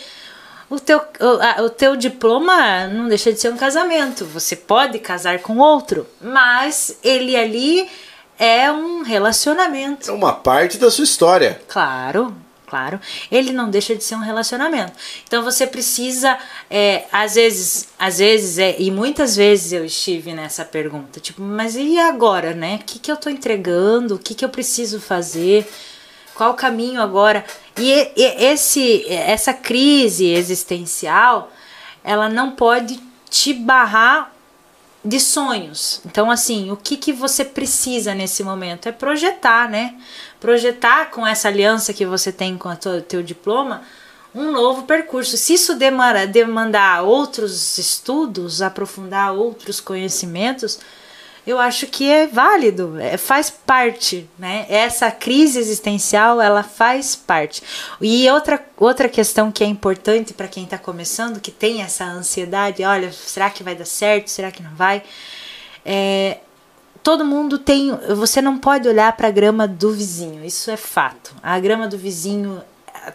o 0.69 0.77
teu, 0.77 0.99
o, 0.99 1.63
o 1.63 1.69
teu 1.69 1.95
diploma 1.95 2.87
não 2.87 3.07
deixa 3.07 3.31
de 3.31 3.39
ser 3.39 3.53
um 3.53 3.55
casamento. 3.55 4.25
Você 4.25 4.57
pode 4.57 4.99
casar 4.99 5.39
com 5.39 5.57
outro, 5.57 6.05
mas 6.19 6.97
ele 7.01 7.33
ali 7.37 7.89
é 8.37 8.69
um 8.69 9.03
relacionamento. 9.03 10.09
É 10.09 10.13
uma 10.13 10.33
parte 10.33 10.77
da 10.77 10.91
sua 10.91 11.05
história. 11.05 11.61
Claro, 11.69 12.35
claro, 12.69 12.99
ele 13.31 13.51
não 13.51 13.69
deixa 13.69 13.95
de 13.95 14.03
ser 14.03 14.15
um 14.15 14.19
relacionamento. 14.19 14.93
Então 15.27 15.43
você 15.43 15.65
precisa, 15.65 16.37
é, 16.69 17.05
às 17.11 17.35
vezes, 17.35 17.89
às 17.97 18.19
vezes, 18.19 18.59
é, 18.59 18.75
e 18.79 18.91
muitas 18.91 19.35
vezes 19.35 19.71
eu 19.71 19.83
estive 19.83 20.33
nessa 20.33 20.63
pergunta, 20.63 21.19
tipo, 21.19 21.41
mas 21.41 21.75
e 21.75 21.97
agora, 21.97 22.53
né? 22.53 22.79
O 22.81 22.85
que, 22.85 22.99
que 22.99 23.11
eu 23.11 23.17
tô 23.17 23.29
entregando? 23.29 24.15
O 24.15 24.19
que, 24.19 24.35
que 24.35 24.45
eu 24.45 24.49
preciso 24.49 24.99
fazer? 24.99 25.67
Qual 26.35 26.51
o 26.51 26.55
caminho 26.55 27.01
agora? 27.01 27.43
E, 27.75 28.11
e 28.15 28.45
esse, 28.45 29.05
essa 29.09 29.53
crise 29.53 30.27
existencial, 30.27 31.51
ela 32.03 32.29
não 32.29 32.51
pode 32.51 32.99
te 33.29 33.53
barrar 33.53 34.31
de 35.03 35.19
sonhos. 35.19 36.01
Então, 36.05 36.29
assim, 36.29 36.71
o 36.71 36.77
que, 36.77 36.97
que 36.97 37.13
você 37.13 37.45
precisa 37.45 38.13
nesse 38.13 38.43
momento 38.43 38.89
é 38.89 38.91
projetar, 38.91 39.69
né? 39.69 39.95
Projetar 40.39 41.11
com 41.11 41.25
essa 41.25 41.47
aliança 41.47 41.93
que 41.93 42.05
você 42.05 42.31
tem 42.31 42.57
com 42.57 42.69
o 42.69 43.01
teu 43.01 43.23
diploma 43.23 43.81
um 44.33 44.51
novo 44.51 44.83
percurso. 44.83 45.37
Se 45.37 45.53
isso 45.53 45.75
demora, 45.75 46.27
demandar 46.27 47.03
outros 47.03 47.77
estudos, 47.77 48.61
aprofundar 48.61 49.33
outros 49.33 49.79
conhecimentos, 49.79 50.79
eu 51.45 51.57
acho 51.57 51.87
que 51.87 52.09
é 52.09 52.27
válido, 52.27 52.99
é, 52.99 53.17
faz 53.17 53.49
parte, 53.49 54.29
né? 54.37 54.65
Essa 54.69 55.09
crise 55.09 55.59
existencial, 55.59 56.41
ela 56.41 56.63
faz 56.63 57.15
parte. 57.15 57.63
E 58.01 58.29
outra, 58.29 58.63
outra 58.77 59.09
questão 59.09 59.51
que 59.51 59.63
é 59.63 59.67
importante 59.67 60.33
para 60.33 60.47
quem 60.47 60.65
está 60.65 60.77
começando, 60.77 61.39
que 61.39 61.51
tem 61.51 61.81
essa 61.81 62.05
ansiedade, 62.05 62.83
olha, 62.83 63.11
será 63.11 63.49
que 63.49 63.63
vai 63.63 63.75
dar 63.75 63.85
certo, 63.85 64.29
será 64.29 64.51
que 64.51 64.61
não 64.61 64.75
vai? 64.75 65.01
É, 65.85 66.39
todo 67.01 67.25
mundo 67.25 67.57
tem. 67.57 67.95
Você 68.15 68.41
não 68.41 68.57
pode 68.57 68.87
olhar 68.87 69.15
para 69.15 69.27
a 69.27 69.31
grama 69.31 69.67
do 69.67 69.91
vizinho, 69.91 70.45
isso 70.45 70.69
é 70.69 70.77
fato. 70.77 71.35
A 71.41 71.59
grama 71.59 71.87
do 71.87 71.97
vizinho, 71.97 72.61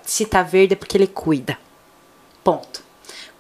se 0.03 0.27
tá 0.27 0.43
verde, 0.43 0.75
é 0.75 0.77
porque 0.77 0.97
ele 0.97 1.07
cuida. 1.07 1.59
Ponto. 2.43 2.83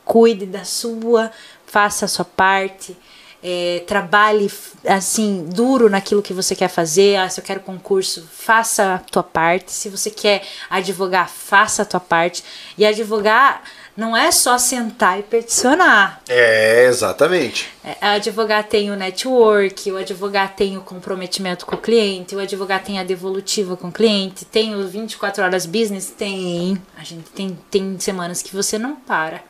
Cuide 0.04 0.46
da 0.46 0.64
sua, 0.64 1.30
faça 1.66 2.04
a 2.04 2.08
sua 2.08 2.24
parte. 2.24 2.96
É, 3.46 3.84
trabalhe 3.86 4.50
assim 4.86 5.44
duro 5.46 5.90
naquilo 5.90 6.22
que 6.22 6.32
você 6.32 6.56
quer 6.56 6.68
fazer. 6.68 7.16
Ah, 7.16 7.28
se 7.28 7.38
eu 7.38 7.44
quero 7.44 7.60
concurso, 7.60 8.26
faça 8.32 8.94
a 8.94 8.98
tua 8.98 9.22
parte. 9.22 9.70
Se 9.70 9.90
você 9.90 10.10
quer 10.10 10.42
advogar, 10.70 11.28
faça 11.28 11.82
a 11.82 11.84
tua 11.84 12.00
parte. 12.00 12.42
E 12.78 12.86
advogar 12.86 13.62
não 13.96 14.16
é 14.16 14.32
só 14.32 14.58
sentar 14.58 15.18
e 15.18 15.22
peticionar. 15.22 16.20
É, 16.28 16.86
exatamente. 16.86 17.68
É, 17.84 17.94
o 18.00 18.16
advogado 18.16 18.66
tem 18.66 18.90
o 18.90 18.96
network, 18.96 19.92
o 19.92 19.96
advogado 19.96 20.54
tem 20.56 20.76
o 20.76 20.80
comprometimento 20.80 21.64
com 21.64 21.76
o 21.76 21.78
cliente, 21.78 22.34
o 22.34 22.40
advogado 22.40 22.84
tem 22.84 22.98
a 22.98 23.04
devolutiva 23.04 23.76
com 23.76 23.88
o 23.88 23.92
cliente, 23.92 24.44
tem 24.44 24.74
o 24.74 24.88
24 24.88 25.44
horas 25.44 25.66
business, 25.66 26.06
tem. 26.06 26.80
A 26.96 27.04
gente 27.04 27.30
tem, 27.30 27.58
tem 27.70 27.98
semanas 28.00 28.42
que 28.42 28.54
você 28.54 28.78
não 28.78 28.96
para. 28.96 29.42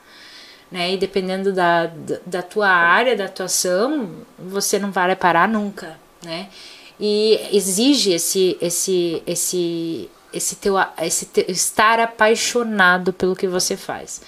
Né? 0.75 0.95
E 0.95 0.97
dependendo 0.97 1.53
da, 1.53 1.89
da 2.27 2.43
tua 2.43 2.67
área 2.67 3.15
da 3.15 3.27
atuação, 3.27 4.11
você 4.37 4.77
não 4.77 4.91
vai 4.91 5.15
parar 5.15 5.47
nunca, 5.47 5.97
né? 6.21 6.49
E 6.99 7.39
exige 7.53 8.11
esse, 8.11 8.59
esse, 8.61 9.23
esse, 9.25 10.11
esse 10.33 10.57
teu, 10.57 10.75
esse 11.01 11.27
te, 11.27 11.45
estar 11.49 12.01
apaixonado 12.01 13.13
pelo 13.13 13.37
que 13.37 13.47
você 13.47 13.77
faz. 13.77 14.21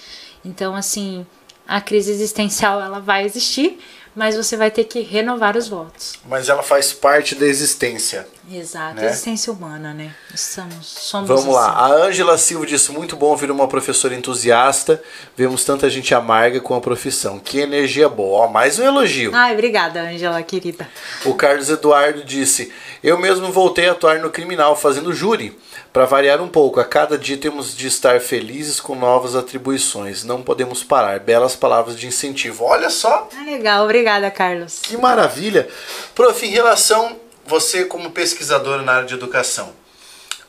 Então, 0.45 0.73
assim, 0.73 1.27
a 1.67 1.81
crise 1.81 2.11
existencial 2.11 2.79
ela 2.79 3.01
vai 3.01 3.25
existir, 3.25 3.77
mas 4.17 4.35
você 4.35 4.57
vai 4.57 4.71
ter 4.71 4.85
que 4.85 5.01
renovar 5.01 5.55
os 5.55 5.67
votos. 5.67 6.15
Mas 6.27 6.49
ela 6.49 6.63
faz 6.63 6.91
parte 6.91 7.35
da 7.35 7.45
existência. 7.45 8.27
Exato, 8.51 8.95
né? 8.95 9.05
existência 9.05 9.53
humana, 9.53 9.93
né? 9.93 10.11
Somos, 10.33 10.87
somos 10.87 11.27
Vamos 11.27 11.43
assim. 11.43 11.53
lá, 11.53 11.69
a 11.69 11.87
Ângela 11.91 12.35
Silva 12.35 12.65
disse: 12.65 12.91
muito 12.91 13.15
bom 13.15 13.35
vir 13.35 13.51
uma 13.51 13.67
professora 13.67 14.15
entusiasta. 14.15 14.99
Vemos 15.35 15.63
tanta 15.63 15.87
gente 15.87 16.15
amarga 16.15 16.59
com 16.59 16.73
a 16.73 16.81
profissão. 16.81 17.37
Que 17.37 17.59
energia 17.59 18.09
boa. 18.09 18.45
Ó, 18.45 18.47
mais 18.47 18.79
um 18.79 18.83
elogio. 18.83 19.35
Ai, 19.35 19.53
obrigada, 19.53 20.01
Ângela, 20.01 20.41
querida. 20.41 20.89
O 21.23 21.35
Carlos 21.35 21.69
Eduardo 21.69 22.23
disse: 22.23 22.73
Eu 23.03 23.19
mesmo 23.19 23.51
voltei 23.51 23.87
a 23.87 23.91
atuar 23.91 24.17
no 24.17 24.31
criminal, 24.31 24.75
fazendo 24.75 25.13
júri. 25.13 25.55
Para 25.97 26.05
variar 26.05 26.39
um 26.39 26.47
pouco, 26.47 26.79
a 26.79 26.85
cada 26.85 27.17
dia 27.17 27.37
temos 27.37 27.75
de 27.75 27.87
estar 27.87 28.21
felizes 28.21 28.79
com 28.79 28.93
novas 28.93 29.35
atribuições. 29.35 30.23
Não 30.23 30.43
podemos 30.43 30.83
parar. 30.83 31.19
Belas 31.19 31.55
palavras 31.55 31.99
de 31.99 32.05
incentivo. 32.05 32.65
Olha 32.65 32.91
só. 32.91 33.27
Ah, 33.35 33.43
legal, 33.43 33.83
obrigada, 33.83 34.29
Carlos. 34.29 34.77
Que 34.77 34.95
maravilha. 34.95 35.67
Prof, 36.13 36.45
em 36.45 36.51
relação 36.51 37.19
você 37.47 37.83
como 37.83 38.11
pesquisadora 38.11 38.83
na 38.83 38.93
área 38.93 39.07
de 39.07 39.15
educação, 39.15 39.71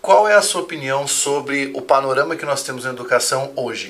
qual 0.03 0.29
é 0.29 0.35
a 0.35 0.43
sua 0.43 0.61
opinião 0.61 1.09
sobre 1.09 1.73
o 1.75 1.81
panorama 1.81 2.37
que 2.37 2.45
nós 2.45 2.63
temos 2.63 2.85
na 2.85 2.91
educação 2.91 3.51
hoje? 3.57 3.89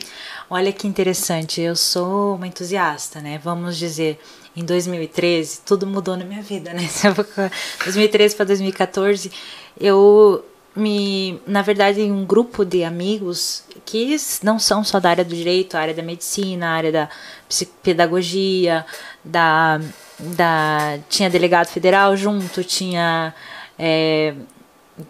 Olha 0.48 0.72
que 0.72 0.86
interessante, 0.86 1.60
eu 1.60 1.74
sou 1.74 2.36
uma 2.36 2.46
entusiasta, 2.46 3.20
né? 3.20 3.40
Vamos 3.42 3.76
dizer, 3.76 4.16
em 4.54 4.64
2013, 4.64 5.62
tudo 5.66 5.88
mudou 5.88 6.16
na 6.16 6.24
minha 6.24 6.40
vida, 6.40 6.72
né? 6.72 6.88
2013 7.84 8.36
para 8.36 8.44
2014, 8.44 9.32
eu 9.80 10.44
me, 10.78 11.40
na 11.46 11.62
verdade, 11.62 12.00
um 12.02 12.24
grupo 12.24 12.64
de 12.64 12.84
amigos 12.84 13.64
que 13.84 14.16
não 14.42 14.58
são 14.58 14.84
só 14.84 15.00
da 15.00 15.10
área 15.10 15.24
do 15.24 15.34
direito, 15.34 15.76
área 15.76 15.94
da 15.94 16.02
medicina, 16.02 16.68
área 16.68 16.92
da 16.92 17.08
pedagogia, 17.82 18.84
da, 19.24 19.80
da 20.18 20.98
tinha 21.08 21.28
delegado 21.28 21.68
federal 21.68 22.16
junto, 22.16 22.62
tinha 22.62 23.34
é, 23.78 24.34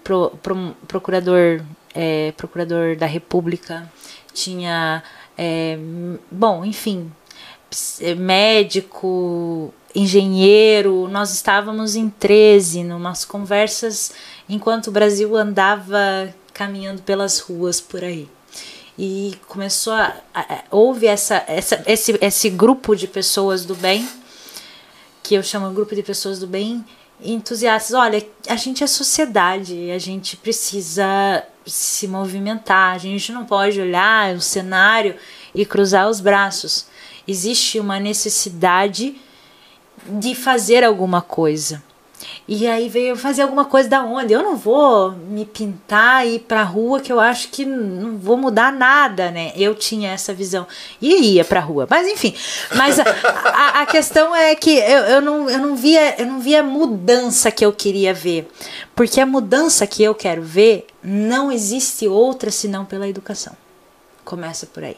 pro, 0.03 0.31
pro, 0.43 0.77
procurador 0.87 1.61
é, 1.95 2.33
procurador 2.37 2.97
da 2.97 3.07
República, 3.07 3.91
tinha 4.33 5.03
é, 5.37 5.79
bom, 6.31 6.65
enfim, 6.65 7.11
médico, 8.17 9.75
engenheiro, 9.99 11.09
nós 11.09 11.33
estávamos 11.33 11.97
em 11.97 12.09
13, 12.09 12.85
numas 12.85 13.25
conversas 13.25 14.13
enquanto 14.49 14.89
o 14.89 14.93
Brasil 14.93 15.37
andava 15.37 16.33
caminhando 16.55 17.03
pelas 17.03 17.41
ruas 17.41 17.81
por 17.81 18.05
aí. 18.05 18.29
E 18.97 19.37
começou 19.47 19.93
a, 19.93 20.17
a, 20.35 20.65
houve 20.71 21.07
essa, 21.07 21.45
essa, 21.47 21.83
esse, 21.87 22.19
esse 22.21 22.51
grupo 22.51 22.95
de 22.95 23.07
pessoas 23.07 23.65
do 23.65 23.75
bem, 23.75 24.09
que 25.23 25.35
eu 25.35 25.43
chamo 25.43 25.71
grupo 25.73 25.95
de 25.95 26.03
pessoas 26.03 26.39
do 26.39 26.47
bem, 26.47 26.85
entusiastas. 27.21 27.95
Olha, 27.95 28.25
a 28.49 28.57
gente 28.57 28.83
é 28.83 28.87
sociedade, 28.87 29.91
a 29.91 29.99
gente 29.99 30.37
precisa 30.37 31.45
se 31.67 32.09
movimentar, 32.09 32.95
a 32.95 32.99
gente 32.99 33.33
não 33.33 33.45
pode 33.45 33.81
olhar 33.81 34.35
o 34.35 34.41
cenário 34.41 35.17
e 35.55 35.67
cruzar 35.67 36.09
os 36.09 36.21
braços. 36.21 36.87
Existe 37.27 37.79
uma 37.79 38.01
necessidade 38.01 39.21
de 40.07 40.35
fazer 40.35 40.85
alguma 40.85 41.21
coisa. 41.23 41.83
E 42.47 42.67
aí 42.67 42.89
veio 42.89 43.15
fazer 43.15 43.43
alguma 43.43 43.65
coisa 43.65 43.89
da 43.89 44.03
onde? 44.03 44.33
Eu 44.33 44.43
não 44.43 44.57
vou 44.57 45.13
me 45.13 45.45
pintar 45.45 46.27
e 46.27 46.37
ir 46.37 46.39
pra 46.41 46.63
rua 46.63 47.01
que 47.01 47.13
eu 47.13 47.21
acho 47.21 47.49
que 47.49 47.65
não 47.65 48.17
vou 48.17 48.37
mudar 48.37 48.73
nada, 48.73 49.31
né? 49.31 49.53
Eu 49.55 49.75
tinha 49.75 50.13
essa 50.13 50.33
visão. 50.33 50.67
E 51.01 51.35
ia 51.35 51.45
pra 51.45 51.61
rua. 51.61 51.87
Mas 51.89 52.09
enfim. 52.09 52.35
Mas 52.75 52.99
a, 52.99 53.05
a, 53.05 53.83
a 53.83 53.87
questão 53.87 54.35
é 54.35 54.55
que 54.55 54.79
eu, 54.79 55.01
eu, 55.05 55.21
não, 55.21 55.49
eu, 55.49 55.59
não 55.59 55.77
via, 55.77 56.21
eu 56.21 56.27
não 56.27 56.41
via 56.41 56.61
a 56.61 56.65
mudança 56.65 57.51
que 57.51 57.65
eu 57.65 57.73
queria 57.73 58.15
ver. 58.15 58.51
Porque 58.95 59.21
a 59.21 59.27
mudança 59.27 59.87
que 59.87 60.03
eu 60.03 60.15
quero 60.15 60.43
ver 60.43 60.87
não 61.03 61.53
existe 61.53 62.09
outra 62.09 62.51
senão 62.51 62.85
pela 62.85 63.07
educação. 63.07 63.55
Começa 64.25 64.67
por 64.67 64.83
aí. 64.83 64.97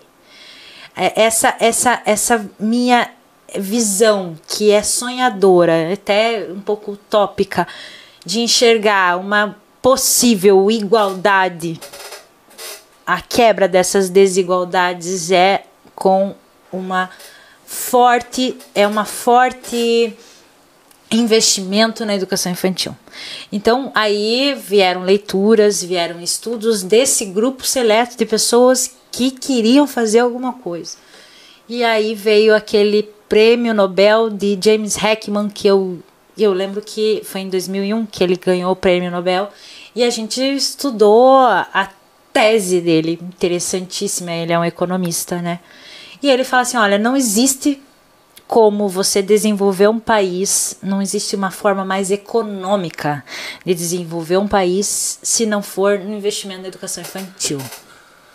É, 0.97 1.23
essa, 1.23 1.57
essa, 1.59 2.01
essa 2.05 2.49
minha 2.59 3.11
visão 3.59 4.37
que 4.49 4.71
é 4.71 4.83
sonhadora, 4.83 5.93
até 5.93 6.47
um 6.51 6.61
pouco 6.61 6.93
utópica, 6.93 7.67
de 8.25 8.41
enxergar 8.41 9.19
uma 9.19 9.57
possível 9.81 10.71
igualdade, 10.71 11.81
a 13.07 13.21
quebra 13.21 13.67
dessas 13.67 14.09
desigualdades 14.09 15.31
é 15.33 15.65
com 15.95 16.35
uma 16.71 17.11
forte, 17.67 18.57
é 18.75 18.87
uma 18.87 19.05
forte 19.05 20.17
investimento 21.11 22.05
na 22.05 22.15
educação 22.15 22.53
infantil. 22.53 22.97
Então, 23.51 23.91
aí 23.95 24.55
vieram 24.55 25.03
leituras, 25.03 25.83
vieram 25.83 26.21
estudos 26.21 26.83
desse 26.83 27.25
grupo 27.25 27.67
seleto 27.67 28.17
de 28.17 28.25
pessoas 28.25 28.95
que 29.11 29.33
queriam 29.33 29.89
fazer 29.89 30.21
alguma 30.21 30.53
coisa. 30.53 30.97
E 31.69 31.83
aí 31.83 32.15
veio 32.15 32.55
aquele 32.55 33.09
prêmio 33.31 33.73
Nobel 33.73 34.29
de 34.29 34.59
James 34.61 35.01
Heckman, 35.01 35.49
que 35.49 35.69
eu, 35.69 36.01
eu 36.37 36.53
lembro 36.53 36.83
que 36.83 37.23
foi 37.25 37.43
em 37.43 37.49
2001 37.49 38.05
que 38.07 38.25
ele 38.25 38.35
ganhou 38.35 38.73
o 38.73 38.77
prêmio 38.77 39.09
Nobel, 39.09 39.49
e 39.95 40.03
a 40.03 40.11
gente 40.11 40.43
estudou 40.43 41.39
a 41.39 41.89
tese 42.33 42.81
dele, 42.81 43.21
interessantíssima, 43.23 44.33
ele 44.33 44.53
é 44.53 44.59
um 44.59 44.65
economista, 44.65 45.41
né? 45.41 45.61
E 46.21 46.29
ele 46.29 46.43
fala 46.43 46.63
assim: 46.63 46.77
olha, 46.77 46.99
não 46.99 47.17
existe 47.17 47.81
como 48.49 48.89
você 48.89 49.23
desenvolver 49.23 49.89
um 49.89 50.01
país, 50.01 50.77
não 50.83 51.01
existe 51.01 51.37
uma 51.37 51.53
forma 51.53 51.85
mais 51.85 52.11
econômica 52.11 53.25
de 53.65 53.73
desenvolver 53.73 54.39
um 54.39 54.49
país 54.49 55.21
se 55.23 55.47
não 55.47 55.63
for 55.63 56.01
no 56.01 56.17
investimento 56.17 56.63
na 56.63 56.69
educação 56.69 57.01
infantil. 57.01 57.61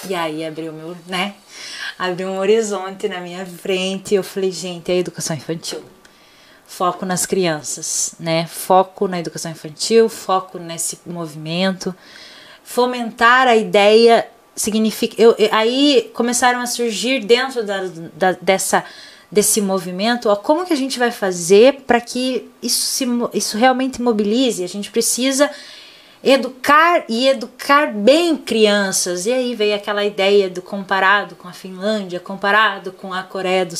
E 0.10 0.14
aí 0.14 0.46
abriu 0.46 0.72
meu, 0.72 0.96
né? 1.08 1.36
abriu 1.98 2.28
um 2.28 2.38
horizonte 2.38 3.08
na 3.08 3.20
minha 3.20 3.46
frente. 3.46 4.16
Eu 4.16 4.24
falei, 4.24 4.52
gente, 4.52 4.92
é 4.92 4.98
educação 4.98 5.36
infantil. 5.36 5.82
Foco 6.68 7.06
nas 7.06 7.26
crianças, 7.26 8.16
né? 8.20 8.46
Foco 8.48 9.08
na 9.08 9.20
educação 9.20 9.52
infantil, 9.52 10.10
foco 10.10 10.58
nesse 10.58 11.00
movimento. 11.06 11.96
Fomentar 12.64 13.48
a 13.48 13.56
ideia 13.56 14.28
significa. 14.56 15.22
Eu, 15.22 15.36
aí 15.52 16.12
começaram 16.14 16.60
a 16.60 16.66
surgir 16.66 17.24
dentro 17.24 17.64
da, 17.64 17.84
da, 18.14 18.32
dessa 18.34 18.84
desse 19.32 19.60
movimento, 19.60 20.30
ó, 20.30 20.36
como 20.36 20.66
que 20.66 20.72
a 20.72 20.78
gente 20.78 21.00
vai 21.00 21.12
fazer 21.12 21.82
para 21.82 22.00
que 22.00 22.50
isso, 22.62 22.86
se, 22.86 23.06
isso 23.34 23.58
realmente 23.58 24.02
mobilize? 24.02 24.64
A 24.64 24.68
gente 24.68 24.92
precisa 24.92 25.50
educar 26.26 27.06
e 27.08 27.28
educar 27.28 27.94
bem 27.94 28.36
crianças. 28.36 29.28
E 29.28 29.32
aí 29.32 29.54
veio 29.54 29.76
aquela 29.76 30.04
ideia 30.04 30.50
do 30.50 30.62
comparado 30.62 31.36
com 31.36 31.48
a 31.48 31.54
Finlândia, 31.54 32.20
comparado 32.20 32.92
com 32.92 33.14
a 33.14 33.22
Coreia 33.22 33.66
do, 33.66 33.76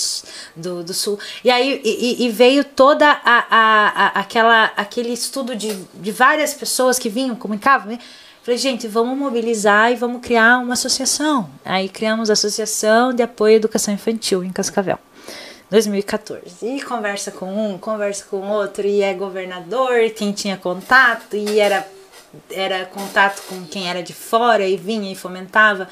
do, 0.56 0.84
do 0.84 0.94
Sul. 0.94 1.20
E 1.44 1.50
aí 1.50 1.82
e, 1.84 2.26
e 2.26 2.30
veio 2.30 2.64
toda 2.64 3.10
a, 3.10 3.46
a, 3.50 3.88
a, 3.88 4.08
aquela, 4.20 4.66
aquele 4.78 5.10
estudo 5.10 5.56
de, 5.56 5.74
de 5.96 6.12
várias 6.12 6.54
pessoas 6.54 7.00
que 7.00 7.10
vinham, 7.10 7.36
comunicavam, 7.36 7.88
né? 7.88 8.00
Falei, 8.44 8.60
gente, 8.60 8.88
vamos 8.88 9.18
mobilizar 9.18 9.92
e 9.92 9.96
vamos 9.96 10.22
criar 10.22 10.60
uma 10.60 10.74
associação. 10.74 11.50
Aí 11.66 11.90
criamos 11.90 12.30
a 12.30 12.34
Associação 12.34 13.12
de 13.12 13.24
Apoio 13.24 13.56
à 13.56 13.58
Educação 13.58 13.92
Infantil 13.92 14.44
em 14.44 14.52
Cascavel. 14.52 15.00
2014. 15.70 16.44
E 16.62 16.82
conversa 16.82 17.32
com 17.32 17.52
um, 17.52 17.78
conversa 17.78 18.26
com 18.30 18.48
outro, 18.50 18.86
e 18.86 19.02
é 19.02 19.14
governador, 19.14 20.10
quem 20.16 20.32
tinha 20.32 20.58
contato, 20.58 21.36
e 21.36 21.60
era, 21.60 21.88
era 22.52 22.86
contato 22.86 23.42
com 23.48 23.66
quem 23.66 23.90
era 23.90 24.02
de 24.02 24.14
fora, 24.14 24.68
e 24.68 24.78
vinha 24.78 25.12
e 25.12 25.16
fomentava. 25.16 25.88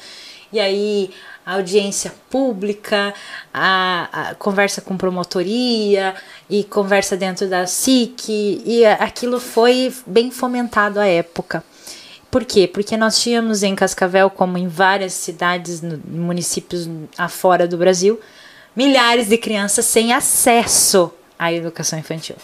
E 0.52 0.60
aí 0.60 1.10
a 1.44 1.54
audiência 1.54 2.12
pública, 2.30 3.12
a, 3.52 4.08
a, 4.30 4.34
conversa 4.36 4.80
com 4.80 4.96
promotoria 4.96 6.14
e 6.48 6.64
conversa 6.64 7.16
dentro 7.16 7.48
da 7.48 7.66
SIC, 7.66 8.62
e 8.64 8.84
aquilo 8.86 9.38
foi 9.38 9.94
bem 10.06 10.30
fomentado 10.30 10.98
à 10.98 11.06
época. 11.06 11.62
Por 12.30 12.44
quê? 12.44 12.66
Porque 12.66 12.96
nós 12.96 13.20
tínhamos 13.20 13.62
em 13.62 13.74
Cascavel, 13.74 14.30
como 14.30 14.58
em 14.58 14.66
várias 14.66 15.12
cidades, 15.12 15.80
no, 15.82 16.00
municípios 16.06 16.88
afora 17.16 17.68
do 17.68 17.76
Brasil, 17.76 18.18
milhares 18.74 19.28
de 19.28 19.38
crianças 19.38 19.84
sem 19.84 20.12
acesso 20.12 21.12
à 21.38 21.52
educação 21.52 21.98
infantil. 21.98 22.36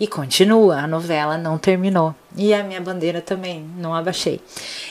E 0.00 0.06
continua, 0.06 0.78
a 0.78 0.86
novela 0.86 1.36
não 1.36 1.58
terminou. 1.58 2.14
E 2.34 2.54
a 2.54 2.62
minha 2.62 2.80
bandeira 2.80 3.20
também, 3.20 3.62
não 3.76 3.94
abaixei. 3.94 4.40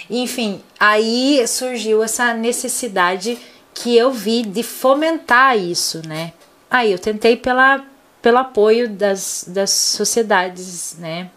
Enfim, 0.07 0.61
aí 0.79 1.43
surgiu 1.47 2.03
essa 2.03 2.31
necessidade 2.31 3.39
que 3.73 3.97
eu 3.97 4.11
vi 4.11 4.43
de 4.43 4.61
fomentar 4.61 5.57
isso, 5.57 6.07
né? 6.07 6.31
Aí 6.69 6.91
eu 6.91 6.99
tentei 6.99 7.35
pela, 7.35 7.83
pelo 8.21 8.37
apoio 8.37 8.87
das, 8.87 9.45
das 9.47 9.71
sociedades, 9.71 10.95
né? 10.99 11.31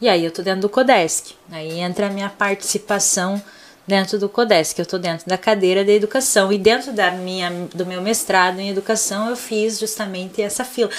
E 0.00 0.08
aí 0.08 0.24
eu 0.24 0.30
tô 0.30 0.40
dentro 0.40 0.62
do 0.62 0.68
Codesc. 0.70 1.34
Aí 1.50 1.80
entra 1.80 2.06
a 2.06 2.10
minha 2.10 2.30
participação 2.30 3.42
dentro 3.86 4.18
do 4.18 4.28
Codesc. 4.28 4.78
Eu 4.78 4.86
tô 4.86 4.96
dentro 4.96 5.26
da 5.28 5.36
cadeira 5.36 5.84
de 5.84 5.92
educação 5.92 6.50
e 6.50 6.58
dentro 6.58 6.92
da 6.92 7.10
minha 7.10 7.50
do 7.74 7.84
meu 7.84 8.00
mestrado 8.00 8.60
em 8.60 8.70
educação 8.70 9.28
eu 9.28 9.36
fiz 9.36 9.78
justamente 9.78 10.40
essa 10.40 10.64
fila. 10.64 10.90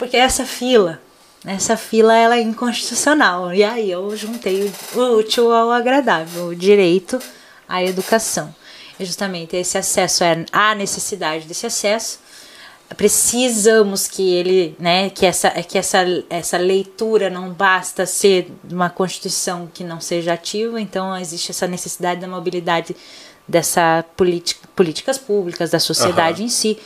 Porque 0.00 0.16
essa 0.16 0.46
fila, 0.46 0.98
essa 1.44 1.76
fila 1.76 2.16
ela 2.16 2.34
é 2.34 2.40
inconstitucional. 2.40 3.52
E 3.52 3.62
aí 3.62 3.90
eu 3.90 4.16
juntei 4.16 4.72
o 4.94 4.98
útil 5.18 5.52
ao 5.52 5.70
agradável, 5.70 6.46
o 6.46 6.54
direito 6.54 7.20
à 7.68 7.84
educação. 7.84 8.52
E 8.98 9.04
justamente 9.04 9.54
esse 9.56 9.76
acesso 9.76 10.24
é 10.24 10.46
a 10.50 10.74
necessidade 10.74 11.44
desse 11.44 11.66
acesso. 11.66 12.18
Precisamos 12.96 14.08
que 14.08 14.32
ele, 14.32 14.74
né, 14.78 15.10
que 15.10 15.26
essa 15.26 15.50
que 15.50 15.76
essa 15.76 15.98
essa 16.30 16.56
leitura 16.56 17.28
não 17.28 17.52
basta 17.52 18.06
ser 18.06 18.50
uma 18.72 18.88
constituição 18.88 19.70
que 19.72 19.84
não 19.84 20.00
seja 20.00 20.32
ativa, 20.32 20.80
então 20.80 21.14
existe 21.14 21.50
essa 21.50 21.66
necessidade 21.66 22.22
da 22.22 22.26
mobilidade 22.26 22.96
dessa 23.46 24.02
políticas 24.16 25.18
públicas 25.18 25.70
da 25.70 25.78
sociedade 25.78 26.40
uhum. 26.40 26.46
em 26.46 26.50
si. 26.50 26.78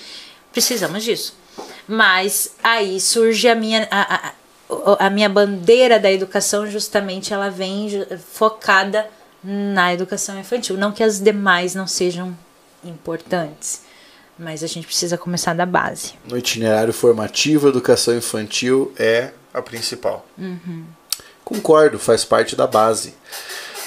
Precisamos 0.53 1.05
disso. 1.05 1.44
Mas 1.87 2.55
aí 2.63 3.01
surge 3.01 3.49
a 3.49 3.55
minha 3.55 3.87
a, 3.91 4.33
a, 4.69 5.07
a 5.07 5.11
minha 5.11 5.29
bandeira 5.29 5.99
da 5.99 6.11
educação 6.11 6.67
justamente 6.67 7.33
ela 7.33 7.51
vem 7.51 8.07
focada 8.33 9.07
na 9.43 9.93
educação 9.93 10.39
infantil, 10.39 10.77
não 10.79 10.91
que 10.91 11.03
as 11.03 11.21
demais 11.21 11.75
não 11.75 11.87
sejam 11.87 12.35
importantes, 12.83 13.83
mas 14.39 14.63
a 14.63 14.67
gente 14.67 14.87
precisa 14.87 15.19
começar 15.19 15.55
da 15.55 15.67
base. 15.67 16.15
No 16.27 16.39
itinerário 16.39 16.95
formativo, 16.95 17.67
a 17.67 17.71
educação 17.71 18.17
infantil 18.17 18.93
é 18.99 19.33
a 19.53 19.61
principal. 19.61 20.27
Uhum. 20.39 20.85
Concordo, 21.45 21.99
faz 21.99 22.25
parte 22.25 22.57
da 22.57 22.67
base. 22.67 23.15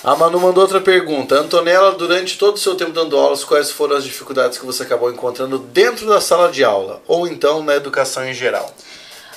A 0.08 0.16
Manu 0.16 0.40
mandou 0.40 0.64
outra 0.64 0.80
pergunta. 0.80 1.36
Antonella, 1.36 1.92
durante 1.92 2.38
todo 2.38 2.56
o 2.56 2.58
seu 2.58 2.76
tempo 2.76 2.94
dando 2.94 3.18
aulas, 3.18 3.44
quais 3.44 3.70
foram 3.70 3.98
as 3.98 4.06
dificuldades 4.06 4.58
que 4.58 4.66
você 4.66 4.84
acabou 4.84 5.12
encontrando 5.12 5.60
dentro 5.60 6.08
da 6.08 6.22
sala 6.22 6.50
de 6.50 6.64
aula? 6.64 7.02
Ou 7.06 7.28
então 7.28 7.62
na 7.62 7.76
educação 7.76 8.26
em 8.26 8.34
geral? 8.34 8.74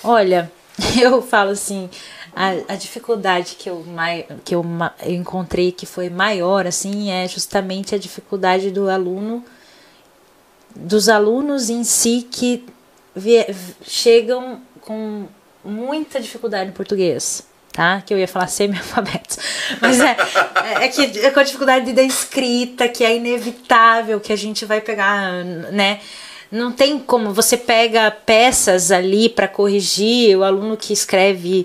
Olha, 0.01 0.48
eu 1.02 1.20
falo 1.22 1.51
assim, 1.51 1.90
a, 2.36 2.51
a 2.68 2.76
dificuldade 2.76 3.56
que 3.59 3.68
eu, 3.68 3.84
que 4.44 4.55
eu, 4.55 4.64
eu 5.02 5.12
encontrei 5.12 5.72
que 5.72 5.86
foi 5.86 6.09
maior, 6.09 6.68
assim, 6.68 7.10
é 7.10 7.26
justamente 7.26 7.92
a 7.92 7.98
dificuldade 7.98 8.70
do 8.70 8.88
aluno, 8.88 9.44
dos 10.76 11.09
alunos 11.09 11.68
em 11.68 11.82
si 11.82 12.28
que 12.30 12.64
chegam 13.82 14.62
com 14.82 15.26
muita 15.64 16.20
dificuldade 16.20 16.70
em 16.70 16.72
português 16.72 17.49
tá? 17.72 18.02
Que 18.05 18.12
eu 18.12 18.18
ia 18.18 18.28
falar 18.28 18.47
semi-alfabetos. 18.48 19.38
Mas 19.80 20.01
é, 20.01 20.16
é, 20.80 20.84
é 20.84 20.88
que 20.88 21.18
é 21.18 21.30
com 21.30 21.40
a 21.40 21.42
dificuldade 21.42 21.92
da 21.92 22.02
escrita, 22.02 22.88
que 22.88 23.05
é 23.05 23.16
inevitável, 23.16 24.20
que 24.20 24.32
a 24.32 24.36
gente 24.36 24.64
vai 24.64 24.80
pegar, 24.80 25.44
né? 25.44 26.01
Não 26.51 26.72
tem 26.72 26.98
como 26.98 27.32
você 27.32 27.56
pega 27.56 28.10
peças 28.10 28.90
ali 28.90 29.28
para 29.28 29.47
corrigir 29.47 30.36
o 30.36 30.42
aluno 30.42 30.76
que 30.76 30.92
escreve 30.92 31.64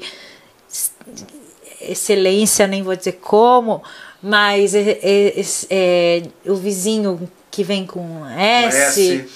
excelência, 1.82 2.68
nem 2.68 2.84
vou 2.84 2.95
dizer 2.95 3.14
como, 3.14 3.82
mas 4.22 4.76
é, 4.76 4.99
é, 5.02 5.44
é 5.69 6.22
o 6.45 6.56
vizinho 6.56 7.30
que 7.49 7.64
vem 7.64 7.86
com 7.86 8.26
S. 8.27 8.77
S. 8.77 9.30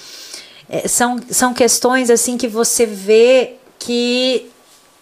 É, 0.68 0.86
são, 0.86 1.18
são 1.30 1.52
questões 1.52 2.10
assim 2.10 2.36
que 2.36 2.46
você 2.46 2.86
vê 2.86 3.54
que 3.76 4.48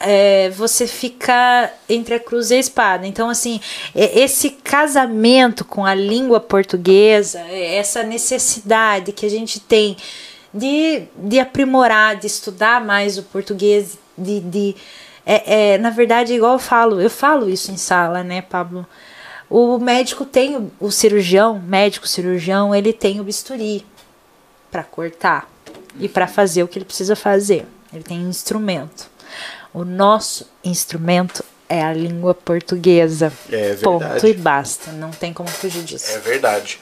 é, 0.01 0.51
você 0.51 0.87
fica 0.87 1.73
entre 1.89 2.15
a 2.15 2.21
cruz 2.21 2.51
e 2.51 2.55
a 2.55 2.59
espada. 2.59 3.07
Então, 3.07 3.29
assim, 3.29 3.61
é, 3.95 4.21
esse 4.21 4.51
casamento 4.51 5.65
com 5.65 5.85
a 5.85 5.95
língua 5.95 6.41
portuguesa, 6.41 7.41
é, 7.49 7.77
essa 7.77 8.03
necessidade 8.03 9.13
que 9.13 9.27
a 9.27 9.31
gente 9.31 9.61
tem 9.61 9.97
de, 10.53 11.05
de 11.17 11.39
aprimorar, 11.39 12.17
de 12.17 12.27
estudar 12.27 12.85
mais 12.85 13.19
o 13.19 13.23
português, 13.25 13.99
de. 14.17 14.41
de 14.41 14.77
é, 15.27 15.75
é, 15.75 15.79
na 15.79 15.91
verdade, 15.91 16.33
igual 16.33 16.55
eu 16.55 16.59
falo, 16.59 17.01
eu 17.01 17.11
falo 17.11 17.51
isso 17.51 17.71
em 17.71 17.77
sala, 17.77 18.25
né, 18.25 18.41
Pablo? 18.41 18.87
O 19.51 19.79
médico 19.79 20.25
tem, 20.25 20.71
o, 20.79 20.91
cirurgião, 20.91 21.59
médico 21.59 22.07
cirurgião, 22.07 22.75
ele 22.75 22.93
tem 22.93 23.21
o 23.21 23.25
bisturi 23.25 23.85
para 24.71 24.83
cortar 24.83 25.51
e 25.99 26.09
para 26.09 26.27
fazer 26.27 26.63
o 26.63 26.69
que 26.69 26.79
ele 26.79 26.85
precisa 26.85 27.17
fazer. 27.17 27.67
Ele 27.93 28.03
tem 28.03 28.21
instrumento. 28.23 29.11
O 29.79 29.85
nosso 29.85 30.45
instrumento 30.65 31.45
é 31.69 31.85
a 31.85 31.93
língua 31.93 32.35
portuguesa. 32.35 33.33
É 33.49 33.75
verdade. 33.75 33.83
Ponto 33.85 34.27
e 34.27 34.35
basta. 34.35 34.91
Não 34.91 35.13
tem 35.13 35.33
como 35.33 35.49
fugir 35.49 35.85
disso. 35.85 36.11
É 36.11 36.19
verdade. 36.19 36.81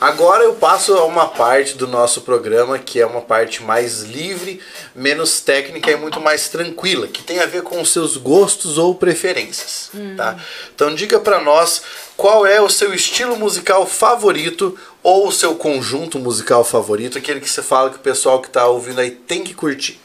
Agora 0.00 0.42
eu 0.42 0.54
passo 0.54 0.94
a 0.94 1.04
uma 1.04 1.28
parte 1.28 1.76
do 1.76 1.86
nosso 1.86 2.22
programa 2.22 2.78
que 2.78 2.98
é 2.98 3.04
uma 3.04 3.20
parte 3.20 3.62
mais 3.62 4.04
livre, 4.04 4.58
menos 4.94 5.42
técnica 5.42 5.90
e 5.90 5.96
muito 5.96 6.18
mais 6.18 6.48
tranquila, 6.48 7.08
que 7.08 7.22
tem 7.22 7.40
a 7.40 7.46
ver 7.46 7.60
com 7.60 7.78
os 7.78 7.92
seus 7.92 8.16
gostos 8.16 8.78
ou 8.78 8.94
preferências, 8.94 9.90
hum. 9.94 10.14
tá? 10.16 10.38
Então 10.74 10.94
diga 10.94 11.20
para 11.20 11.42
nós 11.42 11.82
qual 12.16 12.46
é 12.46 12.58
o 12.58 12.70
seu 12.70 12.94
estilo 12.94 13.36
musical 13.36 13.86
favorito 13.86 14.78
ou 15.02 15.28
o 15.28 15.32
seu 15.32 15.56
conjunto 15.56 16.18
musical 16.18 16.64
favorito, 16.64 17.18
aquele 17.18 17.38
que 17.40 17.50
você 17.50 17.62
fala 17.62 17.90
que 17.90 17.96
o 17.96 18.00
pessoal 18.00 18.40
que 18.40 18.48
está 18.48 18.66
ouvindo 18.66 18.98
aí 18.98 19.10
tem 19.10 19.44
que 19.44 19.52
curtir. 19.52 20.00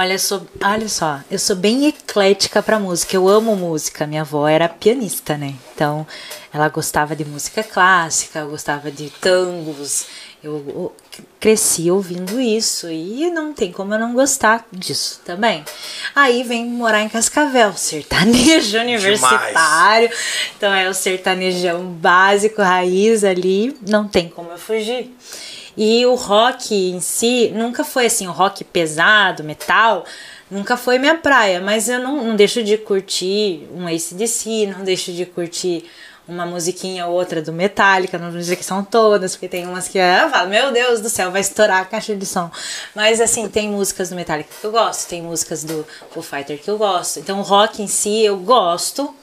Olha, 0.00 0.16
sou, 0.16 0.46
olha 0.62 0.88
só, 0.88 1.18
eu 1.28 1.40
sou 1.40 1.56
bem 1.56 1.88
eclética 1.88 2.62
para 2.62 2.78
música. 2.78 3.16
Eu 3.16 3.28
amo 3.28 3.56
música. 3.56 4.06
Minha 4.06 4.20
avó 4.20 4.46
era 4.46 4.68
pianista, 4.68 5.36
né? 5.36 5.54
Então, 5.74 6.06
ela 6.54 6.68
gostava 6.68 7.16
de 7.16 7.24
música 7.24 7.64
clássica, 7.64 8.44
gostava 8.44 8.92
de 8.92 9.10
tangos. 9.20 10.06
Eu, 10.40 10.64
eu 10.68 10.96
cresci 11.40 11.90
ouvindo 11.90 12.40
isso 12.40 12.88
e 12.88 13.28
não 13.32 13.52
tem 13.52 13.72
como 13.72 13.92
eu 13.92 13.98
não 13.98 14.14
gostar 14.14 14.64
disso 14.70 15.20
também. 15.24 15.64
Aí 16.14 16.44
vem 16.44 16.64
morar 16.64 17.02
em 17.02 17.08
Cascavel, 17.08 17.72
sertanejo 17.72 18.78
universitário. 18.78 20.10
Demais. 20.10 20.10
Então 20.56 20.72
é 20.72 20.88
o 20.88 20.94
sertanejão 20.94 21.86
básico, 21.86 22.62
raiz 22.62 23.24
ali, 23.24 23.76
não 23.84 24.06
tem 24.06 24.28
como 24.28 24.52
eu 24.52 24.58
fugir. 24.58 25.12
E 25.80 26.04
o 26.06 26.16
rock 26.16 26.74
em 26.74 26.98
si 26.98 27.52
nunca 27.54 27.84
foi 27.84 28.06
assim, 28.06 28.26
o 28.26 28.32
rock 28.32 28.64
pesado, 28.64 29.44
metal, 29.44 30.04
nunca 30.50 30.76
foi 30.76 30.98
minha 30.98 31.14
praia, 31.14 31.60
mas 31.60 31.88
eu 31.88 32.00
não, 32.00 32.24
não 32.24 32.34
deixo 32.34 32.64
de 32.64 32.76
curtir 32.76 33.68
um 33.72 33.86
ACDC, 33.86 34.74
não 34.76 34.82
deixo 34.82 35.12
de 35.12 35.24
curtir 35.24 35.88
uma 36.26 36.44
musiquinha 36.44 37.06
ou 37.06 37.14
outra 37.14 37.40
do 37.40 37.52
Metallica, 37.52 38.18
não 38.18 38.32
vou 38.32 38.40
dizer 38.40 38.56
que 38.56 38.64
são 38.64 38.82
todas, 38.82 39.36
porque 39.36 39.46
tem 39.46 39.68
umas 39.68 39.86
que 39.86 39.98
eu 39.98 40.28
falo, 40.30 40.50
meu 40.50 40.72
Deus 40.72 41.00
do 41.00 41.08
céu, 41.08 41.30
vai 41.30 41.42
estourar 41.42 41.82
a 41.82 41.84
caixa 41.84 42.16
de 42.16 42.26
som. 42.26 42.50
Mas 42.92 43.20
assim, 43.20 43.48
tem 43.48 43.68
músicas 43.68 44.10
do 44.10 44.16
Metallica 44.16 44.50
que 44.60 44.66
eu 44.66 44.72
gosto, 44.72 45.08
tem 45.08 45.22
músicas 45.22 45.62
do 45.62 45.86
Foo 46.10 46.24
Fighter 46.24 46.58
que 46.60 46.68
eu 46.68 46.76
gosto. 46.76 47.20
Então 47.20 47.38
o 47.38 47.42
rock 47.42 47.80
em 47.80 47.86
si 47.86 48.24
eu 48.24 48.36
gosto, 48.36 49.14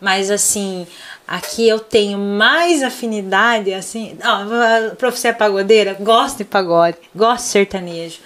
mas 0.00 0.30
assim, 0.30 0.86
Aqui 1.28 1.68
eu 1.68 1.78
tenho 1.78 2.18
mais 2.18 2.82
afinidade, 2.82 3.74
assim. 3.74 4.16
Ó, 4.24 4.94
pra 4.94 5.10
você 5.10 5.28
é 5.28 5.32
pagodeira, 5.34 5.94
gosto 6.00 6.38
de 6.38 6.44
pagode, 6.46 6.96
gosto 7.14 7.44
de 7.44 7.50
sertanejo. 7.50 8.18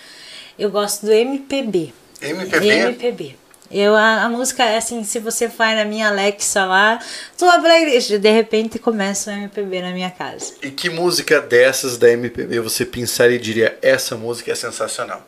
Eu 0.56 0.70
gosto 0.70 1.06
do 1.06 1.12
MPB. 1.12 1.92
MPB? 2.20 2.68
MPB. 2.68 3.36
Eu, 3.72 3.96
a, 3.96 4.22
a 4.22 4.28
música 4.28 4.62
é 4.62 4.76
assim, 4.76 5.02
se 5.02 5.18
você 5.18 5.48
vai 5.48 5.74
na 5.74 5.84
minha 5.84 6.08
Alexa 6.08 6.64
lá, 6.64 7.00
tua 7.36 7.58
playlist, 7.58 8.12
de 8.12 8.30
repente 8.30 8.78
começa 8.78 9.30
o 9.30 9.34
MPB 9.34 9.82
na 9.82 9.90
minha 9.90 10.10
casa. 10.10 10.54
E 10.62 10.70
que 10.70 10.88
música 10.88 11.40
dessas 11.40 11.98
da 11.98 12.08
MPB 12.08 12.60
você 12.60 12.84
pensaria 12.84 13.36
e 13.36 13.40
diria, 13.40 13.76
essa 13.82 14.14
música 14.14 14.52
é 14.52 14.54
sensacional? 14.54 15.26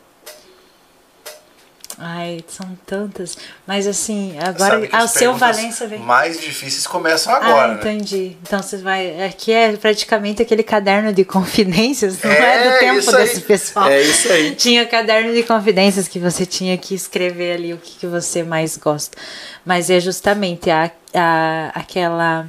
Ai, 1.97 2.43
são 2.47 2.77
tantas. 2.85 3.37
Mas 3.65 3.87
assim, 3.87 4.37
agora 4.39 4.81
o 5.03 5.07
seu 5.07 5.35
Valença 5.35 5.87
vem. 5.87 5.99
Mais 5.99 6.39
difíceis 6.39 6.85
começam 6.85 7.33
agora. 7.33 7.73
Ah, 7.73 7.75
entendi. 7.75 8.29
Né? 8.29 8.35
Então 8.41 8.61
você 8.61 8.77
vai. 8.77 9.23
Aqui 9.23 9.51
é 9.51 9.75
praticamente 9.77 10.41
aquele 10.41 10.63
caderno 10.63 11.13
de 11.13 11.23
confidências, 11.23 12.21
não 12.21 12.31
é, 12.31 12.67
é 12.67 12.71
do 12.71 12.79
tempo 12.79 13.11
desse 13.17 13.41
pessoal. 13.41 13.87
É 13.87 14.01
isso 14.01 14.31
aí. 14.31 14.55
Tinha 14.55 14.85
caderno 14.85 15.33
de 15.33 15.43
confidências 15.43 16.07
que 16.07 16.19
você 16.19 16.45
tinha 16.45 16.77
que 16.77 16.93
escrever 16.93 17.53
ali 17.53 17.73
o 17.73 17.77
que, 17.77 17.99
que 17.99 18.07
você 18.07 18.43
mais 18.43 18.77
gosta. 18.77 19.17
Mas 19.65 19.89
é 19.89 19.99
justamente 19.99 20.69
a, 20.69 20.91
a, 21.13 21.71
aquela. 21.73 22.47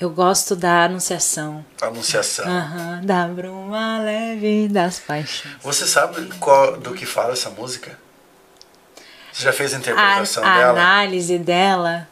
Eu 0.00 0.10
gosto 0.10 0.56
da 0.56 0.84
anunciação. 0.84 1.64
Anunciação. 1.80 2.44
Uhum, 2.44 3.06
da 3.06 3.28
bruma 3.28 4.00
leve 4.00 4.66
das 4.68 4.98
paixões. 4.98 5.54
Você 5.62 5.86
sabe 5.86 6.26
qual, 6.40 6.76
do 6.76 6.92
que 6.92 7.06
fala 7.06 7.34
essa 7.34 7.50
música? 7.50 7.96
Você 9.32 9.44
já 9.44 9.52
fez 9.52 9.74
a 9.74 9.78
interpretação 9.78 10.44
a, 10.44 10.58
dela? 10.58 10.66
A 10.66 10.70
análise 10.70 11.38
dela. 11.38 12.08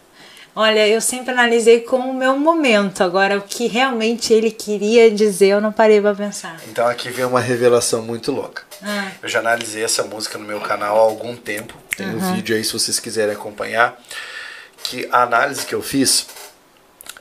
Olha, 0.55 0.87
eu 0.89 1.01
sempre 1.01 1.31
analisei 1.31 1.81
com 1.81 1.99
o 1.99 2.15
meu 2.15 2.37
momento. 2.37 3.05
Agora, 3.05 3.39
o 3.39 3.43
que 3.43 3.67
realmente 3.69 4.33
ele 4.33 4.51
queria 4.51 5.11
dizer, 5.11 5.49
eu 5.49 5.61
não 5.61 5.71
parei 5.71 6.01
pra 6.01 6.15
pensar. 6.15 6.61
Então 6.69 6.87
aqui 6.87 7.09
vem 7.09 7.25
uma 7.25 7.41
revelação 7.41 8.03
muito 8.03 8.33
louca. 8.33 8.63
Ah. 8.83 9.11
Eu 9.23 9.29
já 9.29 9.39
analisei 9.39 9.85
essa 9.85 10.03
música 10.03 10.39
no 10.39 10.45
meu 10.45 10.61
canal 10.61 10.97
há 10.97 11.01
algum 11.01 11.37
tempo. 11.37 11.75
Tem 11.97 12.07
uhum. 12.07 12.17
um 12.17 12.35
vídeo 12.35 12.57
aí 12.57 12.65
se 12.65 12.73
vocês 12.73 12.99
quiserem 12.99 13.35
acompanhar. 13.35 13.99
Que 14.83 15.09
a 15.13 15.23
análise 15.23 15.65
que 15.65 15.75
eu 15.75 15.83
fiz 15.83 16.27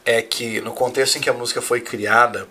é 0.05 0.21
que 0.21 0.59
no 0.61 0.71
contexto 0.71 1.17
em 1.17 1.21
que 1.21 1.29
a 1.29 1.33
música 1.33 1.61
foi 1.61 1.81
criada, 1.81 2.47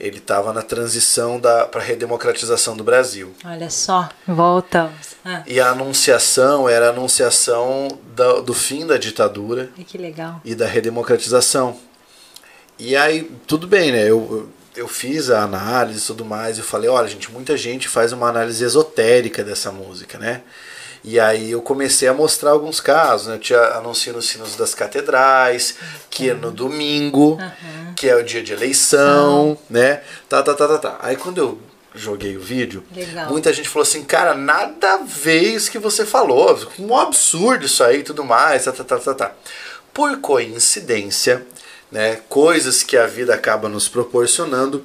ele 0.00 0.18
estava 0.18 0.52
na 0.52 0.62
transição 0.62 1.40
para 1.40 1.68
a 1.74 1.84
redemocratização 1.84 2.76
do 2.76 2.84
Brasil. 2.84 3.34
Olha 3.44 3.68
só, 3.68 4.08
voltamos. 4.26 5.16
Ah. 5.24 5.42
E 5.46 5.60
a 5.60 5.70
anunciação 5.70 6.68
era 6.68 6.86
a 6.86 6.90
anunciação 6.90 7.88
do, 8.14 8.42
do 8.42 8.54
fim 8.54 8.86
da 8.86 8.96
ditadura. 8.96 9.70
E 9.76 9.84
que 9.84 9.98
legal. 9.98 10.40
E 10.44 10.54
da 10.54 10.66
redemocratização. 10.66 11.76
E 12.78 12.96
aí, 12.96 13.28
tudo 13.46 13.66
bem, 13.66 13.90
né? 13.90 14.08
Eu, 14.08 14.48
eu 14.76 14.86
fiz 14.86 15.30
a 15.30 15.42
análise 15.42 16.04
e 16.04 16.06
tudo 16.06 16.24
mais. 16.24 16.58
Eu 16.58 16.64
falei: 16.64 16.88
olha, 16.88 17.08
gente, 17.08 17.30
muita 17.32 17.56
gente 17.56 17.88
faz 17.88 18.12
uma 18.12 18.28
análise 18.28 18.62
esotérica 18.62 19.42
dessa 19.42 19.72
música, 19.72 20.16
né? 20.16 20.42
E 21.04 21.18
aí 21.18 21.50
eu 21.50 21.62
comecei 21.62 22.08
a 22.08 22.14
mostrar 22.14 22.50
alguns 22.50 22.80
casos, 22.80 23.28
né? 23.28 23.34
Eu 23.34 23.38
tinha 23.38 23.60
anuncio 23.60 24.12
nos 24.12 24.28
sinos 24.28 24.56
das 24.56 24.74
catedrais, 24.74 25.76
que 26.10 26.30
é 26.30 26.34
no 26.34 26.50
domingo, 26.50 27.32
uhum. 27.32 27.94
que 27.94 28.08
é 28.08 28.16
o 28.16 28.24
dia 28.24 28.42
de 28.42 28.52
eleição, 28.52 29.50
uhum. 29.50 29.56
né? 29.70 30.02
Tá, 30.28 30.42
tá, 30.42 30.54
tá, 30.54 30.68
tá, 30.68 30.78
tá. 30.78 30.98
Aí 31.00 31.16
quando 31.16 31.38
eu 31.38 31.58
joguei 31.94 32.36
o 32.36 32.40
vídeo, 32.40 32.84
Legal. 32.94 33.30
muita 33.30 33.52
gente 33.52 33.68
falou 33.68 33.82
assim, 33.82 34.04
cara, 34.04 34.34
nada 34.34 34.94
a 34.94 34.96
ver 34.98 35.42
isso 35.54 35.70
que 35.70 35.78
você 35.78 36.04
falou, 36.04 36.58
um 36.78 36.96
absurdo 36.96 37.66
isso 37.66 37.82
aí 37.82 38.00
e 38.00 38.02
tudo 38.02 38.24
mais, 38.24 38.64
tá, 38.64 38.72
tá, 38.72 38.84
tá, 38.84 38.98
tá, 38.98 39.14
tá. 39.14 39.32
Por 39.92 40.18
coincidência, 40.18 41.44
né, 41.90 42.20
coisas 42.28 42.82
que 42.82 42.96
a 42.96 43.06
vida 43.06 43.34
acaba 43.34 43.68
nos 43.68 43.88
proporcionando, 43.88 44.84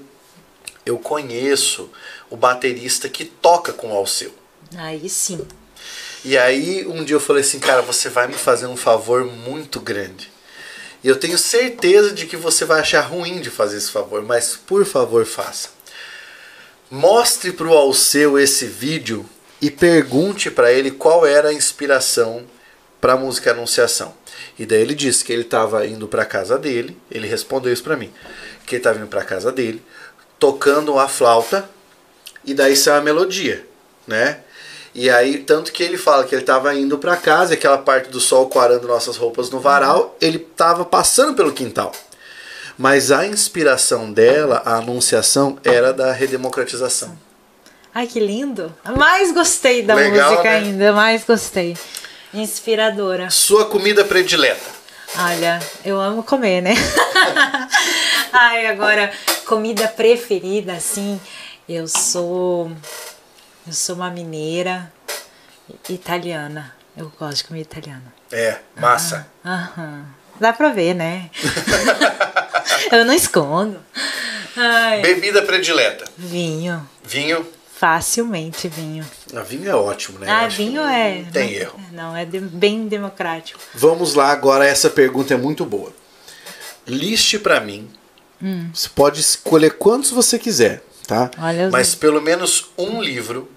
eu 0.86 0.98
conheço 0.98 1.90
o 2.30 2.36
baterista 2.36 3.08
que 3.08 3.26
toca 3.26 3.72
com 3.74 3.92
o 3.92 3.96
Alceu. 3.96 4.34
Aí 4.76 5.08
sim. 5.08 5.46
E 6.26 6.38
aí 6.38 6.86
um 6.88 7.04
dia 7.04 7.16
eu 7.16 7.20
falei 7.20 7.42
assim, 7.42 7.60
cara, 7.60 7.82
você 7.82 8.10
vai 8.10 8.28
me 8.28 8.34
fazer 8.34 8.68
um 8.68 8.78
favor 8.78 9.26
muito 9.26 9.80
grande. 9.80 10.32
E 11.04 11.08
eu 11.08 11.18
tenho 11.18 11.38
certeza 11.38 12.12
de 12.12 12.26
que 12.26 12.38
você 12.38 12.64
vai 12.64 12.80
achar 12.80 13.02
ruim 13.02 13.42
de 13.42 13.50
fazer 13.50 13.78
esse 13.78 13.92
favor, 13.92 14.22
mas 14.24 14.56
por 14.56 14.86
favor 14.86 15.26
faça. 15.26 15.70
Mostre 16.90 17.52
para 17.52 17.68
o 17.68 17.78
Alceu 17.78 18.40
esse 18.40 18.66
vídeo 18.66 19.28
e 19.62 19.70
pergunte 19.70 20.50
para 20.50 20.72
ele 20.72 20.92
qual 20.92 21.26
era 21.26 21.50
a 21.50 21.54
inspiração 21.54 22.46
para 23.02 23.14
a 23.14 23.18
música 23.18 23.52
Anunciação. 23.52 24.14
E 24.58 24.66
daí 24.66 24.82
ele 24.82 24.96
disse 24.96 25.26
que 25.26 25.34
ele 25.34 25.42
estava 25.42 25.86
indo 25.86 26.08
para 26.08 26.24
casa 26.24 26.58
dele, 26.58 26.98
ele 27.12 27.28
respondeu 27.28 27.74
isso 27.74 27.84
para 27.84 27.98
mim, 27.98 28.14
que 28.66 28.76
ele 28.76 28.80
estava 28.80 29.00
indo 29.00 29.08
para 29.08 29.26
casa 29.26 29.52
dele, 29.52 29.84
tocando 30.40 30.98
a 30.98 31.10
flauta 31.10 31.70
e 32.46 32.54
daí 32.54 32.78
saiu 32.78 32.98
a 32.98 33.02
melodia, 33.02 33.66
né? 34.08 34.40
E 34.96 35.10
aí, 35.10 35.40
tanto 35.40 35.72
que 35.72 35.82
ele 35.82 35.98
fala 35.98 36.24
que 36.24 36.36
ele 36.36 36.44
estava 36.44 36.74
indo 36.76 37.00
para 37.00 37.18
casa, 37.18 37.56
aquela 37.56 37.80
parte 37.80 38.10
do 38.10 38.20
sol 38.20 38.48
quarando 38.48 38.88
nossas 38.88 39.18
roupas 39.18 39.50
no 39.50 39.60
varal, 39.60 40.16
ele 40.22 40.38
estava 40.38 40.86
passando 40.86 41.34
pelo 41.34 41.52
quintal. 41.52 41.92
Mas 42.78 43.12
a 43.12 43.26
inspiração 43.26 44.12
dela, 44.12 44.62
a 44.66 44.76
anunciação, 44.76 45.58
era 45.64 45.92
da 45.94 46.12
redemocratização. 46.12 47.18
Ai, 47.94 48.08
que 48.08 48.20
lindo! 48.20 48.74
Mais 48.98 49.32
gostei 49.32 49.84
da 49.84 49.96
Legal, 49.96 50.32
música 50.32 50.50
né? 50.50 50.58
ainda, 50.58 50.94
mais 50.94 51.24
gostei. 51.24 51.78
Inspiradora. 52.34 53.30
Sua 53.30 53.66
comida 53.66 54.04
predileta? 54.04 54.84
Olha, 55.16 55.60
eu 55.86 56.00
amo 56.00 56.24
comer, 56.24 56.62
né? 56.62 56.74
Ai, 58.34 58.66
agora, 58.66 59.12
comida 59.46 59.88
preferida, 59.88 60.74
assim, 60.74 61.22
eu 61.70 61.88
sou 61.88 62.72
eu 63.66 63.74
sou 63.74 63.96
uma 63.96 64.10
mineira 64.10 64.92
italiana. 65.90 66.76
Eu 66.96 67.12
gosto 67.18 67.38
de 67.38 67.44
comer 67.46 67.62
italiana. 67.62 68.14
É, 68.32 68.60
massa. 68.80 69.28
Aham. 69.44 70.06
Dá 70.40 70.52
pra 70.52 70.70
ver, 70.70 70.94
né? 70.94 71.30
eu 72.92 73.06
não 73.06 73.14
escondo. 73.14 73.80
Ai. 74.56 75.02
Bebida 75.02 75.42
predileta? 75.42 76.06
Vinho. 76.18 76.88
Vinho? 77.04 77.48
Facilmente 77.74 78.68
vinho. 78.68 79.06
A 79.34 79.40
ah, 79.40 79.44
vinho 79.44 79.70
é 79.70 79.76
ótimo, 79.76 80.20
né? 80.20 80.30
Ah, 80.30 80.48
vinho 80.48 80.82
é. 80.82 81.26
Tem 81.32 81.52
não, 81.52 81.60
erro. 81.60 81.80
Não, 81.92 82.18
é 82.18 82.26
de, 82.26 82.40
bem 82.40 82.88
democrático. 82.88 83.60
Vamos 83.74 84.14
lá, 84.14 84.32
agora 84.32 84.66
essa 84.66 84.90
pergunta 84.90 85.34
é 85.34 85.38
muito 85.38 85.66
boa. 85.66 85.92
Liste 86.88 87.40
para 87.40 87.60
mim. 87.60 87.90
Hum. 88.42 88.70
Você 88.74 88.90
pode 88.90 89.22
escolher 89.22 89.72
quantos 89.72 90.12
você 90.12 90.38
quiser, 90.38 90.84
tá? 91.08 91.32
Olha 91.38 91.70
Mas 91.70 91.96
pelo 91.96 92.22
menos 92.22 92.72
um 92.78 93.02
livro 93.02 93.50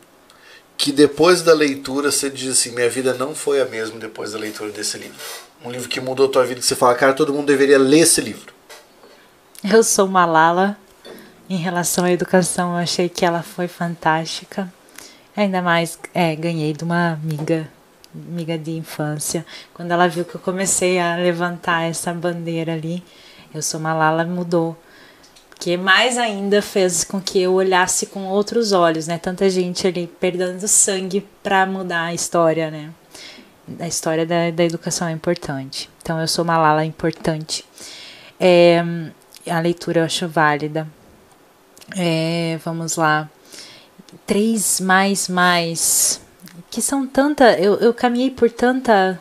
que 0.77 0.93
depois 0.93 1.43
da 1.43 1.55
leitura 1.55 2.11
você 2.11 2.31
diz 2.31 2.53
assim: 2.53 2.73
minha 2.73 2.89
vida 2.89 3.15
não 3.15 3.35
foi 3.35 3.61
a 3.61 3.65
mesma 3.65 3.99
depois 3.99 4.33
da 4.33 4.39
leitura 4.39 4.71
desse 4.71 4.99
livro. 4.99 5.17
Um 5.65 5.71
livro 5.71 5.89
que 5.89 6.01
mudou 6.01 6.27
a 6.27 6.29
tua 6.29 6.45
vida, 6.45 6.61
que 6.61 6.67
você 6.67 6.77
fala, 6.77 6.95
cara, 6.95 7.13
todo 7.13 7.33
mundo 7.33 7.47
deveria 7.47 7.79
ler 7.79 8.01
esse 8.01 8.21
livro. 8.21 8.55
Eu 9.65 9.83
sou 9.83 10.07
Malala. 10.07 10.77
Em 11.49 11.57
relação 11.57 12.05
à 12.05 12.11
educação, 12.11 12.73
eu 12.73 12.79
achei 12.79 13.09
que 13.09 13.25
ela 13.25 13.43
foi 13.43 13.69
fantástica. 13.69 14.73
Ainda 15.37 15.63
mais, 15.63 15.99
é, 16.13 16.35
ganhei 16.35 16.73
de 16.73 16.83
uma 16.83 17.13
amiga, 17.13 17.69
amiga 18.13 18.59
de 18.59 18.73
infância. 18.73 19.47
Quando 19.73 19.93
ela 19.93 20.09
viu 20.09 20.25
que 20.25 20.35
eu 20.35 20.41
comecei 20.41 20.99
a 20.99 21.15
levantar 21.17 21.83
essa 21.83 22.13
bandeira 22.13 22.73
ali, 22.73 23.03
eu 23.55 23.63
sou 23.63 23.79
Malala, 23.79 24.25
mudou 24.25 24.77
que 25.59 25.77
mais 25.77 26.19
ainda 26.19 26.61
fez 26.61 27.03
com 27.03 27.21
que 27.21 27.41
eu 27.41 27.55
olhasse 27.55 28.07
com 28.07 28.27
outros 28.27 28.73
olhos, 28.73 29.07
né? 29.07 29.19
Tanta 29.19 29.49
gente 29.49 29.87
ali 29.87 30.07
perdendo 30.07 30.67
sangue 30.69 31.27
para 31.43 31.65
mudar 31.67 32.05
a 32.05 32.15
história, 32.15 32.71
né? 32.71 32.91
A 33.81 33.89
história 33.89 34.25
da, 34.25 34.51
da 34.51 34.65
educação 34.65 35.09
é 35.09 35.13
importante. 35.13 35.91
Então 36.03 36.21
eu 36.21 36.29
sou 36.29 36.45
uma 36.45 36.59
Lala 36.59 36.85
importante. 36.85 37.65
É, 38.39 38.83
a 39.51 39.59
leitura 39.59 40.01
eu 40.01 40.05
acho 40.05 40.29
válida. 40.29 40.87
É, 41.97 42.59
vamos 42.65 42.97
lá. 42.97 43.29
Três 44.27 44.81
mais 44.81 45.29
mais. 45.29 46.21
Que 46.71 46.83
são 46.83 47.07
tanta. 47.07 47.59
Eu, 47.59 47.77
eu 47.77 47.95
caminhei 47.95 48.31
por 48.31 48.51
tanta. 48.51 49.21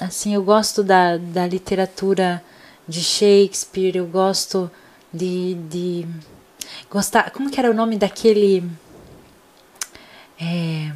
Assim, 0.00 0.34
eu 0.34 0.42
gosto 0.42 0.82
da, 0.82 1.16
da 1.18 1.46
literatura 1.46 2.42
de 2.88 3.04
Shakespeare, 3.04 3.96
eu 3.96 4.06
gosto 4.06 4.70
de, 5.12 5.54
de 5.54 6.06
gostar. 6.90 7.30
Como 7.30 7.50
que 7.50 7.60
era 7.60 7.70
o 7.70 7.74
nome 7.74 7.98
daquele? 7.98 8.64
É, 10.40 10.90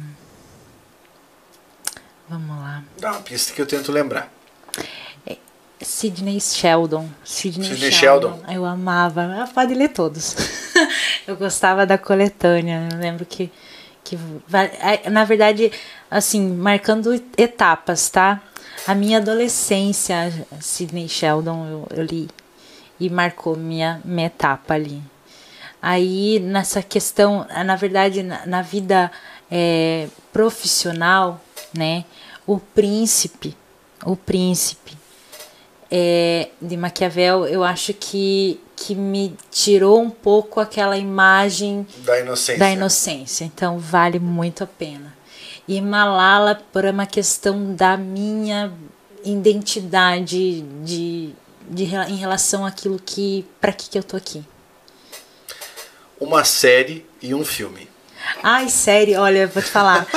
vamos 2.27 2.57
lá. 2.57 2.83
Dá 2.99 3.11
uma 3.11 3.21
pista 3.21 3.53
que 3.53 3.61
eu 3.61 3.65
tento 3.67 3.91
lembrar. 3.91 4.31
É, 5.25 5.37
Sidney 5.81 6.39
Sheldon. 6.41 7.07
Sidney, 7.23 7.69
Sidney 7.69 7.91
Sheldon. 7.91 8.37
Sheldon. 8.37 8.53
Eu 8.53 8.65
amava. 8.65 9.49
Pode 9.53 9.73
ler 9.75 9.89
todos. 9.89 10.35
eu 11.27 11.35
gostava 11.35 11.85
da 11.85 11.97
coletânea. 11.97 12.89
Eu 12.91 12.97
lembro 12.97 13.25
que, 13.25 13.51
que. 14.03 14.17
Na 15.11 15.25
verdade, 15.25 15.71
assim, 16.09 16.55
marcando 16.55 17.13
etapas, 17.37 18.09
tá? 18.09 18.41
A 18.85 18.93
minha 18.93 19.17
adolescência, 19.19 20.45
Sidney 20.59 21.07
Sheldon, 21.07 21.65
eu, 21.67 21.87
eu 21.97 22.03
li 22.03 22.29
e 22.99 23.09
marcou 23.09 23.55
minha, 23.55 24.01
minha 24.03 24.27
etapa 24.27 24.73
ali. 24.73 25.01
Aí, 25.81 26.39
nessa 26.39 26.81
questão, 26.81 27.45
na 27.65 27.75
verdade, 27.75 28.23
na, 28.23 28.45
na 28.45 28.61
vida 28.61 29.11
é, 29.51 30.07
profissional, 30.31 31.41
né? 31.73 32.05
O 32.45 32.59
príncipe, 32.59 33.55
o 34.05 34.15
príncipe 34.15 34.97
é, 35.89 36.49
de 36.61 36.75
Maquiavel, 36.75 37.45
eu 37.45 37.63
acho 37.63 37.93
que, 37.93 38.59
que 38.75 38.95
me 38.95 39.35
tirou 39.51 40.01
um 40.01 40.09
pouco 40.09 40.59
aquela 40.59 40.97
imagem 40.97 41.85
Da 41.99 42.19
inocência. 42.19 42.59
da 42.59 42.71
inocência. 42.71 43.45
Então 43.45 43.77
vale 43.77 44.19
muito 44.19 44.63
a 44.63 44.67
pena. 44.67 45.13
E 45.67 45.79
Malala 45.81 46.61
por 46.71 46.85
uma 46.85 47.05
questão 47.05 47.73
da 47.73 47.95
minha 47.95 48.71
identidade 49.23 50.61
de, 50.83 51.33
de, 51.69 51.83
em 52.09 52.15
relação 52.15 52.65
àquilo 52.65 52.99
que 53.03 53.45
para 53.61 53.71
que, 53.71 53.89
que 53.89 53.97
eu 53.97 54.03
tô 54.03 54.17
aqui. 54.17 54.43
Uma 56.19 56.43
série 56.43 57.05
e 57.21 57.33
um 57.33 57.45
filme. 57.45 57.89
Ai, 58.41 58.69
sério, 58.69 59.19
olha, 59.19 59.47
vou 59.47 59.61
te 59.61 59.69
falar. 59.69 60.07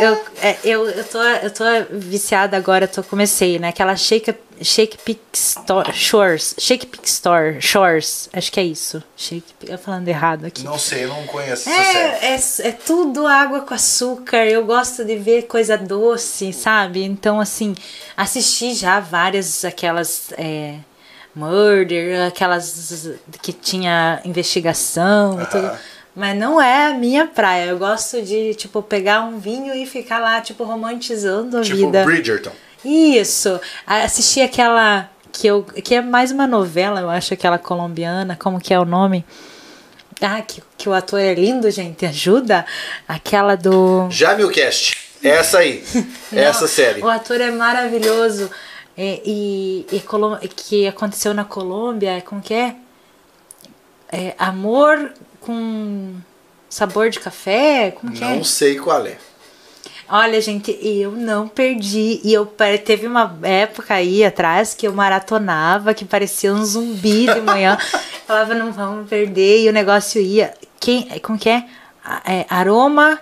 eu, 0.00 0.08
eu, 0.08 0.24
é, 0.42 0.58
eu, 0.64 0.86
eu, 0.86 1.04
tô, 1.04 1.22
eu 1.22 1.50
tô 1.50 1.64
viciada 1.90 2.56
agora, 2.56 2.84
eu 2.84 2.88
tô, 2.88 3.02
comecei, 3.02 3.58
né? 3.58 3.68
Aquela 3.68 3.96
Shake, 3.96 4.34
Shake 4.34 4.40
Store, 5.32 5.92
Shores. 5.92 6.54
Shake 6.58 6.86
Peak 6.86 7.06
Store, 7.08 7.60
Shores. 7.60 8.28
Acho 8.32 8.50
que 8.52 8.58
é 8.60 8.64
isso. 8.64 9.02
Shake, 9.16 9.52
Peak- 9.60 9.72
eu 9.72 9.78
falando 9.78 10.08
errado 10.08 10.44
aqui. 10.46 10.62
Não 10.64 10.78
sei, 10.78 11.04
eu 11.04 11.08
não 11.08 11.24
conheço 11.26 11.68
essa 11.68 11.92
série. 11.92 12.24
É, 12.24 12.34
é, 12.34 12.68
é 12.68 12.72
tudo 12.72 13.26
água 13.26 13.60
com 13.60 13.74
açúcar. 13.74 14.44
Eu 14.46 14.64
gosto 14.64 15.04
de 15.04 15.16
ver 15.16 15.42
coisa 15.42 15.76
doce, 15.76 16.52
sabe? 16.52 17.02
Então, 17.04 17.40
assim, 17.40 17.74
assisti 18.16 18.74
já 18.74 19.00
várias 19.00 19.64
aquelas. 19.64 20.32
É, 20.38 20.76
murder, 21.34 22.26
aquelas 22.28 23.08
que 23.42 23.52
tinha 23.52 24.20
investigação 24.24 25.40
e 25.42 25.46
tudo. 25.46 25.70
Mas 26.14 26.36
não 26.38 26.62
é 26.62 26.86
a 26.86 26.94
minha 26.94 27.26
praia. 27.26 27.66
Eu 27.70 27.78
gosto 27.78 28.22
de, 28.22 28.54
tipo, 28.54 28.80
pegar 28.80 29.22
um 29.22 29.38
vinho 29.40 29.74
e 29.74 29.84
ficar 29.84 30.20
lá, 30.20 30.40
tipo, 30.40 30.62
romantizando 30.62 31.58
a 31.58 31.62
Tipo 31.62 31.76
vida. 31.76 32.04
Bridgerton. 32.04 32.52
Isso. 32.84 33.60
Assisti 33.86 34.40
aquela 34.40 35.08
que 35.32 35.46
eu 35.46 35.62
que 35.64 35.94
é 35.96 36.00
mais 36.00 36.30
uma 36.30 36.46
novela, 36.46 37.00
eu 37.00 37.10
acho 37.10 37.34
aquela 37.34 37.58
colombiana, 37.58 38.36
como 38.40 38.60
que 38.60 38.72
é 38.72 38.78
o 38.78 38.84
nome? 38.84 39.24
Ah, 40.20 40.40
que, 40.42 40.62
que 40.78 40.88
o 40.88 40.92
ator 40.92 41.18
é 41.20 41.34
lindo, 41.34 41.70
gente, 41.70 42.06
ajuda. 42.06 42.64
Aquela 43.08 43.56
do 43.56 44.08
Jamilcast. 44.10 45.02
Essa 45.22 45.58
aí. 45.58 45.82
essa 46.32 46.60
Não, 46.62 46.68
série. 46.68 47.02
O 47.02 47.08
ator 47.08 47.40
é 47.40 47.50
maravilhoso. 47.50 48.50
É, 48.96 49.20
e, 49.24 49.84
e 49.90 50.00
Colom- 50.00 50.38
que 50.54 50.86
aconteceu 50.86 51.34
na 51.34 51.44
Colômbia, 51.44 52.22
como 52.24 52.40
que 52.40 52.54
é? 52.54 52.76
É, 54.12 54.34
Amor 54.38 55.12
com 55.40 56.14
sabor 56.70 57.10
de 57.10 57.18
café? 57.18 57.90
Como 57.90 58.12
que 58.12 58.22
é? 58.22 58.36
Não 58.36 58.44
sei 58.44 58.76
qual 58.76 59.04
é. 59.04 59.16
Olha, 60.08 60.40
gente, 60.40 60.78
eu 60.82 61.12
não 61.12 61.48
perdi. 61.48 62.20
E 62.22 62.32
eu 62.32 62.46
teve 62.84 63.06
uma 63.06 63.38
época 63.42 63.94
aí 63.94 64.24
atrás 64.24 64.74
que 64.74 64.86
eu 64.86 64.92
maratonava, 64.92 65.94
que 65.94 66.04
parecia 66.04 66.52
um 66.52 66.64
zumbi 66.64 67.26
de 67.26 67.40
manhã. 67.40 67.78
Falava, 68.26 68.54
não 68.54 68.72
vamos 68.72 69.08
perder, 69.08 69.64
e 69.64 69.68
o 69.68 69.72
negócio 69.72 70.20
ia. 70.20 70.54
Quem, 70.78 71.08
como 71.20 71.38
que 71.38 71.48
é? 71.48 71.64
É, 72.26 72.46
Aroma. 72.48 73.18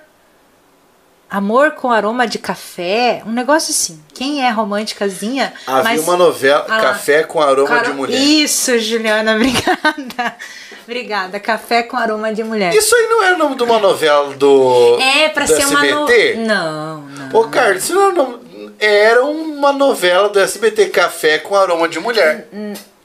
Amor 1.32 1.70
com 1.72 1.90
aroma 1.90 2.26
de 2.26 2.38
café, 2.38 3.22
um 3.26 3.32
negócio 3.32 3.70
assim. 3.72 3.98
Quem 4.12 4.44
é 4.46 4.50
românticazinha? 4.50 5.52
Havia 5.66 5.82
mas- 5.82 6.00
uma 6.02 6.16
novela, 6.16 6.66
Ah. 6.68 6.80
Café 6.80 7.22
com 7.24 7.40
Aroma 7.40 7.80
de 7.82 7.90
Mulher. 7.92 8.18
Isso, 8.20 8.78
Juliana, 8.78 9.34
obrigada. 9.36 10.36
obrigada. 10.84 11.40
Café 11.40 11.82
com 11.84 11.96
aroma 11.96 12.32
de 12.34 12.44
mulher. 12.44 12.74
Isso 12.74 12.94
aí 12.94 13.06
não 13.08 13.22
é 13.22 13.32
o 13.32 13.38
nome 13.38 13.56
de 13.56 13.62
uma 13.62 13.78
novela 13.78 14.34
do. 14.34 14.98
é 15.00 15.28
pra 15.30 15.44
do 15.46 15.54
ser 15.56 15.64
uma 15.66 15.80
no... 15.82 16.04
SBT? 16.10 16.34
Não, 16.46 17.00
não. 17.02 17.40
Ô, 17.40 17.44
Carlos, 17.48 17.84
isso 17.84 17.94
não 17.94 18.10
é 18.10 18.12
nome- 18.12 18.38
era 18.78 19.24
uma 19.24 19.72
novela 19.72 20.28
do 20.28 20.38
SBT 20.40 20.86
Café 20.90 21.38
com 21.38 21.54
Aroma 21.56 21.88
de 21.88 21.98
Mulher. 22.00 22.48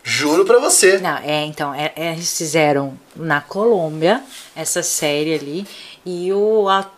Juro 0.03 0.43
pra 0.45 0.57
você. 0.59 0.97
Não, 0.99 1.17
é, 1.17 1.43
então, 1.45 1.73
é, 1.73 1.91
é, 1.95 2.13
eles 2.13 2.37
fizeram 2.37 2.97
na 3.15 3.41
Colômbia 3.41 4.21
essa 4.55 4.81
série 4.81 5.35
ali. 5.35 5.67
E 6.05 6.31
o 6.31 6.67
ator, 6.69 6.91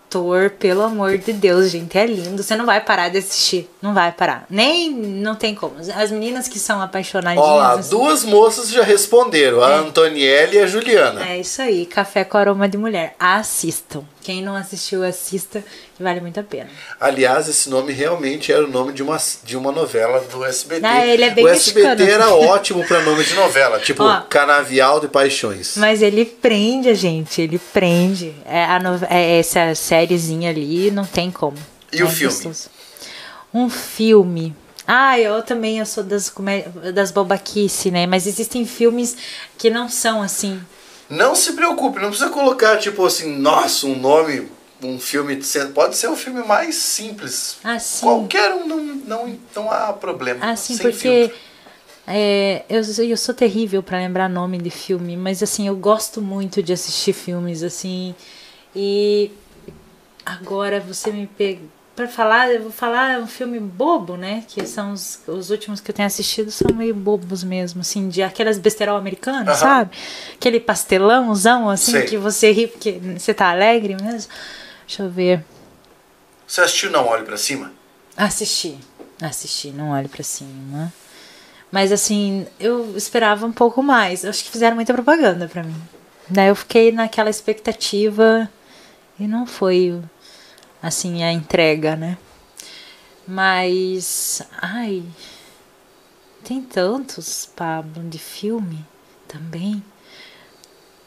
pelo 0.60 0.81
amor 0.84 1.18
de 1.18 1.31
Deus, 1.34 1.69
gente, 1.69 1.98
é 1.98 2.06
lindo. 2.06 2.41
Você 2.41 2.56
não 2.56 2.65
vai 2.65 2.81
parar 2.81 3.10
de 3.10 3.18
assistir. 3.19 3.69
Não 3.81 3.94
vai 3.94 4.11
parar. 4.11 4.45
Nem, 4.49 4.91
não 4.91 5.36
tem 5.36 5.53
como. 5.56 5.76
As 5.95 6.11
meninas 6.11 6.48
que 6.48 6.57
são 6.60 6.81
apaixonadinhas. 6.81 7.45
Ó 7.45 7.56
lá, 7.57 7.73
assim, 7.73 7.90
duas 7.90 8.23
moças 8.23 8.69
já 8.69 8.84
responderam, 8.84 9.61
a 9.64 9.76
Antonielle 9.77 10.57
e 10.57 10.60
a 10.60 10.68
Juliana. 10.68 11.27
É 11.30 11.40
isso 11.40 11.61
aí, 11.61 11.86
Café 11.86 12.23
com 12.23 12.38
Aroma 12.38 12.68
de 12.68 12.77
Mulher. 12.77 13.15
Assistam. 13.19 14.03
Quem 14.22 14.44
não 14.44 14.56
assistiu, 14.56 15.03
assista, 15.03 15.64
que 15.95 16.03
vale 16.03 16.19
muito 16.19 16.40
a 16.40 16.44
pena. 16.44 16.69
Aliás, 16.99 17.48
esse 17.48 17.69
nome 17.69 17.94
realmente 17.94 18.52
era 18.52 18.64
o 18.64 18.68
nome 18.69 18.91
de 18.94 19.02
uma, 19.02 19.18
de 19.44 19.56
uma 19.57 19.72
novela 19.72 20.19
do 20.31 20.44
SBT. 20.45 20.86
Ah, 20.86 21.06
ele 21.07 21.23
é 21.23 21.30
bem 21.31 21.45
o 21.45 21.48
SBT 21.48 21.88
mexicano. 21.88 22.11
era 22.11 22.30
ótimo 22.36 22.84
pra 22.86 23.02
nome 23.02 23.23
de 23.23 23.34
novela, 23.34 23.80
tipo 23.80 24.03
Ó. 24.03 24.22
Canavial 24.30 24.99
de 24.99 25.07
Paixões. 25.07 25.76
Mas 25.77 26.02
ele 26.02 26.26
prende 26.26 26.90
a 26.90 26.94
gente, 26.94 27.41
ele 27.41 27.57
prende. 27.73 28.36
É, 28.45 28.65
a 28.65 28.77
no- 28.80 28.99
é 29.10 29.40
essa 29.40 29.73
sériezinha 30.04 30.50
ali, 30.50 30.92
não 30.92 31.06
tem 31.06 31.30
como. 31.32 31.58
E 31.92 32.02
o 32.04 32.08
É 32.08 32.10
filme? 32.10 32.34
gostoso. 32.34 32.70
Um 33.54 33.70
filme. 33.70 34.56
Ah, 34.88 35.20
eu 35.20 35.42
também 35.44 35.80
eu 35.80 35.86
sou 35.86 36.04
das, 36.04 36.32
das 36.94 37.12
bobaquice, 37.12 37.92
né? 37.92 38.08
Mas 38.08 38.26
existem 38.26 38.66
filmes 38.66 39.16
que 39.58 39.70
não 39.70 39.90
são 39.90 40.22
assim. 40.22 40.60
Não 41.10 41.36
se 41.36 41.54
preocupe, 41.54 42.00
não 42.00 42.10
precisa 42.10 42.30
colocar, 42.30 42.78
tipo 42.78 43.06
assim, 43.06 43.36
nossa, 43.38 43.88
um 43.88 43.98
nome, 44.00 44.48
um 44.82 45.00
filme. 45.00 45.40
Pode 45.74 45.98
ser 45.98 46.08
o 46.08 46.16
filme 46.16 46.44
mais 46.44 46.76
simples. 46.76 47.58
Assim. 47.64 48.06
Qualquer 48.06 48.54
um, 48.54 48.68
não, 48.68 48.78
não, 48.84 49.40
não 49.56 49.72
há 49.72 49.92
problema. 49.94 50.46
Assim, 50.52 50.76
Sem 50.76 50.84
porque 50.92 51.32
é, 52.08 52.64
eu, 52.70 52.84
sou- 52.84 53.04
eu 53.06 53.18
sou 53.18 53.34
terrível 53.36 53.82
pra 53.84 53.98
lembrar 53.98 54.30
nome 54.30 54.58
de 54.60 54.70
filme, 54.70 55.18
mas 55.18 55.42
assim, 55.44 55.68
eu 55.68 55.76
gosto 55.76 56.22
muito 56.22 56.62
de 56.64 56.74
assistir 56.74 57.14
filmes, 57.14 57.64
assim. 57.64 58.14
E 58.76 59.32
agora 60.30 60.80
você 60.80 61.11
me 61.11 61.27
pega. 61.27 61.61
Pra 61.95 62.07
falar, 62.07 62.49
eu 62.49 62.61
vou 62.61 62.72
falar 62.72 63.19
um 63.19 63.27
filme 63.27 63.60
bobo, 63.60 64.15
né? 64.15 64.45
Que 64.47 64.65
são 64.65 64.93
os, 64.93 65.19
os 65.27 65.49
últimos 65.49 65.81
que 65.81 65.91
eu 65.91 65.95
tenho 65.95 66.07
assistido 66.07 66.49
são 66.49 66.73
meio 66.73 66.95
bobos 66.95 67.43
mesmo, 67.43 67.81
assim, 67.81 68.07
de 68.07 68.23
aquelas 68.23 68.57
besterol 68.57 68.95
americanas, 68.95 69.57
sabe? 69.57 69.91
Aquele 70.34 70.61
pastelãozão, 70.61 71.69
assim, 71.69 71.91
Sei. 71.91 72.06
que 72.06 72.18
você 72.18 72.53
ri 72.53 72.68
porque 72.68 73.01
você 73.18 73.34
tá 73.34 73.49
alegre 73.49 73.97
mesmo. 74.01 74.31
Deixa 74.88 75.03
eu 75.03 75.10
ver. 75.10 75.43
Você 76.47 76.61
assistiu 76.61 76.89
Não 76.89 77.06
Olhe 77.06 77.26
Pra 77.26 77.35
Cima? 77.35 77.73
Assisti. 78.15 78.77
Assisti, 79.22 79.72
não 79.72 79.91
olhe 79.91 80.07
pra 80.07 80.23
cima. 80.23 80.93
Mas 81.72 81.91
assim, 81.91 82.47
eu 82.60 82.95
esperava 82.95 83.45
um 83.45 83.51
pouco 83.51 83.84
mais. 83.84 84.23
Eu 84.23 84.30
acho 84.30 84.43
que 84.43 84.49
fizeram 84.49 84.76
muita 84.76 84.93
propaganda 84.93 85.47
pra 85.47 85.64
mim. 85.64 85.76
Daí 86.30 86.47
eu 86.47 86.56
fiquei 86.56 86.91
naquela 86.91 87.30
expectativa 87.30 88.49
e 89.19 89.27
não 89.27 89.45
foi 89.45 90.01
assim 90.81 91.23
a 91.23 91.31
entrega, 91.31 91.95
né? 91.95 92.18
Mas, 93.27 94.41
ai, 94.60 95.03
tem 96.43 96.61
tantos, 96.61 97.49
Pablo, 97.56 98.03
de 98.10 98.18
filme 98.18 98.85
também. 99.27 99.84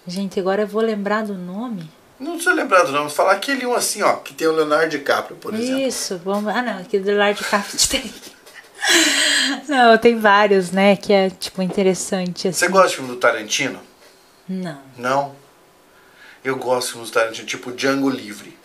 Gente, 0.07 0.39
agora 0.39 0.63
eu 0.63 0.67
vou 0.67 0.83
lembrar 0.83 1.25
do 1.25 1.35
nome. 1.35 1.91
Não 2.19 2.33
precisa 2.35 2.55
lembrar 2.55 2.85
do 2.85 2.93
nome, 2.93 3.11
falar 3.11 3.33
aquele 3.33 3.67
um 3.67 3.75
assim, 3.75 4.03
ó, 4.03 4.15
que 4.17 4.33
tem 4.33 4.47
o 4.47 4.53
Leonardo 4.53 4.91
DiCaprio, 4.91 5.37
por 5.37 5.53
exemplo. 5.55 5.81
Isso, 5.81 6.21
vamos. 6.25 6.55
Ah, 6.55 6.63
não, 6.63 6.79
aqui 6.79 7.01
do 7.01 7.07
de 7.07 7.45
Café 7.45 7.77
tem. 7.89 8.13
Não, 9.69 9.97
tem 9.97 10.19
vários, 10.19 10.73
né? 10.73 10.97
Que 10.97 11.13
é, 11.13 11.31
tipo, 11.31 11.63
interessante. 11.63 12.49
Assim. 12.49 12.59
Você 12.59 12.69
gosta 12.69 12.89
de 12.89 12.97
filme 12.97 13.11
do 13.11 13.17
Tarantino? 13.17 13.81
Não. 14.49 14.81
Não. 14.99 15.37
Eu 16.45 16.57
gosto 16.57 16.87
de 16.87 16.93
filmes 16.95 17.11
do 17.11 17.15
Tarantino, 17.15 17.47
tipo 17.47 17.71
Django 17.71 18.11
Livre. 18.11 18.57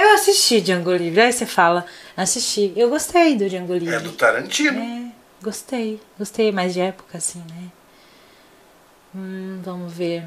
Eu 0.00 0.14
assisti 0.14 0.60
Django 0.60 0.92
Livre. 0.92 1.20
Aí 1.20 1.32
você 1.32 1.44
fala, 1.44 1.84
assisti. 2.16 2.72
Eu 2.74 2.88
gostei 2.88 3.36
do 3.36 3.48
Django 3.48 3.74
Livre. 3.74 3.94
É 3.94 4.00
do 4.00 4.12
Tarantino. 4.12 4.80
É, 4.80 5.12
gostei. 5.42 6.00
Gostei, 6.18 6.50
mais 6.50 6.72
de 6.72 6.80
época, 6.80 7.18
assim, 7.18 7.40
né? 7.50 7.68
Hum, 9.14 9.60
vamos 9.62 9.92
ver. 9.92 10.24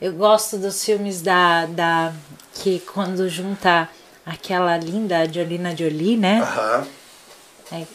Eu 0.00 0.12
gosto 0.12 0.56
dos 0.58 0.84
filmes 0.84 1.20
da, 1.20 1.66
da. 1.66 2.12
Que 2.54 2.80
quando 2.80 3.28
junta 3.28 3.88
aquela 4.24 4.76
linda 4.76 5.30
Jolina 5.30 5.76
Jolie, 5.76 6.16
né? 6.16 6.40
Aham. 6.40 6.86
É, 7.72 7.86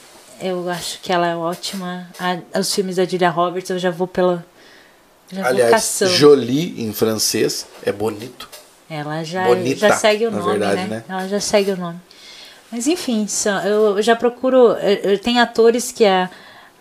eu 0.42 0.70
acho 0.70 1.00
que 1.02 1.12
ela 1.12 1.28
é 1.28 1.36
ótima. 1.36 2.10
A- 2.20 2.60
os 2.60 2.74
filmes 2.74 2.98
da 2.98 3.06
Julia 3.06 3.30
Roberts 3.30 3.70
eu 3.70 3.80
já 3.80 3.90
vou 3.92 4.08
pela. 4.08 4.46
Já 5.32 5.48
Aliás. 5.48 6.02
Jolie 6.06 6.84
em 6.84 6.94
francês 6.94 7.66
é 7.84 7.92
bonito. 7.92 8.50
Ela 8.90 9.24
já, 9.24 9.46
Bonita, 9.46 9.88
já 9.90 9.96
segue 9.96 10.28
o 10.28 10.32
nome, 10.32 10.60
verdade, 10.60 10.82
né? 10.82 10.88
né? 10.88 11.04
Ela 11.10 11.28
já 11.28 11.40
segue 11.40 11.72
o 11.72 11.78
nome. 11.78 12.00
Mas 12.72 12.88
enfim, 12.88 13.26
são- 13.28 13.62
eu 13.66 14.02
já 14.02 14.16
procuro. 14.16 14.76
Tem 15.24 15.40
atores 15.40 15.92
que 15.92 16.06
a, 16.06 16.30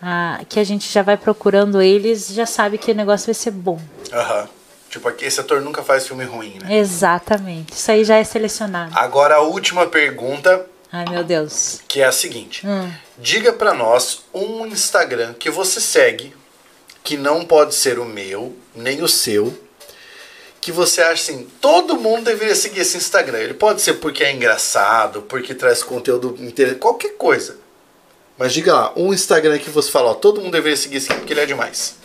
a- 0.01 0.39
que 0.47 0.59
a 0.59 0.63
gente 0.63 0.91
já 0.91 1.01
vai 1.01 1.17
procurando 1.17 1.81
eles, 1.81 2.27
já 2.27 2.45
sabe 2.45 2.77
que 2.77 2.91
o 2.91 2.95
negócio 2.95 3.25
vai 3.27 3.33
ser 3.35 3.51
bom. 3.51 3.79
Aham. 4.11 4.47
Tipo, 4.89 5.09
aqui 5.09 5.25
esse 5.25 5.39
ator 5.41 5.61
nunca 5.61 5.83
faz 5.83 6.07
filme 6.07 6.23
ruim, 6.23 6.57
né? 6.63 6.77
Exatamente. 6.77 7.73
Isso 7.73 7.91
aí 7.91 8.03
já 8.05 8.15
é 8.17 8.23
selecionado. 8.23 8.91
Agora 8.97 9.35
a 9.35 9.41
última 9.41 9.87
pergunta, 9.87 10.65
Ai, 10.91 11.05
meu 11.09 11.21
Deus. 11.23 11.81
que 11.87 11.99
é 12.01 12.05
a 12.05 12.11
seguinte. 12.13 12.65
Hum. 12.65 12.89
Diga 13.17 13.51
pra 13.51 13.73
nós 13.73 14.23
um 14.33 14.65
Instagram 14.65 15.33
que 15.33 15.49
você 15.49 15.81
segue, 15.81 16.33
que 17.03 17.17
não 17.17 17.43
pode 17.43 17.75
ser 17.75 17.99
o 17.99 18.05
meu, 18.05 18.55
nem 18.73 19.01
o 19.01 19.07
seu, 19.09 19.53
que 20.65 20.71
você 20.71 20.99
acha 20.99 21.31
assim, 21.31 21.47
todo 21.61 21.95
mundo 21.95 22.23
deveria 22.23 22.55
seguir 22.55 22.79
esse 22.79 22.97
Instagram. 22.97 23.37
Ele 23.37 23.53
pode 23.53 23.83
ser 23.83 23.93
porque 23.93 24.23
é 24.23 24.33
engraçado, 24.33 25.21
porque 25.21 25.53
traz 25.53 25.83
conteúdo 25.83 26.35
interessante, 26.39 26.79
qualquer 26.79 27.11
coisa. 27.17 27.57
Mas 28.35 28.51
diga 28.51 28.73
lá, 28.73 28.93
um 28.95 29.13
Instagram 29.13 29.59
que 29.59 29.69
você 29.69 29.91
fala, 29.91 30.09
ó, 30.09 30.13
todo 30.15 30.41
mundo 30.41 30.53
deveria 30.53 30.75
seguir 30.75 30.97
esse 30.97 31.11
aqui 31.11 31.19
porque 31.19 31.33
ele 31.33 31.41
é 31.41 31.45
demais. 31.45 31.97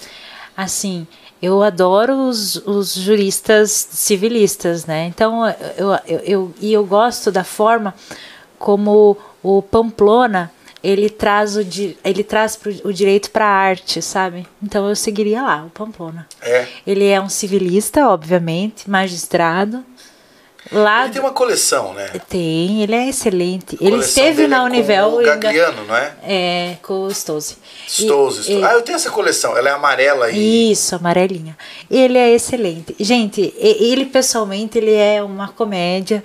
Assim, 0.55 1.07
eu 1.41 1.63
adoro 1.63 2.29
os, 2.29 2.57
os 2.67 2.93
juristas 2.93 3.71
civilistas, 3.71 4.85
né? 4.85 5.07
Então, 5.07 5.49
eu, 5.79 5.93
eu, 6.07 6.19
eu, 6.19 6.55
e 6.61 6.71
eu 6.71 6.85
gosto 6.85 7.33
da 7.33 7.45
forma 7.45 7.95
como 8.59 9.17
o 9.43 9.63
Pamplona 9.63 10.53
ele 10.83 11.11
traz 11.11 11.57
o, 11.57 11.61
ele 12.05 12.25
traz 12.25 12.59
o 12.85 12.93
direito 12.93 13.31
para 13.31 13.45
a 13.47 13.49
arte, 13.51 14.01
sabe? 14.01 14.47
Então 14.63 14.89
eu 14.89 14.97
seguiria 14.97 15.43
lá, 15.43 15.65
o 15.67 15.71
Pamplona. 15.71 16.27
É. 16.43 16.67
Ele 16.87 17.07
é 17.07 17.21
um 17.21 17.29
civilista, 17.29 18.09
obviamente, 18.09 18.89
magistrado. 18.89 19.85
Lá 20.71 21.05
Ele 21.05 21.13
tem 21.15 21.23
uma 21.23 21.33
coleção, 21.33 21.95
né? 21.95 22.11
tem, 22.29 22.83
ele 22.83 22.95
é 22.95 23.09
excelente. 23.09 23.79
Ele 23.81 23.97
esteve 23.97 24.43
dele 24.43 24.49
na 24.49 24.57
é 24.59 24.61
com 24.61 24.67
Univel 24.67 25.09
O 25.15 25.23
e 25.23 25.25
ainda- 25.25 25.37
Gagliano, 25.37 25.85
não 25.87 25.97
é? 25.97 26.13
é 26.23 26.77
com 26.83 27.05
o 27.07 27.11
Stose. 27.15 27.57
E- 27.89 27.91
Stones. 27.91 28.47
e- 28.47 28.63
Ah, 28.63 28.75
eu 28.75 28.83
tenho 28.83 28.97
essa 28.97 29.11
coleção. 29.11 29.57
Ela 29.57 29.71
é 29.71 29.73
amarela 29.73 30.31
e. 30.31 30.71
Isso, 30.71 30.95
amarelinha. 30.95 31.57
Ele 31.91 32.19
é 32.19 32.31
excelente. 32.35 32.95
Gente, 33.01 33.53
ele 33.59 34.05
pessoalmente, 34.05 34.77
ele 34.79 34.93
é 34.93 35.23
uma 35.23 35.49
comédia. 35.49 36.23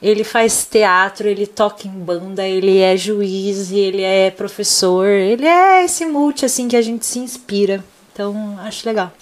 Ele 0.00 0.22
faz 0.22 0.64
teatro, 0.64 1.26
ele 1.28 1.46
toca 1.46 1.86
em 1.86 1.90
banda, 1.90 2.46
ele 2.46 2.78
é 2.78 2.96
juiz, 2.96 3.72
ele 3.72 4.02
é 4.02 4.30
professor. 4.30 5.06
Ele 5.06 5.46
é 5.46 5.84
esse 5.84 6.06
multi, 6.06 6.44
assim, 6.44 6.68
que 6.68 6.76
a 6.76 6.82
gente 6.82 7.04
se 7.04 7.18
inspira. 7.18 7.82
Então, 8.12 8.58
acho 8.62 8.86
legal. 8.86 9.12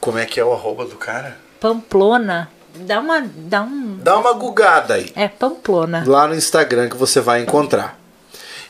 Como 0.00 0.18
é 0.18 0.26
que 0.26 0.38
é 0.38 0.44
o 0.44 0.52
arroba 0.52 0.84
do 0.84 0.96
cara? 0.96 1.38
Pamplona, 1.60 2.50
dá 2.74 3.00
uma... 3.00 3.20
Dá 3.20 3.62
um... 3.62 3.98
Dá 3.98 4.18
uma 4.18 4.32
gugada 4.32 4.94
aí. 4.94 5.12
É 5.14 5.28
Pamplona. 5.28 6.04
Lá 6.06 6.26
no 6.26 6.34
Instagram 6.34 6.88
que 6.88 6.96
você 6.96 7.20
vai 7.20 7.42
encontrar. 7.42 7.98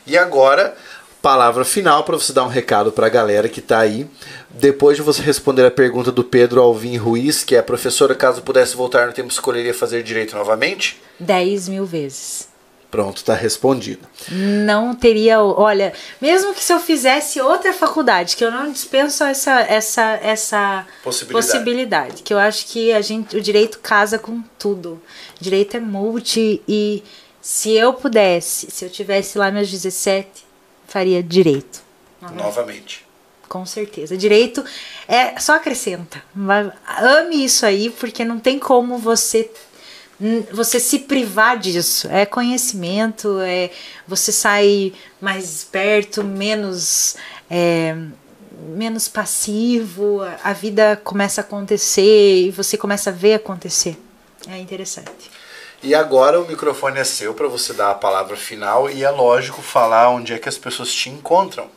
E 0.05 0.17
agora, 0.17 0.75
palavra 1.23 1.63
final 1.63 2.03
para 2.03 2.17
você 2.17 2.33
dar 2.33 2.43
um 2.43 2.49
recado 2.49 2.91
para 2.91 3.07
a 3.07 3.09
galera 3.09 3.47
que 3.47 3.61
tá 3.61 3.79
aí. 3.79 4.05
Depois 4.49 4.97
de 4.97 5.01
você 5.03 5.21
responder 5.21 5.65
a 5.65 5.71
pergunta 5.71 6.11
do 6.11 6.21
Pedro 6.21 6.61
Alvim 6.61 6.97
Ruiz, 6.97 7.45
que 7.45 7.55
é 7.55 7.61
professora, 7.61 8.13
caso 8.13 8.41
pudesse 8.41 8.75
voltar 8.75 9.07
no 9.07 9.13
tempo, 9.13 9.29
escolheria 9.31 9.73
fazer 9.73 10.03
direito 10.03 10.35
novamente? 10.35 11.01
10 11.17 11.69
mil 11.69 11.85
vezes. 11.85 12.49
Pronto, 12.91 13.23
tá 13.23 13.33
respondido. 13.33 14.05
Não 14.29 14.93
teria, 14.93 15.41
olha, 15.41 15.93
mesmo 16.21 16.53
que 16.53 16.63
se 16.63 16.73
eu 16.73 16.79
fizesse 16.79 17.39
outra 17.39 17.71
faculdade, 17.71 18.35
que 18.35 18.43
eu 18.43 18.51
não 18.51 18.69
dispenso 18.69 19.23
essa 19.23 19.61
essa 19.61 20.19
essa 20.21 20.85
Possibilidade. 21.03 21.47
possibilidade, 21.47 22.21
que 22.21 22.33
eu 22.33 22.37
acho 22.37 22.67
que 22.67 22.91
a 22.91 23.01
gente 23.01 23.35
o 23.37 23.41
direito 23.41 23.79
casa 23.79 24.19
com 24.19 24.43
tudo. 24.59 25.01
Direito 25.39 25.77
é 25.77 25.79
multi 25.79 26.61
e 26.67 27.01
se 27.41 27.71
eu 27.71 27.93
pudesse, 27.93 28.69
se 28.69 28.83
eu 28.85 28.89
tivesse 28.89 29.37
lá 29.37 29.49
meus 29.49 29.71
17, 29.71 30.52
faria 30.93 31.23
direito. 31.23 31.81
Novamente. 32.21 33.03
Com 33.49 33.65
certeza. 33.65 34.15
Direito 34.15 34.63
é 35.07 35.39
só 35.39 35.55
acrescenta. 35.55 36.23
Ame 36.87 37.43
isso 37.43 37.65
aí, 37.65 37.89
porque 37.89 38.23
não 38.23 38.39
tem 38.39 38.59
como 38.59 38.99
você 38.99 39.49
você 40.51 40.79
se 40.79 40.99
privar 40.99 41.57
disso. 41.57 42.07
É 42.09 42.25
conhecimento, 42.25 43.39
é 43.39 43.71
você 44.07 44.31
sai 44.31 44.93
mais 45.19 45.43
esperto, 45.43 46.23
menos 46.23 47.17
é, 47.49 47.95
menos 48.69 49.07
passivo, 49.07 50.21
a 50.43 50.53
vida 50.53 50.95
começa 51.03 51.41
a 51.41 51.43
acontecer 51.43 52.45
e 52.45 52.51
você 52.51 52.77
começa 52.77 53.09
a 53.09 53.13
ver 53.13 53.33
acontecer. 53.33 53.97
É 54.47 54.57
interessante. 54.59 55.31
E 55.83 55.93
agora 55.93 56.39
o 56.39 56.47
microfone 56.47 56.97
é 56.97 57.03
seu 57.03 57.33
para 57.33 57.47
você 57.49 57.73
dar 57.73 57.91
a 57.91 57.95
palavra 57.95 58.37
final 58.37 58.89
e 58.89 59.03
é 59.03 59.09
lógico 59.09 59.61
falar 59.61 60.09
onde 60.09 60.33
é 60.33 60.39
que 60.39 60.47
as 60.47 60.57
pessoas 60.57 60.93
te 60.93 61.09
encontram. 61.09 61.67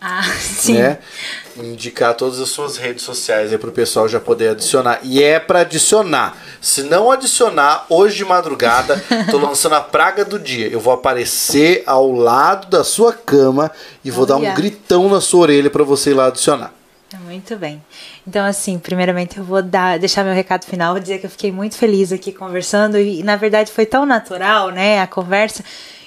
Ah, 0.00 0.24
sim. 0.40 0.78
né? 0.78 0.98
Indicar 1.56 2.14
todas 2.14 2.40
as 2.40 2.48
suas 2.48 2.78
redes 2.78 3.04
sociais 3.04 3.52
aí 3.52 3.58
pro 3.58 3.70
pessoal 3.70 4.08
já 4.08 4.18
poder 4.18 4.48
adicionar. 4.48 5.00
E 5.02 5.22
é 5.22 5.38
para 5.38 5.60
adicionar. 5.60 6.34
Se 6.62 6.82
não 6.82 7.10
adicionar, 7.10 7.84
hoje 7.90 8.16
de 8.16 8.24
madrugada, 8.24 9.04
tô 9.30 9.36
lançando 9.36 9.74
a 9.74 9.80
praga 9.82 10.24
do 10.24 10.38
dia. 10.38 10.68
Eu 10.68 10.80
vou 10.80 10.94
aparecer 10.94 11.82
ao 11.86 12.10
lado 12.10 12.68
da 12.68 12.82
sua 12.82 13.12
cama 13.12 13.70
e 14.02 14.10
vou 14.10 14.24
dar 14.24 14.36
um 14.36 14.54
gritão 14.54 15.10
na 15.10 15.20
sua 15.20 15.42
orelha 15.42 15.68
para 15.70 15.84
você 15.84 16.10
ir 16.10 16.14
lá 16.14 16.26
adicionar. 16.28 16.72
Muito 17.20 17.56
bem. 17.56 17.82
Então, 18.26 18.44
assim, 18.44 18.78
primeiramente 18.78 19.38
eu 19.38 19.44
vou 19.44 19.62
dar, 19.62 19.98
deixar 19.98 20.24
meu 20.24 20.34
recado 20.34 20.64
final, 20.64 20.92
vou 20.94 21.00
dizer 21.00 21.18
que 21.18 21.26
eu 21.26 21.30
fiquei 21.30 21.52
muito 21.52 21.76
feliz 21.76 22.12
aqui 22.12 22.32
conversando 22.32 22.98
e, 22.98 23.22
na 23.22 23.36
verdade, 23.36 23.70
foi 23.72 23.86
tão 23.86 24.04
natural, 24.06 24.70
né, 24.70 25.00
a 25.00 25.06
conversa, 25.06 25.64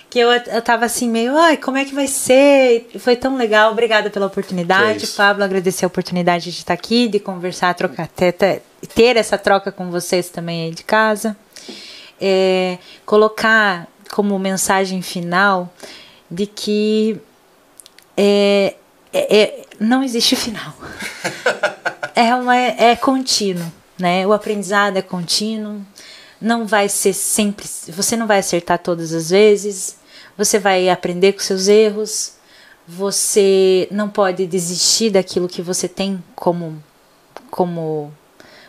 que 0.09 0.19
eu, 0.19 0.29
eu 0.31 0.61
tava 0.61 0.85
assim, 0.85 1.09
meio, 1.09 1.37
ai, 1.37 1.57
como 1.57 1.77
é 1.77 1.83
que 1.85 1.93
vai 1.93 2.07
ser? 2.07 2.89
E 2.93 2.99
Foi 2.99 3.15
tão 3.15 3.35
legal, 3.37 3.71
obrigada 3.71 4.09
pela 4.09 4.27
oportunidade, 4.27 5.03
isso. 5.03 5.17
Pablo, 5.17 5.43
agradecer 5.43 5.83
a 5.85 5.87
oportunidade 5.87 6.45
de 6.45 6.57
estar 6.57 6.73
aqui, 6.73 7.07
de 7.07 7.19
conversar, 7.19 7.73
trocar, 7.75 8.07
ter, 8.07 8.31
ter- 8.31 8.61
ter 8.93 9.17
essa 9.17 9.37
troca 9.37 9.71
com 9.71 9.91
vocês 9.91 10.29
também 10.29 10.65
aí 10.65 10.71
de 10.71 10.83
casa. 10.83 11.35
É, 12.21 12.77
colocar 13.05 13.87
como 14.11 14.39
mensagem 14.39 15.01
final 15.01 15.69
de 16.31 16.45
que 16.47 17.19
é, 18.15 18.75
é- 19.11 19.37
é- 19.37 19.64
não 19.79 20.03
existe 20.03 20.35
final. 20.35 20.73
é, 22.15 22.33
uma, 22.35 22.55
é 22.55 22.95
contínuo, 22.95 23.71
né? 23.97 24.25
O 24.25 24.33
aprendizado 24.33 24.97
é 24.97 25.01
contínuo. 25.01 25.81
Não 26.39 26.65
vai 26.65 26.89
ser 26.89 27.13
sempre. 27.13 27.65
Você 27.89 28.15
não 28.15 28.27
vai 28.27 28.39
acertar 28.39 28.79
todas 28.79 29.13
as 29.13 29.29
vezes. 29.29 29.97
Você 30.37 30.59
vai 30.59 30.89
aprender 30.89 31.33
com 31.33 31.39
seus 31.39 31.67
erros. 31.67 32.33
Você 32.87 33.87
não 33.89 34.09
pode 34.09 34.45
desistir 34.45 35.09
daquilo 35.09 35.47
que 35.47 35.61
você 35.61 35.87
tem 35.87 36.23
como 36.35 36.83
como 37.49 38.11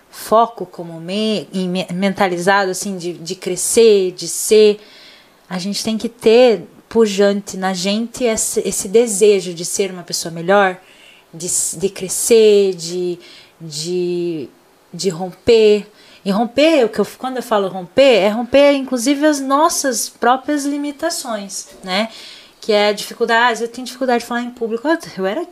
foco, 0.08 0.64
como 0.64 1.00
me, 1.00 1.48
mentalizado 1.92 2.70
assim 2.70 2.96
de, 2.96 3.12
de 3.14 3.34
crescer, 3.34 4.12
de 4.12 4.28
ser. 4.28 4.80
A 5.48 5.58
gente 5.58 5.84
tem 5.84 5.98
que 5.98 6.08
ter 6.08 6.62
pujante 6.88 7.56
na 7.56 7.74
gente 7.74 8.24
esse, 8.24 8.60
esse 8.66 8.88
desejo 8.88 9.52
de 9.52 9.64
ser 9.64 9.90
uma 9.90 10.02
pessoa 10.02 10.32
melhor, 10.32 10.80
de, 11.36 11.48
de 11.78 11.88
crescer, 11.88 12.74
de, 12.74 13.18
de, 13.60 14.48
de 14.92 15.08
romper. 15.10 15.86
E 16.24 16.30
romper, 16.30 16.84
o 16.84 16.88
que 16.88 16.98
eu, 16.98 17.06
quando 17.18 17.36
eu 17.36 17.42
falo 17.42 17.68
romper, 17.68 18.16
é 18.22 18.28
romper 18.28 18.72
inclusive 18.72 19.24
as 19.24 19.38
nossas 19.40 20.08
próprias 20.08 20.64
limitações, 20.64 21.68
né? 21.84 22.08
Que 22.60 22.72
é 22.72 22.88
a 22.88 22.92
dificuldade, 22.92 23.62
eu 23.62 23.68
tenho 23.68 23.84
dificuldade 23.84 24.20
de 24.20 24.26
falar 24.26 24.42
em 24.42 24.50
público. 24.50 24.88
Eu- 24.88 25.26
era 25.26 25.46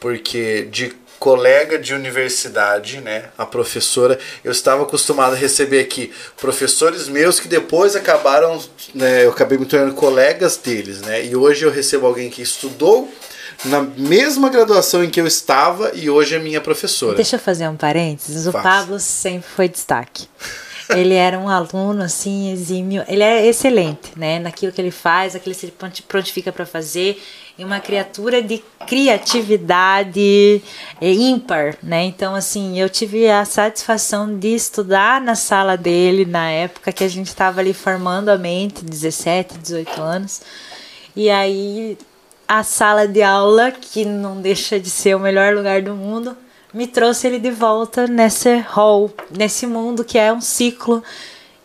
porque 0.00 0.68
de 0.70 0.92
colega 1.18 1.78
de 1.78 1.94
universidade, 1.94 3.00
né, 3.00 3.30
a 3.38 3.46
professora, 3.46 4.18
eu 4.44 4.52
estava 4.52 4.82
acostumado 4.82 5.32
a 5.32 5.36
receber 5.36 5.80
aqui 5.80 6.12
professores 6.36 7.08
meus 7.08 7.40
que 7.40 7.48
depois 7.48 7.96
acabaram, 7.96 8.62
né, 8.94 9.24
eu 9.24 9.30
acabei 9.30 9.56
me 9.56 9.64
tornando 9.64 9.94
colegas 9.94 10.58
deles, 10.58 11.00
né, 11.00 11.24
e 11.24 11.34
hoje 11.34 11.64
eu 11.64 11.70
recebo 11.70 12.06
alguém 12.06 12.28
que 12.28 12.42
estudou 12.42 13.10
na 13.64 13.80
mesma 13.80 14.48
graduação 14.48 15.02
em 15.04 15.10
que 15.10 15.20
eu 15.20 15.26
estava 15.26 15.92
e 15.94 16.08
hoje 16.10 16.34
é 16.34 16.38
minha 16.38 16.60
professora. 16.60 17.16
Deixa 17.16 17.36
eu 17.36 17.40
fazer 17.40 17.68
um 17.68 17.76
parênteses, 17.76 18.46
o 18.46 18.52
Pablo 18.52 18.98
sempre 18.98 19.48
foi 19.48 19.68
destaque. 19.68 20.28
Ele 20.90 21.14
era 21.14 21.38
um 21.38 21.48
aluno 21.48 22.02
assim 22.02 22.52
exímio, 22.52 23.02
ele 23.08 23.22
é 23.22 23.46
excelente, 23.46 24.12
né, 24.16 24.38
naquilo 24.38 24.70
que 24.70 24.80
ele 24.80 24.90
faz, 24.90 25.34
aquilo 25.34 25.54
que 25.54 25.66
ele 25.66 25.74
prontifica 26.06 26.52
para 26.52 26.66
fazer 26.66 27.18
e 27.56 27.64
uma 27.64 27.78
criatura 27.78 28.42
de 28.42 28.62
criatividade 28.86 30.62
é, 31.00 31.12
ímpar, 31.12 31.76
né? 31.82 32.02
Então, 32.04 32.34
assim, 32.34 32.80
eu 32.80 32.88
tive 32.88 33.30
a 33.30 33.44
satisfação 33.44 34.36
de 34.38 34.48
estudar 34.48 35.20
na 35.20 35.36
sala 35.36 35.76
dele 35.76 36.24
na 36.24 36.50
época 36.50 36.92
que 36.92 37.04
a 37.04 37.08
gente 37.08 37.28
estava 37.28 37.60
ali 37.60 37.72
formando 37.72 38.28
a 38.28 38.36
mente, 38.36 38.84
17, 38.84 39.58
18 39.58 40.02
anos. 40.02 40.42
E 41.14 41.30
aí, 41.30 41.96
a 42.46 42.62
sala 42.62 43.08
de 43.08 43.22
aula, 43.22 43.70
que 43.70 44.04
não 44.04 44.40
deixa 44.40 44.78
de 44.78 44.90
ser 44.90 45.16
o 45.16 45.20
melhor 45.20 45.54
lugar 45.54 45.82
do 45.82 45.94
mundo, 45.94 46.36
me 46.72 46.86
trouxe 46.86 47.26
ele 47.26 47.38
de 47.38 47.50
volta 47.50 48.06
nesse 48.06 48.58
hall, 48.68 49.10
nesse 49.36 49.66
mundo 49.66 50.04
que 50.04 50.18
é 50.18 50.32
um 50.32 50.40
ciclo 50.40 51.02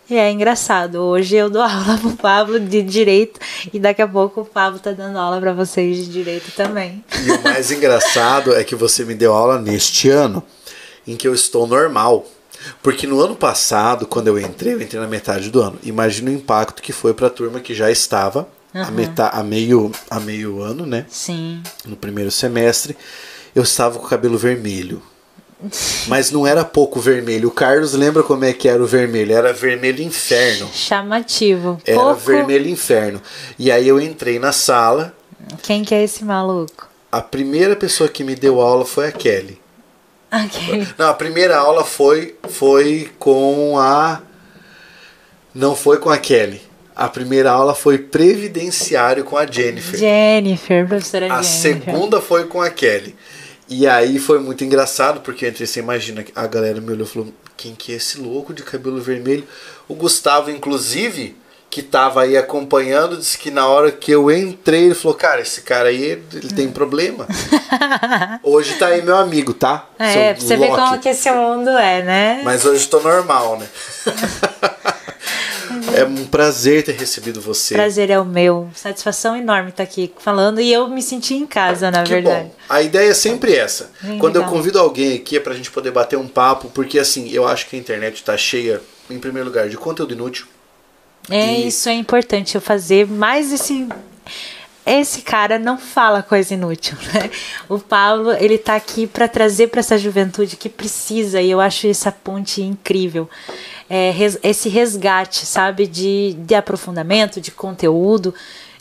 e 0.10 0.18
é 0.18 0.31
engraçado. 0.31 0.95
Hoje 0.95 1.35
eu 1.35 1.49
dou 1.49 1.61
aula 1.64 1.97
pro 1.99 2.11
Pablo 2.11 2.60
de 2.60 2.81
direito 2.81 3.39
e 3.73 3.80
daqui 3.80 4.01
a 4.01 4.07
pouco 4.07 4.41
o 4.41 4.45
Pablo 4.45 4.80
tá 4.80 4.91
dando 4.91 5.18
aula 5.18 5.39
para 5.39 5.53
vocês 5.53 5.97
de 5.97 6.07
direito 6.07 6.51
também. 6.56 7.03
E 7.23 7.31
o 7.31 7.43
mais 7.43 7.69
engraçado 7.72 8.56
é 8.56 8.64
que 8.64 8.76
você 8.76 9.03
me 9.03 9.14
deu 9.14 9.34
aula 9.34 9.60
neste 9.60 10.10
ano 10.10 10.43
em 11.07 11.15
que 11.15 11.27
eu 11.27 11.34
estou 11.34 11.68
normal. 11.68 12.26
Porque 12.84 13.07
no 13.07 13.22
ano 13.22 13.35
passado, 13.35 14.06
quando 14.06 14.27
eu 14.27 14.38
entrei, 14.38 14.73
eu 14.73 14.81
entrei 14.81 14.99
na 14.99 15.07
metade 15.07 15.49
do 15.49 15.61
ano. 15.61 15.80
Imagina 15.81 16.30
o 16.30 16.34
impacto 16.34 16.81
que 16.81 16.91
foi 16.91 17.14
para 17.14 17.27
a 17.27 17.30
turma 17.30 17.60
que 17.60 17.73
já 17.73 17.89
estava 17.89 18.47
uhum. 18.74 18.84
a, 18.84 18.91
meta, 18.91 19.28
a, 19.30 19.44
meio, 19.44 19.91
a 20.10 20.20
meio 20.20 20.62
ano, 20.62 20.86
né? 20.86 21.06
Sim. 21.10 21.62
No 21.86 21.96
primeiro 21.96 22.32
semestre. 22.32 22.98
Eu 23.56 23.64
estava 23.64 23.98
com 24.00 24.06
o 24.06 24.10
cabelo 24.10 24.38
vermelho. 24.38 25.02
Mas 26.08 26.32
não 26.32 26.48
era 26.48 26.64
pouco 26.64 27.00
vermelho. 27.00 27.50
O 27.50 27.52
Carlos 27.52 27.94
lembra 27.94 28.24
como 28.24 28.46
é 28.46 28.54
que 28.54 28.68
era 28.68 28.82
o 28.82 28.88
vermelho? 28.88 29.34
Era 29.34 29.52
vermelho 29.54 30.02
inferno. 30.02 30.70
Chamativo. 30.74 31.82
Era 31.86 32.00
pouco... 32.00 32.16
vermelho 32.16 32.70
inferno. 32.70 33.22
E 33.58 33.72
aí 33.72 33.88
eu 33.88 34.00
entrei 34.00 34.40
na 34.40 34.52
sala. 34.52 35.14
Quem 35.62 35.84
que 35.84 35.94
é 35.94 36.04
esse 36.04 36.24
maluco? 36.24 36.88
A 37.12 37.22
primeira 37.22 37.76
pessoa 37.76 38.08
que 38.08 38.24
me 38.24 38.36
deu 38.36 38.62
aula 38.62 38.86
foi 38.86 39.08
a 39.08 39.12
Kelly. 39.12 39.60
A 40.32 40.46
Kelly. 40.48 40.88
Não, 40.98 41.10
a 41.10 41.14
primeira 41.14 41.58
aula 41.58 41.84
foi 41.84 42.36
foi 42.48 43.12
com 43.18 43.80
a 43.80 44.22
não 45.54 45.76
foi 45.76 45.98
com 45.98 46.10
a 46.10 46.18
Kelly. 46.18 46.62
A 46.99 47.07
primeira 47.07 47.49
aula 47.49 47.73
foi 47.73 47.97
previdenciário 47.97 49.23
com 49.23 49.38
a 49.38 49.45
Jennifer. 49.45 49.97
Jennifer, 49.97 50.85
professora 50.85 51.34
a 51.34 51.41
Jennifer. 51.41 51.71
A 51.71 51.85
segunda 51.85 52.19
foi 52.19 52.43
com 52.43 52.61
a 52.61 52.69
Kelly. 52.69 53.15
E 53.69 53.88
aí 53.88 54.19
foi 54.19 54.38
muito 54.39 54.65
engraçado, 54.65 55.21
porque 55.21 55.45
entre 55.45 55.65
você 55.65 55.80
imagina, 55.80 56.26
a 56.35 56.45
galera 56.45 56.81
me 56.81 56.91
olhou 56.91 57.07
e 57.07 57.09
falou: 57.09 57.34
quem 57.55 57.73
que 57.73 57.93
é 57.93 57.95
esse 57.95 58.19
louco 58.19 58.53
de 58.53 58.63
cabelo 58.63 58.99
vermelho? 58.99 59.47
O 59.88 59.95
Gustavo, 59.95 60.51
inclusive, 60.51 61.38
que 61.69 61.81
tava 61.81 62.23
aí 62.23 62.35
acompanhando, 62.35 63.15
disse 63.15 63.38
que 63.38 63.49
na 63.49 63.65
hora 63.65 63.93
que 63.93 64.11
eu 64.11 64.30
entrei, 64.30 64.88
ele 64.88 64.95
falou: 64.95 65.15
Cara, 65.15 65.39
esse 65.39 65.61
cara 65.61 65.88
aí, 65.88 66.21
ele 66.34 66.49
tem 66.53 66.69
problema. 66.69 67.26
hoje 68.43 68.73
tá 68.73 68.88
aí 68.88 69.01
meu 69.01 69.15
amigo, 69.15 69.53
tá? 69.53 69.88
É, 69.97 70.34
pra 70.34 70.41
você 70.41 70.57
ver 70.57 70.67
como 70.67 70.99
que 70.99 71.07
esse 71.07 71.31
mundo 71.31 71.69
é, 71.69 72.03
né? 72.03 72.41
Mas 72.43 72.65
hoje 72.65 72.85
tô 72.89 72.99
normal, 72.99 73.57
né? 73.57 73.69
É 75.95 76.03
um 76.03 76.26
prazer 76.26 76.84
ter 76.84 76.93
recebido 76.93 77.39
você. 77.41 77.76
Prazer 77.76 78.10
é 78.10 78.19
o 78.19 78.26
meu. 78.26 78.69
Satisfação 78.76 79.35
enorme 79.35 79.69
estar 79.69 79.84
aqui 79.84 80.11
falando 80.18 80.60
e 80.60 80.72
eu 80.72 80.88
me 80.88 81.01
senti 81.01 81.34
em 81.35 81.45
casa, 81.45 81.89
na 81.91 82.03
que 82.03 82.11
verdade. 82.11 82.45
Bom. 82.45 82.51
A 82.68 82.81
ideia 82.81 83.10
é 83.10 83.14
sempre 83.14 83.56
essa. 83.56 83.91
Bem 84.01 84.18
Quando 84.19 84.35
legal. 84.35 84.49
eu 84.49 84.56
convido 84.56 84.80
alguém 84.80 85.15
aqui 85.15 85.38
é 85.38 85.39
pra 85.39 85.53
gente 85.53 85.72
poder 85.72 85.91
bater 85.91 86.18
um 86.18 86.27
papo, 86.27 86.69
porque 86.69 86.99
assim, 86.99 87.30
eu 87.31 87.47
acho 87.47 87.68
que 87.68 87.76
a 87.76 87.80
internet 87.80 88.23
tá 88.23 88.38
cheia, 88.38 88.81
em 89.10 89.19
primeiro 89.19 89.47
lugar, 89.47 89.69
de 89.69 89.77
conteúdo 89.77 90.14
inútil. 90.14 90.47
É, 91.30 91.60
e... 91.60 91.68
isso 91.68 91.89
é 91.89 91.93
importante 91.93 92.56
eu 92.56 92.61
fazer 92.61 93.07
mais 93.07 93.51
esse 93.51 93.88
esse 94.94 95.22
cara 95.22 95.60
não 95.60 95.78
fala 95.78 96.24
coisa 96.24 96.53
inútil, 96.53 96.98
né? 97.14 97.30
O 97.68 97.80
Paulo, 97.80 98.32
ele 98.34 98.57
tá 98.57 98.76
aqui 98.76 99.06
para 99.06 99.28
trazer 99.28 99.68
para 99.68 99.80
essa 99.80 99.98
juventude 99.98 100.56
que 100.57 100.70
precisa 100.70 101.41
e 101.41 101.52
eu 101.52 101.60
acho 101.60 101.88
essa 101.88 102.11
ponte 102.11 102.61
incrível 102.61 103.30
é, 103.90 104.11
res, 104.11 104.38
esse 104.44 104.70
resgate, 104.70 105.45
sabe, 105.45 105.88
de, 105.88 106.36
de 106.40 106.53
aprofundamento, 106.53 107.41
de 107.41 107.52
conteúdo, 107.52 108.34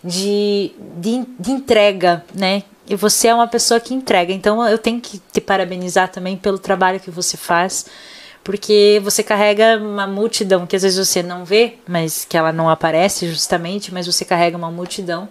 de, 0.04 0.72
de, 0.98 1.24
de 1.40 1.50
entrega, 1.50 2.24
né? 2.34 2.62
E 2.86 2.94
você 2.94 3.28
é 3.28 3.34
uma 3.34 3.48
pessoa 3.48 3.80
que 3.80 3.94
entrega. 3.94 4.32
Então 4.32 4.66
eu 4.66 4.78
tenho 4.78 5.00
que 5.00 5.20
te 5.32 5.40
parabenizar 5.40 6.08
também 6.08 6.36
pelo 6.36 6.58
trabalho 6.58 7.00
que 7.00 7.10
você 7.10 7.36
faz, 7.36 7.86
porque 8.44 9.00
você 9.02 9.22
carrega 9.22 9.78
uma 9.78 10.06
multidão 10.06 10.66
que 10.66 10.76
às 10.76 10.82
vezes 10.82 11.06
você 11.06 11.22
não 11.22 11.44
vê, 11.44 11.74
mas 11.86 12.24
que 12.24 12.36
ela 12.36 12.52
não 12.52 12.68
aparece 12.68 13.28
justamente, 13.28 13.92
mas 13.92 14.06
você 14.06 14.24
carrega 14.24 14.56
uma 14.56 14.70
multidão 14.70 15.28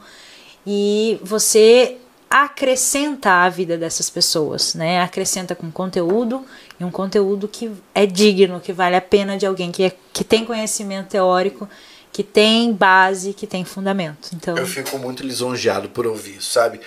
e 0.69 1.17
você 1.23 1.95
acrescenta 2.29 3.31
a 3.31 3.47
vida 3.47 3.77
dessas 3.77 4.09
pessoas, 4.09 4.75
né? 4.75 5.01
Acrescenta 5.01 5.55
com 5.55 5.71
conteúdo 5.71 6.45
e 6.77 6.83
um 6.83 6.91
conteúdo 6.91 7.47
que 7.47 7.71
é 7.95 8.05
digno, 8.05 8.59
que 8.59 8.73
vale 8.73 8.97
a 8.97 9.01
pena 9.01 9.37
de 9.37 9.45
alguém 9.45 9.71
que, 9.71 9.83
é, 9.83 9.95
que 10.11 10.25
tem 10.25 10.43
conhecimento 10.43 11.07
teórico, 11.07 11.69
que 12.11 12.21
tem 12.21 12.73
base, 12.73 13.33
que 13.33 13.47
tem 13.47 13.63
fundamento. 13.63 14.29
Então 14.35 14.57
eu 14.57 14.67
fico 14.67 14.99
muito 14.99 15.23
lisonjeado 15.23 15.87
por 15.87 16.05
ouvir 16.05 16.43
sabe? 16.43 16.81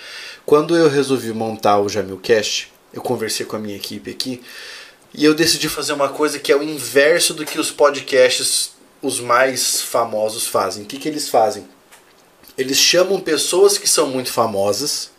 Quando 0.45 0.77
eu 0.77 0.87
resolvi 0.87 1.33
montar 1.33 1.79
o 1.79 1.89
Jamilcast, 1.89 2.71
eu 2.93 3.01
conversei 3.01 3.47
com 3.47 3.55
a 3.55 3.59
minha 3.59 3.75
equipe 3.75 4.11
aqui 4.11 4.43
e 5.11 5.25
eu 5.25 5.33
decidi 5.33 5.67
fazer 5.67 5.93
uma 5.93 6.09
coisa 6.09 6.37
que 6.37 6.51
é 6.51 6.55
o 6.55 6.61
inverso 6.61 7.33
do 7.33 7.43
que 7.43 7.59
os 7.59 7.71
podcasts 7.71 8.73
os 9.01 9.19
mais 9.19 9.81
famosos 9.81 10.45
fazem. 10.45 10.83
O 10.83 10.85
que, 10.85 10.99
que 10.99 11.09
eles 11.09 11.27
fazem? 11.27 11.65
Eles 12.57 12.77
chamam 12.77 13.19
pessoas 13.19 13.77
que 13.77 13.89
são 13.89 14.07
muito 14.07 14.31
famosas 14.31 15.11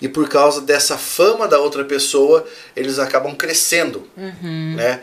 e 0.00 0.08
por 0.08 0.28
causa 0.28 0.60
dessa 0.60 0.98
fama 0.98 1.48
da 1.48 1.58
outra 1.58 1.84
pessoa, 1.84 2.46
eles 2.76 2.98
acabam 2.98 3.34
crescendo. 3.34 4.06
Uhum. 4.16 4.74
Né? 4.76 5.02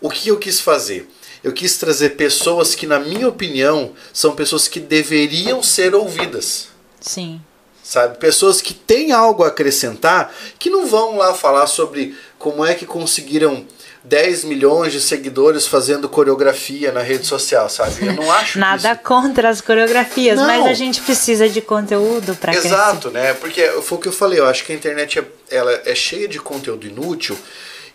O 0.00 0.10
que 0.10 0.28
eu 0.28 0.38
quis 0.38 0.60
fazer? 0.60 1.08
Eu 1.42 1.52
quis 1.52 1.76
trazer 1.76 2.10
pessoas 2.10 2.74
que, 2.74 2.86
na 2.86 2.98
minha 2.98 3.28
opinião, 3.28 3.92
são 4.12 4.34
pessoas 4.34 4.66
que 4.66 4.80
deveriam 4.80 5.62
ser 5.62 5.94
ouvidas. 5.94 6.68
Sim. 7.00 7.40
Sabe? 7.82 8.16
Pessoas 8.16 8.62
que 8.62 8.72
têm 8.72 9.12
algo 9.12 9.44
a 9.44 9.48
acrescentar, 9.48 10.34
que 10.58 10.70
não 10.70 10.86
vão 10.86 11.18
lá 11.18 11.34
falar 11.34 11.66
sobre 11.66 12.16
como 12.38 12.64
é 12.64 12.74
que 12.74 12.86
conseguiram 12.86 13.66
10 14.04 14.44
milhões 14.44 14.92
de 14.92 15.00
seguidores 15.00 15.66
fazendo 15.66 16.08
coreografia 16.10 16.92
na 16.92 17.00
rede 17.00 17.26
social, 17.26 17.70
sabe? 17.70 18.06
Eu 18.06 18.12
não 18.12 18.30
acho 18.30 18.58
Nada 18.58 18.92
isso... 18.92 19.00
contra 19.02 19.48
as 19.48 19.62
coreografias, 19.62 20.36
não. 20.36 20.46
mas 20.46 20.66
a 20.66 20.74
gente 20.74 21.00
precisa 21.00 21.48
de 21.48 21.62
conteúdo 21.62 22.34
para 22.36 22.54
Exato, 22.54 23.10
crescer. 23.10 23.26
né? 23.26 23.34
Porque 23.34 23.66
foi 23.82 23.96
o 23.96 24.00
que 24.00 24.08
eu 24.08 24.12
falei, 24.12 24.38
eu 24.38 24.46
acho 24.46 24.64
que 24.64 24.72
a 24.72 24.74
internet 24.74 25.18
é, 25.18 25.24
ela 25.50 25.72
é 25.86 25.94
cheia 25.94 26.28
de 26.28 26.38
conteúdo 26.38 26.86
inútil 26.86 27.36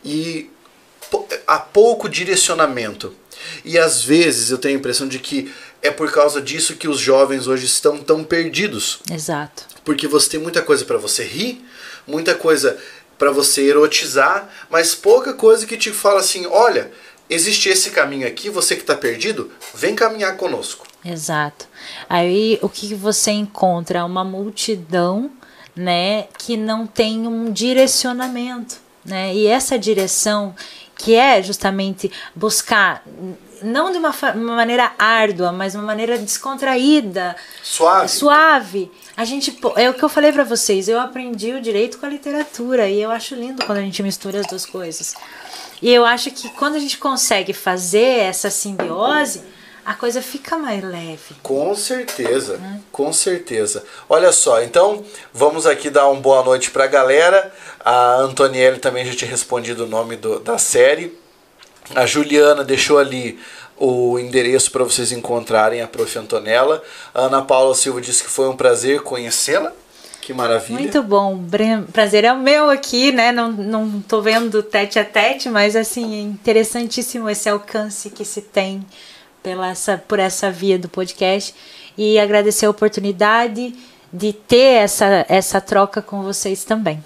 e 0.04 0.50
há 1.46 1.60
pouco 1.60 2.10
direcionamento. 2.10 3.14
E 3.64 3.78
às 3.78 4.04
vezes 4.04 4.50
eu 4.50 4.58
tenho 4.58 4.76
a 4.76 4.80
impressão 4.80 5.08
de 5.08 5.20
que 5.20 5.54
é 5.82 5.92
por 5.92 6.12
causa 6.12 6.42
disso 6.42 6.76
que 6.76 6.88
os 6.88 7.00
jovens 7.00 7.48
hoje 7.48 7.66
estão 7.66 8.00
tão 8.00 8.24
perdidos. 8.24 9.00
Exato. 9.12 9.64
Porque 9.86 10.08
você 10.08 10.32
tem 10.32 10.40
muita 10.40 10.62
coisa 10.62 10.84
para 10.84 10.98
você 10.98 11.24
rir, 11.24 11.64
muita 12.06 12.34
coisa 12.34 12.78
para 13.20 13.32
você 13.32 13.62
erotizar, 13.62 14.50
mas 14.70 14.96
pouca 14.96 15.34
coisa 15.34 15.68
que 15.68 15.78
te 15.78 15.92
fala 15.92 16.22
assim: 16.22 16.48
olha, 16.48 16.92
existe 17.30 17.70
esse 17.70 17.92
caminho 17.92 18.26
aqui, 18.26 18.50
você 18.50 18.76
que 18.76 18.82
está 18.82 18.96
perdido, 18.96 19.52
vem 19.76 19.94
caminhar 19.94 20.36
conosco. 20.38 20.88
Exato. 21.06 21.68
Aí 22.10 22.58
o 22.62 22.70
que 22.70 22.96
você 22.96 23.32
encontra? 23.32 24.04
Uma 24.06 24.24
multidão 24.24 25.30
né, 25.76 26.28
que 26.38 26.58
não 26.58 26.88
tem 26.88 27.28
um 27.28 27.52
direcionamento. 27.52 28.78
Né? 29.06 29.34
E 29.34 29.48
essa 29.48 29.78
direção 29.78 30.56
que 30.98 31.16
é 31.16 31.42
justamente 31.42 32.12
buscar 32.36 33.04
não 33.62 33.92
de 33.92 33.98
uma, 33.98 34.14
uma, 34.36 34.56
maneira 34.56 34.92
árdua, 34.98 35.52
mas 35.52 35.76
uma 35.76 35.84
maneira 35.84 36.18
descontraída, 36.18 37.36
suave. 37.64 38.08
suave. 38.10 38.92
A 39.20 39.26
gente 39.26 39.60
é 39.76 39.90
o 39.90 39.94
que 39.94 40.02
eu 40.02 40.08
falei 40.08 40.32
para 40.32 40.46
vocês. 40.46 40.88
Eu 40.88 40.98
aprendi 40.98 41.52
o 41.52 41.60
direito 41.60 41.98
com 41.98 42.06
a 42.06 42.10
literatura 42.10 42.88
e 42.88 43.02
eu 43.02 43.12
acho 43.12 43.36
lindo 43.36 43.66
quando 43.66 43.80
a 43.80 43.82
gente 43.82 44.02
mistura 44.02 44.40
as 44.40 44.48
duas 44.48 44.66
coisas. 44.66 45.14
E 45.82 45.94
eu 45.94 46.06
acho 46.06 46.32
que 46.32 46.48
quando 46.52 46.76
a 46.76 46.80
gente 46.80 46.98
consegue 46.98 47.52
fazer 47.52 48.22
essa 48.22 48.50
simbiose, 48.50 49.42
a 49.86 49.94
coisa 49.94 50.22
fica 50.22 50.58
mais 50.58 50.82
leve. 50.82 51.36
Com 51.44 51.76
certeza, 51.76 52.62
hum. 52.64 52.80
com 52.94 53.12
certeza. 53.12 53.84
Olha 54.08 54.32
só, 54.32 54.64
então 54.64 55.04
vamos 55.34 55.68
aqui 55.68 55.90
dar 55.90 56.08
uma 56.08 56.22
boa 56.22 56.42
noite 56.42 56.72
para 56.72 56.86
a 56.86 56.88
galera. 56.88 57.54
A 57.84 58.16
Antonielle 58.22 58.80
também 58.80 59.06
já 59.06 59.14
tinha 59.14 59.30
respondido 59.30 59.84
o 59.84 59.88
nome 59.90 60.16
do, 60.16 60.40
da 60.40 60.58
série. 60.58 61.20
A 61.94 62.06
Juliana 62.06 62.64
deixou 62.64 62.98
ali 62.98 63.38
o 63.80 64.20
endereço 64.20 64.72
para 64.72 64.84
vocês 64.84 65.12
encontrarem 65.12 65.82
a 65.82 65.88
Prof. 65.88 66.20
Antonella. 66.20 66.84
A 67.14 67.22
Ana 67.22 67.42
Paula 67.42 67.74
Silva 67.74 68.02
disse 68.02 68.24
que 68.24 68.30
foi 68.30 68.50
um 68.50 68.56
prazer 68.56 69.02
conhecê-la. 69.02 69.72
Que 70.22 70.34
maravilha. 70.34 70.80
Muito 70.80 71.02
bom. 71.02 71.44
Prazer 71.92 72.24
é 72.24 72.32
o 72.32 72.38
meu 72.38 72.70
aqui, 72.70 73.12
né? 73.12 73.32
Não, 73.32 73.52
não 73.52 74.02
tô 74.02 74.22
vendo 74.22 74.62
tete 74.62 75.00
a 75.00 75.06
tete, 75.06 75.50
mas 75.50 75.76
assim, 75.76 76.20
é 76.20 76.22
interessantíssimo 76.22 77.30
esse 77.30 77.50
alcance 77.50 78.10
que 78.10 78.24
se 78.24 78.42
tem 78.42 78.86
pela 79.42 79.70
essa, 79.70 79.98
por 79.98 80.20
essa 80.20 80.52
via 80.52 80.78
do 80.78 80.90
podcast. 80.90 81.56
E 81.98 82.20
agradecer 82.20 82.66
a 82.66 82.70
oportunidade 82.70 83.74
de 84.12 84.34
ter 84.34 84.84
essa, 84.84 85.26
essa 85.30 85.62
troca 85.62 86.02
com 86.02 86.22
vocês 86.24 86.64
também. 86.64 87.04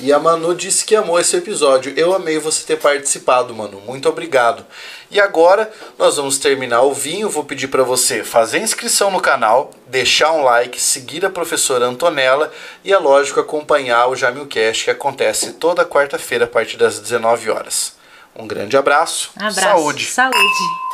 E 0.00 0.12
a 0.12 0.18
Manu 0.18 0.54
disse 0.54 0.84
que 0.84 0.96
amou 0.96 1.20
esse 1.20 1.36
episódio. 1.36 1.92
Eu 1.96 2.12
amei 2.12 2.38
você 2.38 2.64
ter 2.64 2.76
participado, 2.76 3.54
Manu. 3.54 3.80
Muito 3.80 4.08
obrigado. 4.08 4.64
E 5.12 5.20
agora 5.20 5.70
nós 5.98 6.16
vamos 6.16 6.38
terminar 6.38 6.80
o 6.82 6.94
vinho. 6.94 7.28
Vou 7.28 7.44
pedir 7.44 7.68
para 7.68 7.82
você 7.82 8.24
fazer 8.24 8.60
inscrição 8.60 9.10
no 9.10 9.20
canal, 9.20 9.70
deixar 9.86 10.32
um 10.32 10.42
like, 10.42 10.80
seguir 10.80 11.24
a 11.26 11.30
professora 11.30 11.84
Antonella 11.84 12.50
e, 12.82 12.94
é 12.94 12.98
lógico, 12.98 13.38
acompanhar 13.38 14.06
o 14.08 14.16
Jamilcast 14.16 14.84
que 14.84 14.90
acontece 14.90 15.52
toda 15.52 15.84
quarta-feira 15.84 16.46
a 16.46 16.48
partir 16.48 16.78
das 16.78 16.98
19 16.98 17.50
horas. 17.50 17.94
Um 18.34 18.46
grande 18.46 18.74
abraço. 18.74 19.30
abraço. 19.36 19.60
Saúde. 19.60 20.06
Saúde. 20.06 20.91